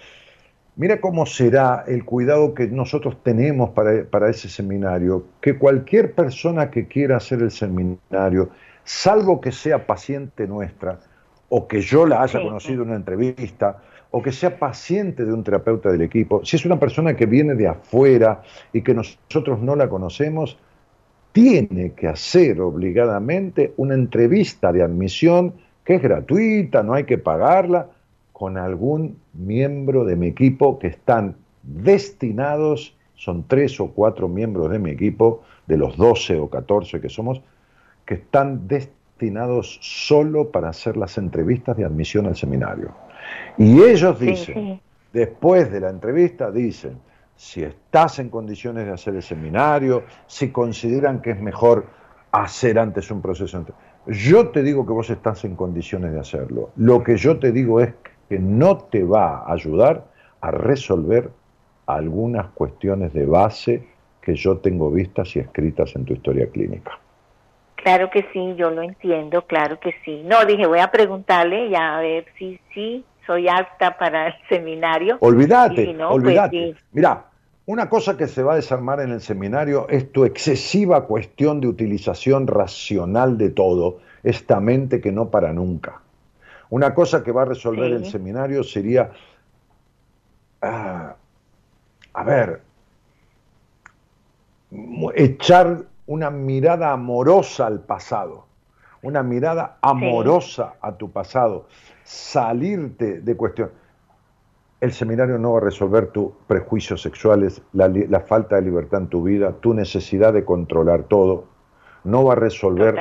mira 0.77 1.03
cómo 1.03 1.27
será 1.27 1.85
el 1.87 2.03
cuidado 2.07 2.55
que 2.55 2.67
nosotros 2.69 3.23
tenemos 3.23 3.69
para, 3.71 4.05
para 4.05 4.31
ese 4.31 4.49
seminario, 4.49 5.27
que 5.43 5.59
cualquier 5.59 6.15
persona 6.15 6.71
que 6.71 6.87
quiera 6.87 7.19
hacer 7.19 7.43
el 7.43 7.51
seminario, 7.51 8.49
salvo 8.85 9.39
que 9.39 9.53
sea 9.53 9.87
paciente 9.87 10.47
nuestra, 10.47 10.99
o 11.51 11.69
que 11.69 11.83
yo 11.83 12.07
la 12.07 12.23
haya 12.23 12.41
conocido 12.41 12.85
en 12.85 12.89
una 12.89 12.97
entrevista, 12.97 13.83
o 14.13 14.23
que 14.23 14.31
sea 14.31 14.59
paciente 14.59 15.25
de 15.25 15.33
un 15.33 15.43
terapeuta 15.43 15.91
del 15.91 16.03
equipo, 16.03 16.45
si 16.45 16.57
es 16.57 16.65
una 16.65 16.79
persona 16.79 17.17
que 17.17 17.27
viene 17.27 17.55
de 17.55 17.67
afuera 17.67 18.43
y 18.73 18.83
que 18.83 18.95
nosotros 18.95 19.61
no 19.61 19.75
la 19.75 19.89
conocemos, 19.89 20.59
tiene 21.33 21.93
que 21.93 22.09
hacer 22.09 22.61
obligadamente 22.61 23.73
una 23.79 23.95
entrevista 23.95 24.71
de 24.71 24.83
admisión 24.83 25.55
que 25.85 25.97
es 25.97 26.03
gratuita, 26.03 26.83
no 26.83 26.93
hay 26.95 27.05
que 27.05 27.19
pagarla, 27.19 27.89
con 28.33 28.59
algún 28.59 29.19
miembro 29.33 30.05
de 30.05 30.17
mi 30.17 30.27
equipo 30.27 30.79
que 30.79 30.89
están 30.89 31.37
destinados, 31.63 32.95
son 33.15 33.45
tres 33.49 33.81
o 33.81 33.93
cuatro 33.93 34.29
miembros 34.29 34.71
de 34.71 34.79
mi 34.79 34.91
equipo, 34.91 35.43
de 35.67 35.79
los 35.79 35.97
12 35.97 36.39
o 36.39 36.51
14 36.51 37.01
que 37.01 37.09
somos, 37.09 37.41
que 38.05 38.15
están 38.15 38.69
destinados 38.69 39.79
solo 39.81 40.51
para 40.51 40.69
hacer 40.69 40.97
las 40.97 41.17
entrevistas 41.19 41.77
de 41.77 41.85
admisión 41.85 42.27
al 42.27 42.37
seminario. 42.37 42.91
Y 43.59 43.83
ellos 43.83 44.19
dicen, 44.19 44.81
después 45.13 45.71
de 45.71 45.81
la 45.81 45.91
entrevista, 45.91 46.51
dicen, 46.51 46.99
si 47.37 47.63
estás 47.63 48.19
en 48.19 48.29
condiciones 48.29 48.87
de 48.87 48.93
hacer 48.93 49.15
el 49.17 49.23
seminario, 49.23 50.05
si 50.27 50.51
consideran 50.51 51.21
que 51.21 51.33
es 51.33 51.41
mejor 51.41 51.87
hacer 52.31 52.79
antes 52.79 53.11
un 53.11 53.21
proceso. 53.21 53.65
Yo 54.07 54.49
te 54.49 54.63
digo 54.63 54.87
que 54.87 54.93
vos 54.93 55.11
estás 55.11 55.45
en 55.45 55.55
condiciones 55.55 56.13
de 56.13 56.21
hacerlo. 56.21 56.71
Lo 56.77 57.03
que 57.03 57.17
yo 57.17 57.39
te 57.39 57.53
digo 57.53 57.81
es 57.81 57.95
que 58.29 58.39
no 58.39 58.79
te 58.79 59.05
va 59.05 59.39
a 59.39 59.53
ayudar 59.53 60.05
a 60.41 60.51
resolver 60.51 61.31
algunas 61.87 62.47
cuestiones 62.49 63.13
de 63.13 63.27
base 63.27 63.87
que 64.21 64.35
yo 64.35 64.59
tengo 64.59 64.91
vistas 64.91 65.35
y 65.37 65.41
escritas 65.41 65.95
en 65.97 66.05
tu 66.05 66.15
historia 66.15 66.49
clínica. 66.49 66.99
Claro 67.77 68.09
que 68.11 68.25
sí, 68.33 68.55
yo 68.57 68.71
lo 68.71 68.83
entiendo, 68.83 69.43
claro 69.47 69.79
que 69.81 69.93
sí. 70.05 70.23
No, 70.25 70.45
dije, 70.45 70.67
voy 70.67 70.79
a 70.79 70.91
preguntarle 70.91 71.69
ya 71.69 71.99
a 71.99 72.01
ver 72.01 72.27
si 72.39 72.61
sí 72.73 73.05
soy 73.27 73.49
apta 73.49 73.97
para 73.99 74.29
el 74.29 74.35
seminario. 74.49 75.17
Olvídate, 75.21 75.95
pues 75.95 75.99
olvídate. 76.01 76.75
Mira, 76.93 77.27
una 77.67 77.89
cosa 77.89 78.17
que 78.17 78.27
se 78.27 78.43
va 78.43 78.55
a 78.55 78.57
desarmar 78.57 79.01
en 79.01 79.13
el 79.13 79.21
seminario 79.21 79.89
es 79.89 80.11
tu 80.11 80.25
excesiva 80.25 81.07
cuestión 81.07 81.61
de 81.61 81.69
utilización 81.69 82.47
racional 82.47 83.39
de 83.39 83.51
todo, 83.51 84.01
esta 84.23 84.61
mente 84.61 85.01
que 85.01 85.13
no 85.13 85.31
para 85.31 85.53
nunca. 85.53 86.01
Una 86.71 86.95
cosa 86.95 87.23
que 87.23 87.33
va 87.33 87.43
a 87.43 87.47
resolver 87.47 87.93
el 87.93 88.07
seminario 88.07 88.65
sería, 88.65 89.11
ah, 90.63 91.15
a 92.15 92.25
ver, 92.25 92.63
echar 95.15 95.83
una 96.07 96.31
mirada 96.31 96.93
amorosa 96.93 97.67
al 97.67 97.81
pasado, 97.81 98.47
una 99.03 99.23
mirada 99.23 99.77
amorosa 99.83 100.75
a 100.81 100.93
tu 100.97 101.11
pasado 101.11 101.67
salirte 102.13 103.21
de 103.21 103.37
cuestión. 103.37 103.71
El 104.81 104.93
seminario 104.93 105.39
no 105.39 105.53
va 105.53 105.59
a 105.59 105.63
resolver 105.63 106.09
tus 106.09 106.33
prejuicios 106.47 107.01
sexuales, 107.01 107.63
la, 107.73 108.21
falta 108.21 108.57
de 108.57 108.63
libertad 108.63 109.03
en 109.03 109.07
tu 109.09 109.23
vida, 109.23 109.53
tu 109.61 109.73
necesidad 109.73 110.33
de 110.33 110.45
controlar 110.45 111.05
todo. 111.05 111.45
No 112.05 112.25
va 112.25 112.33
a 112.33 112.37
resolver 112.37 112.97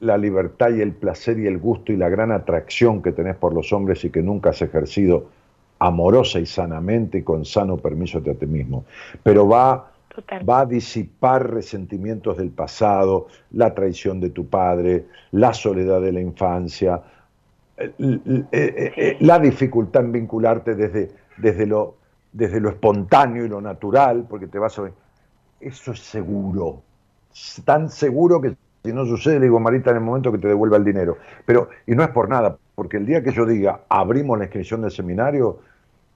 la 0.00 0.18
libertad 0.18 0.70
y 0.70 0.80
el 0.80 0.92
placer 0.92 1.38
y 1.38 1.46
el 1.46 1.58
gusto 1.58 1.92
y 1.92 1.96
la 1.96 2.08
gran 2.08 2.32
atracción 2.32 3.02
que 3.02 3.12
tenés 3.12 3.36
por 3.36 3.54
los 3.54 3.72
hombres 3.72 4.04
y 4.04 4.10
que 4.10 4.20
nunca 4.20 4.50
has 4.50 4.60
ejercido 4.60 5.28
amorosa 5.78 6.38
y 6.38 6.46
sanamente 6.46 7.18
y 7.18 7.22
con 7.22 7.44
sano 7.44 7.78
permiso 7.78 8.20
de 8.20 8.34
ti 8.34 8.46
mismo. 8.46 8.84
Pero 9.22 9.48
va, 9.48 9.92
va 10.48 10.60
a 10.60 10.66
disipar 10.66 11.50
resentimientos 11.50 12.36
del 12.36 12.50
pasado, 12.50 13.28
la 13.52 13.72
traición 13.74 14.20
de 14.20 14.30
tu 14.30 14.46
padre, 14.46 15.06
la 15.30 15.54
soledad 15.54 16.00
de 16.00 16.12
la 16.12 16.20
infancia, 16.20 17.00
la 19.20 19.38
dificultad 19.38 20.04
en 20.04 20.12
vincularte 20.12 20.74
desde, 20.74 21.10
desde, 21.38 21.66
lo, 21.66 21.96
desde 22.32 22.60
lo 22.60 22.68
espontáneo 22.68 23.44
y 23.44 23.48
lo 23.48 23.60
natural, 23.60 24.26
porque 24.28 24.46
te 24.46 24.58
vas 24.58 24.78
a. 24.78 24.90
Eso 25.60 25.92
es 25.92 26.00
seguro. 26.00 26.82
tan 27.64 27.88
seguro 27.88 28.40
que 28.40 28.54
si 28.84 28.92
no 28.92 29.06
sucede, 29.06 29.38
le 29.38 29.46
digo 29.46 29.60
Marita 29.60 29.90
en 29.90 29.96
el 29.96 30.02
momento 30.02 30.32
que 30.32 30.38
te 30.38 30.48
devuelva 30.48 30.76
el 30.76 30.84
dinero. 30.84 31.16
Pero, 31.46 31.68
y 31.86 31.94
no 31.94 32.02
es 32.02 32.08
por 32.10 32.28
nada, 32.28 32.56
porque 32.74 32.96
el 32.96 33.06
día 33.06 33.22
que 33.22 33.30
yo 33.30 33.46
diga 33.46 33.82
abrimos 33.88 34.38
la 34.38 34.44
inscripción 34.44 34.82
del 34.82 34.90
seminario, 34.90 35.60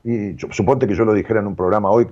y 0.03 0.37
suponte 0.51 0.87
que 0.87 0.95
yo 0.95 1.05
lo 1.05 1.15
dijera 1.15 1.41
en 1.41 1.47
un 1.47 1.57
programa 1.57 1.91
hoy, 1.91 2.07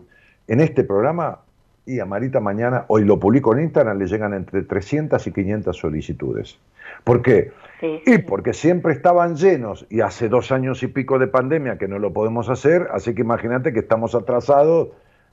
en 0.48 0.60
este 0.60 0.84
programa 0.84 1.40
Y 1.86 2.00
a 2.00 2.06
Marita 2.06 2.40
mañana, 2.40 2.86
hoy 2.88 3.04
lo 3.04 3.20
publico 3.20 3.52
en 3.54 3.64
Instagram, 3.64 3.98
le 3.98 4.06
llegan 4.06 4.32
entre 4.32 4.62
300 4.62 5.26
y 5.26 5.32
500 5.32 5.76
solicitudes. 5.76 6.58
¿Por 7.04 7.20
qué? 7.20 7.52
Sí, 7.84 8.02
Y 8.06 8.18
porque 8.18 8.54
siempre 8.54 8.94
estaban 8.94 9.36
llenos 9.36 9.86
y 9.90 10.00
hace 10.00 10.30
dos 10.30 10.52
años 10.52 10.82
y 10.82 10.86
pico 10.86 11.18
de 11.18 11.26
pandemia 11.26 11.76
que 11.76 11.86
no 11.86 11.98
lo 11.98 12.12
podemos 12.14 12.48
hacer, 12.48 12.88
así 12.92 13.14
que 13.14 13.20
imagínate 13.20 13.74
que 13.74 13.80
estamos 13.80 14.14
atrasados 14.14 14.88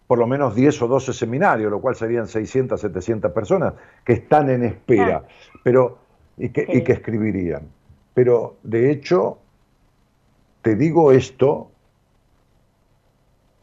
por 0.05 0.19
lo 0.19 0.27
menos 0.27 0.53
10 0.53 0.81
o 0.81 0.87
12 0.89 1.13
seminarios, 1.13 1.71
lo 1.71 1.79
cual 1.79 1.95
serían 1.95 2.27
600, 2.27 2.81
700 2.81 3.31
personas 3.31 3.75
que 4.03 4.11
están 4.13 4.49
en 4.49 4.65
espera 4.65 5.23
pero, 5.63 5.99
y, 6.37 6.49
que, 6.49 6.65
y 6.67 6.83
que 6.83 6.91
escribirían. 6.91 7.69
Pero 8.13 8.57
de 8.63 8.91
hecho, 8.91 9.37
te 10.61 10.75
digo 10.75 11.13
esto, 11.13 11.71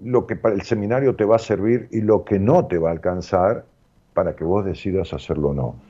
lo 0.01 0.27
que 0.27 0.37
para 0.37 0.55
el 0.55 0.63
seminario 0.63 1.15
te 1.17 1.27
va 1.27 1.37
a 1.37 1.41
servir 1.41 1.89
y 1.91 2.01
lo 2.01 2.25
que 2.25 2.39
no 2.39 2.67
te 2.67 2.79
va 2.79 2.89
a 2.89 2.93
alcanzar 2.93 3.67
para 4.15 4.35
que 4.35 4.45
vos 4.45 4.65
decidas 4.65 5.13
hacerlo 5.13 5.51
o 5.51 5.55
no. 5.55 5.88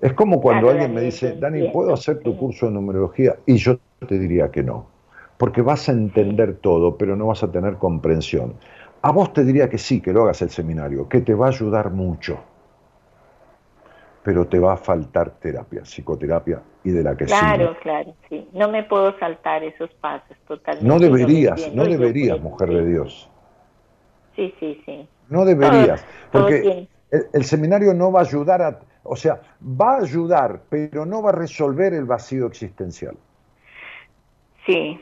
Es 0.00 0.12
como 0.12 0.40
cuando 0.40 0.70
alguien 0.70 0.94
me 0.94 1.00
dice, 1.00 1.32
Dani, 1.32 1.70
¿puedo 1.70 1.92
hacer 1.92 2.20
tu 2.20 2.36
curso 2.36 2.66
de 2.66 2.72
numerología? 2.72 3.36
Y 3.46 3.56
yo 3.56 3.78
te 4.06 4.18
diría 4.18 4.50
que 4.50 4.62
no, 4.62 4.86
porque 5.38 5.60
vas 5.60 5.88
a 5.88 5.92
entender 5.92 6.58
todo, 6.58 6.96
pero 6.96 7.16
no 7.16 7.26
vas 7.26 7.42
a 7.42 7.50
tener 7.50 7.76
comprensión. 7.76 8.54
A 9.02 9.10
vos 9.10 9.32
te 9.32 9.44
diría 9.44 9.68
que 9.68 9.78
sí, 9.78 10.00
que 10.00 10.12
lo 10.12 10.22
hagas 10.22 10.42
el 10.42 10.50
seminario, 10.50 11.08
que 11.08 11.20
te 11.20 11.34
va 11.34 11.46
a 11.46 11.48
ayudar 11.50 11.90
mucho, 11.90 12.38
pero 14.22 14.46
te 14.46 14.58
va 14.58 14.74
a 14.74 14.76
faltar 14.76 15.30
terapia, 15.40 15.84
psicoterapia 15.84 16.60
y 16.84 16.90
de 16.90 17.02
la 17.02 17.16
que 17.16 17.26
Claro, 17.26 17.72
sigue. 17.72 17.80
claro, 17.82 18.14
sí. 18.28 18.48
No 18.52 18.68
me 18.68 18.84
puedo 18.84 19.18
saltar 19.18 19.64
esos 19.64 19.90
pasos 19.94 20.36
totalmente. 20.46 20.86
No 20.86 21.00
deberías, 21.00 21.74
no 21.74 21.84
deberías, 21.84 22.40
mujer 22.40 22.68
de 22.68 22.86
Dios. 22.86 23.28
Sí, 24.36 24.54
sí, 24.60 24.80
sí. 24.86 25.08
No 25.28 25.44
deberías, 25.44 26.04
porque 26.30 26.86
el, 27.10 27.26
el 27.32 27.44
seminario 27.44 27.92
no 27.94 28.12
va 28.12 28.20
a 28.20 28.24
ayudar 28.24 28.62
a, 28.62 28.78
o 29.08 29.16
sea, 29.16 29.40
va 29.62 29.94
a 29.94 30.00
ayudar, 30.02 30.60
pero 30.68 31.06
no 31.06 31.22
va 31.22 31.30
a 31.30 31.32
resolver 31.32 31.94
el 31.94 32.04
vacío 32.04 32.46
existencial. 32.46 33.16
Sí, 34.66 35.00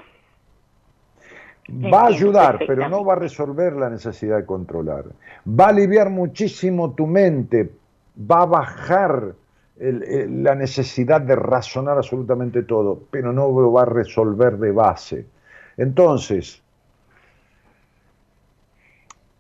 Va 1.69 2.03
a 2.03 2.07
ayudar, 2.07 2.63
pero 2.65 2.89
no 2.89 3.05
va 3.05 3.15
a 3.15 3.17
resolver 3.17 3.73
la 3.73 3.91
necesidad 3.91 4.37
de 4.37 4.47
controlar. 4.47 5.05
Va 5.49 5.67
a 5.67 5.69
aliviar 5.71 6.11
muchísimo 6.11 6.93
tu 6.93 7.09
mente, 7.09 7.73
va 8.17 8.43
a 8.43 8.47
bajar 8.47 9.35
el- 9.77 10.03
el- 10.05 10.45
la 10.45 10.55
necesidad 10.55 11.21
de 11.21 11.35
razonar 11.35 11.97
absolutamente 11.97 12.63
todo, 12.63 13.03
pero 13.11 13.33
no 13.33 13.49
lo 13.49 13.73
va 13.73 13.83
a 13.83 13.87
resolver 13.87 14.59
de 14.59 14.71
base. 14.71 15.27
Entonces, 15.77 16.63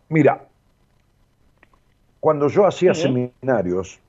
mira, 0.09 0.45
cuando 2.19 2.49
yo 2.49 2.67
hacía 2.67 2.93
Sí. 2.93 3.03
seminarios, 3.03 4.01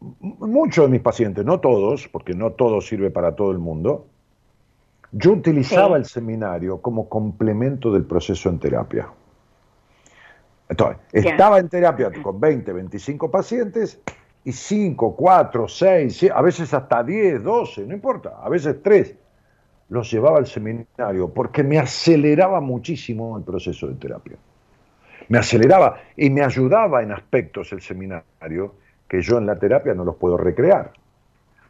muchos 0.00 0.86
de 0.86 0.90
mis 0.90 1.00
pacientes, 1.00 1.44
no 1.44 1.60
todos, 1.60 2.08
porque 2.08 2.34
no 2.34 2.52
todo 2.52 2.80
sirve 2.80 3.10
para 3.10 3.34
todo 3.34 3.50
el 3.50 3.58
mundo, 3.58 4.06
yo 5.12 5.32
utilizaba 5.32 5.96
Sí. 5.96 6.02
el 6.02 6.04
seminario 6.04 6.80
como 6.80 7.08
complemento 7.08 7.92
del 7.92 8.04
proceso 8.04 8.48
en 8.48 8.58
terapia. 8.58 9.08
Entonces, 10.68 10.98
estaba 11.12 11.58
en 11.58 11.68
terapia 11.68 12.12
con 12.22 12.38
20, 12.38 12.72
25 12.72 13.30
pacientes 13.30 14.00
y 14.44 14.52
5, 14.52 15.16
4, 15.16 15.66
6, 15.66 16.30
a 16.32 16.42
veces 16.42 16.74
hasta 16.74 17.02
10, 17.02 17.42
12, 17.42 17.86
no 17.86 17.94
importa, 17.94 18.36
a 18.42 18.48
veces 18.50 18.76
3, 18.82 19.14
los 19.88 20.10
llevaba 20.10 20.36
al 20.36 20.46
seminario 20.46 21.32
porque 21.32 21.62
me 21.62 21.78
aceleraba 21.78 22.60
muchísimo 22.60 23.38
el 23.38 23.44
proceso 23.44 23.86
de 23.86 23.94
terapia. 23.94 24.36
Me 25.28 25.38
aceleraba 25.38 25.96
y 26.16 26.28
me 26.28 26.42
ayudaba 26.42 27.02
en 27.02 27.12
aspectos 27.12 27.72
el 27.72 27.80
seminario 27.80 28.74
que 29.08 29.22
yo 29.22 29.38
en 29.38 29.46
la 29.46 29.58
terapia 29.58 29.94
no 29.94 30.04
los 30.04 30.16
puedo 30.16 30.36
recrear. 30.36 30.92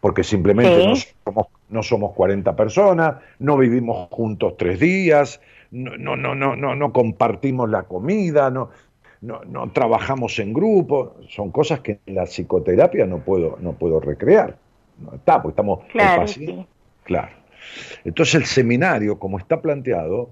Porque 0.01 0.23
simplemente 0.23 0.81
Sí. 0.81 0.87
no, 0.87 0.95
somos, 1.33 1.47
no 1.71 1.83
somos 1.83 2.13
40 2.15 2.55
personas, 2.55 3.17
no 3.39 3.57
vivimos 3.57 4.09
juntos 4.11 4.57
tres 4.57 4.79
días, 4.79 5.41
no, 5.71 5.97
no, 5.97 6.17
no, 6.17 6.35
no, 6.35 6.55
no, 6.57 6.75
no 6.75 6.93
compartimos 6.93 7.69
la 7.69 7.83
comida, 7.83 8.51
no, 8.51 8.71
no, 9.21 9.41
no 9.45 9.71
trabajamos 9.73 10.39
en 10.39 10.53
grupo. 10.53 11.17
Son 11.29 11.51
cosas 11.51 11.81
que 11.81 11.99
en 12.07 12.15
la 12.15 12.25
psicoterapia 12.27 13.07
no 13.07 13.19
puedo, 13.19 13.59
no 13.61 13.73
puedo 13.73 13.99
recrear. 14.01 14.57
No 14.99 15.15
está, 15.15 15.43
porque 15.43 15.53
estamos 15.53 15.81
claro, 15.93 16.27
sí. 16.29 16.67
Claro. 17.05 17.29
Entonces 18.05 18.35
el 18.37 18.47
seminario, 18.47 19.19
como 19.19 19.39
está 19.39 19.61
planteado, 19.61 20.31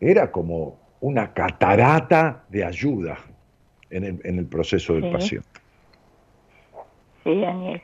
era 0.00 0.30
como 0.32 0.78
una 1.00 1.32
catarata 1.34 2.44
de 2.48 2.64
ayuda 2.64 3.18
en 3.90 4.04
el, 4.04 4.20
en 4.24 4.38
el 4.38 4.46
proceso 4.46 4.94
del 4.94 5.04
Sí. 5.04 5.10
paciente. 5.12 5.48
Sí, 7.24 7.40
Daniel. 7.40 7.82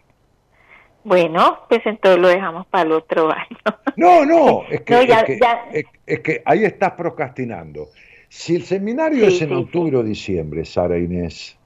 Bueno, 1.03 1.61
pues 1.69 1.81
entonces 1.87 2.21
lo 2.21 2.29
dejamos 2.29 2.67
para 2.67 2.85
el 2.85 2.93
otro 2.93 3.31
año. 3.33 3.79
No, 3.97 4.25
no, 4.27 4.63
es 4.71 4.83
que, 4.83 4.95
No, 4.95 5.03
ya- 5.03 5.21
es, 5.21 5.25
que 5.25 5.39
ya- 5.41 5.65
es- 5.73 5.85
es 6.07 6.21
que 6.21 6.43
ahí 6.45 6.65
estás 6.65 6.93
procrastinando. 6.93 7.89
Si 8.29 8.55
el 8.55 8.63
seminario 8.63 9.29
Sí, 9.29 9.37
es 9.37 9.43
en 9.43 9.49
sí, 9.49 9.55
octubre 9.55 9.97
o 9.97 10.03
diciembre, 10.03 10.65
Sara 10.65 10.99
Inés, 10.99 11.57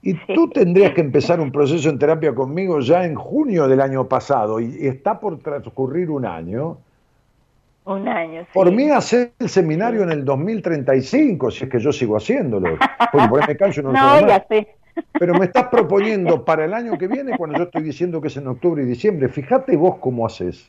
y 0.00 0.14
tú 0.14 0.48
tendrías 0.48 0.92
que 0.94 1.00
empezar 1.00 1.38
un 1.40 1.52
proceso 1.52 1.88
en 1.90 1.98
terapia 1.98 2.34
conmigo 2.34 2.80
ya 2.80 3.04
en 3.04 3.14
junio 3.14 3.68
del 3.68 3.80
año 3.80 4.08
pasado 4.08 4.58
y, 4.60 4.76
y 4.80 4.86
está 4.86 5.18
por 5.20 5.38
transcurrir 5.40 6.08
un 6.10 6.24
año, 6.24 6.78
Un 7.84 8.08
año. 8.08 8.46
Por 8.54 8.70
mí 8.72 8.90
hacer 8.90 9.32
el 9.38 9.48
seminario 9.48 10.02
en 10.02 10.10
el 10.12 10.24
2035, 10.24 11.50
si 11.50 11.64
es 11.64 11.70
que 11.70 11.78
yo 11.80 11.92
sigo 11.92 12.16
haciéndolo. 12.16 12.78
Porque 13.12 13.28
por 13.28 13.40
ahí 13.40 13.48
me 13.48 13.56
canso 13.56 13.80
y 13.80 13.84
no, 13.84 13.92
No, 14.20 14.20
ya 14.26 14.44
sé. 14.48 14.77
Pero 15.18 15.34
me 15.38 15.46
estás 15.46 15.64
proponiendo 15.68 16.44
para 16.44 16.64
el 16.64 16.74
año 16.74 16.96
que 16.98 17.08
viene 17.08 17.36
cuando 17.36 17.58
yo 17.58 17.64
estoy 17.64 17.82
diciendo 17.82 18.20
que 18.20 18.28
es 18.28 18.36
en 18.36 18.46
octubre 18.46 18.82
y 18.82 18.86
diciembre. 18.86 19.28
Fíjate 19.28 19.76
vos 19.76 19.96
cómo 19.98 20.26
haces. 20.26 20.68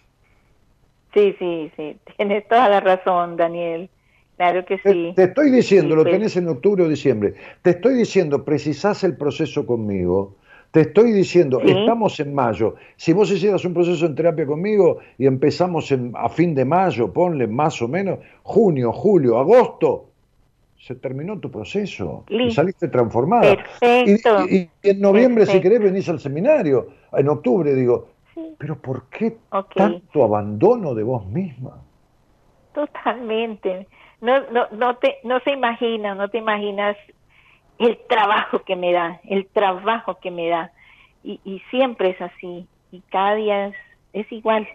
Sí, 1.13 1.35
sí, 1.39 1.71
sí. 1.75 1.97
Tienes 2.17 2.47
toda 2.47 2.69
la 2.69 2.79
razón, 2.79 3.35
Daniel. 3.37 3.89
Claro 4.37 4.63
que 4.65 4.77
Te, 4.77 4.93
sí. 4.93 5.13
te 5.15 5.23
estoy 5.23 5.51
diciendo, 5.51 5.89
Sí, 5.89 5.95
lo 5.97 6.03
pues. 6.03 6.13
tenés 6.15 6.37
en 6.37 6.47
octubre 6.47 6.83
o 6.83 6.87
diciembre. 6.89 7.33
Te 7.61 7.71
estoy 7.71 7.95
diciendo, 7.95 8.45
precisás 8.45 9.03
el 9.03 9.17
proceso 9.17 9.65
conmigo. 9.65 10.35
Te 10.71 10.81
estoy 10.81 11.11
diciendo, 11.11 11.59
Sí. 11.65 11.71
estamos 11.71 12.19
en 12.19 12.33
mayo. 12.33 12.75
Si 12.95 13.11
vos 13.11 13.31
hicieras 13.31 13.65
un 13.65 13.73
proceso 13.73 14.05
en 14.05 14.13
terapia 14.15 14.45
conmigo 14.45 14.99
y 15.17 15.25
empezamos 15.25 15.91
en- 15.91 16.13
a 16.15 16.29
fin 16.29 16.53
de 16.53 16.63
mayo, 16.63 17.11
ponle 17.11 17.47
más 17.47 17.81
o 17.81 17.87
menos, 17.87 18.19
junio, 18.43 18.93
julio, 18.93 19.39
agosto, 19.39 20.08
se 20.79 20.95
terminó 20.95 21.39
tu 21.39 21.51
proceso. 21.51 22.25
Y 22.29 22.51
saliste 22.51 22.87
transformada. 22.87 23.55
Perfecto. 23.55 24.45
Y, 24.49 24.57
y- 24.57 24.71
y 24.81 24.89
en 24.89 25.01
noviembre, 25.01 25.45
si 25.45 25.59
querés, 25.61 25.81
venís 25.81 26.07
al 26.09 26.19
seminario. 26.19 26.87
En 27.11 27.27
octubre, 27.29 27.73
digo, 27.75 28.09
Sí, 28.33 28.55
pero 28.57 28.81
¿por 28.81 29.09
qué 29.09 29.37
tanto 29.75 30.23
abandono 30.23 30.93
de 30.95 31.03
vos 31.03 31.25
misma? 31.27 31.81
totalmente. 32.73 33.87
No, 34.21 34.39
no, 34.51 34.67
no 34.71 34.95
te, 34.97 35.17
no 35.23 35.39
se 35.41 35.51
imagina, 35.51 36.15
no 36.15 36.29
te 36.29 36.37
imaginas 36.37 36.95
el 37.77 37.97
trabajo 38.07 38.63
que 38.63 38.75
me 38.75 38.91
da, 38.91 39.19
el 39.23 39.47
trabajo 39.49 40.19
que 40.21 40.31
me 40.31 40.49
da. 40.49 40.71
Y, 41.23 41.39
y 41.43 41.59
siempre 41.71 42.11
es 42.11 42.21
así. 42.21 42.67
Y 42.91 43.01
cada 43.11 43.35
día 43.35 43.67
es, 43.67 43.75
es 44.13 44.31
igual. 44.31 44.67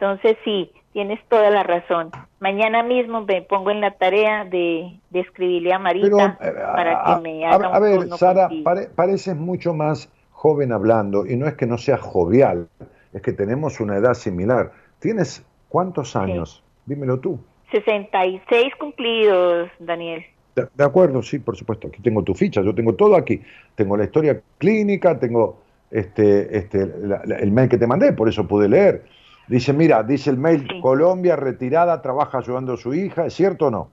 Entonces 0.00 0.38
sí, 0.44 0.72
tienes 0.94 1.20
toda 1.28 1.50
la 1.50 1.62
razón. 1.62 2.10
Mañana 2.40 2.82
mismo 2.82 3.20
me 3.26 3.42
pongo 3.42 3.70
en 3.70 3.82
la 3.82 3.90
tarea 3.98 4.46
de, 4.46 4.98
de 5.10 5.20
escribirle 5.20 5.74
a 5.74 5.78
Marita 5.78 6.06
Pero, 6.40 6.50
eh, 6.50 6.62
para 6.74 7.02
a, 7.12 7.16
que 7.16 7.22
me 7.22 7.44
a- 7.44 7.50
haga 7.50 7.66
a 7.66 7.76
un 7.78 7.82
ver, 7.82 7.98
turno 7.98 8.16
Sara, 8.16 8.48
pare- 8.64 8.88
pareces 8.94 9.36
mucho 9.36 9.74
más 9.74 10.10
joven 10.30 10.72
hablando, 10.72 11.26
y 11.26 11.36
no 11.36 11.46
es 11.46 11.52
que 11.54 11.66
no 11.66 11.76
seas 11.76 12.00
jovial, 12.00 12.66
es 13.12 13.20
que 13.20 13.32
tenemos 13.32 13.78
una 13.78 13.96
edad 13.98 14.14
similar. 14.14 14.72
¿Tienes 15.00 15.44
cuántos 15.68 16.16
años? 16.16 16.62
Dímelo 16.86 17.20
tú. 17.20 17.38
66 17.70 18.74
cumplidos, 18.76 19.68
Daniel. 19.80 20.24
De, 20.56 20.66
de 20.74 20.84
acuerdo, 20.84 21.22
sí, 21.22 21.38
por 21.40 21.56
supuesto. 21.56 21.88
Aquí 21.88 22.00
tengo 22.00 22.22
tu 22.24 22.34
ficha, 22.34 22.62
yo 22.62 22.74
tengo 22.74 22.94
todo 22.94 23.16
aquí. 23.16 23.42
Tengo 23.74 23.98
la 23.98 24.04
historia 24.04 24.40
clínica, 24.56 25.18
tengo 25.18 25.60
este, 25.90 26.56
este, 26.56 26.86
la- 27.02 27.20
la- 27.26 27.36
el 27.36 27.52
mail 27.52 27.68
que 27.68 27.76
te 27.76 27.86
mandé, 27.86 28.14
por 28.14 28.28
eso 28.30 28.48
pude 28.48 28.66
leer. 28.66 29.04
Dice, 29.50 29.72
mira, 29.72 30.02
dice 30.04 30.30
el 30.30 30.36
mail, 30.38 30.64
Sí. 30.70 30.80
Colombia, 30.80 31.34
retirada, 31.34 32.00
trabaja 32.00 32.38
ayudando 32.38 32.74
a 32.74 32.76
su 32.76 32.94
hija, 32.94 33.26
¿es 33.26 33.34
cierto 33.34 33.66
o 33.66 33.70
no? 33.70 33.88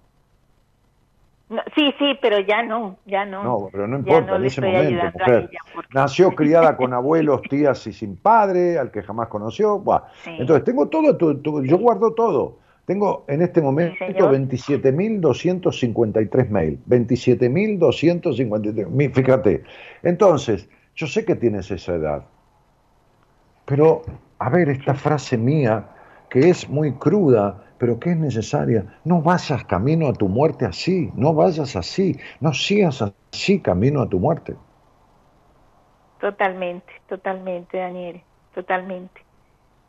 No, 1.49 1.61
sí, 1.75 1.91
sí, 1.97 2.13
pero 2.21 2.39
ya 2.41 2.61
no, 2.61 2.97
ya 3.05 3.25
no. 3.25 3.43
No, 3.43 3.69
pero 3.71 3.87
no 3.87 3.97
importa, 3.97 4.31
no 4.31 4.35
en 4.35 4.45
ese 4.45 4.61
momento, 4.61 5.05
mujer. 5.17 5.49
porque- 5.73 5.87
Nació 5.93 6.31
criada 6.35 6.75
con 6.77 6.93
abuelos, 6.93 7.41
tías 7.49 7.87
y 7.87 7.93
sin 7.93 8.17
padre, 8.17 8.77
al 8.77 8.91
que 8.91 9.01
jamás 9.01 9.29
conoció. 9.29 9.79
Buah. 9.79 10.03
Sí. 10.23 10.31
Entonces, 10.39 10.63
tengo 10.65 10.87
todo, 10.89 11.17
yo 11.63 11.77
guardo 11.77 12.13
todo. 12.13 12.57
Tengo 12.85 13.25
en 13.27 13.41
este 13.41 13.61
momento 13.61 13.95
señor. 13.97 14.31
27.253 14.31 16.49
mail. 16.49 16.79
27.253. 16.87 18.87
Mi- 18.89 19.09
Fíjate. 19.09 19.63
Entonces, 20.03 20.69
yo 20.95 21.07
sé 21.07 21.25
que 21.25 21.35
tienes 21.35 21.71
esa 21.71 21.95
edad. 21.95 22.23
Pero, 23.65 24.03
a 24.39 24.49
ver, 24.49 24.69
esta 24.69 24.93
frase 24.93 25.37
mía 25.37 25.85
que 26.29 26.49
es 26.49 26.69
muy 26.69 26.93
cruda, 26.93 27.63
pero 27.77 27.99
que 27.99 28.11
es 28.11 28.17
necesaria. 28.17 28.85
No 29.03 29.21
vayas 29.21 29.63
camino 29.65 30.07
a 30.07 30.13
tu 30.13 30.27
muerte 30.27 30.65
así, 30.65 31.09
no 31.15 31.33
vayas 31.33 31.75
así, 31.75 32.19
no 32.39 32.53
sigas 32.53 33.01
así 33.01 33.59
camino 33.61 34.01
a 34.01 34.09
tu 34.09 34.19
muerte. 34.19 34.55
Totalmente, 36.19 36.91
totalmente, 37.07 37.77
Daniel, 37.77 38.21
totalmente. 38.53 39.21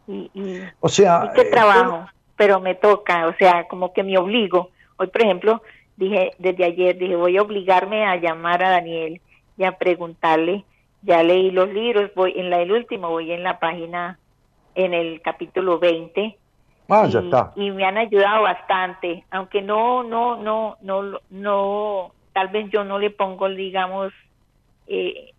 Y, 0.06 0.30
y, 0.34 0.62
O 0.80 0.88
sea, 0.88 1.30
y 1.30 1.34
qué 1.34 1.42
eh, 1.42 1.50
trabajo, 1.50 2.06
pero 2.36 2.60
me 2.60 2.74
toca, 2.74 3.26
o 3.26 3.34
sea, 3.34 3.66
como 3.68 3.92
que 3.92 4.02
me 4.02 4.18
obligo. 4.18 4.70
Hoy, 4.96 5.08
por 5.08 5.22
ejemplo, 5.22 5.62
dije, 5.96 6.32
desde 6.38 6.64
ayer, 6.64 6.98
dije, 6.98 7.16
voy 7.16 7.36
a 7.36 7.42
obligarme 7.42 8.04
a 8.06 8.16
llamar 8.16 8.62
a 8.62 8.70
Daniel 8.70 9.20
y 9.56 9.64
a 9.64 9.76
preguntarle, 9.76 10.64
ya 11.02 11.22
leí 11.22 11.50
los 11.50 11.68
libros, 11.68 12.10
voy 12.14 12.34
en 12.36 12.50
la, 12.50 12.60
el 12.60 12.72
último, 12.72 13.10
voy 13.10 13.32
en 13.32 13.42
la 13.42 13.58
página, 13.58 14.18
en 14.78 14.94
el 14.94 15.20
capítulo 15.22 15.80
20, 15.80 16.38
ah, 16.88 17.04
y, 17.08 17.10
ya 17.10 17.18
está. 17.18 17.52
y 17.56 17.72
me 17.72 17.84
han 17.84 17.98
ayudado 17.98 18.42
bastante, 18.42 19.24
aunque 19.32 19.60
no, 19.60 20.04
no, 20.04 20.36
no, 20.36 20.76
no, 20.82 21.18
no, 21.30 22.12
tal 22.32 22.48
vez 22.48 22.70
yo 22.70 22.84
no 22.84 23.00
le 23.00 23.10
pongo, 23.10 23.48
digamos, 23.48 24.12
eh, 24.86 25.32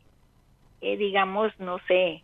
eh, 0.81 0.97
digamos, 0.97 1.57
no 1.57 1.79
sé, 1.87 2.21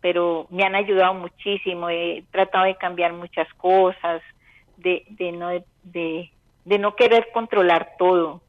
pero 0.00 0.46
me 0.48 0.64
han 0.64 0.74
ayudado 0.74 1.12
muchísimo, 1.12 1.90
he 1.90 2.24
tratado 2.30 2.64
de 2.64 2.76
cambiar 2.76 3.12
muchas 3.12 3.52
cosas, 3.58 4.22
de, 4.78 5.04
de 5.10 5.32
no, 5.32 5.50
de, 5.82 6.30
de 6.64 6.78
no 6.78 6.96
querer 6.96 7.28
controlar 7.34 7.96
todo, 7.98 8.40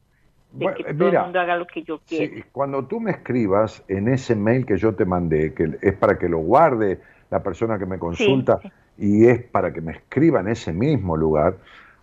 de 0.52 0.64
Bueno, 0.64 0.76
que 0.78 0.82
eh, 0.90 0.94
todo 0.94 1.08
mira, 1.08 1.20
el 1.20 1.24
mundo 1.26 1.40
haga 1.40 1.56
lo 1.56 1.66
que 1.66 1.82
yo 1.82 2.00
quiero. 2.08 2.36
Sí, 2.36 2.42
cuando 2.52 2.86
tú 2.86 3.00
me 3.00 3.10
escribas 3.10 3.84
en 3.86 4.08
ese 4.08 4.34
mail 4.34 4.64
que 4.64 4.78
yo 4.78 4.94
te 4.94 5.04
mandé, 5.04 5.52
que 5.52 5.76
es 5.82 5.92
para 5.92 6.18
que 6.18 6.26
lo 6.26 6.38
guarde 6.38 7.00
la 7.30 7.42
persona 7.42 7.78
que 7.78 7.86
me 7.86 7.98
consulta 7.98 8.58
sí. 8.62 8.70
y 8.98 9.26
es 9.26 9.42
para 9.42 9.72
que 9.72 9.80
me 9.80 9.92
escriba 9.92 10.40
en 10.40 10.48
ese 10.48 10.72
mismo 10.72 11.16
lugar, 11.16 11.56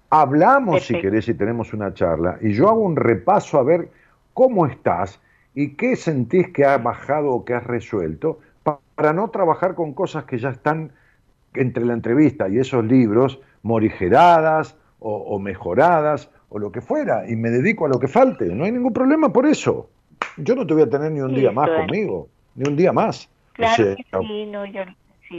hablamos 0.09 0.85
si 0.85 0.99
querés 1.01 1.27
y 1.27 1.33
tenemos 1.33 1.73
una 1.73 1.93
charla 1.93 2.37
y 2.41 2.53
yo 2.53 2.69
hago 2.69 2.81
un 2.81 2.95
repaso 2.95 3.57
a 3.59 3.63
ver 3.63 3.89
cómo 4.33 4.65
estás 4.67 5.19
y 5.53 5.69
qué 5.75 5.95
sentís 5.95 6.49
que 6.49 6.65
ha 6.65 6.77
bajado 6.77 7.29
o 7.31 7.45
que 7.45 7.53
has 7.53 7.63
resuelto 7.63 8.39
pa- 8.63 8.79
para 8.95 9.13
no 9.13 9.29
trabajar 9.29 9.75
con 9.75 9.93
cosas 9.93 10.25
que 10.25 10.37
ya 10.37 10.49
están 10.49 10.91
entre 11.53 11.85
la 11.85 11.93
entrevista 11.93 12.49
y 12.49 12.59
esos 12.59 12.83
libros 12.85 13.39
morigeradas 13.63 14.75
o, 14.99 15.15
o 15.15 15.39
mejoradas 15.39 16.29
o 16.49 16.59
lo 16.59 16.71
que 16.71 16.81
fuera 16.81 17.29
y 17.29 17.35
me 17.35 17.49
dedico 17.49 17.85
a 17.85 17.89
lo 17.89 17.99
que 17.99 18.07
falte. 18.07 18.45
No 18.53 18.65
hay 18.65 18.71
ningún 18.71 18.93
problema 18.93 19.31
por 19.31 19.45
eso. 19.45 19.89
Yo 20.37 20.55
no 20.55 20.65
te 20.67 20.73
voy 20.73 20.83
a 20.83 20.89
tener 20.89 21.11
ni 21.11 21.21
un 21.21 21.33
día 21.33 21.51
más 21.51 21.69
conmigo, 21.69 22.27
ni 22.55 22.67
un 22.69 22.75
día 22.75 22.91
más. 22.93 23.25
O 23.25 23.55
Claro 23.55 23.75
sea, 23.75 23.95
que 23.95 24.03
sí, 24.21 24.45
no, 24.47 24.65
yo, 24.65 24.81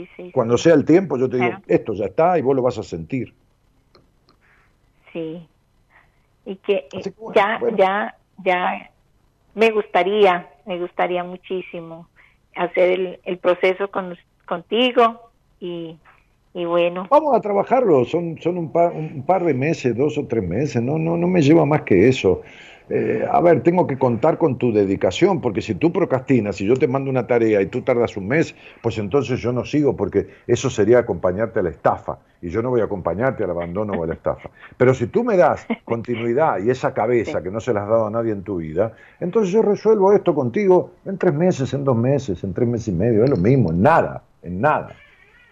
sí, 0.05 0.09
sí, 0.15 0.31
Cuando 0.31 0.57
sea 0.57 0.73
el 0.75 0.85
tiempo, 0.85 1.17
yo 1.17 1.29
te 1.29 1.37
digo, 1.37 1.57
esto 1.67 1.93
ya 1.93 2.05
está 2.05 2.37
y 2.37 2.41
vos 2.41 2.55
lo 2.55 2.61
vas 2.61 2.77
a 2.77 2.83
sentir. 2.83 3.33
sí. 5.13 5.47
Y 6.45 6.55
que 6.57 6.87
eh, 6.93 7.01
que 7.03 7.09
bueno, 7.17 7.33
ya, 7.35 7.57
bueno. 7.59 7.77
ya, 7.77 8.17
ya 8.43 8.91
me 9.55 9.71
gustaría, 9.71 10.47
me 10.65 10.79
gustaría 10.79 11.23
muchísimo 11.23 12.07
hacer 12.55 12.91
el, 12.91 13.19
el 13.23 13.37
proceso 13.37 13.89
con, 13.91 14.17
contigo 14.45 15.29
y, 15.59 15.97
y 16.53 16.65
bueno, 16.65 17.07
Vamos 17.09 17.35
a 17.35 17.41
trabajarlo, 17.41 18.05
son, 18.05 18.39
son 18.41 18.57
un, 18.57 18.71
par, 18.71 18.93
un 18.93 19.23
par 19.25 19.43
de 19.43 19.53
meses, 19.53 19.95
dos 19.95 20.17
o 20.17 20.25
tres 20.25 20.43
meses, 20.43 20.81
no, 20.81 20.97
no, 20.97 21.17
no 21.17 21.27
me 21.27 21.41
lleva 21.41 21.65
más 21.65 21.81
que 21.81 22.07
eso. 22.07 22.41
Eh, 22.89 23.27
a 23.29 23.41
ver, 23.41 23.63
tengo 23.63 23.85
que 23.85 23.97
contar 23.97 24.37
con 24.37 24.57
tu 24.57 24.71
dedicación, 24.71 25.41
porque 25.41 25.61
si 25.61 25.75
tú 25.75 25.91
procrastinas, 25.91 26.55
si 26.55 26.65
yo 26.65 26.75
te 26.75 26.87
mando 26.87 27.09
una 27.09 27.27
tarea 27.27 27.61
y 27.61 27.65
tú 27.65 27.81
tardas 27.81 28.15
un 28.15 28.29
mes, 28.29 28.55
pues 28.81 28.97
entonces 28.97 29.41
yo 29.41 29.51
no 29.51 29.65
sigo, 29.65 29.95
porque 29.95 30.27
eso 30.47 30.69
sería 30.69 30.99
acompañarte 30.99 31.59
a 31.59 31.63
la 31.63 31.69
estafa, 31.69 32.19
y 32.41 32.49
yo 32.49 32.61
no 32.61 32.69
voy 32.69 32.79
a 32.79 32.85
acompañarte 32.85 33.43
al 33.43 33.49
abandono 33.49 33.93
o 33.93 34.03
a 34.03 34.07
la 34.07 34.13
estafa. 34.13 34.49
Pero 34.77 34.93
si 34.93 35.07
tú 35.07 35.23
me 35.23 35.35
das 35.35 35.67
continuidad 35.83 36.59
y 36.59 36.69
esa 36.69 36.93
cabeza 36.93 37.43
que 37.43 37.51
no 37.51 37.59
se 37.59 37.73
la 37.73 37.83
has 37.83 37.89
dado 37.89 38.07
a 38.07 38.09
nadie 38.09 38.31
en 38.31 38.43
tu 38.43 38.57
vida, 38.57 38.93
entonces 39.19 39.51
yo 39.51 39.61
resuelvo 39.61 40.13
esto 40.13 40.33
contigo 40.33 40.91
en 41.05 41.17
tres 41.17 41.33
meses, 41.33 41.73
en 41.73 41.83
dos 41.83 41.97
meses, 41.97 42.41
en 42.43 42.53
tres 42.53 42.69
meses 42.69 42.87
y 42.87 42.93
medio, 42.93 43.23
es 43.25 43.29
lo 43.29 43.37
mismo, 43.37 43.71
en 43.71 43.81
nada, 43.81 44.23
en 44.43 44.61
nada 44.61 44.95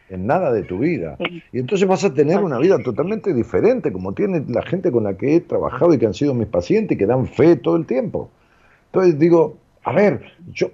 en 0.10 0.27
nada 0.27 0.52
de 0.52 0.64
tu 0.64 0.80
vida. 0.80 1.18
Y 1.52 1.60
entonces 1.60 1.88
vas 1.88 2.03
a 2.03 2.14
tener 2.14 2.40
una 2.40 2.60
vida 2.60 2.77
totalmente 2.84 3.34
diferente, 3.34 3.91
como 3.91 4.14
tiene 4.14 4.44
la 4.48 4.61
gente 4.64 4.91
con 4.91 5.03
la 5.06 5.15
que 5.18 5.36
he 5.36 5.41
trabajado 5.41 5.94
y 5.94 5.98
que 5.98 6.06
han 6.06 6.14
sido 6.14 6.34
mis 6.34 6.48
pacientes 6.48 6.95
y 6.95 6.98
que 6.99 7.06
dan 7.06 7.26
fe 7.27 7.56
todo 7.56 7.76
el 7.76 7.86
tiempo. 7.86 8.30
Entonces 8.88 9.18
digo, 9.19 9.57
a 9.84 9.91
ver, 9.94 10.22
yo, 10.52 10.69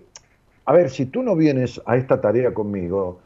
a 0.65 0.73
ver, 0.73 0.89
si 0.89 1.05
tú 1.05 1.23
no 1.23 1.35
vienes 1.35 1.81
a 1.85 1.95
esta 1.97 2.19
tarea 2.21 2.53
conmigo, 2.53 3.19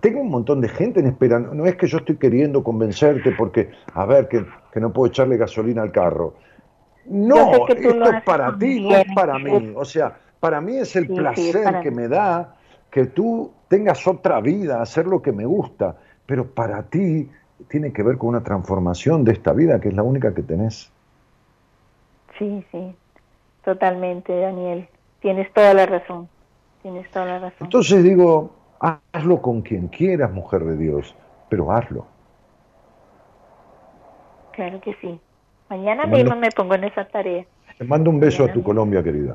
tengo 0.00 0.20
un 0.20 0.30
montón 0.30 0.60
de 0.60 0.68
gente 0.68 1.00
en 1.00 1.06
espera. 1.06 1.38
No 1.38 1.54
no 1.54 1.66
es 1.66 1.76
que 1.76 1.86
yo 1.86 1.98
estoy 1.98 2.16
queriendo 2.16 2.62
convencerte 2.62 3.32
porque, 3.32 3.70
a 3.94 4.04
ver, 4.06 4.28
que, 4.28 4.44
que 4.72 4.80
no 4.80 4.92
puedo 4.92 5.08
echarle 5.10 5.36
gasolina 5.36 5.82
al 5.82 5.92
carro. 5.92 6.34
No, 7.06 7.66
esto 7.66 7.94
lo 7.94 8.10
es 8.10 8.22
para 8.22 8.56
ti, 8.58 8.80
no 8.80 8.94
es 8.96 9.04
para 9.14 9.38
mí. 9.38 9.72
O 9.74 9.84
sea, 9.84 10.18
para 10.40 10.60
mí 10.60 10.76
es 10.76 10.94
el 10.96 11.06
Sí, 11.06 11.14
placer 11.14 11.80
que 11.82 11.90
mí. 11.90 11.96
me 11.96 12.08
da 12.08 12.56
que 12.90 13.06
tú 13.06 13.50
tengas 13.72 14.06
otra 14.06 14.38
vida, 14.42 14.82
hacer 14.82 15.06
lo 15.06 15.22
que 15.22 15.32
me 15.32 15.46
gusta, 15.46 15.96
pero 16.26 16.44
para 16.44 16.82
ti 16.82 17.26
tiene 17.70 17.90
que 17.90 18.02
ver 18.02 18.18
con 18.18 18.28
una 18.28 18.44
transformación 18.44 19.24
de 19.24 19.32
esta 19.32 19.54
vida 19.54 19.80
que 19.80 19.88
es 19.88 19.94
la 19.94 20.02
única 20.02 20.34
que 20.34 20.42
tenés. 20.42 20.90
sí, 22.38 22.62
sí, 22.70 22.94
totalmente, 23.64 24.38
Daniel. 24.38 24.86
Tienes 25.20 25.50
toda 25.54 25.72
la 25.72 25.86
razón, 25.86 26.28
tienes 26.82 27.10
toda 27.12 27.24
la 27.24 27.38
razón. 27.38 27.66
Entonces 27.66 28.04
digo, 28.04 28.50
hazlo 29.14 29.40
con 29.40 29.62
quien 29.62 29.88
quieras, 29.88 30.30
mujer 30.30 30.64
de 30.64 30.76
Dios, 30.76 31.14
pero 31.48 31.72
hazlo. 31.72 32.04
Claro 34.52 34.82
que 34.82 34.94
sí. 35.00 35.18
Mañana 35.70 36.02
mando- 36.02 36.18
mismo 36.18 36.36
me 36.36 36.50
pongo 36.50 36.74
en 36.74 36.84
esa 36.84 37.06
tarea. 37.06 37.46
Te 37.78 37.84
mando 37.84 38.10
un 38.10 38.20
beso 38.20 38.44
a 38.44 38.52
tu. 38.52 38.62
Colombia, 38.62 39.02
querida. 39.02 39.34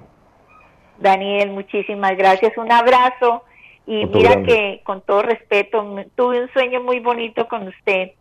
Daniel, 1.02 1.50
muchísimas 1.50 2.16
gracias. 2.16 2.56
Un 2.56 2.72
abrazo. 2.72 3.42
Y 3.88 4.04
Otro 4.04 4.18
mira 4.20 4.32
grande. 4.32 4.48
que, 4.54 4.82
con 4.84 5.02
todo 5.02 5.22
respeto, 5.24 5.82
tuve 6.16 6.44
un 6.44 6.50
sueño 6.52 6.84
muy 6.84 7.00
bonito 7.00 7.48
con 7.48 7.68
usted, 7.68 8.12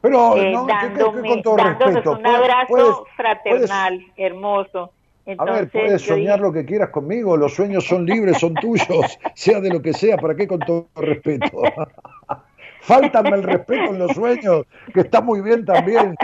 Pero 0.00 0.34
eh, 0.36 0.50
no, 0.52 0.66
que- 0.66 0.72
que- 0.72 0.78
que 0.78 0.98
dándome, 0.98 1.42
con 1.44 1.56
dándonos 1.56 1.94
respeto, 1.94 2.12
un 2.12 2.26
abrazo 2.26 2.66
puedes- 2.68 2.96
fraternal, 3.16 4.00
hermoso. 4.16 4.92
A 5.26 5.32
Entonces, 5.32 5.56
ver, 5.72 5.84
puedes 5.84 6.02
soñar 6.02 6.38
dije, 6.38 6.46
lo 6.48 6.52
que 6.54 6.64
quieras 6.64 6.88
conmigo, 6.88 7.36
los 7.36 7.54
sueños 7.54 7.84
son 7.86 8.06
libres, 8.06 8.38
son 8.38 8.54
tuyos, 8.54 8.88
sea 9.34 9.60
de 9.60 9.68
lo 9.70 9.82
que 9.82 9.92
sea, 9.92 10.16
¿para 10.16 10.34
qué 10.34 10.48
con 10.48 10.58
todo 10.60 10.88
respeto? 10.96 11.62
Fáltame 12.80 13.30
el 13.36 13.42
respeto 13.42 13.90
en 13.92 13.98
los 13.98 14.12
sueños, 14.12 14.64
que 14.94 15.00
está 15.00 15.20
muy 15.20 15.42
bien 15.42 15.64
también. 15.66 16.14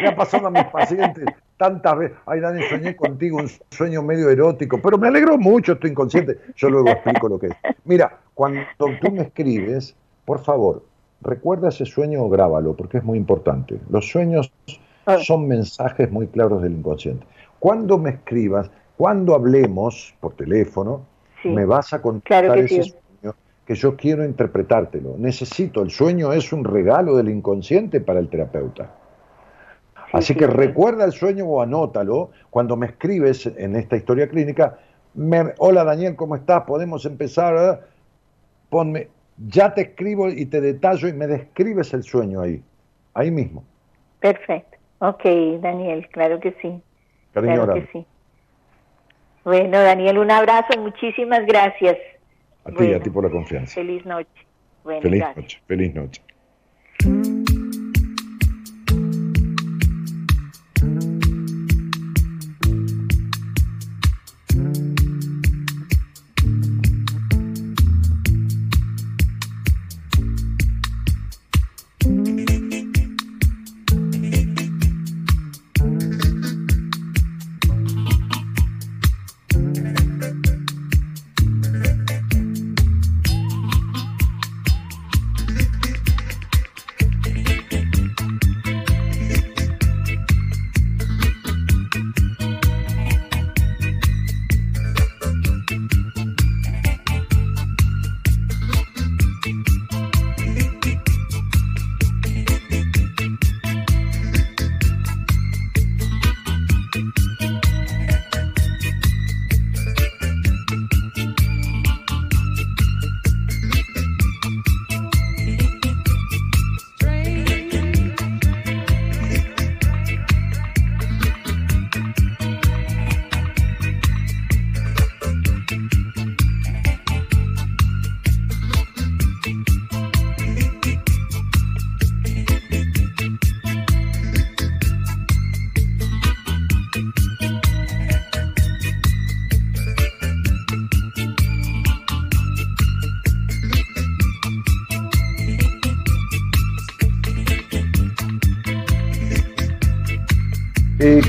Me 0.00 0.08
ha 0.08 0.16
pasado 0.16 0.46
a 0.46 0.50
mis 0.50 0.64
pacientes 0.64 1.24
tantas 1.56 1.98
veces. 1.98 2.16
Ay, 2.26 2.40
Dani, 2.40 2.62
soñé 2.64 2.96
contigo 2.96 3.38
un 3.38 3.48
sueño 3.70 4.02
medio 4.02 4.30
erótico, 4.30 4.80
pero 4.82 4.98
me 4.98 5.08
alegró 5.08 5.38
mucho, 5.38 5.72
estoy 5.72 5.90
inconsciente. 5.90 6.38
Yo 6.56 6.70
luego 6.70 6.88
explico 6.88 7.28
lo 7.28 7.38
que 7.38 7.48
es. 7.48 7.52
Mira, 7.84 8.18
cuando 8.34 8.60
tú 8.78 9.10
me 9.12 9.22
escribes, 9.22 9.94
por 10.24 10.40
favor, 10.40 10.84
recuerda 11.20 11.68
ese 11.68 11.84
sueño 11.86 12.22
o 12.22 12.28
grábalo, 12.28 12.74
porque 12.74 12.98
es 12.98 13.04
muy 13.04 13.18
importante. 13.18 13.78
Los 13.90 14.08
sueños 14.08 14.52
Ah. 15.04 15.18
son 15.18 15.48
mensajes 15.48 16.10
muy 16.12 16.28
claros 16.28 16.62
del 16.62 16.72
inconsciente. 16.74 17.26
Cuando 17.58 17.98
me 17.98 18.10
escribas, 18.10 18.70
cuando 18.96 19.34
hablemos 19.34 20.14
por 20.20 20.34
teléfono, 20.34 21.02
Sí. 21.42 21.48
me 21.48 21.64
vas 21.64 21.92
a 21.92 22.00
contar 22.00 22.44
Claro 22.44 22.60
ese 22.60 22.84
sí. 22.84 22.90
sueño 23.20 23.34
que 23.66 23.74
yo 23.74 23.96
quiero 23.96 24.24
interpretártelo. 24.24 25.16
Necesito, 25.18 25.82
el 25.82 25.90
sueño 25.90 26.32
es 26.32 26.52
un 26.52 26.62
regalo 26.64 27.16
del 27.16 27.30
inconsciente 27.30 28.00
para 28.00 28.20
el 28.20 28.28
terapeuta. 28.28 28.90
Así 30.12 30.32
sí, 30.32 30.38
que 30.38 30.46
recuerda 30.46 31.04
el 31.04 31.12
sueño 31.12 31.46
o 31.46 31.62
anótalo. 31.62 32.30
Cuando 32.50 32.76
me 32.76 32.86
escribes 32.86 33.46
en 33.46 33.76
esta 33.76 33.96
historia 33.96 34.28
clínica, 34.28 34.78
me- 35.14 35.52
hola 35.58 35.84
Daniel, 35.84 36.16
¿cómo 36.16 36.36
estás? 36.36 36.62
¿Podemos 36.64 37.04
empezar? 37.06 37.86
Ponme, 38.68 39.08
ya 39.38 39.74
te 39.74 39.82
escribo 39.82 40.28
y 40.30 40.46
te 40.46 40.60
detallo 40.60 41.08
y 41.08 41.12
me 41.12 41.26
describes 41.26 41.92
el 41.94 42.02
sueño 42.02 42.40
ahí, 42.40 42.62
ahí 43.14 43.30
mismo. 43.30 43.64
perfecto. 44.20 44.78
Ok, 44.98 45.24
Daniel, 45.60 46.08
claro 46.12 46.38
que 46.38 46.52
sí. 46.62 46.80
Cariño 47.32 47.54
Claro 47.54 47.66
grande. 47.66 47.86
que 47.86 47.98
sí. 47.98 48.06
Bueno, 49.44 49.80
Daniel, 49.80 50.18
un 50.18 50.30
abrazo, 50.30 50.78
muchísimas 50.78 51.44
gracias. 51.44 51.96
A 52.64 52.68
ti, 52.70 52.74
Bueno. 52.76 52.96
a 52.98 53.00
ti 53.00 53.10
por 53.10 53.24
la 53.24 53.30
confianza. 53.30 53.74
Feliz 53.74 54.06
noche. 54.06 54.28
Bueno, 54.84 55.00
Feliz 55.02 55.18
gracias. 55.20 55.36
noche, 55.44 55.62
feliz 55.66 55.94
noche. 55.94 56.22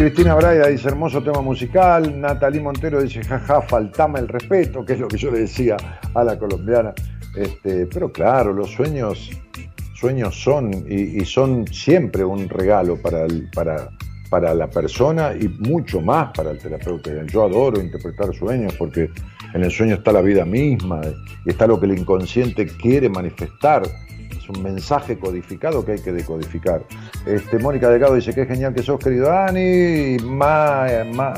Cristina 0.04 0.36
Braida 0.36 0.68
dice, 0.68 0.90
hermoso 0.90 1.24
tema 1.24 1.40
musical. 1.40 2.20
Natalie 2.20 2.60
Montero 2.60 3.02
dice, 3.02 3.24
jaja, 3.24 3.62
faltame 3.62 4.20
el 4.20 4.28
respeto, 4.28 4.84
que 4.84 4.94
es 4.94 5.00
lo 5.00 5.08
que 5.08 5.16
yo 5.16 5.32
le 5.32 5.40
decía 5.40 5.78
a 6.14 6.24
la 6.26 6.38
colombiana. 6.38 6.94
Este, 7.34 7.86
pero 7.86 8.12
claro, 8.12 8.52
los 8.52 8.70
sueños, 8.70 9.30
sueños 9.96 10.36
son 10.36 10.74
y, 10.90 11.24
son 11.24 11.66
siempre 11.68 12.26
un 12.26 12.50
regalo 12.50 13.02
para, 13.02 13.26
para, 13.56 13.92
para 14.30 14.54
la 14.54 14.70
persona 14.70 15.32
y 15.40 15.48
mucho 15.48 16.02
más 16.02 16.32
para 16.36 16.52
el 16.52 16.58
terapeuta. 16.58 17.10
Yo 17.26 17.46
adoro 17.46 17.80
interpretar 17.80 18.36
sueños 18.36 18.76
porque 18.78 19.10
en 19.54 19.64
el 19.64 19.72
sueño 19.72 19.96
está 19.96 20.12
la 20.12 20.22
vida 20.22 20.44
misma 20.44 21.00
y 21.46 21.50
está 21.50 21.66
lo 21.66 21.80
que 21.80 21.86
el 21.86 21.98
inconsciente 21.98 22.68
quiere 22.68 23.08
manifestar 23.08 23.84
es 24.44 24.50
un 24.50 24.62
mensaje 24.62 25.18
codificado 25.18 25.86
que 25.86 25.94
hay 25.94 26.00
que 26.00 26.12
decodificar. 26.12 26.84
Este, 27.26 27.60
Mónica 27.60 27.90
Delgado 27.90 28.16
dice 28.16 28.34
que 28.34 28.46
genial 28.46 28.74
que 28.74 28.84
sos, 28.84 29.00
querido 29.00 29.28
Dani. 29.28 30.18
Ma, 30.24 30.86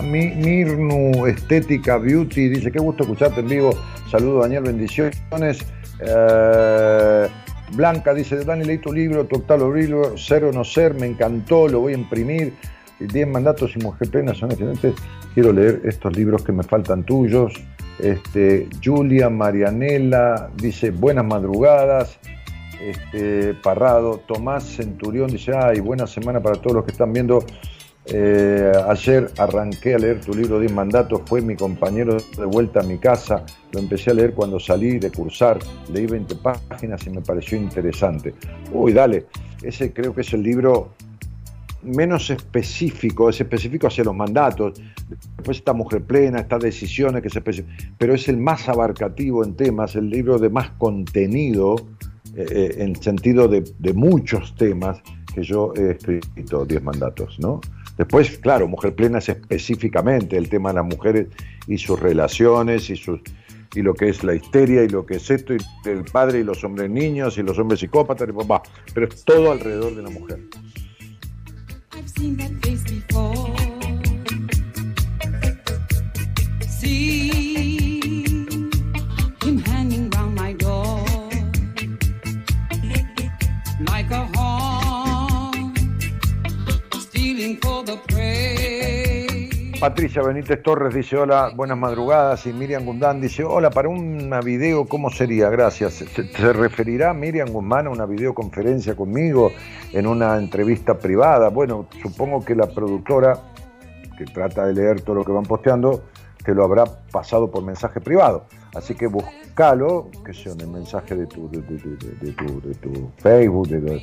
Mirnu 0.01 1.25
Estética 1.27 1.97
Beauty 1.97 2.49
dice 2.49 2.71
qué 2.71 2.79
gusto 2.79 3.03
escucharte 3.03 3.41
en 3.41 3.47
vivo. 3.47 3.71
Saludo 4.09 4.41
Daniel, 4.41 4.63
bendiciones. 4.63 5.65
Eh, 5.99 7.27
Blanca 7.75 8.13
dice, 8.13 8.43
Dani, 8.43 8.63
leí 8.63 8.77
tu 8.79 8.91
libro, 8.91 9.25
tu 9.25 9.37
octavo 9.37 9.73
libro, 9.73 10.17
Ser 10.17 10.45
o 10.45 10.51
no 10.51 10.63
ser, 10.63 10.93
me 10.95 11.05
encantó, 11.05 11.67
lo 11.67 11.81
voy 11.81 11.93
a 11.93 11.97
imprimir. 11.97 12.53
Diez 12.99 13.27
mandatos 13.27 13.75
y 13.75 13.79
mujer 13.79 14.09
plena 14.09 14.33
son 14.33 14.51
excelentes. 14.51 14.95
Quiero 15.33 15.51
leer 15.51 15.81
estos 15.83 16.15
libros 16.15 16.43
que 16.43 16.53
me 16.53 16.63
faltan 16.63 17.03
tuyos. 17.03 17.53
Este, 17.99 18.67
Julia 18.83 19.29
Marianela 19.29 20.49
dice, 20.57 20.91
buenas 20.91 21.25
madrugadas 21.25 22.19
este, 22.89 23.53
Parrado, 23.55 24.21
Tomás 24.27 24.63
Centurión 24.63 25.29
dice, 25.29 25.53
ay, 25.55 25.79
buena 25.79 26.07
semana 26.07 26.39
para 26.41 26.55
todos 26.61 26.77
los 26.77 26.85
que 26.85 26.91
están 26.91 27.13
viendo. 27.13 27.43
Eh, 28.07 28.71
ayer 28.87 29.31
arranqué 29.37 29.95
a 29.95 29.97
leer 29.97 30.21
tu 30.21 30.35
libro 30.35 30.59
10 30.59 30.71
mandatos, 30.73 31.21
fue 31.25 31.41
mi 31.41 31.55
compañero 31.55 32.17
de 32.37 32.45
vuelta 32.45 32.81
a 32.81 32.83
mi 32.83 32.99
casa, 32.99 33.43
lo 33.71 33.79
empecé 33.79 34.11
a 34.11 34.13
leer 34.13 34.33
cuando 34.35 34.59
salí 34.59 34.99
de 34.99 35.09
cursar, 35.09 35.57
leí 35.91 36.05
20 36.05 36.35
páginas 36.35 37.05
y 37.07 37.09
me 37.09 37.21
pareció 37.21 37.57
interesante. 37.57 38.35
Uy, 38.71 38.93
dale, 38.93 39.25
ese 39.63 39.91
creo 39.91 40.13
que 40.13 40.21
es 40.21 40.33
el 40.33 40.43
libro 40.43 40.93
menos 41.81 42.29
específico, 42.29 43.29
es 43.29 43.41
específico 43.41 43.87
hacia 43.87 44.03
los 44.03 44.15
mandatos, 44.15 44.79
después 45.37 45.57
está 45.57 45.73
Mujer 45.73 46.03
Plena, 46.03 46.41
está 46.41 46.59
Decisiones, 46.59 47.23
que 47.23 47.27
es 47.27 47.63
pero 47.97 48.13
es 48.13 48.27
el 48.27 48.37
más 48.37 48.69
abarcativo 48.69 49.43
en 49.43 49.55
temas, 49.55 49.95
el 49.95 50.09
libro 50.09 50.37
de 50.37 50.49
más 50.49 50.69
contenido, 50.71 51.75
eh, 52.37 52.75
en 52.79 53.01
sentido 53.01 53.47
de, 53.47 53.63
muchos 53.93 54.55
temas 54.55 55.01
que 55.33 55.43
yo 55.43 55.73
he 55.75 55.91
escrito, 55.91 56.65
Diez 56.65 56.83
Mandatos, 56.83 57.39
¿no? 57.39 57.61
Después, 57.97 58.37
claro, 58.39 58.67
Mujer 58.67 58.93
Plena 58.93 59.19
es 59.19 59.29
específicamente 59.29 60.35
el 60.37 60.49
tema 60.49 60.69
de 60.69 60.75
las 60.75 60.85
mujeres 60.85 61.27
y 61.67 61.77
sus 61.77 61.99
relaciones 61.99 62.89
y 62.89 62.97
sus 62.97 63.21
y 63.73 63.81
lo 63.81 63.93
que 63.93 64.09
es 64.09 64.23
la 64.23 64.35
histeria 64.35 64.83
y 64.83 64.89
lo 64.89 65.05
que 65.05 65.15
es 65.15 65.29
esto 65.29 65.53
y 65.53 65.57
el 65.85 66.05
padre 66.05 66.39
y 66.39 66.43
los 66.43 66.63
hombres 66.63 66.89
niños 66.89 67.37
y 67.37 67.43
los 67.43 67.59
hombres 67.59 67.81
psicópatas 67.81 68.27
y 68.29 68.31
papá, 68.31 68.63
pero 68.93 69.07
es 69.07 69.23
todo 69.23 69.51
alrededor 69.51 69.95
de 69.95 70.01
la 70.01 70.09
mujer. 70.09 70.39
Patricia 89.85 90.23
Benítez 90.23 90.63
Torres 90.63 90.95
dice 90.95 91.15
hola, 91.15 91.51
buenas 91.55 91.77
madrugadas. 91.77 92.47
Y 92.47 92.53
Miriam 92.53 92.85
Gundán 92.85 93.21
dice 93.21 93.43
hola, 93.43 93.69
para 93.69 93.87
una 93.87 94.41
video, 94.41 94.87
¿cómo 94.87 95.11
sería? 95.11 95.47
Gracias. 95.49 96.03
¿Se, 96.11 96.53
referirá 96.53 97.13
Miriam 97.13 97.49
Guzmán 97.49 97.85
a 97.85 97.91
una 97.91 98.07
videoconferencia 98.07 98.95
conmigo 98.95 99.51
en 99.93 100.07
una 100.07 100.37
entrevista 100.37 100.97
privada? 100.97 101.49
Bueno, 101.49 101.85
supongo 102.01 102.43
que 102.43 102.55
la 102.55 102.65
productora, 102.65 103.37
que 104.17 104.25
trata 104.25 104.65
de 104.65 104.73
leer 104.73 105.01
todo 105.01 105.17
lo 105.17 105.23
que 105.23 105.31
van 105.31 105.43
posteando, 105.43 106.01
te 106.43 106.55
lo 106.55 106.63
habrá 106.63 106.85
pasado 107.11 107.51
por 107.51 107.63
mensaje 107.63 108.01
privado. 108.01 108.47
Así 108.73 108.95
que 108.95 109.05
búscalo, 109.05 110.09
que 110.25 110.33
sea 110.33 110.53
en 110.53 110.61
el 110.61 110.67
mensaje 110.69 111.13
de 111.13 111.27
tu, 111.27 111.47
de, 111.47 111.61
tu, 111.61 113.11
Facebook, 113.17 113.67
de, 113.67 114.01